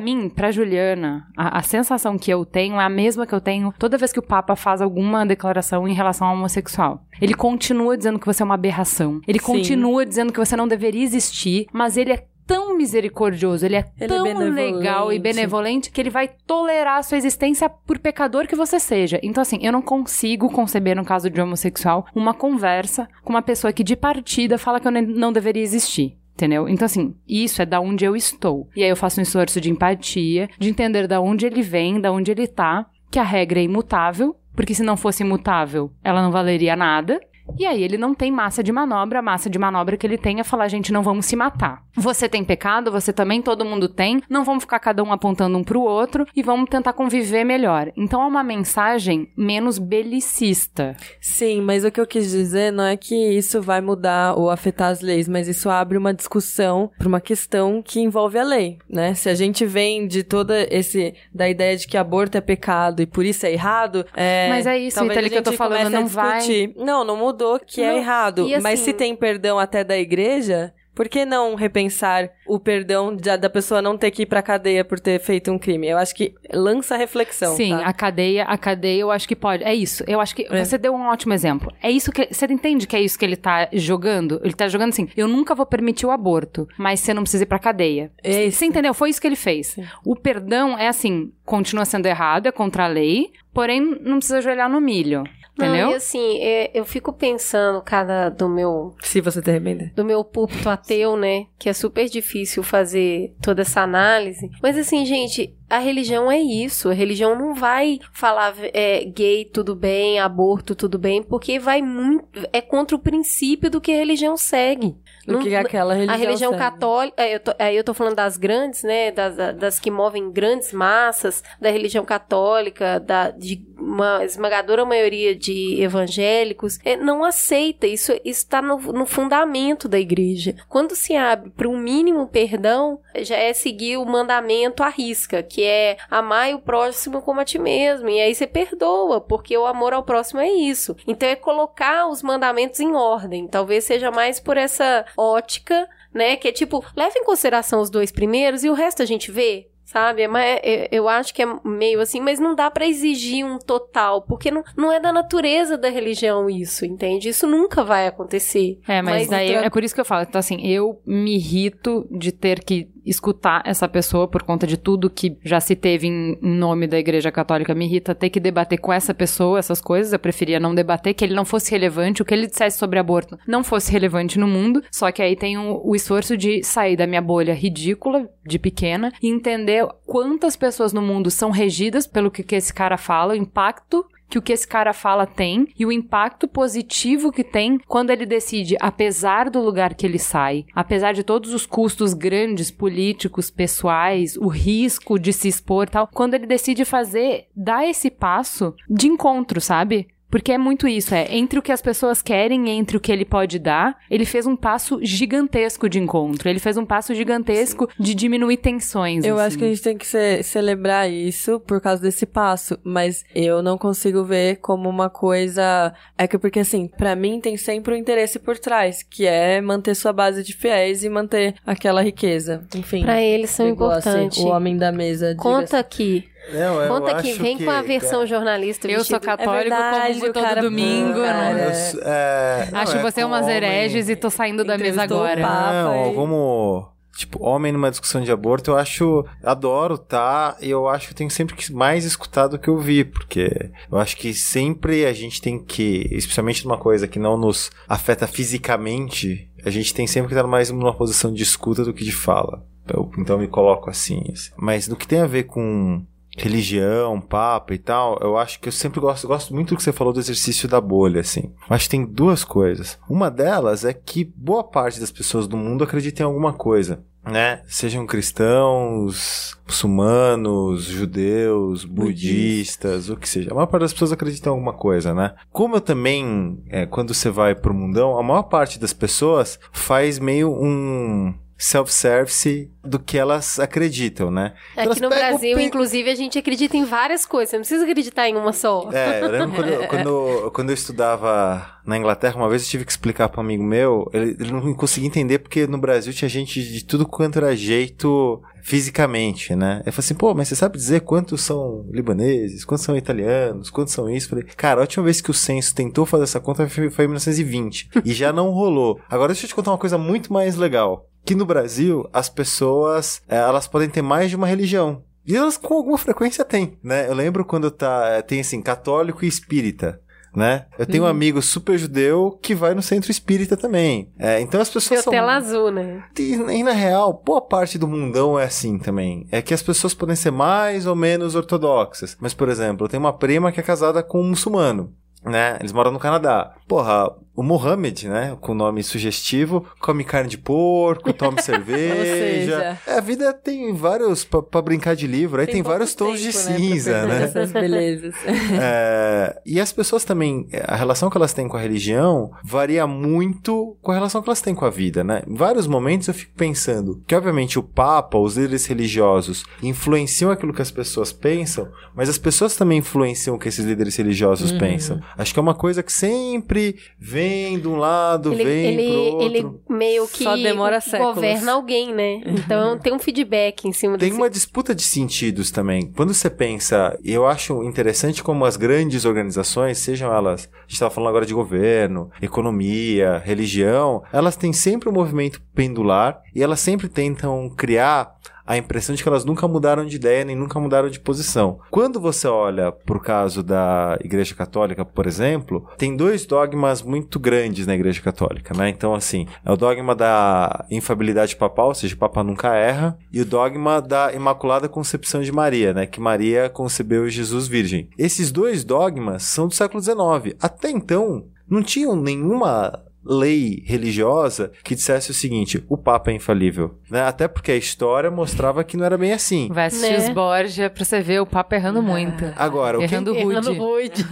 mim, 0.00 0.28
pra 0.28 0.50
Juliana, 0.50 1.26
a, 1.36 1.58
a 1.58 1.62
sensação 1.62 2.18
que 2.18 2.30
eu 2.30 2.41
tenho 2.44 2.80
é 2.80 2.84
a 2.84 2.88
mesma 2.88 3.26
que 3.26 3.34
eu 3.34 3.40
tenho 3.40 3.72
toda 3.78 3.98
vez 3.98 4.12
que 4.12 4.18
o 4.18 4.22
Papa 4.22 4.54
faz 4.56 4.80
alguma 4.80 5.24
declaração 5.26 5.86
em 5.86 5.94
relação 5.94 6.26
ao 6.26 6.34
homossexual. 6.34 7.04
Ele 7.20 7.34
continua 7.34 7.96
dizendo 7.96 8.18
que 8.18 8.26
você 8.26 8.42
é 8.42 8.44
uma 8.44 8.54
aberração. 8.54 9.20
Ele 9.26 9.38
Sim. 9.38 9.44
continua 9.44 10.06
dizendo 10.06 10.32
que 10.32 10.38
você 10.38 10.56
não 10.56 10.68
deveria 10.68 11.02
existir, 11.02 11.66
mas 11.72 11.96
ele 11.96 12.12
é 12.12 12.26
tão 12.46 12.76
misericordioso, 12.76 13.64
ele 13.64 13.76
é 13.76 13.84
Ele 14.00 14.04
é 14.12 14.16
tão 14.16 14.24
benevolente. 14.24 14.74
legal 14.76 15.12
e 15.12 15.18
benevolente 15.18 15.90
que 15.90 16.00
ele 16.00 16.10
vai 16.10 16.28
tolerar 16.46 16.98
a 16.98 17.02
sua 17.02 17.16
existência 17.16 17.68
por 17.68 17.98
pecador 17.98 18.46
que 18.46 18.56
você 18.56 18.78
seja. 18.80 19.18
Então, 19.22 19.40
assim, 19.40 19.58
eu 19.62 19.72
não 19.72 19.80
consigo 19.80 20.50
conceber, 20.50 20.96
no 20.96 21.04
caso 21.04 21.30
de 21.30 21.40
homossexual, 21.40 22.04
uma 22.14 22.34
conversa 22.34 23.08
com 23.22 23.30
uma 23.32 23.42
pessoa 23.42 23.72
que 23.72 23.84
de 23.84 23.96
partida 23.96 24.58
fala 24.58 24.80
que 24.80 24.88
eu 24.88 24.92
não 24.92 25.32
deveria 25.32 25.62
existir. 25.62 26.18
Entendeu? 26.34 26.68
Então, 26.68 26.86
assim, 26.86 27.14
isso 27.28 27.60
é 27.62 27.66
da 27.66 27.80
onde 27.80 28.04
eu 28.04 28.16
estou. 28.16 28.68
E 28.74 28.82
aí 28.82 28.88
eu 28.88 28.96
faço 28.96 29.20
um 29.20 29.22
esforço 29.22 29.60
de 29.60 29.70
empatia, 29.70 30.48
de 30.58 30.68
entender 30.68 31.06
da 31.06 31.20
onde 31.20 31.46
ele 31.46 31.62
vem, 31.62 32.00
da 32.00 32.10
onde 32.10 32.30
ele 32.30 32.46
tá, 32.46 32.86
que 33.10 33.18
a 33.18 33.22
regra 33.22 33.60
é 33.60 33.64
imutável, 33.64 34.34
porque 34.54 34.74
se 34.74 34.82
não 34.82 34.96
fosse 34.96 35.22
imutável, 35.22 35.92
ela 36.02 36.22
não 36.22 36.30
valeria 36.30 36.74
nada. 36.74 37.20
E 37.58 37.66
aí 37.66 37.82
ele 37.82 37.98
não 37.98 38.14
tem 38.14 38.30
massa 38.30 38.62
de 38.62 38.72
manobra, 38.72 39.18
a 39.18 39.22
massa 39.22 39.48
de 39.48 39.58
manobra 39.58 39.96
que 39.96 40.06
ele 40.06 40.18
tem 40.18 40.40
é 40.40 40.44
falar, 40.44 40.68
gente, 40.68 40.92
não 40.92 41.02
vamos 41.02 41.26
se 41.26 41.36
matar. 41.36 41.82
Você 41.94 42.28
tem 42.28 42.42
pecado, 42.42 42.90
você 42.90 43.12
também, 43.12 43.42
todo 43.42 43.64
mundo 43.64 43.88
tem, 43.88 44.22
não 44.28 44.44
vamos 44.44 44.64
ficar 44.64 44.78
cada 44.78 45.02
um 45.02 45.12
apontando 45.12 45.56
um 45.58 45.64
pro 45.64 45.80
outro 45.82 46.26
e 46.34 46.42
vamos 46.42 46.68
tentar 46.70 46.92
conviver 46.94 47.44
melhor. 47.44 47.92
Então 47.96 48.22
é 48.22 48.26
uma 48.26 48.42
mensagem 48.42 49.28
menos 49.36 49.78
belicista. 49.78 50.96
Sim, 51.20 51.60
mas 51.60 51.84
o 51.84 51.90
que 51.90 52.00
eu 52.00 52.06
quis 52.06 52.30
dizer 52.30 52.72
não 52.72 52.84
é 52.84 52.96
que 52.96 53.14
isso 53.14 53.60
vai 53.60 53.80
mudar 53.80 54.34
ou 54.38 54.50
afetar 54.50 54.90
as 54.90 55.00
leis, 55.00 55.28
mas 55.28 55.48
isso 55.48 55.68
abre 55.68 55.98
uma 55.98 56.14
discussão 56.14 56.90
para 56.98 57.08
uma 57.08 57.20
questão 57.20 57.82
que 57.82 58.00
envolve 58.00 58.38
a 58.38 58.44
lei, 58.44 58.78
né? 58.88 59.14
Se 59.14 59.28
a 59.28 59.34
gente 59.34 59.66
vem 59.66 60.06
de 60.06 60.22
toda 60.22 60.66
esse 60.70 61.14
da 61.34 61.48
ideia 61.48 61.76
de 61.76 61.86
que 61.86 61.96
aborto 61.96 62.38
é 62.38 62.40
pecado 62.40 63.02
e 63.02 63.06
por 63.06 63.24
isso 63.24 63.44
é 63.44 63.52
errado, 63.52 64.06
é, 64.14 64.48
Mas 64.48 64.66
é 64.66 64.78
isso, 64.78 64.98
a 64.98 65.06
que 65.06 65.34
eu 65.38 65.42
tô 65.42 65.52
falando, 65.52 65.90
não 65.90 66.06
vai- 66.06 66.38
discutir. 66.38 66.74
Não, 66.76 67.04
não 67.04 67.16
mudou 67.16 67.41
que 67.66 67.80
é 67.82 67.90
Não, 67.92 67.96
errado, 67.98 68.48
e 68.48 68.52
mas 68.60 68.80
assim- 68.80 68.90
se 68.90 68.92
tem 68.92 69.14
perdão 69.16 69.58
até 69.58 69.82
da 69.84 69.96
igreja, 69.98 70.72
por 70.94 71.08
que 71.08 71.24
não 71.24 71.54
repensar 71.54 72.28
o 72.46 72.60
perdão 72.60 73.16
da, 73.16 73.34
da 73.38 73.48
pessoa 73.48 73.80
não 73.80 73.96
ter 73.96 74.10
que 74.10 74.24
ir 74.24 74.26
pra 74.26 74.42
cadeia 74.42 74.84
por 74.84 75.00
ter 75.00 75.18
feito 75.20 75.50
um 75.50 75.58
crime? 75.58 75.88
Eu 75.88 75.96
acho 75.96 76.14
que 76.14 76.34
lança 76.52 76.98
reflexão. 76.98 77.56
Sim, 77.56 77.70
tá? 77.70 77.86
a 77.86 77.92
cadeia, 77.94 78.44
a 78.44 78.58
cadeia 78.58 79.00
eu 79.00 79.10
acho 79.10 79.26
que 79.26 79.34
pode. 79.34 79.64
É 79.64 79.74
isso. 79.74 80.04
Eu 80.06 80.20
acho 80.20 80.36
que 80.36 80.46
É. 80.50 80.62
você 80.62 80.76
deu 80.76 80.92
um 80.94 81.06
ótimo 81.08 81.32
exemplo. 81.32 81.72
É 81.82 81.90
isso 81.90 82.12
que 82.12 82.28
você 82.30 82.44
entende 82.44 82.86
que 82.86 82.94
é 82.94 83.00
isso 83.00 83.18
que 83.18 83.24
ele 83.24 83.36
tá 83.36 83.70
jogando? 83.72 84.38
Ele 84.44 84.52
tá 84.52 84.68
jogando 84.68 84.90
assim: 84.90 85.08
eu 85.16 85.26
nunca 85.26 85.54
vou 85.54 85.64
permitir 85.64 86.04
o 86.04 86.10
aborto, 86.10 86.68
mas 86.76 87.00
você 87.00 87.14
não 87.14 87.22
precisa 87.22 87.44
ir 87.44 87.46
pra 87.46 87.58
cadeia. 87.58 88.12
É. 88.22 88.50
Você 88.50 88.66
entendeu? 88.66 88.92
Foi 88.92 89.08
isso 89.08 89.20
que 89.20 89.26
ele 89.26 89.34
fez. 89.36 89.74
O 90.04 90.14
perdão 90.14 90.76
é 90.78 90.88
assim, 90.88 91.32
continua 91.42 91.86
sendo 91.86 92.04
errado, 92.04 92.48
é 92.48 92.52
contra 92.52 92.84
a 92.84 92.88
lei, 92.88 93.30
porém 93.54 93.80
não 93.80 94.18
precisa 94.18 94.38
ajoelhar 94.38 94.68
no 94.68 94.78
milho. 94.80 95.24
Não, 95.58 95.66
Entendeu? 95.66 95.90
e 95.90 95.94
assim, 95.94 96.38
é, 96.40 96.70
eu 96.72 96.84
fico 96.84 97.12
pensando, 97.12 97.82
cada 97.82 98.30
do 98.30 98.48
meu 98.48 98.94
Se 99.02 99.20
você 99.20 99.42
te 99.42 99.50
arrepender. 99.50 99.92
do 99.94 100.04
meu 100.04 100.24
púlpito 100.24 100.68
ateu, 100.68 101.16
né? 101.16 101.46
Que 101.58 101.68
é 101.68 101.72
super 101.74 102.08
difícil 102.08 102.62
fazer 102.62 103.34
toda 103.42 103.60
essa 103.62 103.82
análise. 103.82 104.50
Mas 104.62 104.78
assim, 104.78 105.04
gente, 105.04 105.54
a 105.76 105.78
religião 105.78 106.30
é 106.30 106.38
isso. 106.38 106.88
A 106.90 106.92
religião 106.92 107.36
não 107.38 107.54
vai 107.54 107.98
falar 108.12 108.54
é, 108.74 109.04
gay 109.04 109.44
tudo 109.44 109.74
bem, 109.74 110.20
aborto 110.20 110.74
tudo 110.74 110.98
bem, 110.98 111.22
porque 111.22 111.58
vai 111.58 111.80
muito. 111.82 112.24
É 112.52 112.60
contra 112.60 112.96
o 112.96 112.98
princípio 112.98 113.70
do 113.70 113.80
que 113.80 113.92
a 113.92 113.96
religião 113.96 114.36
segue. 114.36 114.94
Do 115.26 115.34
Não- 115.34 115.42
que 115.42 115.54
aquela 115.54 115.94
religião 115.94 116.14
a 116.14 116.18
religião 116.18 116.50
segue. 116.52 116.62
católica, 116.62 117.22
é, 117.22 117.34
eu 117.34 117.40
tô- 117.40 117.54
aí 117.58 117.76
eu 117.76 117.84
tô 117.84 117.94
falando 117.94 118.16
das 118.16 118.36
grandes, 118.36 118.82
né? 118.82 119.10
Das, 119.12 119.36
das 119.56 119.78
que 119.78 119.90
movem 119.90 120.30
grandes 120.32 120.72
massas, 120.72 121.42
da 121.60 121.70
religião 121.70 122.04
católica, 122.04 122.98
da, 122.98 123.30
de 123.30 123.64
uma 123.78 124.24
esmagadora 124.24 124.84
maioria 124.84 125.34
de 125.34 125.80
evangélicos, 125.82 126.78
é, 126.84 126.96
não 126.96 127.24
aceita. 127.24 127.86
Isso 127.86 128.12
está 128.24 128.60
no, 128.60 128.78
no 128.78 129.06
fundamento 129.06 129.88
da 129.88 129.98
igreja. 129.98 130.54
Quando 130.68 130.94
se 130.96 131.14
abre 131.14 131.50
para 131.50 131.68
um 131.68 131.78
mínimo 131.78 132.26
perdão, 132.26 132.98
já 133.20 133.36
é 133.36 133.52
seguir 133.52 133.96
o 133.98 134.04
mandamento 134.04 134.82
à 134.82 134.88
risca, 134.88 135.42
que 135.42 135.61
é 135.62 135.96
amar 136.10 136.52
o 136.54 136.58
próximo 136.60 137.22
como 137.22 137.40
a 137.40 137.44
ti 137.44 137.58
mesmo. 137.58 138.08
E 138.08 138.20
aí 138.20 138.34
você 138.34 138.46
perdoa, 138.46 139.20
porque 139.20 139.56
o 139.56 139.66
amor 139.66 139.92
ao 139.92 140.02
próximo 140.02 140.40
é 140.40 140.48
isso. 140.50 140.96
Então 141.06 141.28
é 141.28 141.36
colocar 141.36 142.06
os 142.08 142.22
mandamentos 142.22 142.80
em 142.80 142.94
ordem. 142.94 143.46
Talvez 143.46 143.84
seja 143.84 144.10
mais 144.10 144.38
por 144.40 144.56
essa 144.56 145.04
ótica, 145.16 145.88
né? 146.12 146.36
Que 146.36 146.48
é 146.48 146.52
tipo, 146.52 146.84
leva 146.96 147.18
em 147.18 147.24
consideração 147.24 147.80
os 147.80 147.90
dois 147.90 148.10
primeiros 148.12 148.64
e 148.64 148.70
o 148.70 148.74
resto 148.74 149.02
a 149.02 149.06
gente 149.06 149.30
vê. 149.30 149.68
Sabe? 149.84 150.26
Mas 150.26 150.58
é- 150.62 150.88
eu 150.90 151.06
acho 151.06 151.34
que 151.34 151.42
é 151.42 151.46
meio 151.62 152.00
assim, 152.00 152.18
mas 152.18 152.38
não 152.38 152.54
dá 152.54 152.70
pra 152.70 152.86
exigir 152.86 153.44
um 153.44 153.58
total, 153.58 154.22
porque 154.22 154.50
não, 154.50 154.64
não 154.74 154.90
é 154.90 154.98
da 154.98 155.12
natureza 155.12 155.76
da 155.76 155.90
religião 155.90 156.48
isso, 156.48 156.86
entende? 156.86 157.28
Isso 157.28 157.46
nunca 157.46 157.84
vai 157.84 158.06
acontecer. 158.06 158.78
É, 158.88 159.02
mas, 159.02 159.14
Mas 159.22 159.28
daí 159.28 159.50
tra- 159.52 159.66
é 159.66 159.68
por 159.68 159.84
isso 159.84 159.94
que 159.94 160.00
eu 160.00 160.04
falo. 160.04 160.22
Então, 160.22 160.38
assim, 160.38 160.66
eu 160.66 160.98
me 161.04 161.34
irrito 161.34 162.06
de 162.10 162.32
ter 162.32 162.64
que 162.64 162.88
escutar 163.04 163.62
essa 163.64 163.88
pessoa 163.88 164.28
por 164.28 164.42
conta 164.42 164.66
de 164.66 164.76
tudo 164.76 165.10
que 165.10 165.36
já 165.44 165.60
se 165.60 165.74
teve 165.74 166.06
em, 166.06 166.38
nome 166.40 166.86
da 166.86 166.98
Igreja 166.98 167.30
Católica. 167.30 167.74
Me 167.74 167.86
irrita 167.86 168.14
ter 168.14 168.30
que 168.30 168.40
debater 168.40 168.78
com 168.78 168.92
essa 168.92 169.14
pessoa 169.14 169.58
essas 169.58 169.80
coisas. 169.80 170.12
Eu 170.12 170.18
preferia 170.18 170.60
não 170.60 170.74
debater, 170.74 171.14
que 171.14 171.24
ele 171.24 171.34
não 171.34 171.44
fosse 171.44 171.70
relevante, 171.70 172.22
o 172.22 172.24
que 172.24 172.34
ele 172.34 172.46
dissesse 172.46 172.78
sobre 172.78 172.98
aborto 172.98 173.38
não 173.46 173.64
fosse 173.64 173.90
relevante 173.90 174.38
no 174.38 174.46
mundo. 174.46 174.82
Só 174.90 175.10
que 175.10 175.22
aí 175.22 175.36
tem 175.36 175.58
o, 175.58 175.80
o 175.84 175.94
esforço 175.94 176.36
de 176.36 176.62
sair 176.62 176.96
da 176.96 177.06
minha 177.06 177.22
bolha 177.22 177.54
ridícula, 177.54 178.28
de 178.44 178.58
pequena, 178.58 179.12
e 179.22 179.28
entender 179.28 179.86
quantas 180.06 180.56
pessoas 180.56 180.92
no 180.92 181.02
mundo 181.02 181.30
são 181.30 181.50
regidas 181.50 182.06
pelo 182.06 182.30
que, 182.30 182.42
que 182.42 182.56
esse 182.56 182.72
cara 182.72 182.96
fala, 182.96 183.34
o 183.34 183.36
impacto 183.36 184.04
que 184.32 184.38
o 184.38 184.42
que 184.42 184.54
esse 184.54 184.66
cara 184.66 184.94
fala 184.94 185.26
tem 185.26 185.68
e 185.78 185.84
o 185.84 185.92
impacto 185.92 186.48
positivo 186.48 187.30
que 187.30 187.44
tem 187.44 187.78
quando 187.86 188.08
ele 188.08 188.24
decide, 188.24 188.78
apesar 188.80 189.50
do 189.50 189.60
lugar 189.60 189.92
que 189.92 190.06
ele 190.06 190.18
sai, 190.18 190.64
apesar 190.74 191.12
de 191.12 191.22
todos 191.22 191.52
os 191.52 191.66
custos 191.66 192.14
grandes, 192.14 192.70
políticos, 192.70 193.50
pessoais, 193.50 194.38
o 194.38 194.48
risco 194.48 195.18
de 195.18 195.34
se 195.34 195.48
expor 195.48 195.86
tal, 195.86 196.08
quando 196.10 196.32
ele 196.32 196.46
decide 196.46 196.86
fazer, 196.86 197.48
dar 197.54 197.86
esse 197.86 198.10
passo 198.10 198.74
de 198.88 199.06
encontro, 199.06 199.60
sabe? 199.60 200.08
Porque 200.32 200.50
é 200.50 200.56
muito 200.56 200.88
isso, 200.88 201.14
é 201.14 201.26
entre 201.36 201.58
o 201.58 201.62
que 201.62 201.70
as 201.70 201.82
pessoas 201.82 202.22
querem 202.22 202.66
e 202.66 202.70
entre 202.70 202.96
o 202.96 203.00
que 203.00 203.12
ele 203.12 203.24
pode 203.26 203.58
dar, 203.58 203.98
ele 204.10 204.24
fez 204.24 204.46
um 204.46 204.56
passo 204.56 204.98
gigantesco 205.02 205.90
de 205.90 205.98
encontro. 205.98 206.48
Ele 206.48 206.58
fez 206.58 206.78
um 206.78 206.86
passo 206.86 207.14
gigantesco 207.14 207.86
de 207.98 208.14
diminuir 208.14 208.56
tensões. 208.56 209.26
Eu 209.26 209.36
assim. 209.36 209.46
acho 209.46 209.58
que 209.58 209.64
a 209.64 209.68
gente 209.68 209.82
tem 209.82 209.98
que 209.98 210.06
ce- 210.06 210.42
celebrar 210.42 211.10
isso 211.10 211.60
por 211.60 211.82
causa 211.82 212.00
desse 212.00 212.24
passo, 212.24 212.78
mas 212.82 213.22
eu 213.34 213.62
não 213.62 213.76
consigo 213.76 214.24
ver 214.24 214.56
como 214.56 214.88
uma 214.88 215.10
coisa. 215.10 215.92
É 216.16 216.26
que 216.26 216.38
porque 216.38 216.60
assim, 216.60 216.88
pra 216.88 217.14
mim 217.14 217.38
tem 217.38 217.58
sempre 217.58 217.92
um 217.92 217.96
interesse 217.98 218.38
por 218.38 218.58
trás, 218.58 219.02
que 219.02 219.26
é 219.26 219.60
manter 219.60 219.94
sua 219.94 220.14
base 220.14 220.42
de 220.42 220.54
fiéis 220.54 221.04
e 221.04 221.10
manter 221.10 221.56
aquela 221.66 222.02
riqueza. 222.02 222.66
Enfim. 222.74 223.02
Pra 223.02 223.20
eles 223.20 223.50
são 223.50 223.68
igual 223.68 223.90
assim, 223.90 224.08
importantes. 224.08 224.38
o 224.38 224.48
homem 224.48 224.78
da 224.78 224.90
mesa. 224.90 225.34
Conta 225.36 225.78
aqui. 225.78 226.24
Não, 226.52 226.82
eu 226.82 226.88
Conta 226.88 227.12
aqui, 227.12 227.32
vem 227.34 227.56
que- 227.56 227.64
com 227.64 227.70
a 227.70 227.82
versão 227.82 228.26
jornalista. 228.26 228.86
Eu 228.88 229.04
sou 229.04 229.18
vestido- 229.18 229.20
católico, 229.20 229.68
verdade, 229.70 230.20
como 230.20 230.32
todo 230.32 230.42
cara- 230.42 230.60
domingo. 230.62 231.20
Cara, 231.22 231.52
não- 231.54 231.60
Eu 231.60 231.70
s- 231.70 232.00
é, 232.02 232.68
não, 232.72 232.80
Acho 232.80 232.96
é 232.96 233.02
você 233.02 233.24
umas 233.24 233.44
homem- 233.44 233.56
hereges 233.56 234.08
e 234.08 234.16
tô 234.16 234.28
saindo 234.30 234.64
da 234.64 234.76
mesa 234.76 235.02
agora. 235.02 235.40
Não, 235.40 236.14
como. 236.14 236.88
Tipo, 237.14 237.44
homem 237.44 237.70
numa 237.72 237.90
discussão 237.90 238.22
de 238.22 238.32
aborto, 238.32 238.70
eu 238.70 238.76
acho. 238.78 239.22
Adoro, 239.44 239.98
tá? 239.98 240.56
E 240.62 240.70
eu 240.70 240.88
acho 240.88 241.06
que 241.08 241.12
eu 241.12 241.16
tenho 241.16 241.30
sempre 241.30 241.54
que 241.54 241.70
mais 241.70 242.06
escutar 242.06 242.46
do 242.48 242.58
que 242.58 242.70
ouvir, 242.70 243.10
porque 243.12 243.70
eu 243.90 243.98
acho 243.98 244.16
que 244.16 244.32
sempre 244.32 245.04
a 245.04 245.12
gente 245.12 245.40
tem 245.40 245.58
que, 245.62 246.08
especialmente 246.10 246.64
numa 246.64 246.78
coisa 246.78 247.06
que 247.06 247.18
não 247.18 247.36
nos 247.36 247.70
afeta 247.86 248.26
fisicamente, 248.26 249.48
a 249.64 249.70
gente 249.70 249.92
tem 249.94 250.06
sempre 250.06 250.28
que 250.28 250.34
estar 250.34 250.46
mais 250.46 250.70
numa 250.70 250.94
posição 250.94 251.32
de 251.32 251.42
escuta 251.42 251.84
do 251.84 251.92
que 251.92 252.02
de 252.04 252.12
fala. 252.12 252.64
Eu- 252.88 253.10
então 253.18 253.36
eu 253.36 253.40
me 253.42 253.46
coloco 253.48 253.90
assim, 253.90 254.22
assim. 254.32 254.50
Mas 254.56 254.88
no 254.88 254.96
que 254.96 255.06
tem 255.06 255.20
a 255.20 255.26
ver 255.26 255.44
com 255.44 256.02
religião, 256.36 257.20
papa 257.20 257.74
e 257.74 257.78
tal, 257.78 258.18
eu 258.20 258.36
acho 258.36 258.58
que 258.60 258.68
eu 258.68 258.72
sempre 258.72 259.00
gosto, 259.00 259.28
gosto 259.28 259.54
muito 259.54 259.70
do 259.70 259.76
que 259.76 259.82
você 259.82 259.92
falou 259.92 260.12
do 260.12 260.20
exercício 260.20 260.68
da 260.68 260.80
bolha, 260.80 261.20
assim. 261.20 261.52
Eu 261.68 261.76
acho 261.76 261.84
que 261.84 261.90
tem 261.90 262.04
duas 262.04 262.44
coisas. 262.44 262.98
Uma 263.08 263.30
delas 263.30 263.84
é 263.84 263.92
que 263.92 264.24
boa 264.24 264.64
parte 264.64 264.98
das 264.98 265.12
pessoas 265.12 265.46
do 265.46 265.56
mundo 265.56 265.84
acredita 265.84 266.22
em 266.22 266.26
alguma 266.26 266.52
coisa. 266.52 267.04
Né? 267.24 267.62
Sejam 267.66 268.04
cristãos, 268.04 269.56
muçulmanos, 269.64 270.82
judeus, 270.84 271.84
budistas, 271.84 273.08
o 273.08 273.16
que 273.16 273.28
seja. 273.28 273.52
A 273.52 273.54
maior 273.54 273.66
parte 273.66 273.82
das 273.82 273.92
pessoas 273.92 274.10
acredita 274.10 274.48
em 274.48 274.50
alguma 274.50 274.72
coisa, 274.72 275.14
né? 275.14 275.32
Como 275.52 275.76
eu 275.76 275.80
também, 275.80 276.60
é, 276.68 276.84
quando 276.84 277.14
você 277.14 277.30
vai 277.30 277.54
pro 277.54 277.72
mundão, 277.72 278.18
a 278.18 278.22
maior 278.24 278.42
parte 278.42 278.76
das 278.76 278.92
pessoas 278.92 279.56
faz 279.70 280.18
meio 280.18 280.50
um 280.50 281.32
self-service 281.62 282.70
do 282.84 282.98
que 282.98 283.16
elas 283.16 283.58
acreditam, 283.60 284.30
né? 284.30 284.54
Então 284.72 284.84
elas 284.84 284.96
Aqui 284.96 285.02
no 285.02 285.08
Brasil, 285.08 285.56
pe- 285.56 285.62
inclusive, 285.62 286.10
a 286.10 286.14
gente 286.14 286.38
acredita 286.38 286.76
em 286.76 286.84
várias 286.84 287.24
coisas. 287.24 287.50
Você 287.50 287.56
não 287.56 287.62
precisa 287.62 287.84
acreditar 287.84 288.28
em 288.28 288.36
uma 288.36 288.52
só. 288.52 288.88
É, 288.92 289.22
eu 289.22 289.28
lembro 289.30 289.54
quando, 289.54 289.68
eu- 289.68 289.86
quando, 289.88 290.50
quando 290.52 290.70
eu 290.70 290.74
estudava 290.74 291.80
na 291.84 291.98
Inglaterra, 291.98 292.36
uma 292.36 292.48
vez 292.48 292.62
eu 292.62 292.68
tive 292.68 292.84
que 292.84 292.92
explicar 292.92 293.28
para 293.28 293.40
um 293.40 293.44
amigo 293.44 293.62
meu, 293.62 294.08
ele, 294.12 294.36
ele 294.38 294.52
não 294.52 294.74
conseguia 294.74 295.08
entender 295.08 295.38
porque 295.38 295.66
no 295.66 295.78
Brasil 295.78 296.12
tinha 296.12 296.28
gente 296.28 296.62
de 296.62 296.84
tudo 296.84 297.06
quanto 297.06 297.38
era 297.38 297.56
jeito 297.56 298.40
fisicamente, 298.62 299.56
né? 299.56 299.82
Eu 299.84 299.92
falei 299.92 300.06
assim, 300.06 300.14
pô, 300.14 300.34
mas 300.34 300.48
você 300.48 300.56
sabe 300.56 300.76
dizer 300.76 301.00
quantos 301.00 301.42
são 301.42 301.84
libaneses, 301.90 302.64
quantos 302.64 302.84
são 302.84 302.96
italianos, 302.96 303.70
quantos 303.70 303.92
são 303.92 304.08
isso? 304.08 304.26
Eu 304.26 304.30
falei, 304.30 304.44
cara, 304.56 304.80
a 304.80 304.82
última 304.82 305.04
vez 305.04 305.20
que 305.20 305.30
o 305.30 305.34
censo 305.34 305.74
tentou 305.74 306.06
fazer 306.06 306.24
essa 306.24 306.40
conta 306.40 306.68
foi, 306.68 306.88
foi 306.88 307.04
em 307.04 307.08
1920 307.08 307.90
e 308.04 308.12
já 308.12 308.32
não 308.32 308.50
rolou. 308.50 309.00
Agora 309.10 309.32
deixa 309.32 309.46
eu 309.46 309.48
te 309.48 309.54
contar 309.54 309.72
uma 309.72 309.78
coisa 309.78 309.98
muito 309.98 310.32
mais 310.32 310.56
legal. 310.56 311.08
Que 311.24 311.34
no 311.34 311.46
Brasil, 311.46 312.08
as 312.12 312.28
pessoas, 312.28 313.22
eh, 313.28 313.36
elas 313.36 313.68
podem 313.68 313.88
ter 313.88 314.02
mais 314.02 314.30
de 314.30 314.36
uma 314.36 314.46
religião. 314.46 315.04
E 315.24 315.36
elas 315.36 315.56
com 315.56 315.74
alguma 315.74 315.98
frequência 315.98 316.44
têm, 316.44 316.76
né? 316.82 317.08
Eu 317.08 317.14
lembro 317.14 317.44
quando 317.44 317.70
tá, 317.70 318.22
tem 318.22 318.40
assim, 318.40 318.60
católico 318.60 319.24
e 319.24 319.28
espírita, 319.28 320.00
né? 320.34 320.66
Eu 320.78 320.86
tenho 320.86 321.04
um 321.04 321.06
amigo 321.06 321.42
super 321.42 321.78
judeu 321.78 322.38
que 322.42 322.54
vai 322.54 322.74
no 322.74 322.82
centro 322.82 323.10
espírita 323.10 323.56
também. 323.56 324.10
É, 324.18 324.40
então 324.40 324.60
as 324.60 324.68
pessoas 324.68 325.00
Seu 325.00 325.02
são... 325.02 325.12
tela 325.12 325.36
azul, 325.36 325.70
né? 325.70 326.04
E, 326.18 326.32
e 326.32 326.62
na 326.62 326.72
real, 326.72 327.22
boa 327.24 327.40
parte 327.40 327.78
do 327.78 327.86
mundão 327.86 328.38
é 328.38 328.44
assim 328.44 328.78
também. 328.78 329.26
É 329.30 329.42
que 329.42 329.54
as 329.54 329.62
pessoas 329.62 329.94
podem 329.94 330.16
ser 330.16 330.30
mais 330.30 330.86
ou 330.86 330.96
menos 330.96 331.34
ortodoxas. 331.34 332.16
Mas, 332.20 332.34
por 332.34 332.48
exemplo, 332.48 332.86
eu 332.86 332.88
tenho 332.88 333.02
uma 333.02 333.12
prima 333.12 333.52
que 333.52 333.60
é 333.60 333.62
casada 333.62 334.02
com 334.02 334.20
um 334.20 334.30
muçulmano. 334.30 334.92
Né? 335.24 335.56
Eles 335.60 335.72
moram 335.72 335.92
no 335.92 336.00
Canadá. 336.00 336.54
Porra, 336.72 337.10
o 337.36 337.42
Mohammed, 337.42 338.08
né? 338.08 338.36
Com 338.40 338.54
nome 338.54 338.82
sugestivo, 338.82 339.66
come 339.78 340.04
carne 340.04 340.28
de 340.30 340.38
porco, 340.38 341.12
toma 341.12 341.40
cerveja. 341.42 342.04
seja- 342.04 342.78
É, 342.86 342.96
a 342.96 343.00
vida 343.00 343.30
tem 343.34 343.74
vários. 343.74 344.24
Pra, 344.24 344.40
pra 344.42 344.62
brincar 344.62 344.96
de 344.96 345.06
livro, 345.06 345.38
aí 345.40 345.46
tem, 345.46 345.56
pouco 345.62 345.70
vários 345.70 345.94
tons 345.94 346.18
de 346.20 346.32
tempo, 346.32 346.38
né, 346.38 346.44
pra 346.56 346.56
cinza, 346.58 347.06
né? 347.06 347.22
Essas 347.24 347.52
belezas. 347.52 348.14
É, 348.60 349.40
e 349.44 349.60
as 349.60 349.70
pessoas 349.72 350.02
também, 350.04 350.48
a 350.66 350.74
relação 350.76 351.10
que 351.10 351.16
elas 351.16 351.32
têm 351.34 351.46
com 351.48 351.56
a 351.56 351.60
religião 351.60 352.30
varia 352.42 352.86
muito 352.86 353.76
com 353.82 353.90
a 353.92 353.94
relação 353.94 354.22
que 354.22 354.28
elas 354.28 354.40
têm 354.40 354.54
com 354.54 354.64
a 354.64 354.70
vida, 354.70 355.02
né? 355.04 355.22
Em 355.26 355.34
vários 355.34 355.66
momentos 355.66 356.08
eu 356.08 356.14
fico 356.14 356.32
pensando 356.36 357.02
que, 357.06 357.14
obviamente, 357.14 357.58
o 357.58 357.62
Papa, 357.62 358.16
os 358.18 358.36
líderes 358.36 358.64
religiosos 358.66 359.44
influenciam 359.62 360.30
aquilo 360.30 360.52
que 360.54 360.62
as 360.62 360.70
pessoas 360.70 361.12
pensam, 361.12 361.68
mas 361.94 362.08
as 362.08 362.18
pessoas 362.18 362.56
também 362.56 362.78
influenciam 362.78 363.36
o 363.36 363.38
que 363.38 363.48
esses 363.48 363.64
líderes 363.64 363.96
religiosos 363.96 364.52
pensam. 364.52 365.00
Acho 365.18 365.32
que 365.34 365.38
é 365.38 365.42
uma 365.42 365.54
coisa 365.54 365.82
que 365.82 365.92
sempre 365.92 366.61
sempre 366.62 366.76
vem 366.98 367.58
de 367.58 367.68
um 367.68 367.76
lado, 367.76 368.32
Ele, 368.32 368.44
vem 368.44 368.66
ele, 368.66 368.92
pro 368.92 369.00
outro. 369.00 369.26
ele 369.26 369.50
meio 369.68 370.06
que 370.08 370.24
Só 370.24 370.36
demora 370.36 370.80
séculos. 370.80 371.14
governa 371.14 371.52
alguém, 371.52 371.92
né? 371.92 372.20
Então 372.26 372.78
tem 372.78 372.92
um 372.92 372.98
feedback 372.98 373.66
em 373.66 373.72
cima 373.72 373.98
Tem 373.98 374.08
desse... 374.08 374.20
uma 374.20 374.30
disputa 374.30 374.74
de 374.74 374.82
sentidos 374.82 375.50
também. 375.50 375.90
Quando 375.92 376.14
você 376.14 376.30
pensa, 376.30 376.96
eu 377.04 377.26
acho 377.26 377.62
interessante 377.64 378.22
como 378.22 378.44
as 378.44 378.56
grandes 378.56 379.04
organizações, 379.04 379.78
sejam 379.78 380.12
elas, 380.12 380.48
a 380.52 380.60
gente 380.62 380.72
estava 380.74 380.90
falando 380.90 381.08
agora 381.10 381.26
de 381.26 381.34
governo, 381.34 382.10
economia, 382.20 383.20
religião, 383.24 384.02
elas 384.12 384.36
têm 384.36 384.52
sempre 384.52 384.88
um 384.88 384.92
movimento 384.92 385.40
pendular 385.54 386.20
e 386.34 386.42
elas 386.42 386.60
sempre 386.60 386.88
tentam 386.88 387.50
criar 387.56 388.14
a 388.46 388.56
impressão 388.56 388.94
de 388.94 389.02
que 389.02 389.08
elas 389.08 389.24
nunca 389.24 389.46
mudaram 389.48 389.84
de 389.84 389.96
ideia 389.96 390.24
nem 390.24 390.36
nunca 390.36 390.58
mudaram 390.58 390.88
de 390.88 391.00
posição. 391.00 391.58
Quando 391.70 392.00
você 392.00 392.26
olha 392.26 392.72
para 392.72 392.96
o 392.96 393.00
caso 393.00 393.42
da 393.42 393.98
Igreja 394.02 394.34
Católica, 394.34 394.84
por 394.84 395.06
exemplo, 395.06 395.66
tem 395.76 395.96
dois 395.96 396.26
dogmas 396.26 396.82
muito 396.82 397.18
grandes 397.18 397.66
na 397.66 397.74
Igreja 397.74 398.00
Católica, 398.00 398.54
né? 398.56 398.68
Então, 398.68 398.94
assim, 398.94 399.26
é 399.44 399.50
o 399.50 399.56
dogma 399.56 399.94
da 399.94 400.64
infabilidade 400.70 401.36
papal, 401.36 401.68
ou 401.68 401.74
seja, 401.74 401.94
o 401.94 401.98
Papa 401.98 402.22
nunca 402.22 402.54
erra, 402.54 402.98
e 403.12 403.20
o 403.20 403.26
dogma 403.26 403.80
da 403.80 404.12
Imaculada 404.12 404.68
Concepção 404.68 405.22
de 405.22 405.32
Maria, 405.32 405.72
né? 405.72 405.86
Que 405.86 406.00
Maria 406.00 406.48
concebeu 406.48 407.08
Jesus 407.08 407.46
virgem. 407.48 407.88
Esses 407.98 408.32
dois 408.32 408.64
dogmas 408.64 409.22
são 409.24 409.48
do 409.48 409.54
século 409.54 409.82
XIX. 409.82 410.36
Até 410.40 410.70
então, 410.70 411.26
não 411.48 411.62
tinham 411.62 411.94
nenhuma 411.94 412.82
lei 413.04 413.62
religiosa 413.66 414.52
que 414.62 414.74
dissesse 414.74 415.10
o 415.10 415.14
seguinte: 415.14 415.64
o 415.68 415.76
Papa 415.76 416.10
é 416.10 416.14
infalível. 416.14 416.78
Né? 416.90 417.02
Até 417.02 417.26
porque 417.28 417.52
a 417.52 417.56
história 417.56 418.10
mostrava 418.10 418.62
que 418.64 418.76
não 418.76 418.84
era 418.84 418.96
bem 418.98 419.12
assim. 419.12 419.48
Vai 419.52 419.66
assistir 419.66 419.92
Né? 419.92 420.08
os 420.08 420.14
Borgia 420.14 420.70
pra 420.70 420.84
você 420.84 421.00
ver 421.00 421.20
o 421.20 421.26
Papa 421.26 421.56
errando 421.56 421.82
muito. 421.82 422.24
Agora, 422.36 422.78
o 422.78 422.80
que, 422.80 422.84
Errando 422.94 423.14
Errando 423.14 423.52
rude. 423.54 424.02
rude. 424.02 424.06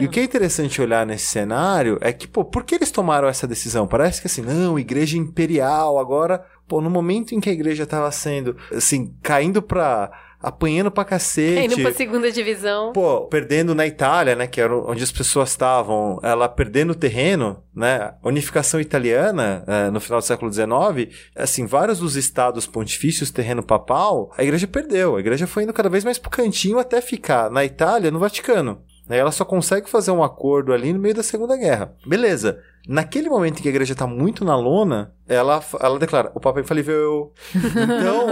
e 0.00 0.06
o 0.06 0.10
que 0.10 0.20
é 0.20 0.24
interessante 0.24 0.80
olhar 0.82 1.06
nesse 1.06 1.26
cenário 1.26 1.98
é 2.00 2.12
que, 2.12 2.26
pô, 2.28 2.44
por 2.44 2.64
que 2.64 2.74
eles 2.74 2.90
tomaram 2.90 3.28
essa 3.28 3.46
decisão? 3.46 3.86
Parece 3.86 4.20
que 4.20 4.26
assim, 4.26 4.42
não, 4.42 4.78
igreja 4.78 5.16
imperial, 5.18 5.98
agora, 5.98 6.44
pô, 6.68 6.80
no 6.80 6.90
momento 6.90 7.34
em 7.34 7.40
que 7.40 7.48
a 7.48 7.52
igreja 7.52 7.86
tava 7.86 8.10
sendo, 8.10 8.56
assim, 8.72 9.14
caindo 9.22 9.62
pra. 9.62 10.10
Apanhando 10.46 10.92
pra 10.92 11.04
cacete. 11.04 11.66
Indo 11.66 11.82
pra 11.82 11.92
segunda 11.92 12.30
divisão. 12.30 12.92
Pô, 12.92 13.22
perdendo 13.22 13.74
na 13.74 13.84
Itália, 13.84 14.36
né, 14.36 14.46
que 14.46 14.60
era 14.60 14.72
onde 14.72 15.02
as 15.02 15.10
pessoas 15.10 15.50
estavam, 15.50 16.20
ela 16.22 16.48
perdendo 16.48 16.94
terreno, 16.94 17.64
né, 17.74 18.14
a 18.22 18.28
unificação 18.28 18.80
italiana 18.80 19.64
eh, 19.66 19.90
no 19.90 19.98
final 19.98 20.20
do 20.20 20.24
século 20.24 20.52
XIX, 20.52 21.12
assim, 21.34 21.66
vários 21.66 21.98
dos 21.98 22.14
estados 22.14 22.64
pontifícios 22.64 23.32
terreno 23.32 23.60
papal, 23.60 24.32
a 24.38 24.44
igreja 24.44 24.68
perdeu, 24.68 25.16
a 25.16 25.20
igreja 25.20 25.48
foi 25.48 25.64
indo 25.64 25.72
cada 25.72 25.88
vez 25.88 26.04
mais 26.04 26.16
pro 26.16 26.30
cantinho 26.30 26.78
até 26.78 27.00
ficar 27.00 27.50
na 27.50 27.64
Itália, 27.64 28.12
no 28.12 28.20
Vaticano. 28.20 28.80
Aí 29.08 29.18
ela 29.18 29.32
só 29.32 29.44
consegue 29.44 29.90
fazer 29.90 30.12
um 30.12 30.22
acordo 30.22 30.72
ali 30.72 30.92
no 30.92 30.98
meio 30.98 31.14
da 31.14 31.22
Segunda 31.22 31.56
Guerra. 31.56 31.94
Beleza. 32.06 32.60
Naquele 32.86 33.28
momento 33.28 33.58
em 33.58 33.62
que 33.62 33.68
a 33.68 33.70
igreja 33.70 33.94
tá 33.94 34.06
muito 34.06 34.44
na 34.44 34.56
lona, 34.56 35.12
ela, 35.28 35.60
ela 35.80 35.98
declara, 35.98 36.30
o 36.34 36.40
Papa 36.40 36.60
é 36.60 36.62
infalível. 36.62 37.32
Então, 37.54 38.26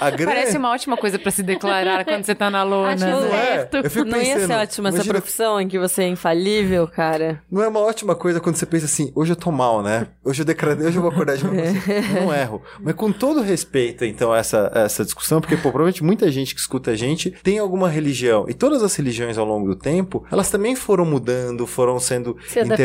a 0.00 0.10
grande... 0.10 0.24
Parece 0.34 0.58
uma 0.58 0.70
ótima 0.72 0.96
coisa 0.96 1.18
pra 1.18 1.30
se 1.30 1.42
declarar 1.42 2.04
quando 2.04 2.24
você 2.24 2.34
tá 2.34 2.50
na 2.50 2.62
lona. 2.64 2.94
Acho 2.94 3.04
Não 3.06 3.24
é? 3.26 3.28
certo. 3.30 3.76
Eu 3.76 3.90
fico 3.90 4.04
Não 4.06 4.18
ia 4.20 4.46
ser 4.46 4.52
ótima 4.54 4.88
essa 4.88 4.96
imagina- 4.98 5.14
profissão 5.14 5.60
em 5.60 5.68
que 5.68 5.78
você 5.78 6.02
é 6.02 6.08
infalível, 6.08 6.88
cara? 6.88 7.40
Não 7.50 7.62
é 7.62 7.68
uma 7.68 7.80
ótima 7.80 8.14
coisa 8.16 8.40
quando 8.40 8.56
você 8.56 8.66
pensa 8.66 8.86
assim, 8.86 9.12
hoje 9.14 9.32
eu 9.32 9.36
tô 9.36 9.52
mal, 9.52 9.82
né? 9.82 10.08
Hoje 10.24 10.42
eu 10.42 10.46
declarei, 10.46 10.84
hoje 10.86 10.96
eu 10.96 11.02
vou 11.02 11.10
acordar 11.12 11.36
de 11.36 11.46
assim, 11.46 11.78
Não 12.24 12.34
erro. 12.34 12.60
Mas 12.80 12.94
com 12.94 13.12
todo 13.12 13.40
respeito, 13.40 14.04
então, 14.04 14.32
a 14.32 14.38
essa, 14.38 14.70
essa 14.74 15.04
discussão, 15.04 15.40
porque, 15.40 15.54
pô, 15.56 15.70
provavelmente 15.70 16.02
muita 16.02 16.28
gente 16.30 16.54
que 16.54 16.60
escuta 16.60 16.90
a 16.90 16.96
gente 16.96 17.30
tem 17.42 17.58
alguma 17.60 17.88
religião. 17.88 18.46
E 18.48 18.54
todas 18.54 18.82
as 18.82 18.94
religiões 18.96 19.38
ao 19.38 19.44
longo 19.46 19.68
do 19.68 19.76
tempo, 19.76 20.24
elas 20.32 20.50
também 20.50 20.74
foram 20.74 21.04
mudando, 21.04 21.66
foram 21.68 22.00
sendo 22.00 22.36
Se 22.48 22.58
adaptando. 22.58 22.78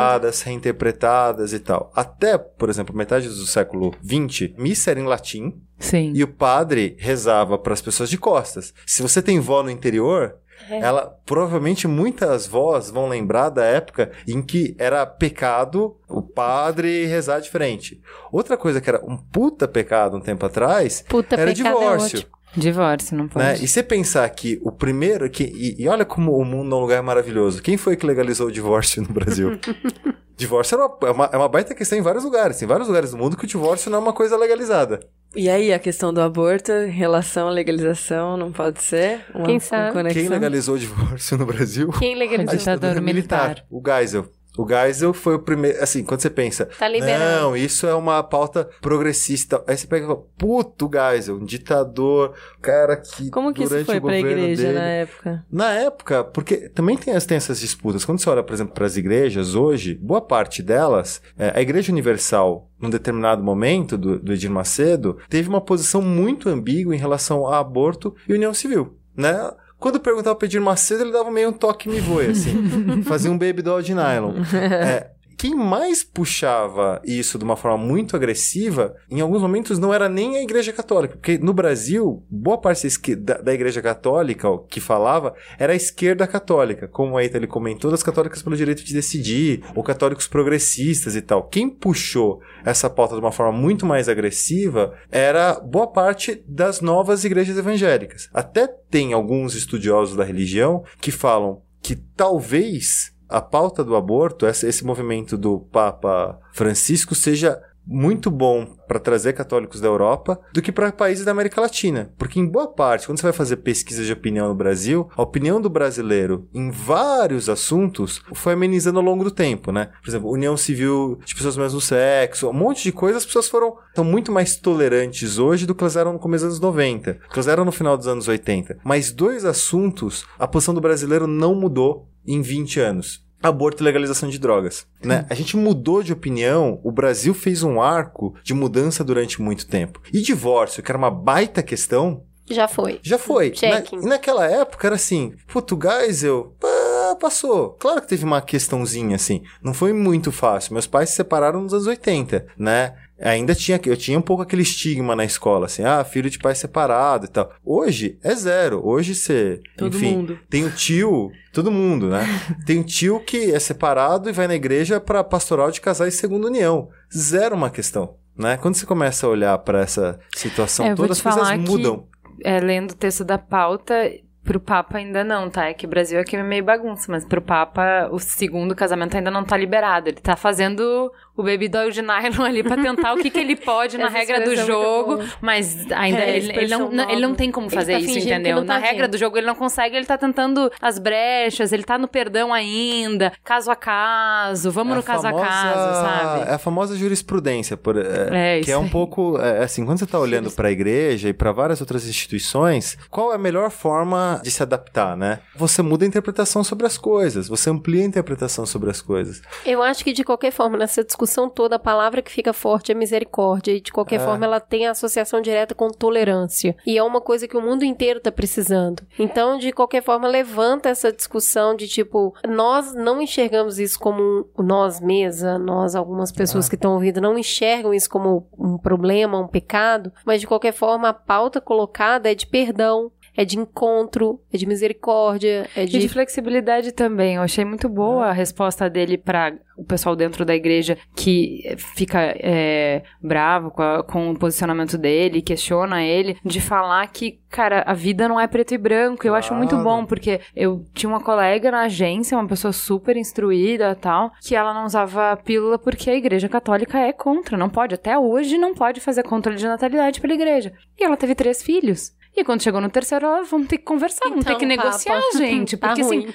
Interpretadas, 0.00 0.42
reinterpretadas 0.42 1.52
e 1.52 1.58
tal. 1.58 1.92
Até, 1.94 2.38
por 2.38 2.68
exemplo, 2.68 2.96
metade 2.96 3.28
do 3.28 3.46
século 3.46 3.94
XX, 4.04 4.52
missa 4.56 4.90
era 4.90 5.00
em 5.00 5.04
latim 5.04 5.60
Sim. 5.78 6.12
e 6.14 6.22
o 6.22 6.28
padre 6.28 6.96
rezava 6.98 7.58
para 7.58 7.72
as 7.72 7.82
pessoas 7.82 8.10
de 8.10 8.18
costas. 8.18 8.72
Se 8.86 9.02
você 9.02 9.22
tem 9.22 9.40
vó 9.40 9.62
no 9.62 9.70
interior, 9.70 10.36
ela 10.68 11.06
provavelmente 11.24 11.88
muitas 11.88 12.46
vós 12.46 12.90
vão 12.90 13.08
lembrar 13.08 13.48
da 13.48 13.64
época 13.64 14.10
em 14.28 14.42
que 14.42 14.74
era 14.78 15.06
pecado 15.06 15.96
o 16.08 16.22
padre 16.22 17.06
rezar 17.06 17.40
diferente. 17.40 18.00
Outra 18.30 18.56
coisa 18.56 18.80
que 18.80 18.88
era 18.90 19.02
um 19.04 19.16
puta 19.16 19.66
pecado 19.66 20.16
um 20.16 20.20
tempo 20.20 20.44
atrás 20.44 21.04
Puta, 21.08 21.34
era 21.36 21.52
pecado 21.52 21.68
é 21.68 21.80
divórcio. 21.80 22.18
ótimo. 22.18 22.39
Divórcio, 22.56 23.16
não 23.16 23.28
pode. 23.28 23.44
né? 23.44 23.58
E 23.60 23.68
você 23.68 23.82
pensar 23.82 24.28
que 24.30 24.60
o 24.62 24.72
primeiro. 24.72 25.28
Que, 25.30 25.44
e, 25.44 25.82
e 25.82 25.88
olha 25.88 26.04
como 26.04 26.36
o 26.36 26.44
mundo 26.44 26.74
é 26.74 26.78
um 26.78 26.80
lugar 26.80 27.02
maravilhoso. 27.02 27.62
Quem 27.62 27.76
foi 27.76 27.96
que 27.96 28.04
legalizou 28.06 28.48
o 28.48 28.52
divórcio 28.52 29.02
no 29.02 29.08
Brasil? 29.08 29.58
divórcio 30.36 30.74
era 30.76 30.86
uma, 30.86 30.96
é, 31.08 31.10
uma, 31.10 31.30
é 31.32 31.36
uma 31.36 31.48
baita 31.48 31.74
questão 31.74 31.98
em 31.98 32.02
vários 32.02 32.24
lugares. 32.24 32.58
Tem 32.58 32.66
vários 32.66 32.88
lugares 32.88 33.10
do 33.12 33.16
mundo 33.18 33.36
que 33.36 33.44
o 33.44 33.48
divórcio 33.48 33.90
não 33.90 33.98
é 33.98 34.00
uma 34.02 34.12
coisa 34.12 34.36
legalizada. 34.36 35.00
E 35.36 35.48
aí, 35.48 35.72
a 35.72 35.78
questão 35.78 36.12
do 36.12 36.20
aborto, 36.20 36.72
em 36.72 36.90
relação 36.90 37.46
à 37.46 37.50
legalização, 37.52 38.36
não 38.36 38.50
pode 38.50 38.82
ser? 38.82 39.20
Uma, 39.32 39.44
Quem 39.46 39.54
uma 39.54 39.60
sabe? 39.60 39.92
conexão? 39.92 40.20
Quem 40.22 40.28
legalizou 40.28 40.74
o 40.74 40.78
divórcio 40.78 41.38
no 41.38 41.46
Brasil? 41.46 41.88
Quem 42.00 42.14
A 42.14 42.18
legalizou? 42.18 42.56
ditadura 42.56 43.00
militar. 43.00 43.64
O 43.70 43.80
Geisel. 43.84 44.26
O 44.62 44.66
Geisel 44.68 45.12
foi 45.12 45.34
o 45.36 45.38
primeiro. 45.38 45.82
Assim, 45.82 46.04
quando 46.04 46.20
você 46.20 46.28
pensa. 46.30 46.66
Tá 46.78 46.86
liberado. 46.88 47.24
Não, 47.42 47.56
isso 47.56 47.86
é 47.86 47.94
uma 47.94 48.22
pauta 48.22 48.68
progressista. 48.80 49.62
Aí 49.66 49.76
você 49.76 49.86
pega 49.86 50.04
e 50.04 50.08
fala, 50.08 50.22
puto 50.36 50.90
Geisel, 50.92 51.36
um 51.36 51.44
ditador, 51.44 52.34
cara 52.60 52.96
que. 52.96 53.30
Como 53.30 53.52
que 53.54 53.60
isso 53.62 53.70
durante 53.70 53.86
foi 53.86 53.96
o 53.98 54.00
pra 54.02 54.14
governo 54.16 54.42
igreja 54.42 54.62
dele- 54.62 54.78
na 54.78 54.84
época? 54.86 55.44
Na 55.50 55.70
época, 55.72 56.24
porque 56.24 56.68
também 56.68 56.96
tem, 56.96 57.14
as- 57.14 57.24
tem 57.26 57.36
essas 57.36 57.60
disputas. 57.60 58.04
Quando 58.04 58.18
você 58.20 58.28
olha, 58.28 58.42
por 58.42 58.52
exemplo, 58.52 58.74
para 58.74 58.86
as 58.86 58.96
igrejas 58.96 59.54
hoje, 59.54 59.94
boa 59.94 60.20
parte 60.20 60.62
delas, 60.62 61.22
é, 61.38 61.52
a 61.54 61.60
Igreja 61.62 61.90
Universal, 61.92 62.68
num 62.80 62.90
determinado 62.90 63.42
momento 63.42 63.96
do, 63.96 64.18
do 64.18 64.32
Edir 64.32 64.50
Macedo, 64.50 65.18
teve 65.28 65.48
uma 65.48 65.60
posição 65.60 66.02
muito 66.02 66.48
ambígua 66.48 66.94
em 66.94 66.98
relação 66.98 67.46
a 67.46 67.58
aborto 67.58 68.14
e 68.28 68.32
união 68.34 68.52
civil, 68.52 68.96
né? 69.16 69.50
Quando 69.80 69.98
perguntava 69.98 70.36
pro 70.36 70.46
Edir 70.46 70.60
Macedo, 70.60 71.02
ele 71.02 71.10
dava 71.10 71.30
meio 71.30 71.48
um 71.48 71.52
toque 71.52 71.88
me 71.88 71.98
voe, 72.00 72.26
assim. 72.26 73.02
fazia 73.02 73.30
um 73.30 73.38
baby 73.38 73.62
doll 73.62 73.80
de 73.80 73.94
nylon. 73.94 74.34
É, 74.54 75.10
quem 75.40 75.54
mais 75.54 76.04
puxava 76.04 77.00
isso 77.02 77.38
de 77.38 77.44
uma 77.44 77.56
forma 77.56 77.78
muito 77.78 78.14
agressiva, 78.14 78.94
em 79.10 79.22
alguns 79.22 79.40
momentos 79.40 79.78
não 79.78 79.94
era 79.94 80.06
nem 80.06 80.36
a 80.36 80.42
Igreja 80.42 80.70
Católica, 80.70 81.16
porque 81.16 81.38
no 81.38 81.54
Brasil, 81.54 82.22
boa 82.28 82.58
parte 82.58 82.86
da 83.16 83.54
Igreja 83.54 83.80
Católica 83.80 84.46
que 84.68 84.80
falava 84.80 85.34
era 85.58 85.72
a 85.72 85.76
esquerda 85.76 86.26
católica, 86.26 86.86
como 86.86 87.16
aí 87.16 87.30
ele 87.32 87.46
comentou, 87.46 87.90
das 87.90 88.02
católicas 88.02 88.42
pelo 88.42 88.54
direito 88.54 88.84
de 88.84 88.92
decidir, 88.92 89.64
ou 89.74 89.82
católicos 89.82 90.28
progressistas 90.28 91.16
e 91.16 91.22
tal. 91.22 91.44
Quem 91.44 91.70
puxou 91.70 92.42
essa 92.62 92.90
pauta 92.90 93.14
de 93.14 93.20
uma 93.20 93.32
forma 93.32 93.58
muito 93.58 93.86
mais 93.86 94.10
agressiva 94.10 94.92
era 95.10 95.58
boa 95.58 95.86
parte 95.86 96.44
das 96.46 96.82
novas 96.82 97.24
igrejas 97.24 97.56
evangélicas. 97.56 98.28
Até 98.34 98.66
tem 98.66 99.14
alguns 99.14 99.54
estudiosos 99.54 100.16
da 100.16 100.24
religião 100.24 100.84
que 101.00 101.10
falam 101.10 101.62
que 101.80 101.96
talvez 101.96 103.09
a 103.30 103.40
pauta 103.40 103.84
do 103.84 103.94
aborto, 103.94 104.46
esse 104.46 104.84
movimento 104.84 105.38
do 105.38 105.60
Papa 105.60 106.38
Francisco, 106.52 107.14
seja 107.14 107.62
muito 107.90 108.30
bom 108.30 108.66
para 108.86 109.00
trazer 109.00 109.32
católicos 109.32 109.80
da 109.80 109.88
Europa 109.88 110.40
do 110.52 110.62
que 110.62 110.70
para 110.70 110.92
países 110.92 111.24
da 111.24 111.32
América 111.32 111.60
Latina. 111.60 112.12
Porque, 112.16 112.38
em 112.38 112.46
boa 112.46 112.68
parte, 112.68 113.06
quando 113.06 113.18
você 113.18 113.24
vai 113.24 113.32
fazer 113.32 113.56
pesquisa 113.56 114.04
de 114.04 114.12
opinião 114.12 114.48
no 114.48 114.54
Brasil, 114.54 115.10
a 115.16 115.22
opinião 115.22 115.60
do 115.60 115.68
brasileiro 115.68 116.48
em 116.54 116.70
vários 116.70 117.48
assuntos 117.48 118.22
foi 118.32 118.52
amenizando 118.52 119.00
ao 119.00 119.04
longo 119.04 119.24
do 119.24 119.30
tempo, 119.30 119.72
né? 119.72 119.90
Por 120.02 120.08
exemplo, 120.08 120.30
união 120.30 120.56
civil 120.56 121.18
de 121.24 121.34
pessoas 121.34 121.56
do 121.56 121.62
mesmo 121.62 121.80
sexo, 121.80 122.48
um 122.48 122.52
monte 122.52 122.84
de 122.84 122.92
coisas, 122.92 123.22
as 123.22 123.26
pessoas 123.26 123.48
foram 123.48 123.76
são 123.94 124.04
muito 124.04 124.30
mais 124.30 124.54
tolerantes 124.56 125.38
hoje 125.38 125.66
do 125.66 125.74
que 125.74 125.82
elas 125.82 125.96
eram 125.96 126.12
no 126.12 126.18
começo 126.18 126.44
dos 126.44 126.54
anos 126.54 126.60
90, 126.60 127.14
do 127.14 127.18
que 127.18 127.34
elas 127.34 127.48
eram 127.48 127.64
no 127.64 127.72
final 127.72 127.96
dos 127.96 128.06
anos 128.06 128.28
80. 128.28 128.78
Mas 128.84 129.10
dois 129.10 129.44
assuntos, 129.44 130.24
a 130.38 130.46
posição 130.46 130.74
do 130.74 130.80
brasileiro 130.80 131.26
não 131.26 131.54
mudou 131.54 132.08
em 132.24 132.40
20 132.40 132.78
anos 132.78 133.29
aborto 133.42 133.82
e 133.82 133.84
legalização 133.84 134.28
de 134.28 134.38
drogas. 134.38 134.86
Né? 135.02 135.26
A 135.30 135.34
gente 135.34 135.56
mudou 135.56 136.02
de 136.02 136.12
opinião, 136.12 136.80
o 136.84 136.92
Brasil 136.92 137.32
fez 137.34 137.62
um 137.62 137.80
arco 137.80 138.34
de 138.42 138.52
mudança 138.54 139.02
durante 139.02 139.40
muito 139.40 139.66
tempo. 139.66 140.00
E 140.12 140.20
divórcio, 140.20 140.82
que 140.82 140.90
era 140.90 140.98
uma 140.98 141.10
baita 141.10 141.62
questão, 141.62 142.22
Já 142.48 142.66
foi. 142.68 142.98
já 143.02 143.18
foi. 143.18 143.50
Check. 143.50 143.92
Na- 143.92 143.98
e 144.02 144.04
naquela 144.06 144.46
época 144.46 144.86
era 144.88 144.96
assim, 144.96 145.34
Português, 145.52 146.22
eu 146.24 146.54
pá, 146.60 147.16
passou. 147.20 147.70
Claro 147.78 148.00
que 148.02 148.08
teve 148.08 148.24
uma 148.24 148.40
questãozinha 148.42 149.16
assim, 149.16 149.42
não 149.62 149.72
foi 149.74 149.92
muito 149.92 150.30
fácil. 150.32 150.72
Meus 150.72 150.86
pais 150.86 151.10
se 151.10 151.16
separaram 151.16 151.60
nos 151.62 151.72
anos 151.72 151.86
80, 151.86 152.46
né? 152.58 152.94
Ainda 153.20 153.54
tinha, 153.54 153.78
eu 153.84 153.96
tinha 153.96 154.18
um 154.18 154.22
pouco 154.22 154.42
aquele 154.42 154.62
estigma 154.62 155.14
na 155.14 155.24
escola, 155.24 155.66
assim, 155.66 155.84
ah, 155.84 156.02
filho 156.04 156.30
de 156.30 156.38
pai 156.38 156.54
separado 156.54 157.26
e 157.26 157.28
tal. 157.28 157.52
Hoje 157.64 158.18
é 158.22 158.34
zero. 158.34 158.80
Hoje 158.84 159.14
você, 159.14 159.60
Todo 159.76 159.96
enfim, 159.96 160.16
mundo. 160.16 160.38
tem 160.48 160.64
o 160.64 160.70
tio, 160.70 161.30
todo 161.52 161.70
mundo, 161.70 162.08
né? 162.08 162.24
tem 162.66 162.80
o 162.80 162.84
tio 162.84 163.20
que 163.20 163.52
é 163.52 163.58
separado 163.58 164.28
e 164.28 164.32
vai 164.32 164.48
na 164.48 164.54
igreja 164.54 164.98
para 165.00 165.22
pastoral 165.22 165.70
de 165.70 165.80
casais 165.80 166.14
segunda 166.14 166.46
união. 166.46 166.88
Zero 167.14 167.54
uma 167.56 167.68
questão, 167.70 168.14
né? 168.36 168.56
Quando 168.56 168.74
você 168.76 168.86
começa 168.86 169.26
a 169.26 169.30
olhar 169.30 169.58
para 169.58 169.80
essa 169.80 170.18
situação 170.34 170.86
É, 170.86 170.92
eu 170.92 170.96
vou 170.96 171.06
toda, 171.06 171.14
te 171.14 171.18
as 171.18 171.22
coisas 171.22 171.42
falar 171.48 171.58
que- 171.62 171.70
mudam. 171.70 172.06
É, 172.42 172.58
lendo 172.58 172.92
o 172.92 172.96
texto 172.96 173.22
da 173.22 173.36
pauta, 173.36 173.94
Pro 174.42 174.58
Papa 174.58 174.96
ainda 174.96 175.22
não, 175.22 175.50
tá? 175.50 175.66
É 175.66 175.74
que 175.74 175.84
o 175.84 175.88
Brasil 175.88 176.18
aqui 176.18 176.34
é 176.34 176.42
meio 176.42 176.64
bagunça, 176.64 177.12
mas 177.12 177.26
pro 177.26 177.42
Papa 177.42 178.08
o 178.10 178.18
segundo 178.18 178.74
casamento 178.74 179.14
ainda 179.14 179.30
não 179.30 179.44
tá 179.44 179.54
liberado. 179.54 180.08
Ele 180.08 180.16
tá 180.16 180.34
fazendo 180.34 181.12
o 181.40 181.42
baby 181.42 181.68
de 181.68 182.02
nylon 182.02 182.44
ali 182.44 182.62
pra 182.62 182.76
tentar 182.76 183.12
o 183.14 183.16
que, 183.16 183.30
que 183.30 183.38
ele 183.38 183.56
pode 183.56 183.96
na 183.98 184.08
regra 184.08 184.40
do 184.44 184.52
é 184.52 184.56
jogo, 184.56 185.18
mas 185.40 185.90
ainda 185.92 186.20
É, 186.20 186.36
ele, 186.36 186.52
ele 186.52 186.68
não, 186.68 187.10
ele 187.10 187.20
não 187.20 187.34
tem 187.34 187.50
como 187.50 187.68
fazer 187.70 187.94
tá 187.94 187.98
isso, 188.00 188.18
entendeu? 188.18 188.58
tá 188.64 188.74
na 188.74 188.78
regra 188.78 189.08
do 189.08 189.16
jogo 189.16 189.38
ele 189.38 189.46
não 189.46 189.54
consegue, 189.54 189.96
ele 189.96 190.06
tá 190.06 190.18
tentando 190.18 190.70
as 190.80 190.98
brechas, 190.98 191.72
ele 191.72 191.82
tá 191.84 191.96
no 191.98 192.06
perdão 192.08 192.52
ainda, 192.52 193.32
caso 193.44 193.70
a 193.70 193.76
caso, 193.76 194.70
vamos 194.70 194.92
É 194.92 194.96
no 194.96 195.02
caso 195.02 195.22
famosa- 195.22 195.44
a 195.44 195.48
caso, 195.48 195.94
sabe? 196.04 196.50
É 196.50 196.54
a 196.54 196.58
famosa 196.58 196.96
jurisprudência, 196.96 197.76
por, 197.76 197.96
é, 197.96 198.58
É, 198.58 198.60
que 198.60 198.70
é 198.70 198.76
um 198.78 198.88
pouco 198.88 199.38
é, 199.38 199.62
assim, 199.64 199.84
quando 199.84 199.98
você 199.98 200.04
está 200.04 200.18
olhando 200.18 200.50
para 200.50 200.68
a 200.68 200.70
igreja 200.70 201.28
e 201.28 201.32
para 201.32 201.52
várias 201.52 201.80
outras 201.80 202.06
instituições, 202.06 202.96
qual 203.10 203.32
é 203.32 203.34
a 203.34 203.38
melhor 203.38 203.70
forma 203.70 204.40
de 204.42 204.50
se 204.50 204.62
adaptar, 204.62 205.16
né? 205.16 205.40
Você 205.56 205.82
muda 205.82 206.04
a 206.04 206.08
interpretação 206.08 206.62
sobre 206.64 206.86
as 206.86 206.96
coisas, 206.98 207.48
você 207.48 207.70
amplia 207.70 208.02
a 208.02 208.06
interpretação 208.06 208.66
sobre 208.66 208.90
as 208.90 209.00
coisas. 209.00 209.40
Eu 209.64 209.82
acho 209.82 210.04
que 210.04 210.12
de 210.12 210.24
qualquer 210.24 210.50
forma, 210.50 210.76
nessa 210.76 211.02
discussão 211.04 211.29
toda, 211.48 211.76
a 211.76 211.78
palavra 211.78 212.22
que 212.22 212.30
fica 212.30 212.52
forte 212.52 212.90
é 212.92 212.94
misericórdia. 212.94 213.72
E 213.72 213.80
de 213.80 213.92
qualquer 213.92 214.16
É. 214.20 214.24
forma, 214.24 214.44
ela 214.44 214.60
tem 214.60 214.86
associação 214.86 215.40
direta 215.40 215.74
com 215.74 215.88
tolerância. 215.88 216.76
E 216.86 216.96
é 216.98 217.02
uma 217.02 217.20
coisa 217.20 217.46
que 217.46 217.56
o 217.56 217.62
mundo 217.62 217.84
inteiro 217.84 218.20
tá 218.20 218.32
precisando. 218.32 219.02
Então, 219.18 219.58
de 219.58 219.72
qualquer 219.72 220.02
forma, 220.02 220.28
levanta 220.28 220.88
essa 220.88 221.12
discussão 221.12 221.74
de 221.74 221.86
tipo, 221.88 222.34
nós 222.48 222.94
não 222.94 223.20
enxergamos 223.22 223.78
isso 223.78 223.98
como 223.98 224.22
um, 224.58 224.62
nós 224.62 225.00
mesa, 225.00 225.58
nós, 225.58 225.94
algumas 225.94 226.32
pessoas 226.32 226.68
que 226.68 226.74
estão 226.74 226.94
ouvindo, 226.94 227.20
não 227.20 227.38
enxergam 227.38 227.92
isso 227.94 228.08
como 228.10 228.46
um 228.58 228.76
problema, 228.78 229.38
um 229.38 229.46
pecado, 229.48 230.12
mas 230.24 230.40
de 230.40 230.46
qualquer 230.46 230.72
forma, 230.72 231.08
a 231.08 231.12
pauta 231.14 231.60
colocada 231.60 232.30
é 232.30 232.34
de 232.34 232.46
perdão. 232.46 233.10
É 233.40 233.44
de 233.44 233.58
encontro, 233.58 234.38
é 234.52 234.56
de 234.58 234.66
misericórdia, 234.66 235.66
é 235.74 235.84
E 235.84 235.86
de 235.86 235.98
de 235.98 236.08
flexibilidade 236.08 236.92
também. 236.92 237.36
Eu 237.36 237.42
achei 237.42 237.64
muito 237.64 237.88
boa 237.88 238.26
a 238.26 238.32
resposta 238.32 238.88
dele 238.90 239.16
para 239.16 239.54
o 239.78 239.84
pessoal 239.84 240.14
dentro 240.14 240.44
da 240.44 240.54
igreja 240.54 240.98
que 241.16 241.62
fica 241.96 242.18
é, 242.38 243.02
bravo 243.22 243.70
com, 243.70 243.80
a- 243.82 244.02
com 244.02 244.30
o 244.30 244.38
posicionamento 244.38 244.98
dele, 244.98 245.40
questiona 245.40 246.02
ele, 246.02 246.36
de 246.44 246.60
falar 246.60 247.06
que, 247.06 247.38
cara, 247.48 247.82
a 247.86 247.94
vida 247.94 248.28
não 248.28 248.38
é 248.38 248.46
preto 248.46 248.74
e 248.74 248.78
branco. 248.78 249.26
Eu 249.26 249.34
acho 249.34 249.54
muito 249.54 249.70
Claro. 249.70 249.84
bom, 249.84 250.04
porque 250.04 250.38
eu 250.54 250.84
tinha 250.92 251.08
uma 251.08 251.22
colega 251.22 251.70
na 251.70 251.82
agência, 251.84 252.36
uma 252.36 252.46
pessoa 252.46 252.72
super 252.74 253.16
instruída 253.16 253.90
e 253.92 253.94
tal, 253.94 254.30
que 254.42 254.54
ela 254.54 254.74
não 254.74 254.84
usava 254.84 255.34
pílula 255.38 255.78
porque 255.78 256.10
a 256.10 256.14
igreja 256.14 256.46
católica 256.48 256.98
é 256.98 257.10
contra. 257.12 257.56
Não 257.56 257.70
pode, 257.70 257.94
até 257.94 258.18
hoje, 258.18 258.58
não 258.58 258.74
pode 258.74 259.00
fazer 259.00 259.22
controle 259.22 259.56
de 259.56 259.64
natalidade 259.66 260.20
pela 260.20 260.34
igreja. 260.34 260.72
E 260.98 261.04
ela 261.04 261.16
teve 261.16 261.34
três 261.34 261.62
filhos. 261.62 262.12
E 262.36 262.44
quando 262.44 262.62
chegou 262.62 262.80
no 262.80 262.88
terceiro, 262.88 263.26
ela, 263.26 263.42
vamos 263.42 263.66
ter 263.68 263.78
que 263.78 263.84
conversar, 263.84 264.28
vamos 264.28 264.44
ter 264.44 264.50
Então, 264.52 264.58
que 264.60 264.66
negociar, 264.66 265.20
Papa, 265.20 265.36
gente. 265.38 265.76
tá 265.76 265.88
Porque, 265.88 266.02
assim, 266.02 266.20
ruim. 266.20 266.34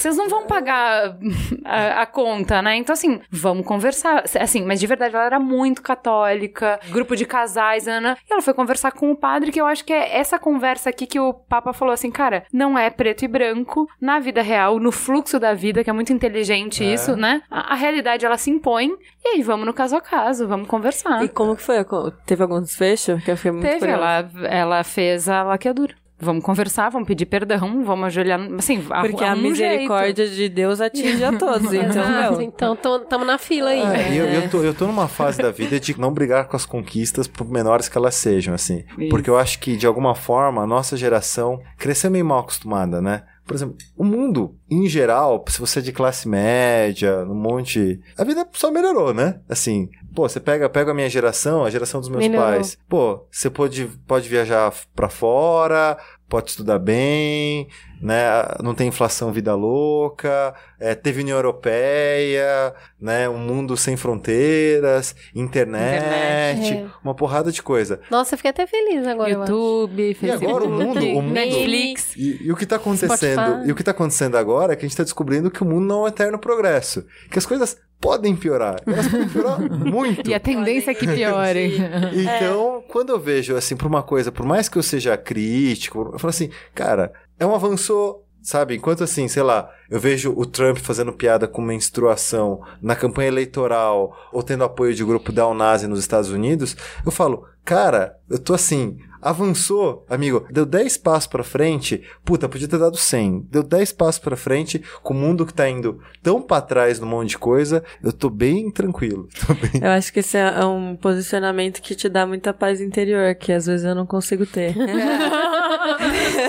Vocês 0.00 0.16
não 0.16 0.28
vão 0.28 0.46
pagar 0.46 1.16
a, 1.64 2.02
a 2.02 2.06
conta, 2.06 2.62
né? 2.62 2.76
Então, 2.76 2.92
assim, 2.92 3.20
vamos 3.30 3.66
conversar. 3.66 4.24
Assim, 4.40 4.64
mas 4.64 4.80
de 4.80 4.86
verdade, 4.86 5.14
ela 5.14 5.24
era 5.24 5.40
muito 5.40 5.82
católica, 5.82 6.78
grupo 6.90 7.16
de 7.16 7.24
casais, 7.24 7.88
Ana. 7.88 8.16
E 8.28 8.32
ela 8.32 8.42
foi 8.42 8.54
conversar 8.54 8.92
com 8.92 9.10
o 9.10 9.16
padre, 9.16 9.50
que 9.52 9.60
eu 9.60 9.66
acho 9.66 9.84
que 9.84 9.92
é 9.92 10.18
essa 10.18 10.38
conversa 10.38 10.90
aqui 10.90 11.06
que 11.06 11.18
o 11.20 11.32
Papa 11.32 11.72
falou 11.72 11.92
assim, 11.92 12.10
cara, 12.10 12.44
não 12.52 12.78
é 12.78 12.90
preto 12.90 13.24
e 13.24 13.28
branco 13.28 13.88
na 14.00 14.18
vida 14.18 14.42
real, 14.42 14.78
no 14.78 14.92
fluxo 14.92 15.38
da 15.38 15.54
vida, 15.54 15.82
que 15.82 15.90
é 15.90 15.92
muito 15.92 16.12
inteligente 16.12 16.84
isso, 16.84 17.16
né? 17.16 17.42
A, 17.50 17.72
a 17.72 17.74
realidade, 17.74 18.24
ela 18.24 18.38
se 18.38 18.50
impõe. 18.50 18.90
E 19.24 19.28
aí, 19.28 19.42
vamos 19.42 19.66
no 19.66 19.72
caso 19.74 19.96
a 19.96 20.00
caso, 20.00 20.46
vamos 20.46 20.68
conversar. 20.68 21.24
E 21.24 21.28
como 21.28 21.56
que 21.56 21.62
foi? 21.62 21.76
Teve 22.24 22.42
algum 22.42 22.60
desfecho? 22.60 23.18
Que 23.24 23.30
eu 23.30 23.36
fiquei 23.36 23.52
muito 23.52 23.64
Teve, 23.64 23.80
curiosa. 23.80 24.02
ela, 24.02 24.48
ela 24.48 24.84
fez 24.84 25.28
a 25.28 25.42
laqueadura. 25.42 25.94
Vamos 26.18 26.42
conversar, 26.42 26.88
vamos 26.88 27.06
pedir 27.06 27.26
perdão, 27.26 27.84
vamos 27.84 28.06
ajoelhar, 28.06 28.40
assim, 28.58 28.80
Porque 28.80 29.22
a 29.22 29.32
um 29.32 29.36
jeito. 29.36 29.42
misericórdia 29.42 30.26
de 30.28 30.48
Deus 30.48 30.80
atinge 30.80 31.22
a 31.22 31.32
todos. 31.32 31.70
Então, 31.76 32.74
Então, 32.74 33.02
estamos 33.02 33.26
na 33.26 33.36
fila 33.36 33.70
aí. 33.70 33.80
É, 33.80 34.12
e 34.12 34.16
eu, 34.16 34.24
eu, 34.26 34.50
tô, 34.50 34.62
eu 34.62 34.72
tô 34.72 34.86
numa 34.86 35.08
fase 35.08 35.42
da 35.42 35.50
vida 35.50 35.78
de 35.78 35.98
não 36.00 36.12
brigar 36.12 36.48
com 36.48 36.56
as 36.56 36.64
conquistas, 36.64 37.28
por 37.28 37.46
menores 37.46 37.88
que 37.88 37.98
elas 37.98 38.14
sejam, 38.14 38.54
assim. 38.54 38.84
Isso. 38.98 39.08
Porque 39.10 39.28
eu 39.28 39.36
acho 39.36 39.58
que, 39.58 39.76
de 39.76 39.86
alguma 39.86 40.14
forma, 40.14 40.62
a 40.62 40.66
nossa 40.66 40.96
geração 40.96 41.60
cresceu 41.76 42.10
meio 42.10 42.24
mal 42.24 42.40
acostumada, 42.40 43.02
né? 43.02 43.24
Por 43.46 43.54
exemplo, 43.54 43.76
o 43.96 44.02
mundo, 44.02 44.56
em 44.68 44.88
geral, 44.88 45.44
se 45.48 45.60
você 45.60 45.78
é 45.78 45.82
de 45.82 45.92
classe 45.92 46.26
média, 46.28 47.24
um 47.28 47.34
monte. 47.34 48.00
A 48.18 48.24
vida 48.24 48.46
só 48.52 48.72
melhorou, 48.72 49.14
né? 49.14 49.38
Assim, 49.48 49.88
pô, 50.16 50.26
você 50.26 50.40
pega, 50.40 50.66
pega 50.66 50.92
a 50.92 50.94
minha 50.94 51.10
geração, 51.10 51.62
a 51.62 51.70
geração 51.70 52.00
dos 52.00 52.08
meus 52.08 52.24
pais. 52.40 52.78
Pô, 52.88 53.26
você 53.30 53.50
pode, 53.50 53.84
pode 54.06 54.26
viajar 54.30 54.72
pra 54.94 55.10
fora, 55.10 55.98
pode 56.26 56.48
estudar 56.50 56.78
bem, 56.78 57.68
né? 58.00 58.24
Não 58.62 58.74
tem 58.74 58.88
inflação 58.88 59.32
vida 59.32 59.54
louca, 59.54 60.54
é, 60.78 60.94
teve 60.94 61.22
União 61.22 61.36
Europeia, 61.38 62.74
né? 63.00 63.28
Um 63.28 63.38
mundo 63.38 63.76
sem 63.76 63.96
fronteiras, 63.96 65.14
internet, 65.34 65.96
Internet. 66.04 66.72
É. 66.74 66.86
uma 67.02 67.14
porrada 67.14 67.50
de 67.50 67.62
coisa. 67.62 68.00
Nossa, 68.10 68.34
eu 68.34 68.38
fiquei 68.38 68.50
até 68.50 68.66
feliz 68.66 69.06
agora. 69.06 69.30
eu 69.30 69.42
acho. 69.42 69.52
YouTube, 69.52 70.10
E 70.10 70.14
Facebook, 70.14 70.46
agora 70.46 70.64
o 70.64 70.68
mundo, 70.70 71.00
o 71.04 71.22
mundo 71.22 71.32
Netflix. 71.32 72.16
e, 72.16 72.46
e 72.46 72.52
o 72.52 72.56
que 72.56 72.66
tá 72.66 72.76
acontecendo? 72.76 73.16
Spotify. 73.16 73.68
E 73.68 73.72
o 73.72 73.74
que 73.74 73.84
tá 73.84 73.90
acontecendo 73.90 74.36
agora 74.36 74.72
é 74.72 74.76
que 74.76 74.84
a 74.84 74.88
gente 74.88 74.96
tá 74.96 75.02
descobrindo 75.02 75.50
que 75.50 75.62
o 75.62 75.66
mundo 75.66 75.86
não 75.86 76.00
é 76.00 76.02
um 76.04 76.08
eterno 76.08 76.38
progresso, 76.38 77.04
que 77.30 77.38
as 77.38 77.46
coisas 77.46 77.76
podem 77.98 78.36
piorar, 78.36 78.76
elas 78.86 79.08
podem 79.08 79.28
piorar 79.28 79.58
muito. 79.72 80.28
E 80.30 80.34
a 80.34 80.40
tendência 80.40 80.90
é 80.90 80.94
que 80.94 81.06
piore. 81.06 81.76
Então, 82.12 82.84
quando 82.88 83.10
eu 83.10 83.18
vejo, 83.18 83.56
assim, 83.56 83.74
pra 83.76 83.86
uma 83.88 84.02
coisa, 84.02 84.30
por 84.30 84.44
mais 84.44 84.68
que 84.68 84.76
eu 84.76 84.82
seja 84.82 85.16
crítico, 85.16 86.10
eu 86.12 86.18
falo 86.18 86.30
assim, 86.30 86.50
cara, 86.74 87.10
é 87.38 87.46
um 87.46 87.54
avanço, 87.54 88.20
sabe? 88.42 88.76
Enquanto, 88.76 89.04
assim, 89.04 89.28
sei 89.28 89.42
lá, 89.42 89.70
eu 89.90 90.00
vejo 90.00 90.32
o 90.36 90.46
Trump 90.46 90.78
fazendo 90.78 91.12
piada 91.12 91.46
com 91.46 91.60
menstruação 91.62 92.60
na 92.80 92.96
campanha 92.96 93.28
eleitoral 93.28 94.16
ou 94.32 94.42
tendo 94.42 94.64
apoio 94.64 94.94
de 94.94 95.04
grupo 95.04 95.32
da 95.32 95.52
nazi 95.52 95.86
nos 95.86 96.00
Estados 96.00 96.30
Unidos, 96.30 96.76
eu 97.04 97.12
falo, 97.12 97.46
cara, 97.64 98.16
eu 98.28 98.38
tô 98.38 98.54
assim, 98.54 98.98
avançou, 99.20 100.04
amigo, 100.08 100.46
deu 100.50 100.64
10 100.64 100.98
passos 100.98 101.26
pra 101.26 101.42
frente, 101.42 102.02
puta, 102.24 102.48
podia 102.48 102.68
ter 102.68 102.78
dado 102.78 102.96
100. 102.96 103.48
Deu 103.50 103.62
10 103.62 103.92
passos 103.92 104.20
pra 104.20 104.36
frente, 104.36 104.82
com 105.02 105.12
o 105.12 105.16
mundo 105.16 105.44
que 105.44 105.52
tá 105.52 105.68
indo 105.68 106.00
tão 106.22 106.40
pra 106.40 106.60
trás 106.60 107.00
num 107.00 107.08
monte 107.08 107.30
de 107.30 107.38
coisa, 107.38 107.82
eu 108.02 108.12
tô 108.12 108.30
bem 108.30 108.70
tranquilo. 108.70 109.28
Tô 109.46 109.54
bem 109.54 109.82
eu 109.82 109.90
acho 109.90 110.12
que 110.12 110.20
esse 110.20 110.36
é 110.38 110.64
um 110.64 110.96
posicionamento 110.96 111.80
que 111.82 111.94
te 111.94 112.08
dá 112.08 112.26
muita 112.26 112.52
paz 112.52 112.80
interior, 112.80 113.34
que 113.34 113.52
às 113.52 113.66
vezes 113.66 113.84
eu 113.84 113.94
não 113.94 114.06
consigo 114.06 114.46
ter. 114.46 114.74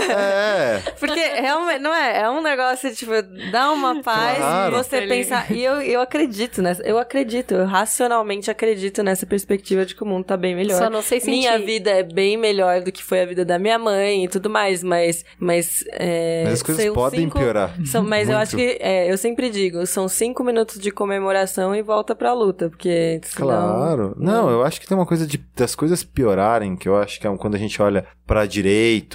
É, 0.10 0.80
Porque 1.00 1.20
realmente, 1.20 1.80
não 1.80 1.94
é? 1.94 2.22
É 2.22 2.30
um 2.30 2.42
negócio, 2.42 2.94
tipo, 2.94 3.12
dá 3.52 3.72
uma 3.72 4.02
paz 4.02 4.38
Claro. 4.38 4.76
e 4.76 4.78
você 4.84 5.02
pensar. 5.08 5.52
E 5.52 5.64
eu, 5.64 5.82
eu 5.82 6.02
acredito 6.02 6.62
nessa. 6.62 6.82
Eu 6.84 6.98
acredito, 6.98 7.54
eu 7.54 7.66
racionalmente 7.66 8.50
acredito 8.50 9.04
nessa 9.04 9.26
perspectiva 9.26 9.86
de 9.86 9.96
que 9.96 10.04
o 10.04 10.06
mundo 10.06 10.26
tá 10.26 10.38
bem 10.38 10.56
melhor. 10.56 10.78
Só 10.78 10.90
não 10.90 11.02
sei 11.02 11.20
sentir. 11.20 11.32
Minha 11.38 11.58
vida 11.60 11.90
é 11.92 12.04
bem 12.04 12.38
melhor 12.38 12.82
do 12.82 12.92
que 12.92 13.04
foi 13.04 13.22
a 13.22 13.26
vida 13.26 13.44
da 13.46 13.60
minha 13.60 13.78
mãe 13.80 14.24
e 14.26 14.28
tudo 14.28 14.50
mais, 14.50 14.84
mas. 14.84 15.24
Mas, 15.40 15.84
é, 15.94 16.44
Mas 16.46 16.54
as 16.54 16.64
coisas 16.64 16.94
podem 16.94 17.22
cinco- 17.22 17.40
piorar. 17.40 17.74
São, 17.86 18.04
mas 18.04 18.28
eu 18.28 18.36
Muito. 18.36 18.44
acho 18.44 18.56
que, 18.56 18.78
é, 18.80 19.12
eu 19.12 19.18
sempre 19.18 19.50
digo, 19.50 19.86
são 19.86 20.08
cinco 20.08 20.44
minutos 20.44 20.80
de 20.80 20.92
comemoração 20.92 21.76
e 21.76 21.82
volta 21.82 22.16
pra 22.16 22.34
luta, 22.34 22.70
porque 22.70 23.20
senão... 23.24 23.48
Claro. 23.48 24.16
Não, 24.18 24.50
eu 24.50 24.64
acho 24.64 24.80
que 24.82 24.88
tem 24.88 24.98
uma 24.98 25.06
coisa 25.06 25.26
de 25.26 25.38
das 25.56 25.74
coisas 25.76 26.04
piorarem, 26.04 26.76
que 26.76 26.88
eu 26.88 26.96
acho 26.98 27.20
que 27.20 27.26
é 27.26 27.30
um- 27.30 27.38
quando 27.38 27.56
a 27.56 27.58
gente 27.58 27.82
olha 27.82 28.06
pra 28.28 28.46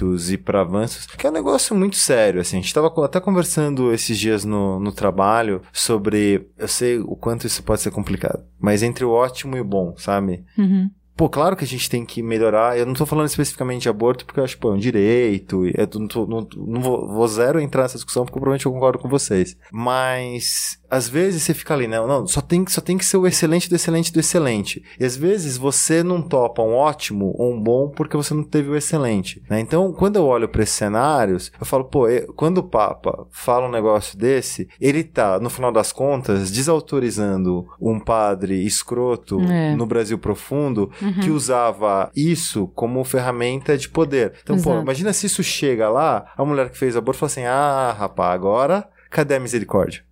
direitos 0.03 0.31
e 0.31 0.37
pra 0.37 0.61
avanços, 0.61 1.05
que 1.05 1.25
é 1.25 1.29
um 1.29 1.33
negócio 1.33 1.75
muito 1.75 1.95
sério, 1.95 2.41
assim. 2.41 2.57
A 2.57 2.61
gente 2.61 2.73
tava 2.73 2.89
co- 2.91 3.03
até 3.03 3.19
conversando 3.19 3.91
esses 3.93 4.17
dias 4.17 4.43
no, 4.45 4.79
no 4.79 4.91
trabalho 4.91 5.61
sobre, 5.71 6.47
eu 6.57 6.67
sei 6.67 6.99
o 6.99 7.15
quanto 7.15 7.47
isso 7.47 7.63
pode 7.63 7.81
ser 7.81 7.91
complicado, 7.91 8.43
mas 8.59 8.83
entre 8.83 9.03
o 9.05 9.11
ótimo 9.11 9.55
e 9.57 9.61
o 9.61 9.65
bom, 9.65 9.93
sabe? 9.97 10.43
Uhum. 10.57 10.89
Pô, 11.15 11.29
claro 11.29 11.55
que 11.55 11.63
a 11.63 11.67
gente 11.67 11.87
tem 11.91 12.03
que 12.03 12.23
melhorar. 12.23 12.75
Eu 12.75 12.87
não 12.87 12.95
tô 12.95 13.05
falando 13.05 13.27
especificamente 13.27 13.83
de 13.83 13.89
aborto, 13.89 14.25
porque 14.25 14.39
eu 14.39 14.43
acho, 14.43 14.57
pô, 14.57 14.71
é 14.71 14.73
um 14.73 14.79
direito. 14.79 15.63
Eu 15.67 15.87
não, 15.99 16.07
tô- 16.07 16.25
não, 16.25 16.47
não 16.57 16.81
vou, 16.81 17.07
vou 17.07 17.27
zero 17.27 17.59
entrar 17.59 17.83
nessa 17.83 17.97
discussão, 17.99 18.25
porque 18.25 18.33
provavelmente 18.39 18.65
eu 18.65 18.71
concordo 18.73 18.97
com 18.97 19.07
vocês. 19.07 19.55
Mas, 19.71 20.79
às 20.93 21.07
vezes 21.09 21.43
você 21.43 21.53
fica 21.53 21.73
ali, 21.73 21.87
não, 21.87 22.07
não, 22.07 22.27
só 22.27 22.41
tem, 22.41 22.63
que- 22.63 22.71
só 22.71 22.79
tem 22.81 22.97
que 22.97 23.05
ser 23.05 23.17
o 23.17 23.25
excelente 23.27 23.69
do 23.69 23.75
excelente 23.75 24.11
do 24.13 24.19
excelente. 24.19 24.83
E 24.99 25.03
às 25.05 25.15
vezes 25.15 25.57
você 25.57 26.03
não 26.03 26.21
topa 26.21 26.61
um 26.61 26.73
ótimo 26.73 27.33
ou 27.37 27.53
um 27.53 27.59
bom 27.61 27.89
porque 27.89 28.15
você 28.17 28.33
não 28.33 28.43
teve 28.43 28.69
o 28.69 28.75
excelente. 28.75 29.41
né? 29.49 29.59
Então, 29.59 29.91
quando 29.93 30.17
eu 30.17 30.25
olho 30.25 30.47
pra 30.47 30.63
esses 30.63 30.75
cenários, 30.75 31.51
eu 31.59 31.65
falo, 31.65 31.85
pô, 31.85 32.07
e- 32.07 32.25
quando 32.35 32.59
o 32.59 32.63
Papa 32.63 33.27
fala 33.31 33.67
um 33.67 33.71
negócio 33.71 34.17
desse, 34.17 34.67
ele 34.79 35.03
tá, 35.03 35.39
no 35.39 35.49
final 35.49 35.71
das 35.71 35.91
contas, 35.91 36.51
desautorizando 36.51 37.65
um 37.79 37.99
padre 37.99 38.63
escroto 38.65 39.39
É. 39.41 39.75
no 39.75 39.85
Brasil 39.85 40.17
profundo 40.17 40.89
que 41.21 41.29
usava 41.29 42.11
isso 42.15 42.67
como 42.75 43.03
ferramenta 43.03 43.77
de 43.77 43.89
poder. 43.89 44.33
Então, 44.43 44.55
pô, 44.57 44.69
Exato. 44.71 44.83
imagina 44.83 45.13
se 45.13 45.25
isso 45.25 45.43
chega 45.43 45.89
lá, 45.89 46.25
a 46.37 46.45
mulher 46.45 46.69
que 46.69 46.77
fez 46.77 46.95
aborto 46.95 47.19
fala 47.19 47.27
assim: 47.31 47.43
ah, 47.45 47.95
rapaz, 47.97 48.33
agora 48.33 48.87
cadê 49.09 49.35
a 49.35 49.39
misericórdia? 49.39 50.03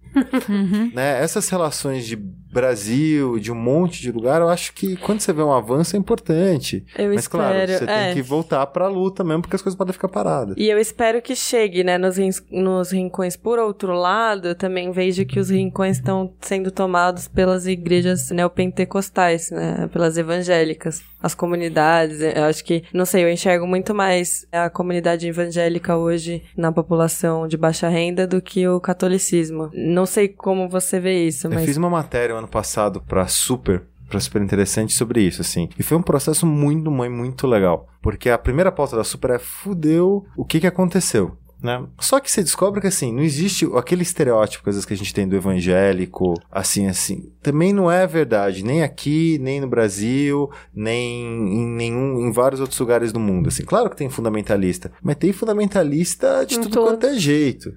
Uhum. 0.50 0.92
né? 0.94 1.22
Essas 1.22 1.48
relações 1.50 2.06
de 2.06 2.18
Brasil, 2.52 3.40
de 3.40 3.52
um 3.52 3.56
monte 3.56 4.02
de 4.02 4.12
lugar, 4.12 4.42
eu 4.42 4.50
acho 4.50 4.74
que 4.74 4.96
quando 4.98 5.22
você 5.22 5.32
vê 5.32 5.42
um 5.42 5.54
avanço 5.54 5.96
é 5.96 6.00
importante. 6.00 6.86
Eu 6.98 7.14
Mas 7.14 7.28
claro, 7.28 7.58
espero, 7.58 7.86
você 7.86 7.92
é. 7.92 8.06
tem 8.06 8.16
que 8.16 8.22
voltar 8.22 8.66
pra 8.68 8.88
luta 8.88 9.24
mesmo, 9.24 9.42
porque 9.42 9.56
as 9.56 9.62
coisas 9.62 9.78
podem 9.78 9.94
ficar 9.94 10.10
paradas. 10.10 10.56
E 10.58 10.68
eu 10.70 10.78
espero 10.78 11.22
que 11.22 11.36
chegue, 11.36 11.84
né, 11.84 11.98
nos, 11.98 12.18
nos 12.52 12.92
rincões. 12.92 13.38
Por 13.38 13.58
outro 13.58 13.94
lado, 13.94 14.50
eu 14.50 14.56
também 14.56 14.92
vejo 14.92 15.26
que 15.26 15.40
os 15.40 15.50
rincões 15.50 15.98
estão 15.98 16.34
sendo 16.42 16.72
tomados 16.72 17.28
pelas 17.28 17.66
igrejas 17.66 18.30
neopentecostais, 18.32 19.50
né, 19.52 19.90
pelas 19.92 20.18
evangélicas, 20.18 21.02
as 21.22 21.34
comunidades. 21.34 22.20
Eu 22.22 22.44
acho 22.44 22.64
que, 22.64 22.84
não 22.94 23.06
sei, 23.06 23.24
eu 23.24 23.30
enxergo 23.32 23.66
muito 23.66 23.96
mais 23.96 24.46
a 24.52 24.70
comunidade 24.70 25.28
evangélica 25.28 25.96
hoje 25.96 26.44
na 26.58 26.72
população 26.72 27.48
de 27.48 27.58
baixa 27.58 27.88
renda 27.88 28.28
do 28.28 28.42
que 28.42 28.68
o 28.68 28.80
catolicismo. 28.80 29.70
Não 29.74 30.06
sei 30.06 30.28
como 30.28 30.68
você 30.68 31.00
vê 31.00 31.28
isso, 31.28 31.48
Eu 31.48 31.52
mas 31.52 31.66
fiz 31.66 31.78
uma 31.78 31.90
matéria 31.90 32.41
ano 32.42 32.48
passado 32.48 33.02
pra 33.02 33.28
Super, 33.28 33.84
pra 34.10 34.20
Super 34.20 34.42
Interessante 34.42 34.94
sobre 34.94 35.22
isso, 35.22 35.42
assim. 35.42 35.70
E 35.78 35.84
foi 35.84 35.98
um 35.98 36.02
processo 36.02 36.46
muito, 36.46 36.92
muito, 36.92 37.14
muito 37.14 37.48
legal. 37.48 37.88
Porque 38.02 38.30
a 38.30 38.38
primeira 38.38 38.72
pauta 38.72 38.96
da 38.96 39.04
Super 39.04 39.32
é 39.32 39.40
fudeu 39.40 40.26
o 40.36 40.44
que 40.44 40.60
que 40.60 40.68
aconteceu. 40.68 41.38
Né? 41.62 41.84
Só 42.00 42.20
que 42.20 42.32
você 42.32 42.42
descobre 42.42 42.82
que 42.82 42.88
assim, 42.88 43.14
não 43.14 43.22
existe 43.22 43.68
aquele 43.76 44.02
estereótipo 44.02 44.68
às 44.70 44.76
vezes 44.76 44.86
que 44.86 44.94
a 44.94 44.98
gente 44.98 45.14
tem 45.14 45.28
do 45.28 45.36
evangélico, 45.36 46.34
assim, 46.52 46.88
assim. 46.88 47.32
Também 47.42 47.72
não 47.74 47.90
é 47.92 48.06
verdade, 48.08 48.64
nem 48.64 48.82
aqui, 48.84 49.38
nem 49.40 49.60
no 49.62 49.68
Brasil, 49.68 50.50
nem 50.74 51.24
em 51.26 51.66
nenhum, 51.68 52.20
em 52.28 52.32
vários 52.32 52.60
outros 52.62 52.80
lugares 52.80 53.12
do 53.12 53.20
mundo. 53.20 53.48
Assim, 53.50 53.64
claro 53.64 53.90
que 53.90 53.96
tem 53.96 54.10
fundamentalista, 54.10 54.92
mas 55.04 55.16
tem 55.18 55.32
fundamentalista 55.32 56.46
de 56.46 56.56
Em 56.56 56.62
tudo 56.62 56.74
todos. 56.74 56.90
quanto 56.92 57.06
é 57.08 57.14
jeito, 57.14 57.74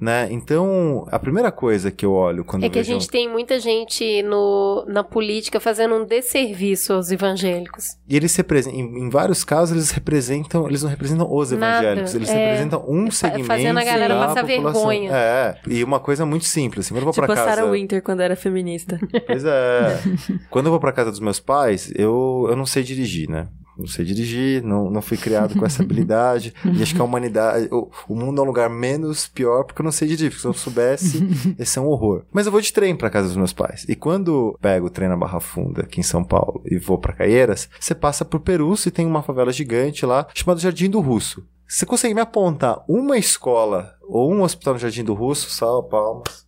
né? 0.00 0.28
Então, 0.30 1.06
a 1.10 1.18
primeira 1.18 1.50
coisa 1.52 1.90
que 1.90 2.04
eu 2.04 2.12
olho 2.12 2.44
quando 2.44 2.64
É 2.64 2.68
que 2.68 2.78
a 2.78 2.82
gente 2.82 3.08
tem 3.08 3.28
muita 3.30 3.58
gente 3.60 4.22
no, 4.22 4.84
na 4.88 5.02
política 5.04 5.58
fazendo 5.60 5.94
um 5.94 6.04
desserviço 6.04 6.92
aos 6.92 7.10
evangélicos. 7.10 7.96
E 8.08 8.16
eles 8.16 8.34
representam, 8.36 8.78
em, 8.80 9.04
em 9.04 9.08
vários 9.10 9.44
casos, 9.44 9.76
eles 9.76 9.90
representam, 9.90 10.66
eles 10.68 10.82
não 10.82 10.90
representam 10.90 11.32
os 11.32 11.50
Nada, 11.52 11.82
evangélicos, 11.84 12.14
eles 12.14 12.28
é. 12.28 12.34
representam 12.34 12.84
um 12.88 13.10
Fa- 13.10 13.27
segmento 13.30 13.46
fazendo 13.46 13.78
a 13.78 13.84
galera 13.84 14.14
passar 14.14 14.42
vergonha. 14.42 15.10
É, 15.12 15.56
e 15.66 15.84
uma 15.84 16.00
coisa 16.00 16.24
muito 16.24 16.44
simples, 16.44 16.86
assim, 16.86 16.94
quando 16.94 17.02
eu 17.02 17.04
vou 17.04 17.12
tipo 17.12 17.26
pra 17.26 17.34
casa... 17.34 17.48
Sarah 17.48 17.70
Winter 17.70 18.02
quando 18.02 18.20
era 18.20 18.36
feminista. 18.36 18.98
Pois 19.26 19.44
é. 19.44 20.00
quando 20.48 20.66
eu 20.66 20.70
vou 20.70 20.80
pra 20.80 20.92
casa 20.92 21.10
dos 21.10 21.20
meus 21.20 21.38
pais, 21.38 21.92
eu, 21.94 22.46
eu 22.48 22.56
não 22.56 22.64
sei 22.64 22.82
dirigir, 22.82 23.28
né? 23.28 23.48
Não 23.78 23.86
sei 23.86 24.04
dirigir, 24.04 24.60
não, 24.64 24.90
não 24.90 25.00
fui 25.00 25.16
criado 25.16 25.56
com 25.56 25.64
essa 25.64 25.84
habilidade. 25.84 26.52
e 26.76 26.82
acho 26.82 26.94
que 26.94 27.00
a 27.00 27.04
humanidade. 27.04 27.68
O, 27.70 27.88
o 28.08 28.14
mundo 28.16 28.40
é 28.40 28.42
um 28.42 28.46
lugar 28.46 28.68
menos 28.68 29.28
pior 29.28 29.62
porque 29.62 29.80
eu 29.80 29.84
não 29.84 29.92
sei 29.92 30.08
dirigir. 30.08 30.30
Porque 30.30 30.42
se 30.42 30.48
eu 30.48 30.52
soubesse, 30.52 31.24
ia 31.56 31.64
ser 31.64 31.78
um 31.78 31.86
horror. 31.86 32.24
Mas 32.32 32.46
eu 32.46 32.52
vou 32.52 32.60
de 32.60 32.72
trem 32.72 32.96
pra 32.96 33.08
casa 33.08 33.28
dos 33.28 33.36
meus 33.36 33.52
pais. 33.52 33.86
E 33.88 33.94
quando 33.94 34.58
pego 34.60 34.86
o 34.86 34.90
trem 34.90 35.08
na 35.08 35.16
Barra 35.16 35.38
Funda, 35.38 35.82
aqui 35.82 36.00
em 36.00 36.02
São 36.02 36.24
Paulo, 36.24 36.60
e 36.66 36.76
vou 36.76 36.98
pra 36.98 37.12
Caieiras, 37.12 37.68
você 37.78 37.94
passa 37.94 38.24
por 38.24 38.40
Perus 38.40 38.84
e 38.86 38.90
tem 38.90 39.06
uma 39.06 39.22
favela 39.22 39.52
gigante 39.52 40.04
lá, 40.04 40.26
chamada 40.34 40.60
Jardim 40.60 40.90
do 40.90 41.00
Russo. 41.00 41.46
Você 41.68 41.84
consegue 41.84 42.14
me 42.14 42.20
apontar 42.22 42.82
uma 42.88 43.18
escola 43.18 43.94
ou 44.02 44.32
um 44.32 44.42
hospital 44.42 44.72
no 44.72 44.80
Jardim 44.80 45.04
do 45.04 45.12
Russo, 45.12 45.50
sal, 45.50 45.82
palmas. 45.82 46.46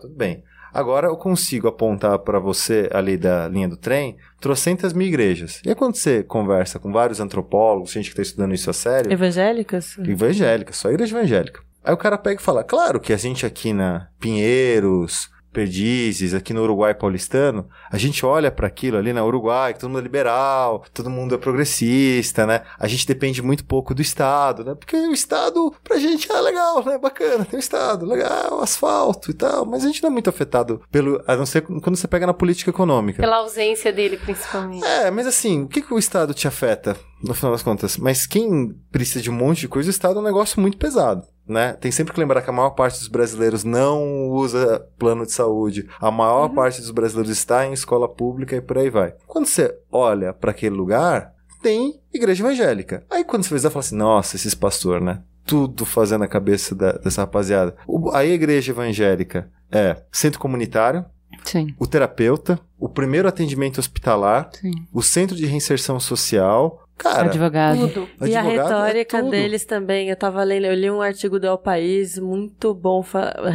Tudo 0.00 0.14
bem. 0.14 0.44
Agora 0.72 1.08
eu 1.08 1.16
consigo 1.16 1.66
apontar 1.66 2.16
para 2.20 2.38
você 2.38 2.88
ali 2.92 3.16
da 3.16 3.48
linha 3.48 3.68
do 3.68 3.76
trem 3.76 4.16
trocentas 4.40 4.92
mil 4.92 5.08
igrejas. 5.08 5.60
E 5.66 5.70
aí 5.70 5.74
quando 5.74 5.96
você 5.96 6.22
conversa 6.22 6.78
com 6.78 6.92
vários 6.92 7.18
antropólogos, 7.18 7.90
gente 7.90 8.04
que 8.04 8.10
está 8.10 8.22
estudando 8.22 8.54
isso 8.54 8.70
a 8.70 8.72
sério, 8.72 9.12
Evangélicas? 9.12 9.98
evangélica, 9.98 10.72
só 10.72 10.88
igreja 10.88 11.16
evangélica. 11.16 11.60
Aí 11.82 11.92
o 11.92 11.96
cara 11.98 12.16
pega 12.16 12.40
e 12.40 12.44
fala: 12.44 12.62
Claro 12.62 13.00
que 13.00 13.12
a 13.12 13.16
gente 13.16 13.44
aqui 13.44 13.72
na 13.72 14.08
Pinheiros, 14.20 15.30
Perdizes, 15.58 16.34
aqui 16.34 16.54
no 16.54 16.62
Uruguai 16.62 16.94
paulistano, 16.94 17.68
a 17.90 17.98
gente 17.98 18.24
olha 18.24 18.48
para 18.48 18.68
aquilo 18.68 18.96
ali 18.96 19.12
na 19.12 19.24
Uruguai, 19.24 19.74
que 19.74 19.80
todo 19.80 19.90
mundo 19.90 19.98
é 19.98 20.02
liberal, 20.02 20.84
todo 20.94 21.10
mundo 21.10 21.34
é 21.34 21.38
progressista, 21.38 22.46
né? 22.46 22.62
A 22.78 22.86
gente 22.86 23.04
depende 23.04 23.42
muito 23.42 23.64
pouco 23.64 23.92
do 23.92 24.00
Estado, 24.00 24.64
né? 24.64 24.76
Porque 24.76 24.94
o 24.94 25.12
Estado 25.12 25.74
pra 25.82 25.98
gente 25.98 26.30
é 26.30 26.40
legal, 26.40 26.84
né? 26.84 26.96
Bacana, 26.96 27.44
tem 27.44 27.58
o 27.58 27.60
Estado, 27.60 28.06
legal, 28.06 28.62
asfalto 28.62 29.32
e 29.32 29.34
tal, 29.34 29.66
mas 29.66 29.82
a 29.82 29.88
gente 29.88 30.00
não 30.00 30.10
é 30.10 30.12
muito 30.12 30.30
afetado 30.30 30.80
pelo. 30.92 31.20
A 31.26 31.34
não 31.34 31.44
ser 31.44 31.62
quando 31.62 31.96
você 31.96 32.06
pega 32.06 32.24
na 32.24 32.34
política 32.34 32.70
econômica. 32.70 33.20
Pela 33.20 33.38
ausência 33.38 33.92
dele, 33.92 34.16
principalmente. 34.16 34.86
É, 34.86 35.10
mas 35.10 35.26
assim, 35.26 35.64
o 35.64 35.66
que, 35.66 35.82
que 35.82 35.92
o 35.92 35.98
Estado 35.98 36.32
te 36.32 36.46
afeta, 36.46 36.96
no 37.20 37.34
final 37.34 37.50
das 37.50 37.64
contas? 37.64 37.96
Mas 37.96 38.28
quem 38.28 38.76
precisa 38.92 39.22
de 39.22 39.28
um 39.28 39.34
monte 39.34 39.62
de 39.62 39.68
coisa, 39.68 39.88
o 39.88 39.90
Estado 39.90 40.20
é 40.20 40.22
um 40.22 40.24
negócio 40.24 40.60
muito 40.60 40.78
pesado. 40.78 41.26
Né? 41.48 41.72
Tem 41.74 41.90
sempre 41.90 42.12
que 42.12 42.20
lembrar 42.20 42.42
que 42.42 42.50
a 42.50 42.52
maior 42.52 42.70
parte 42.70 42.98
dos 42.98 43.08
brasileiros 43.08 43.64
não 43.64 44.28
usa 44.28 44.86
plano 44.98 45.24
de 45.24 45.32
saúde. 45.32 45.88
A 46.00 46.10
maior 46.10 46.48
parte 46.50 46.80
dos 46.80 46.90
brasileiros 46.90 47.30
está 47.32 47.64
em 47.66 47.72
escola 47.72 48.06
pública 48.08 48.54
e 48.54 48.60
por 48.60 48.76
aí 48.76 48.90
vai. 48.90 49.14
Quando 49.26 49.46
você 49.46 49.74
olha 49.90 50.32
para 50.34 50.50
aquele 50.50 50.76
lugar, 50.76 51.32
tem 51.62 52.00
igreja 52.12 52.44
evangélica. 52.44 53.02
Aí 53.10 53.24
quando 53.24 53.44
você 53.44 53.58
vai 53.58 53.70
fala 53.70 53.80
assim: 53.80 53.96
nossa, 53.96 54.36
esses 54.36 54.54
pastor, 54.54 55.00
né? 55.00 55.22
Tudo 55.46 55.86
fazendo 55.86 56.24
a 56.24 56.28
cabeça 56.28 56.74
da- 56.74 56.92
dessa 56.92 57.22
rapaziada. 57.22 57.74
O- 57.86 58.10
a 58.12 58.24
igreja 58.26 58.70
evangélica 58.72 59.50
é 59.72 59.96
centro 60.12 60.38
comunitário, 60.38 61.04
Sim, 61.44 61.74
o 61.78 61.86
terapeuta, 61.86 62.58
o 62.78 62.88
primeiro 62.88 63.26
atendimento 63.28 63.78
hospitalar, 63.78 64.50
sim. 64.52 64.70
o 64.92 65.02
centro 65.02 65.34
de 65.36 65.46
reinserção 65.46 65.98
social. 65.98 66.82
Cara, 66.98 67.22
Advogado. 67.26 67.88
Tudo. 67.88 68.08
E 68.26 68.34
a 68.34 68.40
advogado 68.40 68.48
é 68.48 68.52
retórica 68.74 69.18
tudo. 69.20 69.30
deles 69.30 69.64
também, 69.64 70.10
eu 70.10 70.16
tava 70.16 70.42
lendo, 70.42 70.66
eu 70.66 70.74
li 70.74 70.90
um 70.90 71.00
artigo 71.00 71.38
do 71.38 71.46
El 71.46 71.56
País 71.56 72.18
muito 72.18 72.74
bom 72.74 73.04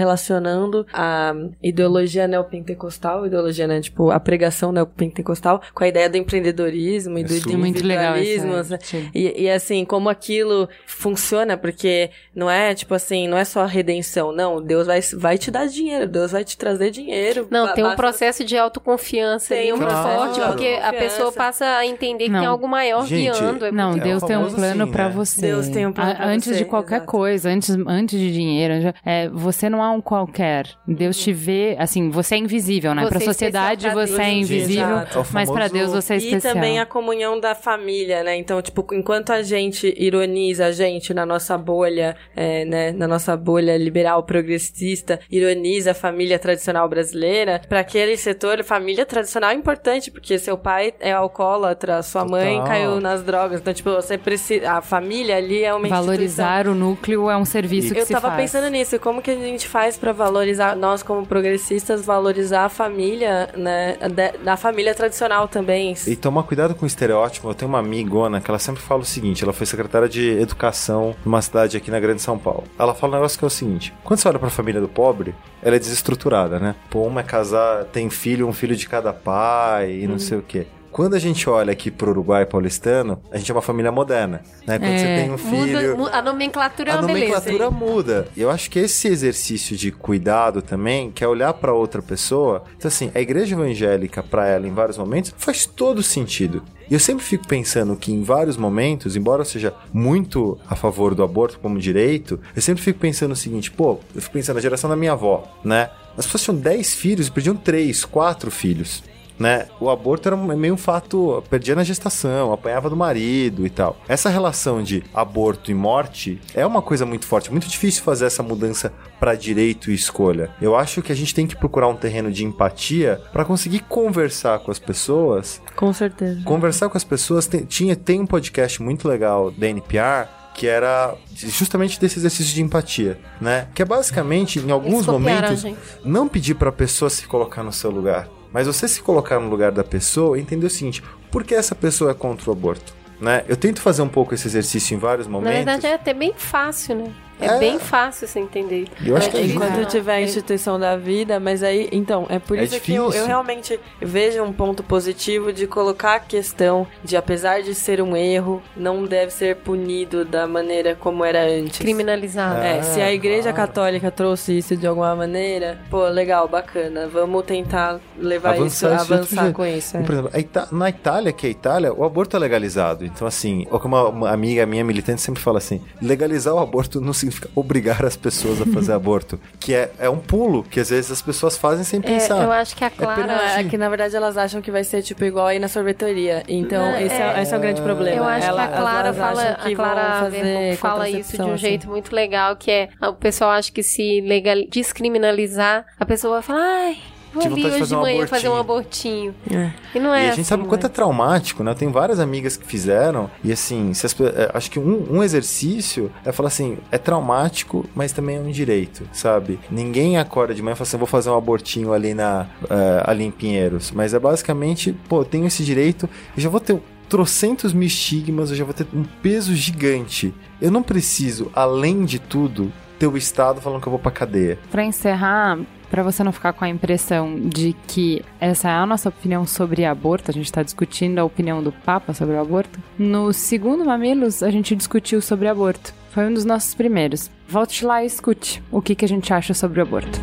relacionando 0.04 0.86
a 0.94 1.34
ideologia 1.62 2.28
neopentecostal, 2.28 3.26
ideologia, 3.26 3.68
né, 3.68 3.82
tipo, 3.82 4.12
a 4.12 4.20
pregação 4.20 4.72
neopentecostal 4.72 5.62
com 5.74 5.84
a 5.84 5.88
ideia 5.88 6.10
do 6.10 6.18
empreendedorismo 6.18 7.18
e 7.18 7.22
É 7.22 7.26
do 7.26 7.34
super. 7.34 7.54
É 7.54 7.58
muito 7.58 7.86
legal 7.86 8.18
individualismo. 8.18 8.58
esse 8.60 8.74
artigo. 8.74 9.12
E, 9.14 9.44
e 9.44 9.50
assim, 9.50 9.86
como 9.86 10.10
aquilo 10.10 10.68
funciona, 10.86 11.58
porque 11.58 12.10
não 12.36 12.50
é 12.50 12.74
tipo 12.74 12.94
assim, 12.94 13.28
não 13.28 13.38
é 13.38 13.46
só 13.46 13.66
redenção, 13.66 14.32
não. 14.32 14.62
Deus 14.62 14.88
vai, 14.88 15.02
vai 15.18 15.38
te 15.38 15.52
dar 15.52 15.68
dinheiro, 15.68 16.08
Deus 16.08 16.32
vai 16.32 16.44
te 16.44 16.58
trazer 16.58 16.92
dinheiro. 16.92 17.48
Não, 17.50 17.74
tem 17.74 17.84
um 17.84 17.88
basta- 17.88 17.98
processo 18.02 18.44
de 18.44 18.58
autoconfiança 18.58 19.50
Tem 19.54 19.64
ali 19.64 19.74
um 19.74 19.78
muito 19.78 19.90
processo 19.90 20.18
forte, 20.18 20.40
de 20.40 20.46
porque 20.48 20.80
a 20.82 20.94
pessoa 20.94 21.32
passa 21.32 21.66
a 21.66 21.86
entender 21.86 22.26
que 22.26 22.30
Não. 22.32 22.40
tem 22.40 22.48
algo 22.48 22.68
maior 22.68 23.06
Gente, 23.06 23.33
É 23.34 23.72
Não, 23.72 23.94
É, 23.96 24.00
Deus 24.00 24.24
tem 24.24 24.38
um 24.38 24.50
plano 24.54 24.84
assim, 24.84 24.92
pra 24.92 25.06
né? 25.06 25.10
você. 25.16 25.42
Deus 25.42 25.68
tem 25.70 25.86
um 25.88 25.94
plano 25.94 26.12
A- 26.12 26.16
pra 26.16 26.28
Antes 26.28 26.48
você, 26.50 26.58
de 26.58 26.66
qualquer 26.66 26.96
exato. 26.98 27.12
coisa, 27.12 27.50
antes, 27.50 27.70
antes 27.88 28.20
de 28.20 28.32
dinheiro, 28.34 28.82
já- 28.82 28.94
é, 29.06 29.30
você 29.30 29.70
não 29.70 29.84
é 29.84 29.90
um 29.90 30.02
qualquer. 30.02 30.68
Deus 30.88 31.18
te 31.18 31.32
vê, 31.34 31.76
assim, 31.80 32.10
você 32.10 32.36
é 32.36 32.38
invisível, 32.38 32.94
né? 32.94 33.04
Você 33.04 33.10
pra 33.10 33.18
é 33.18 33.22
sociedade 33.22 33.86
pra 33.90 33.94
você 34.06 34.14
é 34.14 34.26
Deus. 34.26 34.38
invisível, 34.50 34.86
Exato. 34.86 35.18
É 35.18 35.22
o 35.22 35.26
mas 35.34 35.50
pra 35.52 35.70
famoso- 35.70 35.74
Deus 35.74 35.92
você 36.06 36.14
é 36.14 36.18
E 36.18 36.20
especial. 36.20 36.54
também 36.54 36.80
a 36.80 36.86
comunhão 36.86 37.40
da 37.40 37.56
família, 37.56 38.24
né? 38.24 38.36
Então, 38.36 38.62
tipo, 38.62 38.86
enquanto 38.94 39.32
a 39.32 39.42
gente 39.42 39.94
ironiza 39.98 40.66
a 40.68 40.72
gente 40.72 41.14
na 41.14 41.26
nossa 41.26 41.58
bolha, 41.58 42.16
é, 42.36 42.66
né? 42.66 42.92
Na 42.92 43.08
nossa 43.08 43.36
bolha 43.36 43.78
liberal 43.78 44.24
progressista, 44.24 45.20
ironiza 45.32 45.92
a 45.92 45.94
família 45.94 46.38
tradicional 46.38 46.88
brasileira, 46.88 47.62
pra 47.68 47.80
aquele 47.80 48.16
setor, 48.18 48.64
família 48.64 49.06
tradicional 49.06 49.50
é 49.52 49.54
importante, 49.54 50.12
porque 50.12 50.38
seu 50.38 50.58
pai 50.58 50.94
é 51.00 51.12
alcoólatra, 51.12 52.02
sua 52.04 52.26
mãe 52.26 52.58
Total. 52.58 52.68
caiu 52.68 53.02
nas 53.02 53.23
drogas. 53.24 53.60
Então, 53.62 53.74
tipo, 53.74 53.92
você 53.92 54.18
precisa. 54.18 54.74
A 54.74 54.82
família 54.82 55.38
ali 55.38 55.64
é 55.64 55.74
uma 55.74 55.88
instituição. 55.88 56.06
Valorizar 56.06 56.68
o 56.68 56.76
núcleo 56.76 57.30
é 57.30 57.38
um 57.38 57.46
serviço 57.46 57.94
que 57.94 58.00
Eu 58.02 58.06
se 58.06 58.14
tava 58.14 58.30
faz. 58.30 58.42
pensando 58.42 58.70
nisso, 58.70 59.00
como 59.00 59.22
que 59.22 59.32
a 59.32 59.36
gente 59.36 59.68
faz 59.68 59.98
pra 59.98 60.12
valorizar, 60.12 60.76
nós 60.76 61.02
como 61.04 61.26
progressistas, 61.26 62.06
valorizar 62.06 62.66
a 62.66 62.70
família, 62.70 63.50
né, 63.56 63.98
da, 64.44 64.58
família 64.58 64.94
tradicional 64.94 65.48
também. 65.48 65.96
E 66.08 66.16
tomar 66.16 66.44
cuidado 66.44 66.76
com 66.76 66.86
o 66.86 66.88
estereótipo. 66.88 67.50
Eu 67.50 67.54
tenho 67.54 67.70
uma 67.70 67.80
amigona 67.80 68.40
que 68.40 68.50
ela 68.50 68.60
sempre 68.60 68.82
fala 68.82 69.02
o 69.02 69.06
seguinte: 69.06 69.44
ela 69.44 69.54
foi 69.54 69.66
secretária 69.66 70.08
de 70.08 70.30
educação 70.40 71.16
numa 71.26 71.42
cidade 71.42 71.78
aqui 71.78 71.90
na 71.92 72.00
Grande 72.00 72.22
São 72.22 72.38
Paulo. 72.38 72.64
Ela 72.78 72.94
fala 72.94 73.14
um 73.14 73.16
negócio 73.16 73.38
que 73.38 73.46
é 73.46 73.48
o 73.48 73.52
seguinte: 73.52 73.94
quando 74.04 74.20
você 74.20 74.28
olha 74.28 74.40
pra 74.40 74.50
família 74.50 74.82
do 74.82 74.88
pobre, 74.88 75.34
ela 75.62 75.76
é 75.76 75.80
desestruturada, 75.80 76.60
né? 76.60 76.76
Pô, 76.90 77.04
uma 77.04 77.22
é 77.22 77.24
casar, 77.24 77.86
tem 77.86 78.10
filho, 78.10 78.48
um 78.48 78.54
filho 78.54 78.76
de 78.76 78.88
cada 78.88 79.14
pai 79.14 80.00
e 80.02 80.08
não 80.08 80.20
sei 80.20 80.38
o 80.38 80.42
quê. 80.42 80.68
Quando 80.94 81.16
a 81.16 81.20
gente 81.20 81.50
olha 81.50 81.72
aqui 81.74 81.90
pro 81.90 82.12
Uruguai 82.12 82.46
paulistano, 82.46 83.20
a 83.32 83.38
gente 83.38 83.50
é 83.52 83.54
uma 83.56 83.64
família 83.64 83.92
moderna, 83.92 84.42
né? 84.66 84.78
Quando 84.78 84.92
É. 84.92 84.98
você 85.00 85.06
tem 85.06 85.32
um 85.32 85.38
filho... 85.40 85.82
Muda, 85.82 85.96
mu- 85.98 86.08
a 86.08 86.22
nomenclatura 86.22 86.92
é 86.92 86.94
a 86.94 86.98
uma 87.00 87.08
beleza. 87.08 87.26
nomenclatura 87.34 87.72
muda. 87.72 88.28
E 88.38 88.42
eu 88.42 88.52
acho 88.52 88.70
que 88.70 88.78
esse 88.78 89.08
exercício 89.08 89.76
de 89.76 89.92
cuidado 89.92 90.62
também, 90.62 91.10
que 91.12 91.24
é 91.24 91.28
olhar 91.28 91.52
pra 91.56 91.74
outra 91.74 92.00
pessoa. 92.02 92.64
Então, 92.78 92.88
assim, 92.88 93.10
a 93.16 93.20
igreja 93.20 93.56
evangélica, 93.56 94.22
pra 94.22 94.48
ela, 94.48 94.68
em 94.68 94.72
vários 94.74 94.98
momentos, 94.98 95.34
faz 95.36 95.66
todo 95.66 96.04
sentido. 96.04 96.62
E 96.90 96.94
eu 96.94 97.00
sempre 97.00 97.24
fico 97.26 97.48
pensando 97.48 97.96
que 97.96 98.14
em 98.14 98.22
vários 98.22 98.56
momentos, 98.56 99.16
embora 99.16 99.42
eu 99.42 99.46
seja 99.46 99.74
muito 99.92 100.60
a 100.70 100.76
favor 100.76 101.16
do 101.16 101.24
aborto 101.24 101.58
como 101.60 101.80
direito, 101.80 102.40
eu 102.56 102.62
sempre 102.62 102.84
fico 102.84 103.00
pensando 103.00 103.32
o 103.32 103.36
seguinte, 103.36 103.72
pô, 103.72 104.00
eu 104.14 104.22
fico 104.22 104.34
pensando 104.34 104.58
na 104.58 104.62
geração 104.62 104.88
da 104.90 104.96
minha 104.96 105.14
avó, 105.14 105.44
né? 105.64 105.90
As 106.16 106.26
pessoas 106.28 106.44
tinham 106.44 106.58
10 106.58 106.94
filhos 106.94 107.28
e 107.28 107.32
perdiam 107.32 107.56
3, 107.56 108.06
4 108.06 108.52
filhos. 108.52 109.02
Né? 109.44 109.68
O 109.78 109.90
aborto 109.90 110.30
era 110.30 110.38
meio 110.38 110.74
um 110.74 110.78
fato, 110.78 111.44
perdia 111.50 111.76
na 111.76 111.84
gestação, 111.84 112.54
apanhava 112.54 112.90
do 112.90 112.96
marido 112.96 113.68
e 113.68 113.70
tal. 113.70 113.98
Essa 114.08 114.30
relação 114.30 114.82
de 114.82 115.04
aborto 115.14 115.70
e 115.70 115.74
morte 115.74 116.40
é 116.56 116.66
uma 116.66 116.82
coisa 116.82 117.06
muito 117.06 117.28
forte, 117.28 117.52
muito 117.52 117.68
difícil 117.68 118.04
fazer 118.04 118.26
essa 118.26 118.42
mudança 118.42 118.94
para 119.20 119.36
direito 119.36 119.92
e 119.92 119.94
escolha. 119.94 120.50
Eu 120.62 120.78
acho 120.78 121.02
que 121.02 121.12
a 121.12 121.16
gente 121.16 121.36
tem 121.36 121.46
que 121.46 121.58
procurar 121.58 121.90
um 121.90 121.96
terreno 121.96 122.32
de 122.32 122.46
empatia 122.46 123.22
para 123.34 123.44
conseguir 123.44 123.80
conversar 123.80 124.60
com 124.60 124.72
as 124.72 124.80
pessoas. 124.80 125.62
Com 125.76 125.92
certeza. 125.92 126.42
Conversar 126.46 126.88
com 126.88 126.98
as 126.98 127.04
pessoas 127.04 127.46
tem, 127.46 127.66
tinha 127.66 127.98
tem 127.98 128.22
um 128.22 128.26
podcast 128.26 128.82
muito 128.82 129.10
legal 129.10 129.52
da 129.52 129.68
NPR 129.68 130.30
que 130.56 130.68
era 130.68 131.16
justamente 131.34 132.00
desse 132.00 132.20
exercício 132.20 132.54
de 132.54 132.62
empatia, 132.62 133.20
né? 133.42 133.68
Que 133.74 133.82
é 133.82 133.86
basicamente, 133.86 134.60
em 134.60 134.70
alguns 134.70 135.08
momentos, 135.08 135.66
não 136.06 136.28
pedir 136.28 136.54
para 136.54 136.70
a 136.70 136.72
pessoa 136.72 137.10
se 137.10 137.26
colocar 137.26 137.64
no 137.64 137.74
seu 137.74 137.90
lugar, 137.90 138.30
mas 138.54 138.68
você 138.68 138.88
se 138.88 139.02
colocar 139.02 139.40
no 139.40 139.50
lugar 139.50 139.72
da 139.72 139.84
pessoa 139.84 140.40
entender 140.40 140.68
o 140.68 140.70
seguinte: 140.70 141.04
por 141.32 141.44
que 141.44 141.56
essa 141.56 141.74
pessoa 141.74 142.12
é 142.12 142.14
contra 142.14 142.50
o 142.50 142.54
aborto? 142.54 142.94
Né? 143.20 143.44
Eu 143.48 143.58
tento 143.58 143.82
fazer 143.82 144.02
um 144.02 144.08
pouco 144.08 144.34
esse 144.34 144.48
exercício 144.48 144.96
em 144.96 145.00
vários 145.00 145.28
momentos. 145.28 145.66
Na 145.66 145.72
verdade, 145.74 145.88
é 145.88 145.94
até 145.96 146.14
bem 146.14 146.34
fácil, 146.36 146.96
né? 146.96 147.12
É, 147.40 147.48
é, 147.48 147.60
bem 147.60 147.80
fácil 147.80 148.28
você 148.28 148.40
entender. 148.40 148.88
Eu 149.06 149.18
acho 149.18 149.30
que 149.30 149.38
é 149.38 149.44
Enquanto 149.44 149.86
tiver 149.88 150.16
a 150.16 150.22
instituição 150.22 150.80
da 150.80 150.96
vida, 150.96 151.40
mas 151.40 151.64
aí, 151.64 151.90
então, 151.92 152.26
é 152.30 152.40
por 152.40 152.58
é 152.58 152.64
isso 152.64 152.76
difícil. 152.76 153.10
que 153.10 153.18
eu, 153.18 153.22
eu, 153.22 153.28
realmente 153.28 153.80
vejo 154.02 154.42
um 154.44 154.54
ponto 154.54 154.84
positivo 154.84 155.52
de 155.52 155.68
colocar 155.68 156.16
a 156.16 156.20
questão 156.20 156.88
de, 157.04 157.16
apesar 157.16 157.62
de 157.62 157.74
ser 157.74 158.02
um 158.02 158.16
erro, 158.16 158.62
não 158.76 159.06
deve 159.06 159.32
ser 159.32 159.58
punido 159.58 160.26
da 160.26 160.48
maneira 160.48 160.96
como 160.96 161.24
era 161.24 161.44
antes. 161.46 161.80
Criminalizado. 161.80 162.62
É, 162.62 162.82
se 162.82 163.02
a 163.02 163.12
igreja 163.12 163.54
claro. 163.54 163.68
católica 163.68 164.12
trouxe 164.12 164.58
isso 164.58 164.76
de 164.76 164.88
alguma 164.88 165.16
maneira, 165.16 165.80
pô, 165.90 166.08
legal, 166.08 166.48
bacana, 166.48 167.08
vamos 167.08 167.44
tentar 167.46 168.00
levar 168.18 168.52
avançar 168.52 168.96
isso, 168.96 169.14
avançar 169.14 169.54
com 169.54 169.66
isso. 169.66 169.98
É. 169.98 170.02
Por 170.02 170.14
exemplo, 170.14 170.32
na 170.72 170.90
Itália, 170.90 171.34
que 171.34 171.46
é 171.46 171.50
a 171.50 171.52
Itália, 171.52 171.94
o 171.94 172.04
aborto 172.04 172.36
é 172.36 172.40
legalizado. 172.40 173.06
Então, 173.06 173.28
assim, 173.28 173.66
como 173.66 174.10
uma 174.10 174.30
amiga 174.30 174.66
minha 174.66 174.84
militante 174.84 175.22
sempre 175.22 175.42
fala 175.42 175.58
assim, 175.58 175.82
legalizar 176.02 176.54
o 176.54 176.60
aborto 176.60 177.02
não 177.02 177.14
significa 177.24 177.50
obrigar 177.56 178.06
as 178.06 178.16
pessoas 178.16 178.62
a 178.62 178.66
fazer 178.66 178.94
aborto. 178.94 179.40
Que 179.60 179.74
é, 179.74 179.92
é 180.00 180.10
um 180.10 180.20
pulo 180.20 180.64
que 180.64 180.80
às 180.80 180.90
vezes 180.90 181.12
as 181.12 181.22
pessoas 181.22 181.58
fazem 181.58 181.84
sem 181.84 182.02
pensar. 182.02 182.42
É, 182.42 182.46
eu 182.46 182.52
acho 182.52 182.76
que 182.76 182.84
a 182.84 182.88
é 182.88 182.90
Clara. 182.90 183.58
É, 183.58 183.62
é 183.62 183.64
que 183.64 183.78
na 183.78 183.90
verdade 183.90 184.16
elas 184.16 184.38
acham 184.38 184.62
que 184.62 184.72
vai 184.72 184.84
ser 184.84 185.02
tipo 185.02 185.24
igual 185.24 185.48
aí 185.48 185.60
na 185.60 185.68
sorveteria. 185.68 186.44
Então 186.48 186.92
não, 186.92 187.00
esse, 187.00 187.16
é, 187.16 187.42
esse 187.42 187.54
é 187.54 187.58
o 187.58 187.60
grande 187.60 187.82
problema. 187.82 188.18
Eu 188.18 188.24
acho 188.24 188.48
Ela, 188.48 188.68
que 188.68 188.74
a 188.74 188.78
Clara 188.78 189.14
fala, 189.14 189.44
a 189.44 189.76
Clara 189.76 190.32
fala 190.78 191.10
isso 191.10 191.38
de 191.38 191.42
um 191.42 191.54
assim. 191.54 191.58
jeito 191.58 191.88
muito 191.88 192.14
legal, 192.14 192.56
que 192.56 192.72
é 192.72 192.90
o 193.02 193.14
pessoal 193.14 193.52
acha 193.52 193.72
que 193.72 193.84
se 193.84 194.22
legal, 194.22 194.56
descriminalizar, 194.70 195.86
a 196.00 196.06
pessoa 196.06 196.36
vai 196.36 196.42
falar, 196.42 196.62
ai, 196.62 196.98
Vou 197.34 197.44
ali 197.44 197.66
hoje 197.66 197.88
de, 197.88 197.96
manhã 197.96 198.28
fazer 198.28 198.50
um 198.50 198.56
abortinho. 198.56 199.34
É. 199.52 199.72
E 199.96 200.00
não 200.00 200.14
é 200.14 200.20
E 200.20 200.22
a 200.22 200.24
gente 200.26 200.34
assim, 200.34 200.44
sabe 200.44 200.64
o 200.64 200.66
quanto 200.68 200.86
é 200.86 200.90
traumático, 200.90 201.64
né? 201.64 201.74
Tem 201.74 201.92
várias 201.92 202.20
amigas 202.20 202.56
que 202.56 202.66
fizeram. 202.66 203.30
E 203.44 203.52
assim, 203.52 203.92
as, 203.92 204.04
é, 204.22 204.52
acho 204.54 204.70
que 204.70 204.80
um, 204.80 205.18
um, 205.18 205.24
exercício 205.24 206.12
é 206.24 206.32
falar 206.32 206.50
assim: 206.50 206.78
é 206.92 206.98
traumático, 206.98 207.86
mas 207.96 208.12
também 208.12 208.38
é 208.38 208.40
um 208.40 208.52
direito, 208.52 209.08
sabe? 209.12 209.60
Ninguém 209.72 210.18
acorda 210.18 210.54
de 210.54 210.62
manhã 210.62 210.74
e 210.74 210.78
fala 210.78 210.88
assim: 210.88 210.98
vou 210.98 211.08
fazer 211.08 211.30
um 211.30 211.38
abortinho 211.38 211.92
ali, 211.92 212.14
na, 212.14 212.48
uh, 212.64 213.04
ali 213.06 213.24
em 213.24 213.32
Pinheiros. 213.32 213.92
Mas 213.92 214.14
é 214.14 214.20
basicamente, 214.20 214.94
pô, 215.10 215.22
eu 215.22 215.26
tenho 215.26 215.48
esse 215.48 215.64
direito 215.64 216.08
e 216.38 216.42
já 216.42 216.50
vou 216.50 216.60
ter 216.60 216.80
trocentos 217.10 217.74
mil 217.74 217.88
estigmas, 217.88 218.50
eu 218.50 218.56
já 218.56 218.64
vou 218.64 218.74
ter 218.74 218.88
um 218.94 219.04
peso 219.22 219.56
gigante. 219.56 220.34
Eu 220.62 220.72
não 220.72 220.82
preciso, 220.82 221.52
além 221.54 222.06
de 222.06 222.20
tudo, 222.20 222.72
ter 222.98 223.08
o 223.08 223.18
Estado 223.18 223.62
falando 223.62 223.82
que 223.82 223.88
eu 223.88 223.92
vou 223.92 224.00
pra 224.00 224.12
cadeia. 224.12 224.58
Pra 224.72 224.84
encerrar, 224.84 225.60
para 225.94 226.02
você 226.02 226.24
não 226.24 226.32
ficar 226.32 226.54
com 226.54 226.66
a 226.66 226.70
impressão 226.70 227.40
de 227.40 227.76
que 227.88 228.26
essa 228.40 228.68
é 228.68 228.72
a 228.72 228.84
nossa 228.84 229.10
opinião 229.10 229.46
sobre 229.46 229.86
aborto, 229.86 230.32
a 230.32 230.34
gente 230.34 230.46
está 230.46 230.64
discutindo 230.64 231.20
a 231.20 231.24
opinião 231.24 231.62
do 231.62 231.72
Papa 231.72 232.16
sobre 232.16 232.34
o 232.34 232.42
aborto. 232.42 232.80
No 232.98 233.32
segundo 233.32 233.86
Mamilos, 233.86 234.42
a 234.42 234.50
gente 234.50 234.76
discutiu 234.76 235.22
sobre 235.22 235.48
aborto. 235.48 235.94
Foi 236.10 236.26
um 236.26 236.34
dos 236.34 236.46
nossos 236.46 236.74
primeiros. 236.74 237.30
Volte 237.48 237.86
lá 237.86 238.02
e 238.02 238.08
escute 238.08 238.64
o 238.72 238.82
que, 238.82 238.96
que 238.96 239.06
a 239.06 239.08
gente 239.08 239.32
acha 239.32 239.54
sobre 239.54 239.82
o 239.82 239.84
aborto. 239.84 240.20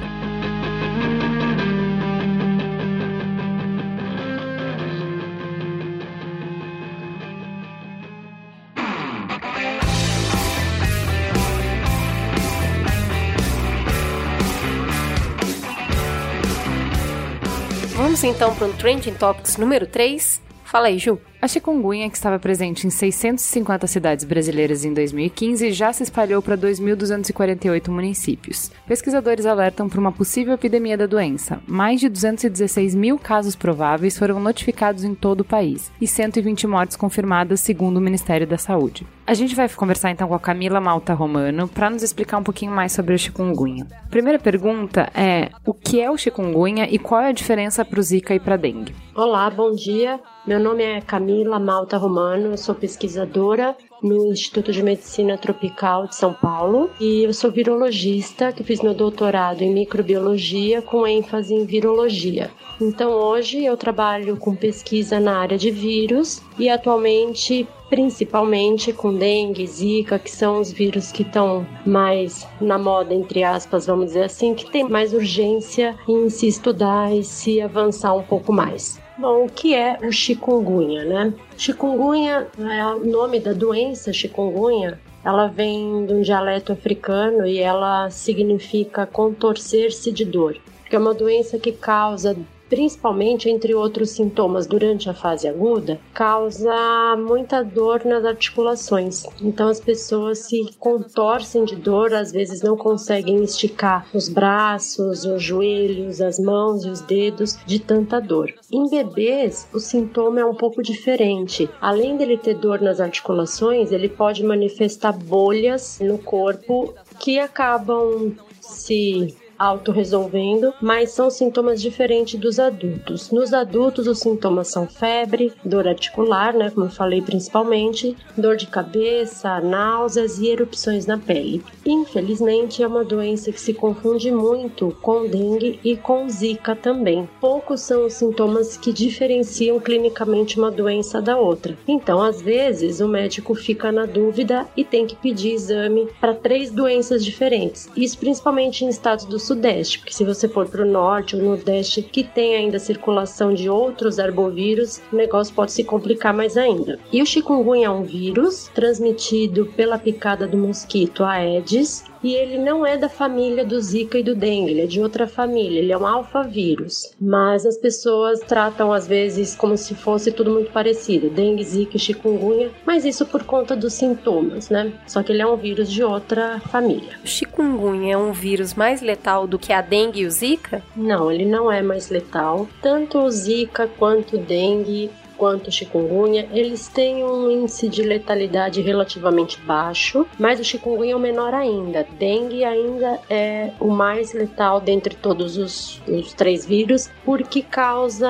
Então 18.26 18.54
para 18.54 18.66
o 18.66 18.72
Trending 18.72 19.14
Topics 19.14 19.56
número 19.56 19.86
3. 19.86 20.42
Fala 20.64 20.88
aí, 20.88 20.98
Ju. 20.98 21.18
A 21.42 21.48
chikungunya, 21.48 22.10
que 22.10 22.16
estava 22.16 22.38
presente 22.38 22.86
em 22.86 22.90
650 22.90 23.86
cidades 23.86 24.26
brasileiras 24.26 24.84
em 24.84 24.92
2015, 24.92 25.72
já 25.72 25.90
se 25.90 26.02
espalhou 26.02 26.42
para 26.42 26.54
2.248 26.54 27.88
municípios. 27.88 28.70
Pesquisadores 28.86 29.46
alertam 29.46 29.88
para 29.88 29.98
uma 29.98 30.12
possível 30.12 30.52
epidemia 30.52 30.98
da 30.98 31.06
doença. 31.06 31.58
Mais 31.66 31.98
de 31.98 32.10
216 32.10 32.94
mil 32.94 33.18
casos 33.18 33.56
prováveis 33.56 34.18
foram 34.18 34.38
notificados 34.38 35.02
em 35.02 35.14
todo 35.14 35.40
o 35.40 35.44
país 35.44 35.90
e 35.98 36.06
120 36.06 36.66
mortes 36.66 36.94
confirmadas, 36.94 37.60
segundo 37.60 37.96
o 37.96 38.02
Ministério 38.02 38.46
da 38.46 38.58
Saúde. 38.58 39.06
A 39.26 39.32
gente 39.32 39.54
vai 39.54 39.66
conversar 39.68 40.10
então 40.10 40.28
com 40.28 40.34
a 40.34 40.40
Camila 40.40 40.80
Malta 40.80 41.14
Romano 41.14 41.68
para 41.68 41.88
nos 41.88 42.02
explicar 42.02 42.36
um 42.36 42.42
pouquinho 42.42 42.72
mais 42.72 42.92
sobre 42.92 43.14
o 43.14 43.18
chikungunya. 43.18 43.86
Primeira 44.10 44.38
pergunta 44.38 45.08
é: 45.14 45.50
o 45.64 45.72
que 45.72 46.00
é 46.00 46.10
o 46.10 46.18
chikungunya 46.18 46.86
e 46.90 46.98
qual 46.98 47.22
é 47.22 47.28
a 47.28 47.32
diferença 47.32 47.82
para 47.82 48.00
o 48.00 48.02
Zika 48.02 48.34
e 48.34 48.40
para 48.40 48.54
a 48.54 48.58
dengue? 48.58 48.94
Olá, 49.14 49.48
bom 49.48 49.72
dia. 49.72 50.20
Meu 50.46 50.58
nome 50.58 50.82
é 50.82 51.00
Camila 51.00 51.29
Malta 51.60 51.96
Romano, 51.96 52.50
eu 52.52 52.56
sou 52.56 52.74
pesquisadora 52.74 53.76
no 54.02 54.32
Instituto 54.32 54.72
de 54.72 54.82
Medicina 54.82 55.38
Tropical 55.38 56.06
de 56.06 56.16
São 56.16 56.32
Paulo 56.32 56.90
e 57.00 57.24
eu 57.24 57.32
sou 57.32 57.50
virologista 57.50 58.52
que 58.52 58.64
fiz 58.64 58.80
meu 58.80 58.94
doutorado 58.94 59.62
em 59.62 59.72
microbiologia 59.72 60.82
com 60.82 61.06
ênfase 61.06 61.54
em 61.54 61.64
virologia. 61.64 62.50
Então 62.80 63.10
hoje 63.12 63.64
eu 63.64 63.76
trabalho 63.76 64.36
com 64.36 64.56
pesquisa 64.56 65.20
na 65.20 65.38
área 65.38 65.58
de 65.58 65.70
vírus 65.70 66.42
e 66.58 66.68
atualmente 66.68 67.66
principalmente 67.88 68.92
com 68.92 69.12
dengue, 69.12 69.66
zika, 69.66 70.18
que 70.18 70.30
são 70.30 70.60
os 70.60 70.70
vírus 70.70 71.10
que 71.10 71.22
estão 71.22 71.66
mais 71.84 72.46
na 72.60 72.78
moda, 72.78 73.12
entre 73.12 73.42
aspas, 73.42 73.86
vamos 73.86 74.06
dizer 74.06 74.24
assim, 74.24 74.54
que 74.54 74.70
tem 74.70 74.88
mais 74.88 75.12
urgência 75.12 75.96
em 76.08 76.30
se 76.30 76.46
estudar 76.46 77.12
e 77.12 77.24
se 77.24 77.60
avançar 77.60 78.14
um 78.14 78.22
pouco 78.22 78.52
mais. 78.52 79.00
Bom, 79.20 79.44
o 79.44 79.50
que 79.50 79.74
é 79.74 79.98
o 80.02 80.10
chikungunya, 80.10 81.04
né? 81.04 81.34
Chikungunya 81.54 82.48
é 82.58 82.86
o 82.86 83.04
nome 83.04 83.38
da 83.38 83.52
doença 83.52 84.14
chikungunya. 84.14 84.98
Ela 85.22 85.46
vem 85.46 86.06
de 86.06 86.14
um 86.14 86.22
dialeto 86.22 86.72
africano 86.72 87.46
e 87.46 87.58
ela 87.58 88.08
significa 88.08 89.04
contorcer-se 89.04 90.10
de 90.10 90.24
dor, 90.24 90.56
que 90.88 90.96
é 90.96 90.98
uma 90.98 91.12
doença 91.12 91.58
que 91.58 91.70
causa 91.70 92.34
principalmente 92.70 93.50
entre 93.50 93.74
outros 93.74 94.10
sintomas 94.10 94.66
durante 94.66 95.10
a 95.10 95.14
fase 95.14 95.48
aguda, 95.48 96.00
causa 96.14 97.16
muita 97.18 97.62
dor 97.62 98.04
nas 98.04 98.24
articulações. 98.24 99.24
Então 99.42 99.68
as 99.68 99.80
pessoas 99.80 100.38
se 100.38 100.70
contorcem 100.78 101.64
de 101.64 101.74
dor, 101.74 102.14
às 102.14 102.30
vezes 102.30 102.62
não 102.62 102.76
conseguem 102.76 103.42
esticar 103.42 104.06
os 104.14 104.28
braços, 104.28 105.24
os 105.24 105.42
joelhos, 105.42 106.20
as 106.20 106.38
mãos 106.38 106.84
e 106.84 106.88
os 106.88 107.00
dedos 107.00 107.58
de 107.66 107.80
tanta 107.80 108.20
dor. 108.20 108.54
Em 108.70 108.88
bebês, 108.88 109.68
o 109.74 109.80
sintoma 109.80 110.40
é 110.40 110.44
um 110.44 110.54
pouco 110.54 110.80
diferente. 110.82 111.68
Além 111.80 112.16
dele 112.16 112.38
ter 112.38 112.54
dor 112.54 112.80
nas 112.80 113.00
articulações, 113.00 113.90
ele 113.90 114.08
pode 114.08 114.44
manifestar 114.44 115.12
bolhas 115.12 115.98
no 116.00 116.18
corpo 116.18 116.94
que 117.18 117.40
acabam 117.40 118.32
se 118.60 119.34
autorresolvendo, 119.60 120.72
mas 120.80 121.10
são 121.10 121.30
sintomas 121.30 121.82
diferentes 121.82 122.40
dos 122.40 122.58
adultos. 122.58 123.30
Nos 123.30 123.52
adultos, 123.52 124.06
os 124.06 124.18
sintomas 124.18 124.68
são 124.68 124.86
febre, 124.86 125.52
dor 125.62 125.86
articular, 125.86 126.54
né, 126.54 126.70
como 126.70 126.86
eu 126.86 126.90
falei 126.90 127.20
principalmente, 127.20 128.16
dor 128.36 128.56
de 128.56 128.66
cabeça, 128.66 129.60
náuseas 129.60 130.38
e 130.38 130.48
erupções 130.48 131.04
na 131.06 131.18
pele. 131.18 131.62
Infelizmente, 131.84 132.82
é 132.82 132.86
uma 132.86 133.04
doença 133.04 133.52
que 133.52 133.60
se 133.60 133.74
confunde 133.74 134.30
muito 134.32 134.96
com 135.02 135.26
dengue 135.26 135.78
e 135.84 135.96
com 135.96 136.28
zika 136.28 136.74
também. 136.74 137.28
Poucos 137.40 137.82
são 137.82 138.06
os 138.06 138.14
sintomas 138.14 138.76
que 138.76 138.92
diferenciam 138.92 139.78
clinicamente 139.78 140.58
uma 140.58 140.70
doença 140.70 141.20
da 141.20 141.36
outra. 141.36 141.76
Então, 141.86 142.22
às 142.22 142.40
vezes, 142.40 143.00
o 143.00 143.08
médico 143.08 143.54
fica 143.54 143.92
na 143.92 144.06
dúvida 144.06 144.66
e 144.76 144.84
tem 144.84 145.06
que 145.06 145.16
pedir 145.16 145.52
exame 145.52 146.08
para 146.20 146.34
três 146.34 146.70
doenças 146.70 147.24
diferentes. 147.24 147.88
Isso 147.96 148.18
principalmente 148.18 148.84
em 148.84 148.88
estados 148.88 149.24
do 149.24 149.38
Sudeste, 149.50 149.98
porque 149.98 150.14
se 150.14 150.24
você 150.24 150.48
for 150.48 150.68
para 150.68 150.82
o 150.82 150.86
Norte 150.88 151.34
ou 151.34 151.42
Nordeste, 151.42 152.02
que 152.02 152.22
tem 152.22 152.54
ainda 152.54 152.78
circulação 152.78 153.52
de 153.52 153.68
outros 153.68 154.20
arbovírus, 154.20 155.02
o 155.12 155.16
negócio 155.16 155.52
pode 155.52 155.72
se 155.72 155.82
complicar 155.82 156.32
mais 156.32 156.56
ainda. 156.56 157.00
E 157.12 157.20
o 157.20 157.26
chikungunya 157.26 157.88
é 157.88 157.90
um 157.90 158.04
vírus 158.04 158.70
transmitido 158.72 159.66
pela 159.76 159.98
picada 159.98 160.46
do 160.46 160.56
mosquito 160.56 161.24
Aedes 161.24 162.04
e 162.22 162.34
ele 162.34 162.58
não 162.58 162.86
é 162.86 162.96
da 162.96 163.08
família 163.08 163.64
do 163.64 163.80
Zika 163.80 164.18
e 164.18 164.22
do 164.22 164.34
dengue, 164.34 164.70
ele 164.70 164.82
é 164.82 164.86
de 164.86 165.00
outra 165.00 165.26
família, 165.26 165.78
ele 165.78 165.92
é 165.92 165.98
um 165.98 166.06
alfavírus. 166.06 167.14
Mas 167.20 167.64
as 167.64 167.76
pessoas 167.76 168.40
tratam 168.40 168.92
às 168.92 169.06
vezes 169.06 169.54
como 169.54 169.76
se 169.76 169.94
fosse 169.94 170.30
tudo 170.30 170.50
muito 170.50 170.70
parecido, 170.70 171.30
dengue, 171.30 171.64
Zika 171.64 171.96
e 171.96 172.00
chikungunya, 172.00 172.70
mas 172.84 173.04
isso 173.04 173.26
por 173.26 173.44
conta 173.44 173.76
dos 173.76 173.94
sintomas, 173.94 174.70
né? 174.70 174.92
Só 175.06 175.22
que 175.22 175.32
ele 175.32 175.42
é 175.42 175.46
um 175.46 175.56
vírus 175.56 175.90
de 175.90 176.02
outra 176.02 176.60
família. 176.70 177.18
O 177.24 177.26
chikungunya 177.26 178.14
é 178.14 178.16
um 178.16 178.32
vírus 178.32 178.74
mais 178.74 179.00
letal 179.00 179.46
do 179.46 179.58
que 179.58 179.72
a 179.72 179.80
dengue 179.80 180.20
e 180.20 180.26
o 180.26 180.30
Zika? 180.30 180.82
Não, 180.96 181.30
ele 181.30 181.44
não 181.44 181.70
é 181.70 181.82
mais 181.82 182.10
letal. 182.10 182.68
Tanto 182.82 183.18
o 183.18 183.30
Zika 183.30 183.88
quanto 183.98 184.36
o 184.36 184.38
dengue 184.38 185.10
quanto 185.40 185.72
chikungunya, 185.72 186.46
eles 186.52 186.86
têm 186.86 187.24
um 187.24 187.50
índice 187.50 187.88
de 187.88 188.02
letalidade 188.02 188.82
relativamente 188.82 189.58
baixo, 189.62 190.26
mas 190.38 190.60
o 190.60 190.64
chikungunya 190.64 191.14
é 191.14 191.16
o 191.16 191.18
menor 191.18 191.54
ainda. 191.54 192.06
Dengue 192.18 192.62
ainda 192.62 193.18
é 193.30 193.70
o 193.80 193.88
mais 193.88 194.34
letal 194.34 194.82
dentre 194.82 195.16
todos 195.16 195.56
os, 195.56 196.02
os 196.06 196.34
três 196.34 196.66
vírus, 196.66 197.10
porque 197.24 197.62
causa 197.62 198.28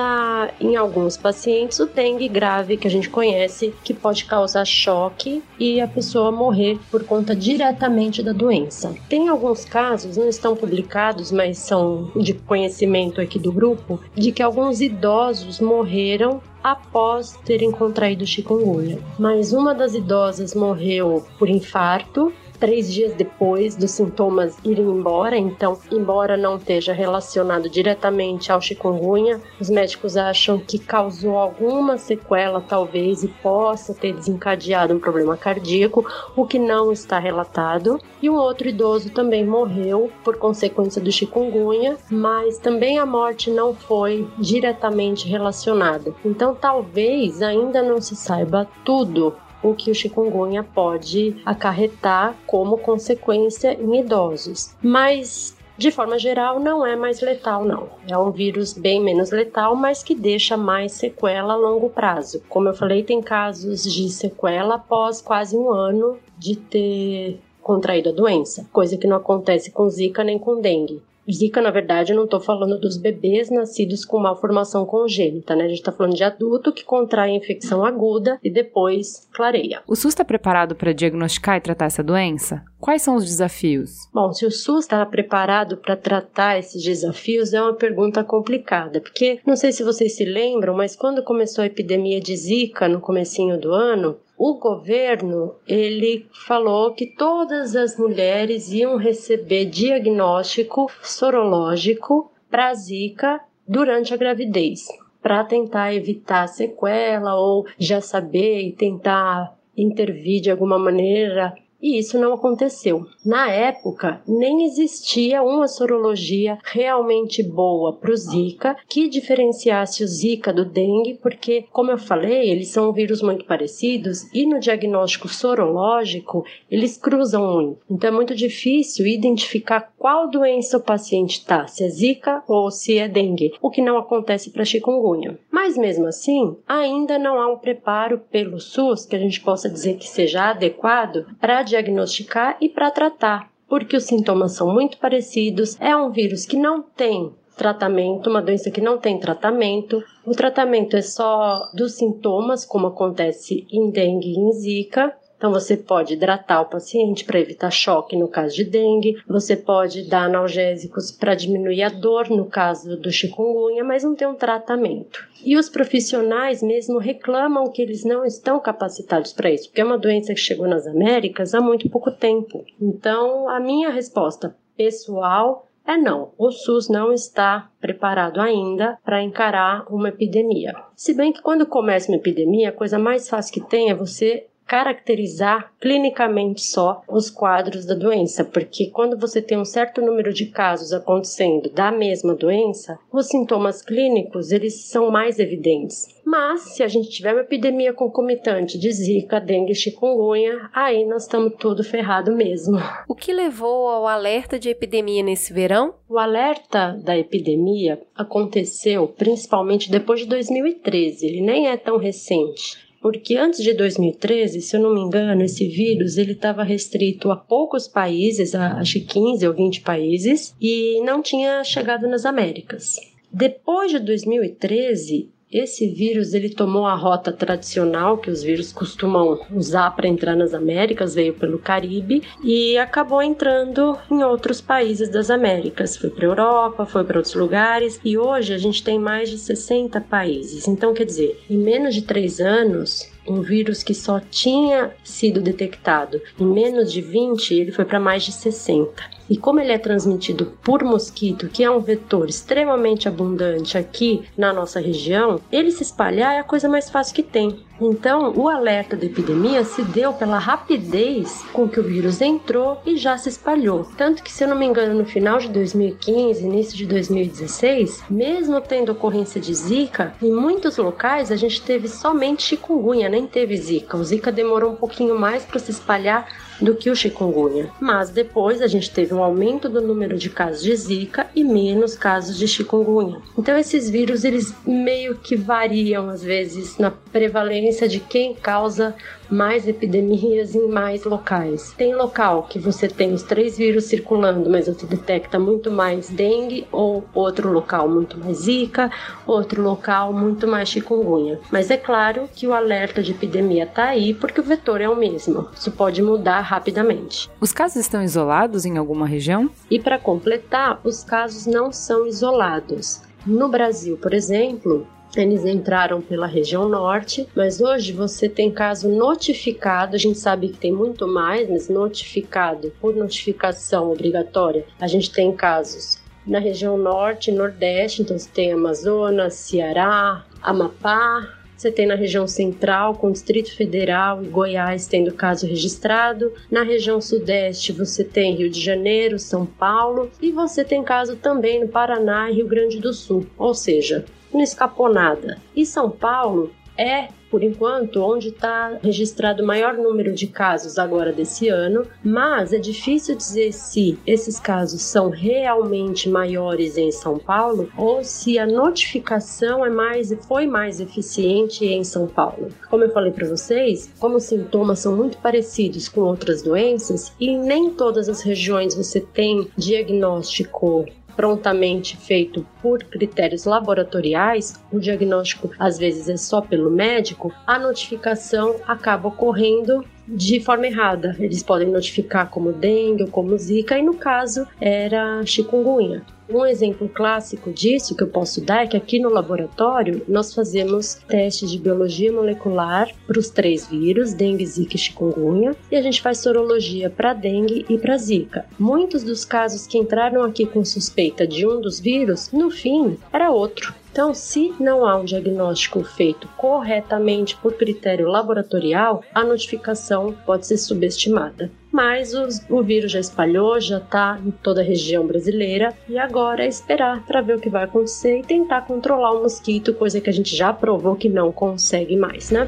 em 0.57 0.77
alguns 0.77 1.17
pacientes 1.17 1.79
o 1.79 1.85
dengue 1.85 2.29
grave 2.29 2.77
que 2.77 2.87
a 2.87 2.91
gente 2.91 3.09
conhece, 3.09 3.75
que 3.83 3.93
pode 3.93 4.23
causar 4.23 4.63
choque 4.63 5.43
e 5.59 5.81
a 5.81 5.87
pessoa 5.89 6.31
morrer 6.31 6.79
por 6.89 7.03
conta 7.03 7.35
diretamente 7.35 8.23
da 8.23 8.31
doença. 8.31 8.95
Tem 9.09 9.27
alguns 9.27 9.65
casos, 9.65 10.15
não 10.15 10.29
estão 10.29 10.55
publicados, 10.55 11.29
mas 11.29 11.57
são 11.57 12.09
de 12.15 12.33
conhecimento 12.33 13.19
aqui 13.19 13.37
do 13.37 13.51
grupo, 13.51 13.99
de 14.15 14.31
que 14.31 14.41
alguns 14.41 14.79
idosos 14.79 15.59
morreram 15.59 16.41
após 16.63 17.37
terem 17.45 17.71
contraído 17.71 18.25
chikungunya. 18.25 18.99
Mas 19.17 19.53
uma 19.53 19.73
das 19.73 19.93
idosas 19.93 20.53
morreu 20.53 21.25
por 21.37 21.49
infarto 21.49 22.33
três 22.61 22.93
dias 22.93 23.13
depois 23.15 23.75
dos 23.75 23.89
sintomas 23.89 24.55
irem 24.63 24.85
embora, 24.85 25.35
então, 25.35 25.79
embora 25.91 26.37
não 26.37 26.57
esteja 26.57 26.93
relacionado 26.93 27.67
diretamente 27.67 28.51
ao 28.51 28.61
chikungunya, 28.61 29.41
os 29.59 29.67
médicos 29.67 30.15
acham 30.15 30.59
que 30.59 30.77
causou 30.77 31.37
alguma 31.37 31.97
sequela, 31.97 32.61
talvez, 32.61 33.23
e 33.23 33.27
possa 33.27 33.95
ter 33.95 34.13
desencadeado 34.13 34.93
um 34.93 34.99
problema 34.99 35.35
cardíaco, 35.35 36.05
o 36.35 36.45
que 36.45 36.59
não 36.59 36.91
está 36.91 37.17
relatado. 37.17 37.99
E 38.21 38.29
um 38.29 38.35
outro 38.35 38.69
idoso 38.69 39.09
também 39.09 39.43
morreu 39.43 40.11
por 40.23 40.37
consequência 40.37 41.01
do 41.01 41.11
chikungunya, 41.11 41.97
mas 42.11 42.59
também 42.59 42.99
a 42.99 43.05
morte 43.07 43.49
não 43.49 43.73
foi 43.73 44.27
diretamente 44.37 45.27
relacionada. 45.27 46.13
Então, 46.23 46.53
talvez 46.53 47.41
ainda 47.41 47.81
não 47.81 47.99
se 47.99 48.15
saiba 48.15 48.67
tudo 48.85 49.33
o 49.63 49.73
que 49.73 49.91
o 49.91 49.95
chikungunya 49.95 50.63
pode 50.63 51.35
acarretar 51.45 52.35
como 52.45 52.77
consequência 52.77 53.73
em 53.73 53.99
idosos. 53.99 54.75
Mas 54.81 55.55
de 55.77 55.89
forma 55.89 56.19
geral, 56.19 56.59
não 56.59 56.85
é 56.85 56.95
mais 56.95 57.21
letal, 57.21 57.65
não. 57.65 57.89
É 58.07 58.15
um 58.15 58.29
vírus 58.29 58.71
bem 58.71 59.01
menos 59.01 59.31
letal, 59.31 59.75
mas 59.75 60.03
que 60.03 60.13
deixa 60.13 60.55
mais 60.55 60.91
sequela 60.91 61.53
a 61.53 61.57
longo 61.57 61.89
prazo. 61.89 62.43
Como 62.47 62.67
eu 62.69 62.73
falei, 62.75 63.01
tem 63.01 63.19
casos 63.19 63.83
de 63.83 64.09
sequela 64.09 64.75
após 64.75 65.21
quase 65.21 65.57
um 65.57 65.71
ano 65.71 66.19
de 66.37 66.55
ter 66.55 67.39
contraído 67.63 68.09
a 68.09 68.11
doença, 68.11 68.67
coisa 68.71 68.97
que 68.97 69.07
não 69.07 69.17
acontece 69.17 69.71
com 69.71 69.89
Zika 69.89 70.23
nem 70.23 70.37
com 70.37 70.61
dengue. 70.61 71.01
Zika, 71.29 71.61
na 71.61 71.71
verdade, 71.71 72.11
eu 72.11 72.15
não 72.15 72.25
estou 72.25 72.39
falando 72.39 72.79
dos 72.79 72.97
bebês 72.97 73.49
nascidos 73.49 74.05
com 74.05 74.19
malformação 74.19 74.85
congênita, 74.85 75.55
né? 75.55 75.65
A 75.65 75.67
gente 75.67 75.79
está 75.79 75.91
falando 75.91 76.15
de 76.15 76.23
adulto 76.23 76.71
que 76.71 76.83
contrai 76.83 77.31
infecção 77.31 77.85
aguda 77.85 78.39
e 78.43 78.49
depois 78.49 79.27
clareia. 79.33 79.81
O 79.87 79.95
SUS 79.95 80.13
está 80.13 80.25
preparado 80.25 80.75
para 80.75 80.93
diagnosticar 80.93 81.57
e 81.57 81.61
tratar 81.61 81.85
essa 81.85 82.03
doença? 82.03 82.63
Quais 82.79 83.01
são 83.01 83.15
os 83.15 83.25
desafios? 83.25 84.09
Bom, 84.13 84.33
se 84.33 84.45
o 84.45 84.51
SUS 84.51 84.85
está 84.85 85.05
preparado 85.05 85.77
para 85.77 85.95
tratar 85.95 86.57
esses 86.57 86.83
desafios 86.83 87.53
é 87.53 87.61
uma 87.61 87.73
pergunta 87.73 88.23
complicada, 88.23 88.99
porque 88.99 89.39
não 89.45 89.55
sei 89.55 89.71
se 89.71 89.83
vocês 89.83 90.15
se 90.15 90.25
lembram, 90.25 90.75
mas 90.75 90.95
quando 90.95 91.23
começou 91.23 91.63
a 91.63 91.67
epidemia 91.67 92.19
de 92.19 92.35
Zika 92.35 92.87
no 92.87 92.99
comecinho 92.99 93.59
do 93.59 93.71
ano, 93.71 94.17
o 94.43 94.55
governo 94.55 95.53
ele 95.67 96.25
falou 96.47 96.95
que 96.95 97.05
todas 97.05 97.75
as 97.75 97.95
mulheres 97.95 98.71
iam 98.71 98.97
receber 98.97 99.65
diagnóstico 99.65 100.89
sorológico 101.03 102.31
para 102.49 102.73
Zika 102.73 103.39
durante 103.67 104.15
a 104.15 104.17
gravidez, 104.17 104.87
para 105.21 105.43
tentar 105.43 105.93
evitar 105.93 106.47
sequela 106.47 107.35
ou 107.35 107.67
já 107.77 108.01
saber 108.01 108.61
e 108.61 108.71
tentar 108.71 109.55
intervir 109.77 110.41
de 110.41 110.49
alguma 110.49 110.79
maneira 110.79 111.53
e 111.81 111.97
isso 111.97 112.19
não 112.19 112.33
aconteceu. 112.33 113.05
Na 113.25 113.49
época, 113.49 114.21
nem 114.27 114.65
existia 114.65 115.41
uma 115.41 115.67
sorologia 115.67 116.57
realmente 116.63 117.41
boa 117.41 117.93
para 117.93 118.11
o 118.11 118.15
Zika 118.15 118.75
que 118.87 119.07
diferenciasse 119.07 120.03
o 120.03 120.07
Zika 120.07 120.53
do 120.53 120.65
dengue, 120.65 121.19
porque, 121.21 121.65
como 121.71 121.91
eu 121.91 121.97
falei, 121.97 122.49
eles 122.49 122.69
são 122.69 122.93
vírus 122.93 123.21
muito 123.21 123.45
parecidos 123.45 124.31
e 124.33 124.45
no 124.45 124.59
diagnóstico 124.59 125.27
sorológico 125.27 126.45
eles 126.69 126.97
cruzam 126.97 127.53
muito. 127.53 127.79
Então 127.89 128.09
é 128.09 128.13
muito 128.13 128.35
difícil 128.35 129.05
identificar 129.05 129.91
qual 129.97 130.29
doença 130.29 130.77
o 130.77 130.83
paciente 130.83 131.39
está, 131.39 131.67
se 131.67 131.83
é 131.83 131.89
Zika 131.89 132.43
ou 132.47 132.69
se 132.69 132.97
é 132.97 133.07
dengue, 133.07 133.53
o 133.61 133.69
que 133.69 133.81
não 133.81 133.97
acontece 133.97 134.49
para 134.49 134.65
chikungunya. 134.65 135.39
Mas 135.49 135.77
mesmo 135.77 136.05
assim, 136.05 136.55
ainda 136.67 137.17
não 137.17 137.39
há 137.39 137.51
um 137.51 137.57
preparo 137.57 138.19
pelo 138.31 138.59
SUS 138.59 139.05
que 139.05 139.15
a 139.15 139.19
gente 139.19 139.41
possa 139.41 139.69
dizer 139.69 139.97
que 139.97 140.07
seja 140.07 140.49
adequado 140.49 141.25
para 141.39 141.63
diagnosticar 141.71 142.57
e 142.61 142.69
para 142.69 142.91
tratar, 142.91 143.49
porque 143.67 143.97
os 143.97 144.03
sintomas 144.03 144.51
são 144.53 144.71
muito 144.71 144.97
parecidos. 144.97 145.79
É 145.79 145.95
um 145.95 146.11
vírus 146.11 146.45
que 146.45 146.57
não 146.57 146.81
tem 146.81 147.33
tratamento, 147.57 148.29
uma 148.29 148.41
doença 148.41 148.71
que 148.71 148.81
não 148.81 148.97
tem 148.97 149.19
tratamento. 149.19 150.03
O 150.25 150.31
tratamento 150.31 150.95
é 150.95 151.01
só 151.01 151.69
dos 151.73 151.93
sintomas, 151.93 152.65
como 152.65 152.87
acontece 152.87 153.65
em 153.71 153.89
dengue 153.89 154.29
e 154.29 154.39
em 154.39 154.51
zika, 154.51 155.15
então, 155.41 155.51
você 155.51 155.75
pode 155.75 156.13
hidratar 156.13 156.61
o 156.61 156.67
paciente 156.67 157.25
para 157.25 157.39
evitar 157.39 157.71
choque 157.71 158.15
no 158.15 158.27
caso 158.27 158.55
de 158.55 158.63
dengue, 158.63 159.19
você 159.27 159.57
pode 159.57 160.07
dar 160.07 160.25
analgésicos 160.25 161.09
para 161.09 161.33
diminuir 161.33 161.81
a 161.81 161.89
dor 161.89 162.29
no 162.29 162.45
caso 162.45 162.95
do 162.95 163.11
chikungunya, 163.11 163.83
mas 163.83 164.03
não 164.03 164.13
tem 164.13 164.27
um 164.27 164.35
tratamento. 164.35 165.27
E 165.43 165.57
os 165.57 165.67
profissionais 165.67 166.61
mesmo 166.61 166.99
reclamam 166.99 167.71
que 167.71 167.81
eles 167.81 168.05
não 168.05 168.23
estão 168.23 168.59
capacitados 168.59 169.33
para 169.33 169.49
isso, 169.49 169.67
porque 169.67 169.81
é 169.81 169.83
uma 169.83 169.97
doença 169.97 170.31
que 170.31 170.39
chegou 170.39 170.67
nas 170.67 170.85
Américas 170.85 171.55
há 171.55 171.59
muito 171.59 171.89
pouco 171.89 172.11
tempo. 172.11 172.63
Então, 172.79 173.49
a 173.49 173.59
minha 173.59 173.89
resposta 173.89 174.55
pessoal 174.77 175.65
é 175.87 175.97
não, 175.97 176.33
o 176.37 176.51
SUS 176.51 176.87
não 176.87 177.11
está 177.11 177.67
preparado 177.81 178.39
ainda 178.39 178.99
para 179.03 179.23
encarar 179.23 179.91
uma 179.91 180.09
epidemia. 180.09 180.75
Se 180.95 181.15
bem 181.15 181.33
que 181.33 181.41
quando 181.41 181.65
começa 181.65 182.11
uma 182.11 182.17
epidemia, 182.17 182.69
a 182.69 182.71
coisa 182.71 182.99
mais 182.99 183.27
fácil 183.27 183.53
que 183.55 183.67
tem 183.67 183.89
é 183.89 183.95
você 183.95 184.45
caracterizar 184.71 185.73
clinicamente 185.81 186.61
só 186.61 187.01
os 187.05 187.29
quadros 187.29 187.85
da 187.85 187.93
doença, 187.93 188.45
porque 188.45 188.89
quando 188.89 189.19
você 189.19 189.41
tem 189.41 189.57
um 189.57 189.65
certo 189.65 189.99
número 189.99 190.31
de 190.31 190.45
casos 190.45 190.93
acontecendo 190.93 191.69
da 191.69 191.91
mesma 191.91 192.33
doença, 192.33 192.97
os 193.11 193.27
sintomas 193.27 193.81
clínicos 193.81 194.49
eles 194.49 194.85
são 194.85 195.11
mais 195.11 195.39
evidentes. 195.39 196.07
Mas 196.25 196.61
se 196.73 196.83
a 196.83 196.87
gente 196.87 197.09
tiver 197.09 197.33
uma 197.33 197.41
epidemia 197.41 197.91
concomitante 197.91 198.79
de 198.79 198.89
zika, 198.93 199.41
dengue, 199.41 199.75
chikungunya, 199.75 200.69
aí 200.73 201.05
nós 201.05 201.23
estamos 201.23 201.55
tudo 201.59 201.83
ferrado 201.83 202.33
mesmo. 202.33 202.77
O 203.09 203.15
que 203.15 203.33
levou 203.33 203.89
ao 203.89 204.07
alerta 204.07 204.57
de 204.57 204.69
epidemia 204.69 205.21
nesse 205.21 205.51
verão? 205.51 205.95
O 206.07 206.17
alerta 206.17 206.97
da 207.03 207.17
epidemia 207.17 208.01
aconteceu 208.15 209.05
principalmente 209.05 209.91
depois 209.91 210.21
de 210.21 210.27
2013, 210.27 211.25
ele 211.25 211.41
nem 211.41 211.67
é 211.67 211.75
tão 211.75 211.97
recente 211.97 212.89
porque 213.01 213.35
antes 213.35 213.63
de 213.63 213.73
2013, 213.73 214.61
se 214.61 214.75
eu 214.75 214.79
não 214.79 214.93
me 214.93 215.01
engano, 215.01 215.41
esse 215.41 215.67
vírus 215.67 216.17
ele 216.17 216.33
estava 216.33 216.63
restrito 216.63 217.31
a 217.31 217.35
poucos 217.35 217.87
países, 217.87 218.53
acho 218.53 218.93
que 218.93 219.01
15 219.01 219.47
ou 219.47 219.53
20 219.53 219.81
países, 219.81 220.55
e 220.61 221.01
não 221.01 221.21
tinha 221.21 221.63
chegado 221.63 222.07
nas 222.07 222.25
Américas. 222.25 222.97
Depois 223.33 223.91
de 223.91 223.99
2013, 223.99 225.29
esse 225.51 225.87
vírus 225.87 226.33
ele 226.33 226.49
tomou 226.49 226.85
a 226.85 226.95
rota 226.95 227.31
tradicional 227.31 228.17
que 228.17 228.29
os 228.29 228.41
vírus 228.41 228.71
costumam 228.71 229.39
usar 229.51 229.91
para 229.91 230.07
entrar 230.07 230.35
nas 230.35 230.53
Américas, 230.53 231.13
veio 231.13 231.33
pelo 231.33 231.59
Caribe 231.59 232.23
e 232.43 232.77
acabou 232.77 233.21
entrando 233.21 233.97
em 234.09 234.23
outros 234.23 234.61
países 234.61 235.09
das 235.09 235.29
Américas. 235.29 235.97
Foi 235.97 236.09
para 236.09 236.25
a 236.25 236.29
Europa, 236.29 236.85
foi 236.85 237.03
para 237.03 237.17
outros 237.17 237.35
lugares 237.35 237.99
e 238.03 238.17
hoje 238.17 238.53
a 238.53 238.57
gente 238.57 238.83
tem 238.83 238.97
mais 238.97 239.29
de 239.29 239.37
60 239.37 239.99
países. 240.01 240.67
Então, 240.67 240.93
quer 240.93 241.05
dizer, 241.05 241.39
em 241.49 241.57
menos 241.57 241.93
de 241.93 242.03
três 242.03 242.39
anos, 242.39 243.10
um 243.27 243.41
vírus 243.41 243.83
que 243.83 243.93
só 243.93 244.19
tinha 244.19 244.91
sido 245.03 245.41
detectado 245.41 246.21
em 246.39 246.45
menos 246.45 246.91
de 246.91 247.01
20, 247.01 247.53
ele 247.53 247.71
foi 247.71 247.85
para 247.85 247.99
mais 247.99 248.23
de 248.23 248.31
60. 248.31 249.03
E 249.29 249.37
como 249.37 249.59
ele 249.59 249.71
é 249.71 249.77
transmitido 249.77 250.57
por 250.61 250.83
mosquito, 250.83 251.47
que 251.47 251.63
é 251.63 251.71
um 251.71 251.79
vetor 251.79 252.27
extremamente 252.27 253.07
abundante 253.07 253.77
aqui 253.77 254.23
na 254.37 254.51
nossa 254.51 254.79
região, 254.79 255.39
ele 255.51 255.71
se 255.71 255.83
espalhar 255.83 256.35
é 256.35 256.39
a 256.39 256.43
coisa 256.43 256.67
mais 256.67 256.89
fácil 256.89 257.15
que 257.15 257.23
tem. 257.23 257.59
Então, 257.83 258.31
o 258.35 258.47
alerta 258.47 258.95
da 258.95 259.05
epidemia 259.05 259.63
se 259.63 259.81
deu 259.83 260.13
pela 260.13 260.37
rapidez 260.37 261.43
com 261.51 261.67
que 261.67 261.79
o 261.79 261.83
vírus 261.83 262.21
entrou 262.21 262.79
e 262.85 262.95
já 262.95 263.17
se 263.17 263.29
espalhou. 263.29 263.87
Tanto 263.97 264.21
que, 264.21 264.31
se 264.31 264.43
eu 264.43 264.47
não 264.47 264.55
me 264.55 264.67
engano, 264.67 264.93
no 264.93 265.03
final 265.03 265.39
de 265.39 265.49
2015, 265.49 266.45
início 266.45 266.77
de 266.77 266.85
2016, 266.85 268.03
mesmo 268.07 268.61
tendo 268.61 268.91
ocorrência 268.91 269.41
de 269.41 269.53
Zika, 269.53 270.13
em 270.21 270.31
muitos 270.31 270.77
locais 270.77 271.31
a 271.31 271.35
gente 271.35 271.59
teve 271.61 271.87
somente 271.87 272.43
chikungunya, 272.43 273.09
nem 273.09 273.25
teve 273.25 273.57
Zika. 273.57 273.97
O 273.97 274.03
Zika 274.03 274.31
demorou 274.31 274.73
um 274.73 274.75
pouquinho 274.75 275.17
mais 275.17 275.43
para 275.43 275.59
se 275.59 275.71
espalhar 275.71 276.27
do 276.61 276.75
que 276.75 276.89
o 276.89 276.95
chikungunya. 276.95 277.69
Mas 277.79 278.09
depois 278.09 278.61
a 278.61 278.67
gente 278.67 278.91
teve 278.91 279.13
um 279.13 279.23
aumento 279.23 279.67
do 279.67 279.81
número 279.81 280.17
de 280.17 280.29
casos 280.29 280.61
de 280.61 280.75
Zika 280.75 281.27
e 281.35 281.43
menos 281.43 281.95
casos 281.95 282.37
de 282.37 282.47
chikungunya. 282.47 283.19
Então 283.37 283.57
esses 283.57 283.89
vírus 283.89 284.23
eles 284.23 284.53
meio 284.65 285.15
que 285.15 285.35
variam 285.35 286.09
às 286.09 286.23
vezes 286.23 286.77
na 286.77 286.91
prevalência 286.91 287.87
de 287.87 287.99
quem 287.99 288.33
causa 288.33 288.95
mais 289.31 289.67
epidemias 289.67 290.53
em 290.53 290.67
mais 290.67 291.03
locais. 291.03 291.73
Tem 291.77 291.95
local 291.95 292.43
que 292.43 292.59
você 292.59 292.87
tem 292.87 293.13
os 293.13 293.23
três 293.23 293.57
vírus 293.57 293.85
circulando, 293.85 294.49
mas 294.49 294.67
você 294.67 294.85
detecta 294.85 295.39
muito 295.39 295.71
mais 295.71 296.09
dengue, 296.09 296.67
ou 296.71 297.03
outro 297.13 297.51
local 297.51 297.87
muito 297.87 298.19
mais 298.19 298.39
zika, 298.39 298.91
outro 299.25 299.61
local 299.61 300.11
muito 300.11 300.47
mais 300.47 300.69
chikungunya. 300.69 301.39
Mas 301.49 301.71
é 301.71 301.77
claro 301.77 302.27
que 302.35 302.45
o 302.45 302.53
alerta 302.53 303.01
de 303.01 303.11
epidemia 303.11 303.63
está 303.63 303.85
aí 303.85 304.13
porque 304.13 304.41
o 304.41 304.43
vetor 304.43 304.81
é 304.81 304.89
o 304.89 304.95
mesmo. 304.95 305.47
Isso 305.55 305.71
pode 305.71 306.01
mudar 306.01 306.41
rapidamente. 306.41 307.29
Os 307.39 307.53
casos 307.53 307.77
estão 307.77 308.03
isolados 308.03 308.65
em 308.65 308.77
alguma 308.77 309.07
região? 309.07 309.49
E 309.69 309.79
para 309.79 309.97
completar, 309.97 310.79
os 310.83 311.03
casos 311.03 311.45
não 311.45 311.71
são 311.71 312.05
isolados. 312.05 313.01
No 313.25 313.47
Brasil, 313.47 313.97
por 313.97 314.13
exemplo, 314.13 314.87
eles 315.15 315.45
entraram 315.45 316.01
pela 316.01 316.27
região 316.27 316.67
norte, 316.69 317.27
mas 317.35 317.59
hoje 317.59 317.91
você 317.91 318.29
tem 318.29 318.51
caso 318.51 318.89
notificado, 318.89 319.95
a 319.95 319.99
gente 319.99 320.17
sabe 320.17 320.49
que 320.49 320.57
tem 320.57 320.71
muito 320.71 321.07
mais, 321.07 321.49
mas 321.49 321.69
notificado 321.69 322.71
por 322.79 322.95
notificação 322.95 323.91
obrigatória, 323.91 324.65
a 324.79 324.87
gente 324.87 325.11
tem 325.11 325.31
casos 325.33 325.99
na 326.25 326.39
região 326.39 326.77
norte 326.77 327.31
e 327.31 327.33
nordeste, 327.33 328.01
então 328.01 328.17
você 328.17 328.29
tem 328.29 328.53
Amazonas, 328.53 329.33
Ceará, 329.33 330.25
Amapá, 330.41 331.41
você 331.61 331.71
tem 331.71 331.85
na 331.85 331.93
região 331.93 332.27
central, 332.27 332.95
com 332.95 333.11
Distrito 333.11 333.55
Federal 333.55 334.23
e 334.23 334.27
Goiás 334.27 334.87
tendo 334.87 335.13
caso 335.13 335.45
registrado. 335.45 336.33
Na 336.49 336.63
região 336.63 336.99
sudeste, 336.99 337.71
você 337.71 338.03
tem 338.03 338.33
Rio 338.33 338.49
de 338.49 338.59
Janeiro, 338.59 339.19
São 339.19 339.45
Paulo. 339.45 340.09
E 340.19 340.31
você 340.31 340.65
tem 340.65 340.81
caso 340.81 341.17
também 341.17 341.59
no 341.59 341.67
Paraná 341.67 342.31
e 342.31 342.33
Rio 342.33 342.47
Grande 342.47 342.79
do 342.79 342.91
Sul. 342.91 343.27
Ou 343.37 343.53
seja, 343.53 344.05
não 344.33 344.41
escapou 344.41 344.91
nada. 344.91 345.37
E 345.55 345.65
São 345.65 345.89
Paulo 345.89 346.51
é, 346.77 347.09
por 347.29 347.43
enquanto, 347.43 348.01
onde 348.01 348.29
está 348.29 348.77
registrado 348.81 349.43
o 349.43 349.45
maior 349.45 349.75
número 349.75 350.13
de 350.13 350.27
casos 350.27 350.77
agora 350.77 351.13
desse 351.13 351.47
ano, 351.47 351.85
mas 352.03 352.51
é 352.51 352.57
difícil 352.57 353.15
dizer 353.15 353.53
se 353.53 353.97
esses 354.05 354.39
casos 354.39 354.81
são 354.81 355.09
realmente 355.09 356.09
maiores 356.09 356.77
em 356.77 356.91
São 356.91 357.17
Paulo 357.17 357.69
ou 357.77 358.03
se 358.03 358.37
a 358.37 358.45
notificação 358.45 359.65
é 359.65 359.69
mais 359.69 360.11
foi 360.27 360.45
mais 360.45 360.81
eficiente 360.81 361.65
em 361.65 361.83
São 361.83 362.07
Paulo. 362.07 362.49
Como 362.69 362.83
eu 362.83 362.91
falei 362.91 363.11
para 363.11 363.29
vocês, 363.29 363.93
como 363.99 364.17
os 364.17 364.23
sintomas 364.23 364.79
são 364.79 364.95
muito 364.95 365.17
parecidos 365.19 365.87
com 365.87 366.01
outras 366.01 366.41
doenças 366.41 367.13
e 367.19 367.37
nem 367.37 367.69
todas 367.69 368.09
as 368.09 368.21
regiões 368.21 368.75
você 368.75 368.99
tem 368.99 369.47
diagnóstico 369.55 370.85
prontamente 371.15 371.97
feito 371.97 372.45
por 372.61 372.83
critérios 372.83 373.45
laboratoriais, 373.45 374.61
o 374.71 374.79
diagnóstico 374.79 375.51
às 375.59 375.77
vezes 375.77 376.09
é 376.09 376.17
só 376.17 376.41
pelo 376.41 376.69
médico, 376.69 377.33
a 377.45 377.57
notificação 377.59 378.55
acaba 378.67 379.09
ocorrendo 379.09 379.85
de 380.07 380.39
forma 380.39 380.67
errada. 380.67 381.15
Eles 381.19 381.43
podem 381.43 381.69
notificar 381.69 382.29
como 382.29 382.51
dengue 382.51 383.03
ou 383.03 383.09
como 383.09 383.37
zika, 383.37 383.77
e 383.77 383.81
no 383.81 383.93
caso 383.93 384.47
era 384.59 385.25
chikungunya. 385.25 386.03
Um 386.33 386.45
exemplo 386.45 386.87
clássico 386.87 387.51
disso 387.51 387.93
que 387.93 388.03
eu 388.03 388.07
posso 388.07 388.39
dar 388.39 388.63
é 388.63 388.67
que 388.67 388.77
aqui 388.77 388.99
no 388.99 389.09
laboratório 389.09 390.01
nós 390.07 390.33
fazemos 390.33 390.95
testes 391.07 391.51
de 391.51 391.59
biologia 391.59 392.09
molecular 392.09 392.89
para 393.05 393.19
os 393.19 393.29
três 393.29 393.67
vírus, 393.67 394.13
dengue, 394.13 394.45
zika 394.45 394.77
e 394.77 394.79
chikungunya, 394.79 395.53
e 395.69 395.75
a 395.75 395.81
gente 395.81 396.01
faz 396.01 396.19
sorologia 396.19 396.89
para 396.89 397.13
dengue 397.13 397.65
e 397.67 397.77
para 397.77 397.97
zika. 397.97 398.45
Muitos 398.57 399.03
dos 399.03 399.25
casos 399.25 399.67
que 399.67 399.77
entraram 399.77 400.23
aqui 400.23 400.45
com 400.45 400.63
suspeita 400.63 401.27
de 401.27 401.45
um 401.45 401.59
dos 401.59 401.81
vírus, 401.81 402.31
no 402.31 402.49
fim, 402.49 402.97
era 403.11 403.29
outro. 403.29 403.75
Então, 403.91 404.13
se 404.13 404.53
não 404.57 404.85
há 404.85 404.95
um 404.95 405.03
diagnóstico 405.03 405.83
feito 405.83 406.25
corretamente 406.37 407.35
por 407.35 407.53
critério 407.55 408.07
laboratorial, 408.07 409.03
a 409.13 409.21
notificação 409.21 410.15
pode 410.25 410.47
ser 410.47 410.57
subestimada. 410.57 411.51
Mas 411.71 412.13
o 412.49 412.61
vírus 412.61 412.91
já 412.91 412.99
espalhou, 412.99 413.59
já 413.59 413.77
está 413.77 414.19
em 414.25 414.31
toda 414.31 414.61
a 414.61 414.63
região 414.63 415.07
brasileira 415.07 415.73
e 415.87 415.97
agora 415.97 416.43
é 416.43 416.47
esperar 416.47 417.05
para 417.05 417.21
ver 417.21 417.37
o 417.37 417.39
que 417.39 417.49
vai 417.49 417.63
acontecer 417.63 418.19
e 418.19 418.23
tentar 418.23 418.61
controlar 418.61 419.13
o 419.13 419.21
mosquito, 419.21 419.73
coisa 419.73 420.01
que 420.01 420.09
a 420.09 420.13
gente 420.13 420.35
já 420.35 420.51
provou 420.51 420.95
que 420.95 421.07
não 421.07 421.31
consegue 421.31 421.95
mais, 421.95 422.29
né? 422.29 422.47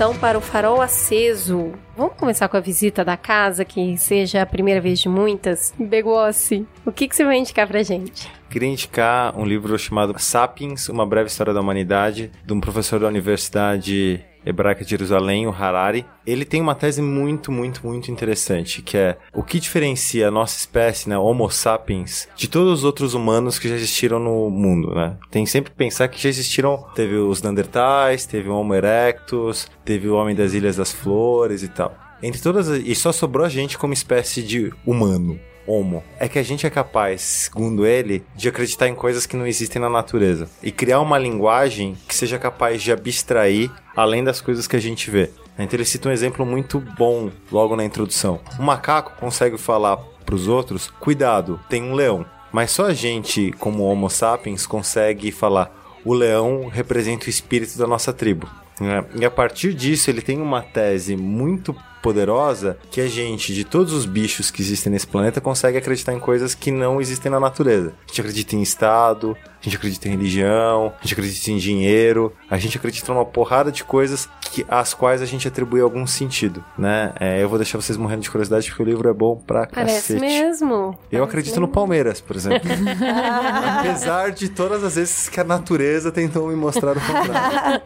Então 0.00 0.16
para 0.16 0.38
o 0.38 0.40
farol 0.40 0.80
aceso. 0.80 1.72
Vamos 1.94 2.14
começar 2.16 2.48
com 2.48 2.56
a 2.56 2.60
visita 2.60 3.04
da 3.04 3.18
casa, 3.18 3.66
que 3.66 3.98
seja 3.98 4.40
a 4.40 4.46
primeira 4.46 4.80
vez 4.80 4.98
de 4.98 5.10
muitas. 5.10 5.74
Begossi, 5.78 6.66
o 6.86 6.90
que, 6.90 7.06
que 7.06 7.14
você 7.14 7.22
vai 7.22 7.36
indicar 7.36 7.68
pra 7.68 7.82
gente? 7.82 8.26
Queria 8.48 8.70
indicar 8.70 9.38
um 9.38 9.44
livro 9.44 9.78
chamado 9.78 10.18
Sapiens, 10.18 10.88
Uma 10.88 11.04
Breve 11.04 11.28
História 11.28 11.52
da 11.52 11.60
Humanidade, 11.60 12.30
de 12.42 12.52
um 12.54 12.60
professor 12.62 12.98
da 12.98 13.08
Universidade 13.08 14.24
Hebraica 14.44 14.84
de 14.84 14.90
Jerusalém, 14.90 15.46
o 15.46 15.50
Harari. 15.50 16.04
Ele 16.26 16.44
tem 16.44 16.60
uma 16.60 16.74
tese 16.74 17.02
muito, 17.02 17.50
muito, 17.50 17.86
muito 17.86 18.10
interessante, 18.10 18.82
que 18.82 18.96
é 18.96 19.18
o 19.34 19.42
que 19.42 19.60
diferencia 19.60 20.28
a 20.28 20.30
nossa 20.30 20.56
espécie, 20.58 21.08
né, 21.08 21.18
Homo 21.18 21.50
sapiens, 21.50 22.28
de 22.36 22.48
todos 22.48 22.80
os 22.80 22.84
outros 22.84 23.14
humanos 23.14 23.58
que 23.58 23.68
já 23.68 23.74
existiram 23.74 24.18
no 24.18 24.50
mundo, 24.50 24.94
né? 24.94 25.16
Tem 25.30 25.44
sempre 25.46 25.70
que 25.70 25.76
pensar 25.76 26.08
que 26.08 26.20
já 26.20 26.28
existiram, 26.28 26.84
teve 26.94 27.16
os 27.16 27.42
Neandertais, 27.42 28.26
teve 28.26 28.48
o 28.48 28.54
Homo 28.54 28.74
erectus, 28.74 29.68
teve 29.84 30.08
o 30.08 30.14
Homem 30.14 30.34
das 30.34 30.54
Ilhas 30.54 30.76
das 30.76 30.92
Flores 30.92 31.62
e 31.62 31.68
tal. 31.68 31.94
Entre 32.22 32.40
todas, 32.40 32.68
e 32.68 32.94
só 32.94 33.12
sobrou 33.12 33.46
a 33.46 33.48
gente 33.48 33.78
como 33.78 33.92
espécie 33.94 34.42
de 34.42 34.72
humano. 34.86 35.40
Homo. 35.66 36.02
É 36.18 36.28
que 36.28 36.38
a 36.38 36.42
gente 36.42 36.66
é 36.66 36.70
capaz, 36.70 37.20
segundo 37.20 37.86
ele, 37.86 38.24
de 38.34 38.48
acreditar 38.48 38.88
em 38.88 38.94
coisas 38.94 39.26
que 39.26 39.36
não 39.36 39.46
existem 39.46 39.80
na 39.80 39.88
natureza 39.88 40.48
e 40.62 40.72
criar 40.72 41.00
uma 41.00 41.18
linguagem 41.18 41.96
que 42.08 42.14
seja 42.14 42.38
capaz 42.38 42.82
de 42.82 42.92
abstrair 42.92 43.70
além 43.96 44.24
das 44.24 44.40
coisas 44.40 44.66
que 44.66 44.76
a 44.76 44.80
gente 44.80 45.10
vê. 45.10 45.30
Então 45.58 45.76
ele 45.76 45.84
cita 45.84 46.08
um 46.08 46.12
exemplo 46.12 46.46
muito 46.46 46.80
bom 46.80 47.30
logo 47.52 47.76
na 47.76 47.84
introdução. 47.84 48.40
Um 48.58 48.64
macaco 48.64 49.12
consegue 49.20 49.58
falar 49.58 49.98
para 50.24 50.34
os 50.34 50.48
outros: 50.48 50.88
cuidado, 50.88 51.60
tem 51.68 51.82
um 51.82 51.94
leão. 51.94 52.24
Mas 52.52 52.70
só 52.70 52.86
a 52.86 52.94
gente, 52.94 53.52
como 53.58 53.84
Homo 53.84 54.08
sapiens, 54.08 54.66
consegue 54.66 55.30
falar: 55.30 55.70
o 56.04 56.14
leão 56.14 56.68
representa 56.68 57.26
o 57.26 57.30
espírito 57.30 57.76
da 57.78 57.86
nossa 57.86 58.12
tribo. 58.12 58.48
Né? 58.80 59.04
E 59.14 59.24
a 59.24 59.30
partir 59.30 59.74
disso, 59.74 60.10
ele 60.10 60.22
tem 60.22 60.40
uma 60.40 60.62
tese 60.62 61.14
muito 61.14 61.76
poderosa 62.02 62.78
que 62.90 63.00
a 63.00 63.06
gente, 63.06 63.54
de 63.54 63.62
todos 63.62 63.92
os 63.92 64.06
bichos 64.06 64.50
que 64.50 64.62
existem 64.62 64.90
nesse 64.90 65.06
planeta, 65.06 65.40
consegue 65.40 65.76
acreditar 65.76 66.14
em 66.14 66.18
coisas 66.18 66.54
que 66.54 66.70
não 66.70 67.00
existem 67.00 67.30
na 67.30 67.38
natureza. 67.38 67.92
A 68.04 68.08
gente 68.08 68.20
acredita 68.22 68.56
em 68.56 68.62
Estado, 68.62 69.36
a 69.60 69.64
gente 69.64 69.76
acredita 69.76 70.08
em 70.08 70.12
religião, 70.12 70.92
a 70.98 71.02
gente 71.02 71.12
acredita 71.12 71.50
em 71.50 71.58
dinheiro, 71.58 72.32
a 72.50 72.56
gente 72.58 72.76
acredita 72.78 73.12
numa 73.12 73.24
porrada 73.24 73.70
de 73.70 73.84
coisas 73.84 74.28
que, 74.40 74.64
às 74.68 74.94
quais 74.94 75.20
a 75.22 75.26
gente 75.26 75.46
atribui 75.46 75.80
algum 75.80 76.06
sentido, 76.06 76.64
né? 76.78 77.12
É, 77.20 77.42
eu 77.42 77.48
vou 77.48 77.58
deixar 77.58 77.80
vocês 77.80 77.96
morrendo 77.96 78.22
de 78.22 78.30
curiosidade 78.30 78.68
porque 78.68 78.82
o 78.82 78.86
livro 78.86 79.08
é 79.08 79.12
bom 79.12 79.36
pra 79.36 79.66
Parece 79.66 80.14
cacete. 80.14 80.20
mesmo. 80.20 80.74
Eu 80.74 80.94
Parece 81.10 81.24
acredito 81.24 81.52
mesmo. 81.54 81.66
no 81.66 81.72
Palmeiras, 81.72 82.20
por 82.20 82.36
exemplo. 82.36 82.68
Apesar 83.78 84.30
de 84.30 84.48
todas 84.48 84.82
as 84.82 84.96
vezes 84.96 85.28
que 85.28 85.38
a 85.40 85.44
natureza 85.44 86.10
tentou 86.10 86.48
me 86.48 86.56
mostrar 86.56 86.96
o 86.96 87.00
contrário. 87.00 87.82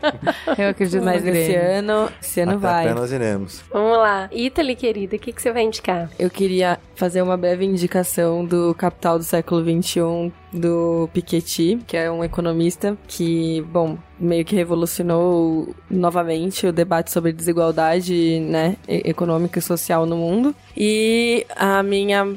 Eu 0.56 0.68
acredito 0.70 1.02
Mas 1.04 1.22
no 1.24 1.30
esse 1.30 1.54
ano, 1.54 2.08
esse 2.22 2.40
ano 2.40 2.52
Até 2.52 2.60
vai. 2.60 2.84
a 2.84 2.88
pé 2.88 2.94
nós 2.94 3.12
iremos. 3.12 3.62
Vamos 3.72 3.98
lá. 3.98 4.28
Italy, 4.32 4.76
querida, 4.76 5.16
o 5.16 5.18
que, 5.18 5.32
que 5.32 5.42
você 5.42 5.52
vai 5.52 5.62
indicar? 5.62 6.08
Eu 6.18 6.30
queria 6.30 6.78
fazer 6.94 7.22
uma 7.22 7.36
breve 7.36 7.64
indicação 7.64 8.44
do 8.44 8.74
Capital 8.74 9.18
do 9.18 9.24
século 9.24 9.62
XXI 9.62 10.32
do 10.54 11.08
Piketty, 11.12 11.80
que 11.86 11.96
é 11.96 12.10
um 12.10 12.22
economista 12.22 12.96
que, 13.08 13.60
bom, 13.62 13.98
meio 14.18 14.44
que 14.44 14.54
revolucionou 14.54 15.74
novamente 15.90 16.66
o 16.66 16.72
debate 16.72 17.10
sobre 17.10 17.32
desigualdade, 17.32 18.38
né, 18.40 18.76
econômica 18.86 19.58
e 19.58 19.62
social 19.62 20.06
no 20.06 20.16
mundo. 20.16 20.54
E 20.76 21.44
a 21.56 21.82
minha 21.82 22.36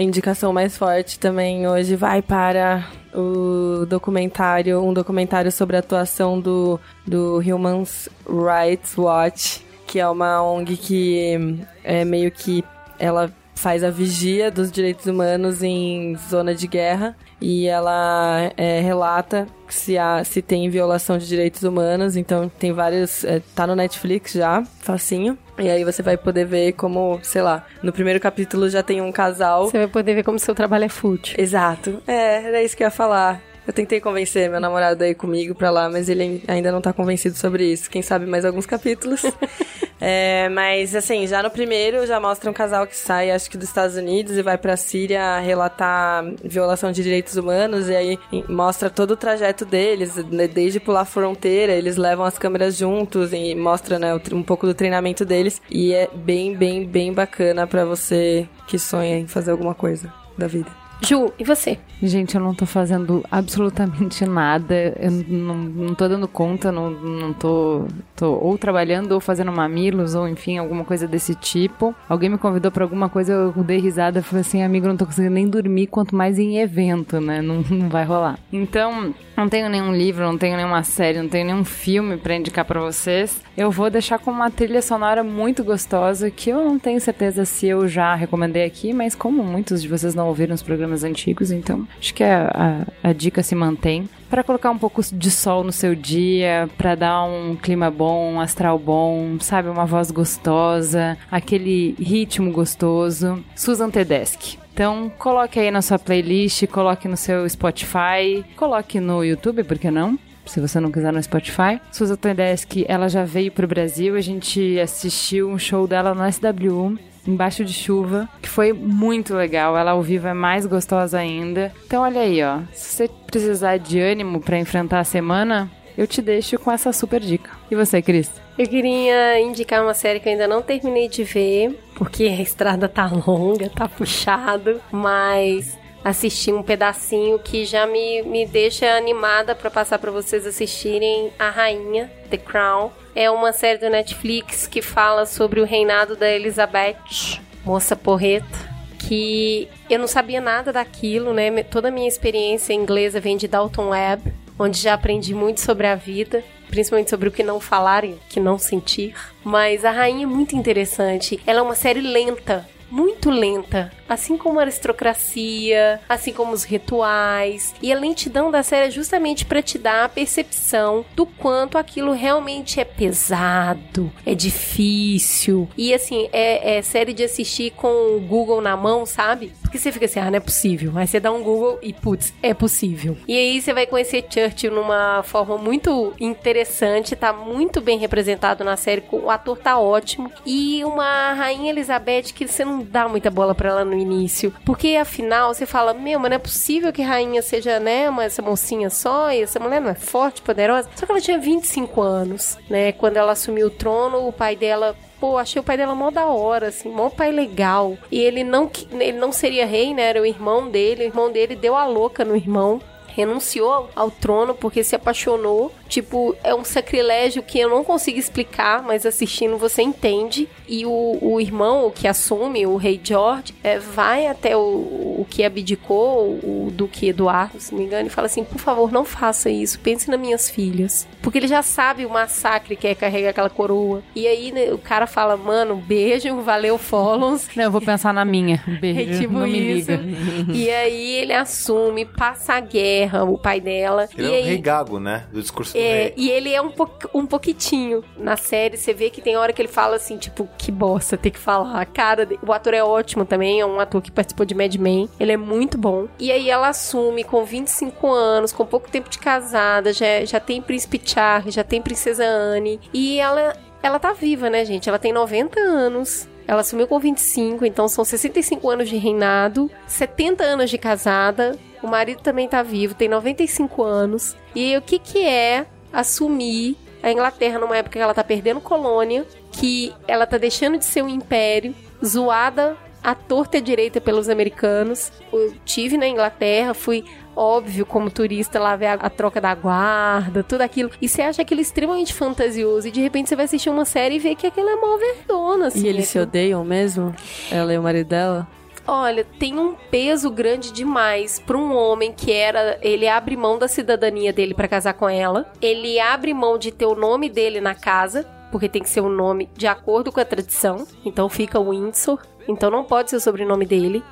indicação 0.00 0.52
mais 0.52 0.76
forte 0.76 1.18
também 1.18 1.68
hoje 1.68 1.94
vai 1.96 2.22
para 2.22 2.88
o 3.14 3.84
documentário, 3.86 4.82
um 4.82 4.92
documentário 4.92 5.52
sobre 5.52 5.76
a 5.76 5.80
atuação 5.80 6.40
do, 6.40 6.80
do 7.06 7.38
Human 7.38 7.84
Rights 8.26 8.96
Watch, 8.96 9.64
que 9.86 10.00
é 10.00 10.08
uma 10.08 10.42
ONG 10.42 10.76
que 10.76 11.60
é 11.84 12.04
meio 12.04 12.30
que 12.30 12.64
ela 12.98 13.32
faz 13.54 13.84
a 13.84 13.90
vigia 13.90 14.50
dos 14.50 14.70
direitos 14.70 15.06
humanos 15.06 15.62
em 15.62 16.16
zona 16.28 16.54
de 16.54 16.66
guerra 16.66 17.16
e 17.40 17.66
ela 17.66 18.52
é, 18.56 18.80
relata 18.80 19.46
se, 19.68 19.96
há, 19.96 20.22
se 20.24 20.42
tem 20.42 20.68
violação 20.68 21.16
de 21.18 21.26
direitos 21.26 21.62
humanos. 21.62 22.16
Então 22.16 22.50
tem 22.58 22.72
vários. 22.72 23.24
É, 23.24 23.40
tá 23.54 23.66
no 23.66 23.74
Netflix 23.74 24.32
já, 24.32 24.62
facinho. 24.80 25.38
E 25.58 25.68
aí 25.68 25.84
você 25.84 26.02
vai 26.02 26.16
poder 26.16 26.44
ver 26.44 26.72
como, 26.72 27.20
sei 27.22 27.42
lá, 27.42 27.66
no 27.82 27.92
primeiro 27.92 28.20
capítulo 28.20 28.68
já 28.68 28.82
tem 28.82 29.00
um 29.00 29.12
casal. 29.12 29.66
Você 29.66 29.78
vai 29.78 29.88
poder 29.88 30.14
ver 30.14 30.24
como 30.24 30.38
seu 30.38 30.54
trabalho 30.54 30.84
é 30.84 30.88
fútil. 30.88 31.34
Exato. 31.38 32.02
É, 32.06 32.44
era 32.44 32.62
isso 32.62 32.76
que 32.76 32.82
eu 32.82 32.86
ia 32.86 32.90
falar. 32.90 33.40
Eu 33.66 33.72
tentei 33.72 34.00
convencer 34.00 34.50
meu 34.50 34.58
namorado 34.58 35.04
aí 35.04 35.14
comigo 35.14 35.54
pra 35.54 35.70
lá, 35.70 35.88
mas 35.88 36.08
ele 36.08 36.42
ainda 36.48 36.72
não 36.72 36.80
tá 36.80 36.92
convencido 36.92 37.36
sobre 37.36 37.70
isso. 37.70 37.90
Quem 37.90 38.02
sabe 38.02 38.26
mais 38.26 38.44
alguns 38.44 38.66
capítulos. 38.66 39.22
é, 40.00 40.48
mas, 40.48 40.94
assim, 40.94 41.26
já 41.26 41.42
no 41.42 41.50
primeiro 41.50 42.06
já 42.06 42.18
mostra 42.18 42.50
um 42.50 42.54
casal 42.54 42.86
que 42.86 42.96
sai, 42.96 43.30
acho 43.30 43.50
que 43.50 43.58
dos 43.58 43.68
Estados 43.68 43.96
Unidos 43.96 44.36
e 44.36 44.42
vai 44.42 44.56
pra 44.56 44.76
Síria 44.76 45.38
relatar 45.40 46.24
violação 46.42 46.90
de 46.90 47.02
direitos 47.02 47.36
humanos. 47.36 47.88
E 47.88 47.94
aí 47.94 48.18
mostra 48.48 48.88
todo 48.88 49.12
o 49.12 49.16
trajeto 49.16 49.64
deles, 49.64 50.16
né, 50.16 50.48
desde 50.48 50.80
pular 50.80 51.02
a 51.02 51.04
fronteira, 51.04 51.72
eles 51.72 51.96
levam 51.96 52.24
as 52.24 52.38
câmeras 52.38 52.76
juntos 52.76 53.32
e 53.32 53.54
mostra, 53.54 53.98
né, 53.98 54.14
um 54.32 54.42
pouco 54.42 54.66
do 54.66 54.74
treinamento 54.74 55.24
deles. 55.24 55.60
E 55.70 55.92
é 55.92 56.08
bem, 56.14 56.56
bem, 56.56 56.86
bem 56.86 57.12
bacana 57.12 57.66
pra 57.66 57.84
você 57.84 58.48
que 58.66 58.78
sonha 58.78 59.18
em 59.18 59.26
fazer 59.26 59.50
alguma 59.50 59.74
coisa 59.74 60.12
da 60.38 60.46
vida. 60.46 60.79
Ju, 61.02 61.32
e 61.38 61.44
você? 61.44 61.78
Gente, 62.02 62.34
eu 62.34 62.40
não 62.40 62.54
tô 62.54 62.64
fazendo 62.64 63.24
absolutamente 63.30 64.24
nada. 64.24 64.94
Eu 64.98 65.10
não, 65.10 65.54
não 65.54 65.94
tô 65.94 66.08
dando 66.08 66.28
conta, 66.28 66.70
não, 66.70 66.90
não 66.90 67.32
tô, 67.32 67.86
tô 68.16 68.32
ou 68.32 68.56
trabalhando 68.56 69.12
ou 69.12 69.20
fazendo 69.20 69.52
mamilos, 69.52 70.14
ou 70.14 70.28
enfim, 70.28 70.58
alguma 70.58 70.84
coisa 70.84 71.06
desse 71.06 71.34
tipo. 71.34 71.94
Alguém 72.08 72.30
me 72.30 72.38
convidou 72.38 72.70
pra 72.70 72.84
alguma 72.84 73.08
coisa, 73.08 73.32
eu 73.32 73.52
dei 73.62 73.78
risada 73.78 74.22
falei 74.22 74.40
assim, 74.42 74.62
amigo, 74.62 74.86
não 74.86 74.96
tô 74.96 75.06
conseguindo 75.06 75.34
nem 75.34 75.48
dormir, 75.48 75.86
quanto 75.86 76.14
mais 76.14 76.38
em 76.38 76.58
evento, 76.58 77.20
né? 77.20 77.42
Não, 77.42 77.64
não 77.70 77.88
vai 77.88 78.04
rolar. 78.04 78.38
Então, 78.52 79.14
não 79.36 79.48
tenho 79.48 79.68
nenhum 79.68 79.92
livro, 79.94 80.24
não 80.24 80.36
tenho 80.36 80.56
nenhuma 80.56 80.82
série, 80.82 81.18
não 81.18 81.28
tenho 81.28 81.46
nenhum 81.46 81.64
filme 81.64 82.16
para 82.16 82.34
indicar 82.34 82.64
para 82.64 82.80
vocês. 82.80 83.42
Eu 83.56 83.70
vou 83.70 83.90
deixar 83.90 84.18
com 84.18 84.30
uma 84.30 84.50
trilha 84.50 84.82
sonora 84.82 85.24
muito 85.24 85.64
gostosa 85.64 86.30
que 86.30 86.50
eu 86.50 86.64
não 86.64 86.78
tenho 86.78 87.00
certeza 87.00 87.44
se 87.44 87.66
eu 87.66 87.88
já 87.88 88.14
recomendei 88.14 88.64
aqui, 88.64 88.92
mas 88.92 89.14
como 89.14 89.42
muitos 89.42 89.82
de 89.82 89.88
vocês 89.88 90.14
não 90.14 90.28
ouviram 90.28 90.54
os 90.54 90.62
programas 90.62 90.89
antigos, 91.04 91.50
então 91.50 91.86
acho 91.98 92.14
que 92.14 92.24
a, 92.24 92.86
a, 93.02 93.10
a 93.10 93.12
dica 93.12 93.42
se 93.42 93.54
mantém. 93.54 94.08
Para 94.28 94.44
colocar 94.44 94.70
um 94.70 94.78
pouco 94.78 95.02
de 95.12 95.30
sol 95.30 95.64
no 95.64 95.72
seu 95.72 95.94
dia, 95.94 96.68
para 96.78 96.94
dar 96.94 97.24
um 97.24 97.56
clima 97.56 97.90
bom, 97.90 98.34
um 98.34 98.40
astral 98.40 98.78
bom, 98.78 99.38
sabe, 99.40 99.68
uma 99.68 99.84
voz 99.84 100.10
gostosa, 100.10 101.18
aquele 101.30 101.96
ritmo 101.98 102.52
gostoso. 102.52 103.44
Susan 103.56 103.90
Tedeschi. 103.90 104.58
Então, 104.72 105.10
coloque 105.18 105.58
aí 105.58 105.70
na 105.70 105.82
sua 105.82 105.98
playlist, 105.98 106.66
coloque 106.68 107.08
no 107.08 107.16
seu 107.16 107.48
Spotify, 107.48 108.44
coloque 108.56 109.00
no 109.00 109.24
YouTube, 109.24 109.64
por 109.64 109.78
que 109.78 109.90
não? 109.90 110.18
Se 110.46 110.60
você 110.60 110.80
não 110.80 110.90
quiser 110.90 111.12
no 111.12 111.22
Spotify. 111.22 111.80
Susan 111.92 112.16
Tedeschi, 112.16 112.84
ela 112.88 113.08
já 113.08 113.24
veio 113.24 113.52
pro 113.52 113.68
Brasil, 113.68 114.16
a 114.16 114.20
gente 114.20 114.78
assistiu 114.78 115.50
um 115.50 115.58
show 115.58 115.86
dela 115.86 116.14
no 116.14 116.22
SW 116.32 116.98
embaixo 117.26 117.64
de 117.64 117.72
chuva, 117.72 118.28
que 118.40 118.48
foi 118.48 118.72
muito 118.72 119.34
legal. 119.34 119.76
Ela 119.76 119.92
ao 119.92 120.02
vivo 120.02 120.28
é 120.28 120.34
mais 120.34 120.66
gostosa 120.66 121.18
ainda. 121.18 121.72
Então 121.86 122.02
olha 122.02 122.20
aí, 122.20 122.42
ó. 122.42 122.60
Se 122.72 122.96
você 122.96 123.10
precisar 123.26 123.78
de 123.78 124.00
ânimo 124.00 124.40
para 124.40 124.58
enfrentar 124.58 125.00
a 125.00 125.04
semana, 125.04 125.70
eu 125.96 126.06
te 126.06 126.22
deixo 126.22 126.58
com 126.58 126.70
essa 126.70 126.92
super 126.92 127.20
dica. 127.20 127.50
E 127.70 127.76
você, 127.76 128.00
Cris? 128.00 128.30
Eu 128.58 128.66
queria 128.66 129.40
indicar 129.40 129.82
uma 129.82 129.94
série 129.94 130.20
que 130.20 130.28
eu 130.28 130.32
ainda 130.32 130.46
não 130.46 130.60
terminei 130.60 131.08
de 131.08 131.24
ver, 131.24 131.78
porque 131.94 132.24
a 132.24 132.42
estrada 132.42 132.88
tá 132.88 133.06
longa, 133.06 133.70
tá 133.70 133.88
puxado, 133.88 134.80
mas 134.92 135.78
assisti 136.04 136.52
um 136.52 136.62
pedacinho 136.62 137.38
que 137.38 137.64
já 137.64 137.86
me, 137.86 138.22
me 138.22 138.46
deixa 138.46 138.96
animada 138.96 139.54
para 139.54 139.70
passar 139.70 139.98
para 139.98 140.10
vocês 140.10 140.46
assistirem 140.46 141.32
A 141.38 141.50
Rainha, 141.50 142.10
The 142.30 142.38
Crown. 142.38 142.90
É 143.14 143.30
uma 143.30 143.52
série 143.52 143.78
do 143.78 143.90
Netflix 143.90 144.66
que 144.66 144.80
fala 144.80 145.26
sobre 145.26 145.60
o 145.60 145.64
reinado 145.64 146.16
da 146.16 146.30
Elizabeth, 146.30 147.40
moça 147.64 147.94
porreta 147.96 148.70
que 149.00 149.68
eu 149.88 149.98
não 149.98 150.06
sabia 150.06 150.40
nada 150.40 150.72
daquilo, 150.72 151.32
né? 151.32 151.50
Toda 151.64 151.88
a 151.88 151.90
minha 151.90 152.06
experiência 152.06 152.72
inglesa 152.72 153.18
vem 153.18 153.36
de 153.36 153.48
Dalton 153.48 153.88
Webb, 153.88 154.32
onde 154.58 154.78
já 154.78 154.94
aprendi 154.94 155.34
muito 155.34 155.60
sobre 155.60 155.86
a 155.86 155.94
vida, 155.94 156.44
principalmente 156.68 157.10
sobre 157.10 157.28
o 157.28 157.32
que 157.32 157.42
não 157.42 157.58
falar 157.58 158.04
e 158.04 158.12
o 158.12 158.20
que 158.28 158.38
não 158.38 158.58
sentir. 158.58 159.14
Mas 159.42 159.84
a 159.84 159.90
rainha 159.90 160.24
é 160.24 160.26
muito 160.26 160.54
interessante. 160.54 161.40
Ela 161.46 161.60
é 161.60 161.62
uma 161.62 161.74
série 161.74 162.00
lenta, 162.00 162.68
muito 162.90 163.30
lenta, 163.30 163.90
assim 164.10 164.36
como 164.36 164.58
a 164.58 164.62
aristocracia, 164.62 166.00
assim 166.08 166.32
como 166.32 166.52
os 166.52 166.64
rituais. 166.64 167.72
E 167.80 167.92
a 167.92 167.98
lentidão 167.98 168.50
da 168.50 168.62
série 168.64 168.88
é 168.88 168.90
justamente 168.90 169.46
para 169.46 169.62
te 169.62 169.78
dar 169.78 170.04
a 170.04 170.08
percepção 170.08 171.04
do 171.14 171.24
quanto 171.24 171.78
aquilo 171.78 172.12
realmente 172.12 172.80
é 172.80 172.84
pesado, 172.84 174.12
é 174.26 174.34
difícil. 174.34 175.68
E 175.78 175.94
assim, 175.94 176.28
é, 176.32 176.78
é 176.78 176.82
série 176.82 177.12
de 177.12 177.22
assistir 177.22 177.70
com 177.76 178.16
o 178.16 178.20
Google 178.20 178.60
na 178.60 178.76
mão, 178.76 179.06
sabe? 179.06 179.52
Porque 179.62 179.78
você 179.78 179.92
fica 179.92 180.06
assim, 180.06 180.18
ah, 180.18 180.28
não 180.28 180.38
é 180.38 180.40
possível. 180.40 180.92
Aí 180.96 181.06
você 181.06 181.20
dá 181.20 181.30
um 181.30 181.44
Google 181.44 181.78
e, 181.80 181.92
putz, 181.92 182.34
é 182.42 182.52
possível. 182.52 183.16
E 183.28 183.36
aí 183.36 183.62
você 183.62 183.72
vai 183.72 183.86
conhecer 183.86 184.26
Churchill 184.28 184.72
numa 184.72 185.22
forma 185.22 185.56
muito 185.56 186.12
interessante, 186.18 187.14
tá 187.14 187.32
muito 187.32 187.80
bem 187.80 187.96
representado 187.96 188.64
na 188.64 188.76
série, 188.76 189.04
o 189.12 189.30
ator 189.30 189.56
tá 189.56 189.78
ótimo. 189.78 190.32
E 190.44 190.84
uma 190.84 191.34
rainha 191.34 191.70
Elizabeth 191.70 192.32
que 192.34 192.48
você 192.48 192.64
não 192.64 192.82
dá 192.82 193.08
muita 193.08 193.30
bola 193.30 193.54
para 193.54 193.70
ela 193.70 193.84
no 193.84 193.99
início. 194.00 194.52
Porque 194.64 194.96
afinal 194.96 195.52
você 195.52 195.66
fala, 195.66 195.94
meu, 195.94 196.18
mas 196.18 196.30
não 196.30 196.36
é 196.36 196.38
possível 196.38 196.92
que 196.92 197.02
rainha 197.02 197.42
seja, 197.42 197.78
né, 197.78 198.08
uma, 198.08 198.24
essa 198.24 198.42
mocinha 198.42 198.90
só, 198.90 199.32
e 199.32 199.42
essa 199.42 199.60
mulher 199.60 199.80
não 199.80 199.90
é 199.90 199.94
forte, 199.94 200.42
poderosa. 200.42 200.88
Só 200.94 201.06
que 201.06 201.12
ela 201.12 201.20
tinha 201.20 201.38
25 201.38 202.00
anos, 202.00 202.58
né? 202.68 202.92
Quando 202.92 203.16
ela 203.16 203.32
assumiu 203.32 203.68
o 203.68 203.70
trono, 203.70 204.26
o 204.26 204.32
pai 204.32 204.56
dela 204.56 204.96
pô, 205.20 205.36
achei 205.36 205.60
o 205.60 205.62
pai 205.62 205.76
dela 205.76 205.94
mó 205.94 206.10
da 206.10 206.24
hora, 206.26 206.68
assim, 206.68 206.88
mó 206.88 207.10
pai 207.10 207.30
legal. 207.30 207.96
E 208.10 208.18
ele 208.18 208.42
não, 208.42 208.70
ele 208.92 209.18
não 209.18 209.30
seria 209.30 209.66
rei, 209.66 209.92
né? 209.92 210.04
Era 210.04 210.22
o 210.22 210.26
irmão 210.26 210.70
dele. 210.70 211.04
O 211.04 211.06
irmão 211.06 211.30
dele 211.30 211.54
deu 211.54 211.76
a 211.76 211.84
louca 211.84 212.24
no 212.24 212.34
irmão 212.34 212.80
renunciou 213.14 213.90
ao 213.94 214.10
trono 214.10 214.54
porque 214.54 214.82
se 214.82 214.96
apaixonou. 214.96 215.72
Tipo, 215.90 216.36
é 216.44 216.54
um 216.54 216.64
sacrilégio 216.64 217.42
que 217.42 217.58
eu 217.58 217.68
não 217.68 217.82
consigo 217.82 218.16
explicar, 218.16 218.80
mas 218.80 219.04
assistindo 219.04 219.58
você 219.58 219.82
entende. 219.82 220.48
E 220.68 220.86
o, 220.86 221.18
o 221.20 221.40
irmão, 221.40 221.88
o 221.88 221.90
que 221.90 222.06
assume, 222.06 222.64
o 222.64 222.76
rei 222.76 222.98
George, 223.02 223.52
é, 223.62 223.76
vai 223.76 224.28
até 224.28 224.56
o, 224.56 224.60
o 224.60 225.26
que 225.28 225.42
abdicou, 225.42 226.38
o 226.44 226.68
Duque 226.72 227.08
Eduardo, 227.08 227.58
se 227.58 227.72
não 227.72 227.80
me 227.80 227.86
engano, 227.86 228.06
e 228.06 228.10
fala 228.10 228.26
assim: 228.26 228.44
por 228.44 228.60
favor, 228.60 228.92
não 228.92 229.04
faça 229.04 229.50
isso, 229.50 229.80
pense 229.80 230.08
nas 230.08 230.20
minhas 230.20 230.48
filhas. 230.48 231.08
Porque 231.20 231.38
ele 231.38 231.48
já 231.48 231.60
sabe 231.60 232.06
o 232.06 232.10
massacre 232.10 232.76
que 232.76 232.86
é 232.86 232.94
carregar 232.94 233.30
aquela 233.30 233.50
coroa. 233.50 234.00
E 234.14 234.28
aí 234.28 234.52
né, 234.52 234.72
o 234.72 234.78
cara 234.78 235.08
fala: 235.08 235.36
mano, 235.36 235.74
beijo, 235.74 236.40
valeu, 236.42 236.78
follows. 236.78 237.48
Não, 237.56 237.64
eu 237.64 237.70
vou 237.70 237.80
pensar 237.80 238.14
na 238.14 238.24
minha. 238.24 238.62
Beijo, 238.80 239.12
é 239.12 239.18
tipo 239.18 239.34
não 239.34 239.48
me 239.48 239.58
isso. 239.58 239.90
liga. 239.90 240.52
E 240.54 240.70
aí 240.70 241.14
ele 241.16 241.32
assume, 241.32 242.04
passa 242.04 242.54
a 242.54 242.60
guerra 242.60 243.24
o 243.24 243.36
pai 243.36 243.60
dela. 243.60 244.08
Ele 244.16 244.28
e 244.28 244.32
é 244.32 244.36
aí, 244.36 244.42
um 244.42 244.46
rei 244.46 244.58
gago, 244.58 245.00
né? 245.00 245.26
Do 245.32 245.40
discurso 245.40 245.76
é, 245.80 246.02
rei. 246.02 246.14
E 246.16 246.30
ele 246.30 246.52
é 246.52 246.60
um, 246.60 246.70
po 246.70 246.88
um 247.14 247.26
pouquitinho. 247.26 248.04
Na 248.16 248.36
série, 248.36 248.76
você 248.76 248.92
vê 248.92 249.10
que 249.10 249.20
tem 249.20 249.36
hora 249.36 249.52
que 249.52 249.60
ele 249.60 249.68
fala 249.68 249.96
assim, 249.96 250.16
tipo, 250.16 250.48
que 250.58 250.70
bosta, 250.70 251.16
tem 251.16 251.32
que 251.32 251.38
falar. 251.38 251.80
A 251.80 251.84
cara, 251.84 252.28
o 252.46 252.52
ator 252.52 252.74
é 252.74 252.82
ótimo 252.82 253.24
também, 253.24 253.60
é 253.60 253.66
um 253.66 253.80
ator 253.80 254.00
que 254.00 254.10
participou 254.10 254.46
de 254.46 254.54
Mad 254.54 254.74
Men. 254.76 255.08
Ele 255.18 255.32
é 255.32 255.36
muito 255.36 255.76
bom. 255.78 256.08
E 256.18 256.30
aí 256.30 256.50
ela 256.50 256.68
assume 256.68 257.24
com 257.24 257.44
25 257.44 258.10
anos, 258.12 258.52
com 258.52 258.64
pouco 258.66 258.90
tempo 258.90 259.08
de 259.08 259.18
casada, 259.18 259.92
já, 259.92 260.24
já 260.24 260.40
tem 260.40 260.60
príncipe 260.60 261.00
Charles, 261.04 261.54
já 261.54 261.64
tem 261.64 261.80
princesa 261.80 262.24
Anne. 262.24 262.80
E 262.92 263.18
ela, 263.18 263.56
ela 263.82 263.98
tá 263.98 264.12
viva, 264.12 264.48
né, 264.50 264.64
gente? 264.64 264.88
Ela 264.88 264.98
tem 264.98 265.12
90 265.12 265.58
anos. 265.60 266.28
Ela 266.46 266.62
assumiu 266.62 266.86
com 266.86 266.98
25, 266.98 267.64
então 267.64 267.88
são 267.88 268.04
65 268.04 268.68
anos 268.68 268.88
de 268.88 268.96
reinado, 268.96 269.70
70 269.86 270.42
anos 270.42 270.70
de 270.70 270.78
casada. 270.78 271.58
O 271.82 271.86
marido 271.86 272.22
também 272.22 272.48
tá 272.48 272.62
vivo, 272.62 272.94
tem 272.94 273.08
95 273.08 273.82
anos. 273.82 274.36
E 274.54 274.76
o 274.76 274.82
que 274.82 274.98
que 274.98 275.24
é 275.24 275.66
assumir 275.92 276.76
a 277.02 277.10
Inglaterra 277.10 277.58
numa 277.58 277.76
época 277.76 277.98
que 277.98 278.02
ela 278.02 278.14
tá 278.14 278.24
perdendo 278.24 278.60
colônia, 278.60 279.26
que 279.52 279.94
ela 280.06 280.26
tá 280.26 280.36
deixando 280.36 280.78
de 280.78 280.84
ser 280.84 281.02
um 281.02 281.08
império, 281.08 281.74
zoada 282.04 282.76
à 283.02 283.14
torta 283.14 283.58
e 283.58 283.60
direita 283.60 284.00
pelos 284.00 284.28
americanos. 284.28 285.12
Eu 285.32 285.54
tive 285.64 285.96
na 285.96 286.06
Inglaterra, 286.08 286.74
fui 286.74 287.04
óbvio 287.34 287.86
como 287.86 288.10
turista 288.10 288.58
lá 288.58 288.76
ver 288.76 288.86
a, 288.86 288.94
a, 288.94 289.10
troca 289.10 289.40
da 289.40 289.54
guarda, 289.54 290.42
tudo 290.42 290.62
aquilo. 290.62 290.90
E 291.00 291.08
você 291.08 291.22
acha 291.22 291.42
aquilo 291.42 291.60
extremamente 291.60 292.12
fantasioso 292.12 292.88
e 292.88 292.90
de 292.90 293.00
repente 293.00 293.28
você 293.28 293.36
vai 293.36 293.44
assistir 293.44 293.70
uma 293.70 293.84
série 293.84 294.16
e 294.16 294.18
vê 294.18 294.34
que 294.34 294.46
aquilo 294.46 294.68
é 294.68 294.76
mó 294.76 294.96
verdona, 294.96 295.68
assim. 295.68 295.84
E 295.84 295.88
eles 295.88 296.04
é 296.04 296.06
se 296.08 296.18
odeiam 296.18 296.64
mesmo? 296.64 297.14
Ela 297.50 297.72
e 297.72 297.78
o 297.78 297.82
marido 297.82 298.08
dela? 298.08 298.48
Olha, 298.86 299.24
tem 299.38 299.58
um 299.58 299.74
peso 299.90 300.30
grande 300.30 300.72
demais 300.72 301.38
para 301.38 301.56
um 301.56 301.74
homem 301.74 302.12
que 302.12 302.32
era. 302.32 302.78
Ele 302.82 303.06
abre 303.06 303.36
mão 303.36 303.58
da 303.58 303.68
cidadania 303.68 304.32
dele 304.32 304.54
para 304.54 304.66
casar 304.66 304.94
com 304.94 305.08
ela. 305.08 305.50
Ele 305.60 306.00
abre 306.00 306.34
mão 306.34 306.58
de 306.58 306.72
ter 306.72 306.86
o 306.86 306.94
nome 306.94 307.28
dele 307.28 307.60
na 307.60 307.74
casa, 307.74 308.26
porque 308.50 308.68
tem 308.68 308.82
que 308.82 308.90
ser 308.90 309.00
um 309.00 309.08
nome 309.08 309.48
de 309.54 309.66
acordo 309.66 310.10
com 310.10 310.20
a 310.20 310.24
tradição. 310.24 310.86
Então 311.04 311.28
fica 311.28 311.60
Windsor. 311.60 312.20
Então 312.50 312.70
não 312.70 312.84
pode 312.84 313.10
ser 313.10 313.16
o 313.16 313.20
sobrenome 313.20 313.64
dele. 313.64 314.02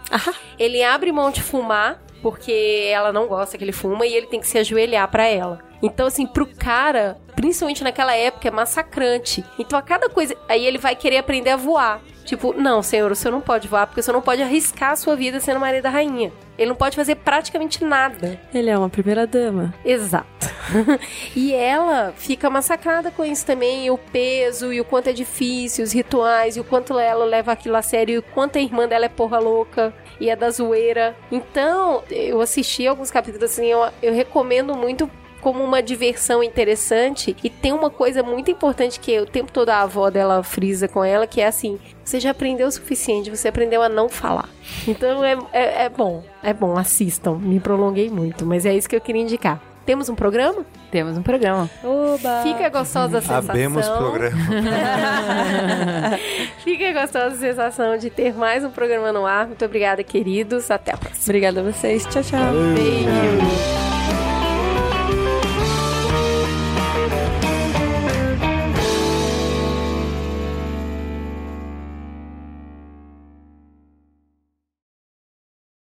Ele 0.59 0.83
abre 0.83 1.13
mão 1.13 1.31
de 1.31 1.43
fumar, 1.43 2.01
porque 2.23 2.89
ela 2.93 3.13
não 3.13 3.27
gosta 3.27 3.59
que 3.59 3.65
ele 3.65 3.73
fuma 3.73 4.07
e 4.07 4.15
ele 4.15 4.27
tem 4.27 4.41
que 4.41 4.47
se 4.47 4.59
ajoelhar 4.59 5.09
para 5.11 5.27
ela. 5.27 5.61
Então, 5.83 6.07
assim, 6.07 6.27
pro 6.27 6.47
cara, 6.47 7.19
principalmente 7.37 7.85
naquela 7.85 8.15
época, 8.15 8.49
é 8.49 8.51
massacrante. 8.51 9.45
Então, 9.59 9.79
a 9.79 9.83
cada 9.83 10.09
coisa. 10.09 10.37
Aí 10.49 10.67
ele 10.67 10.79
vai 10.79 10.97
querer 10.97 11.19
aprender 11.19 11.51
a 11.51 11.57
voar. 11.57 12.01
Tipo, 12.29 12.53
não, 12.53 12.83
senhor, 12.83 13.11
o 13.11 13.17
senhor 13.17 13.33
não 13.33 13.41
pode 13.41 13.67
voar, 13.67 13.87
porque 13.87 14.01
o 14.01 14.03
senhor 14.03 14.15
não 14.15 14.21
pode 14.21 14.43
arriscar 14.43 14.91
a 14.91 14.97
sua 14.97 15.17
vida 15.17 15.41
sendo 15.41 15.59
marido 15.59 15.85
da 15.85 15.89
rainha. 15.89 16.31
Ele 16.59 16.69
não 16.69 16.77
pode 16.77 16.95
fazer 16.95 17.15
praticamente 17.15 17.83
nada. 17.83 18.39
Ele 18.53 18.69
é 18.69 18.77
uma 18.77 18.91
primeira 18.91 19.27
dama. 19.27 19.73
Exato. 19.83 20.47
e 21.35 21.55
ela 21.55 22.13
fica 22.15 22.51
massacrada 22.51 23.11
com 23.11 23.25
isso 23.25 23.47
também, 23.47 23.87
e 23.87 23.91
o 23.91 23.97
peso, 23.97 24.71
e 24.75 24.79
o 24.79 24.85
quanto 24.85 25.09
é 25.09 25.13
difícil, 25.15 25.83
os 25.83 25.91
rituais, 25.91 26.59
e 26.59 26.61
o 26.61 26.65
quanto 26.65 26.99
ela 26.99 27.25
leva 27.25 27.53
aquilo 27.53 27.77
a 27.77 27.83
sério, 27.83 28.17
e 28.17 28.19
o 28.19 28.23
quanto 28.23 28.59
a 28.59 28.61
irmã 28.61 28.87
dela 28.87 29.07
é 29.07 29.09
porra 29.09 29.39
louca, 29.39 29.95
e 30.21 30.29
é 30.29 30.37
da 30.37 30.51
zoeira. 30.51 31.17
Então, 31.33 32.03
eu 32.11 32.43
assisti 32.43 32.87
alguns 32.87 33.11
capítulos 33.11 33.51
assim, 33.51 33.69
eu, 33.69 33.89
eu 34.03 34.13
recomendo 34.13 34.77
muito 34.77 35.11
como 35.41 35.63
uma 35.63 35.83
diversão 35.83 36.43
interessante. 36.43 37.37
E 37.43 37.51
tem 37.51 37.73
uma 37.73 37.91
coisa 37.91 38.23
muito 38.23 38.51
importante 38.51 39.01
que 39.01 39.19
o 39.19 39.27
tempo 39.27 39.53
todo 39.53 39.71
a 39.71 39.83
avó 39.83 40.11
dela 40.11 40.43
frisa 40.43 40.89
com 40.89 41.05
ela, 41.05 41.27
que 41.27 41.41
é 41.41 41.47
assim: 41.47 41.79
você 42.05 42.21
já 42.21 42.31
aprendeu 42.31 42.69
o 42.69 42.73
suficiente, 42.73 43.31
você 43.31 43.49
aprendeu 43.49 43.83
a 43.83 43.89
não 43.89 44.09
falar. 44.09 44.49
Então 44.87 45.25
é, 45.25 45.37
é, 45.53 45.85
é 45.85 45.89
bom, 45.89 46.23
é 46.43 46.53
bom, 46.53 46.77
assistam. 46.77 47.35
Me 47.35 47.61
prolonguei 47.61 48.11
muito, 48.11 48.47
mas 48.47 48.65
é 48.65 48.75
isso 48.75 48.89
que 48.89 48.97
eu 48.97 49.01
queria 49.01 49.23
indicar. 49.23 49.61
Temos 49.89 50.11
um 50.11 50.15
programa? 50.15 50.67
Temos 50.91 51.17
um 51.17 51.23
programa. 51.23 51.71
Oba! 51.83 52.43
Fica 52.43 52.69
gostosa 52.69 53.19
a 53.19 53.23
sensação. 53.23 53.51
Abemos 53.51 53.89
programa. 53.89 54.37
Fica 56.63 56.93
gostosa 56.93 57.35
a 57.35 57.39
sensação 57.39 57.97
de 57.97 58.11
ter 58.11 58.35
mais 58.35 58.63
um 58.63 58.71
programa 58.71 59.11
no 59.13 59.25
ar. 59.25 59.47
Muito 59.47 59.65
obrigada, 59.65 60.05
queridos. 60.05 60.71
Até 60.71 60.93
a 60.93 60.97
próxima. 60.99 61.25
Obrigada 61.25 61.61
a 61.61 61.63
vocês. 61.63 62.05
Tchau, 62.05 62.23
tchau. 62.23 62.53
Beijo. 62.75 63.88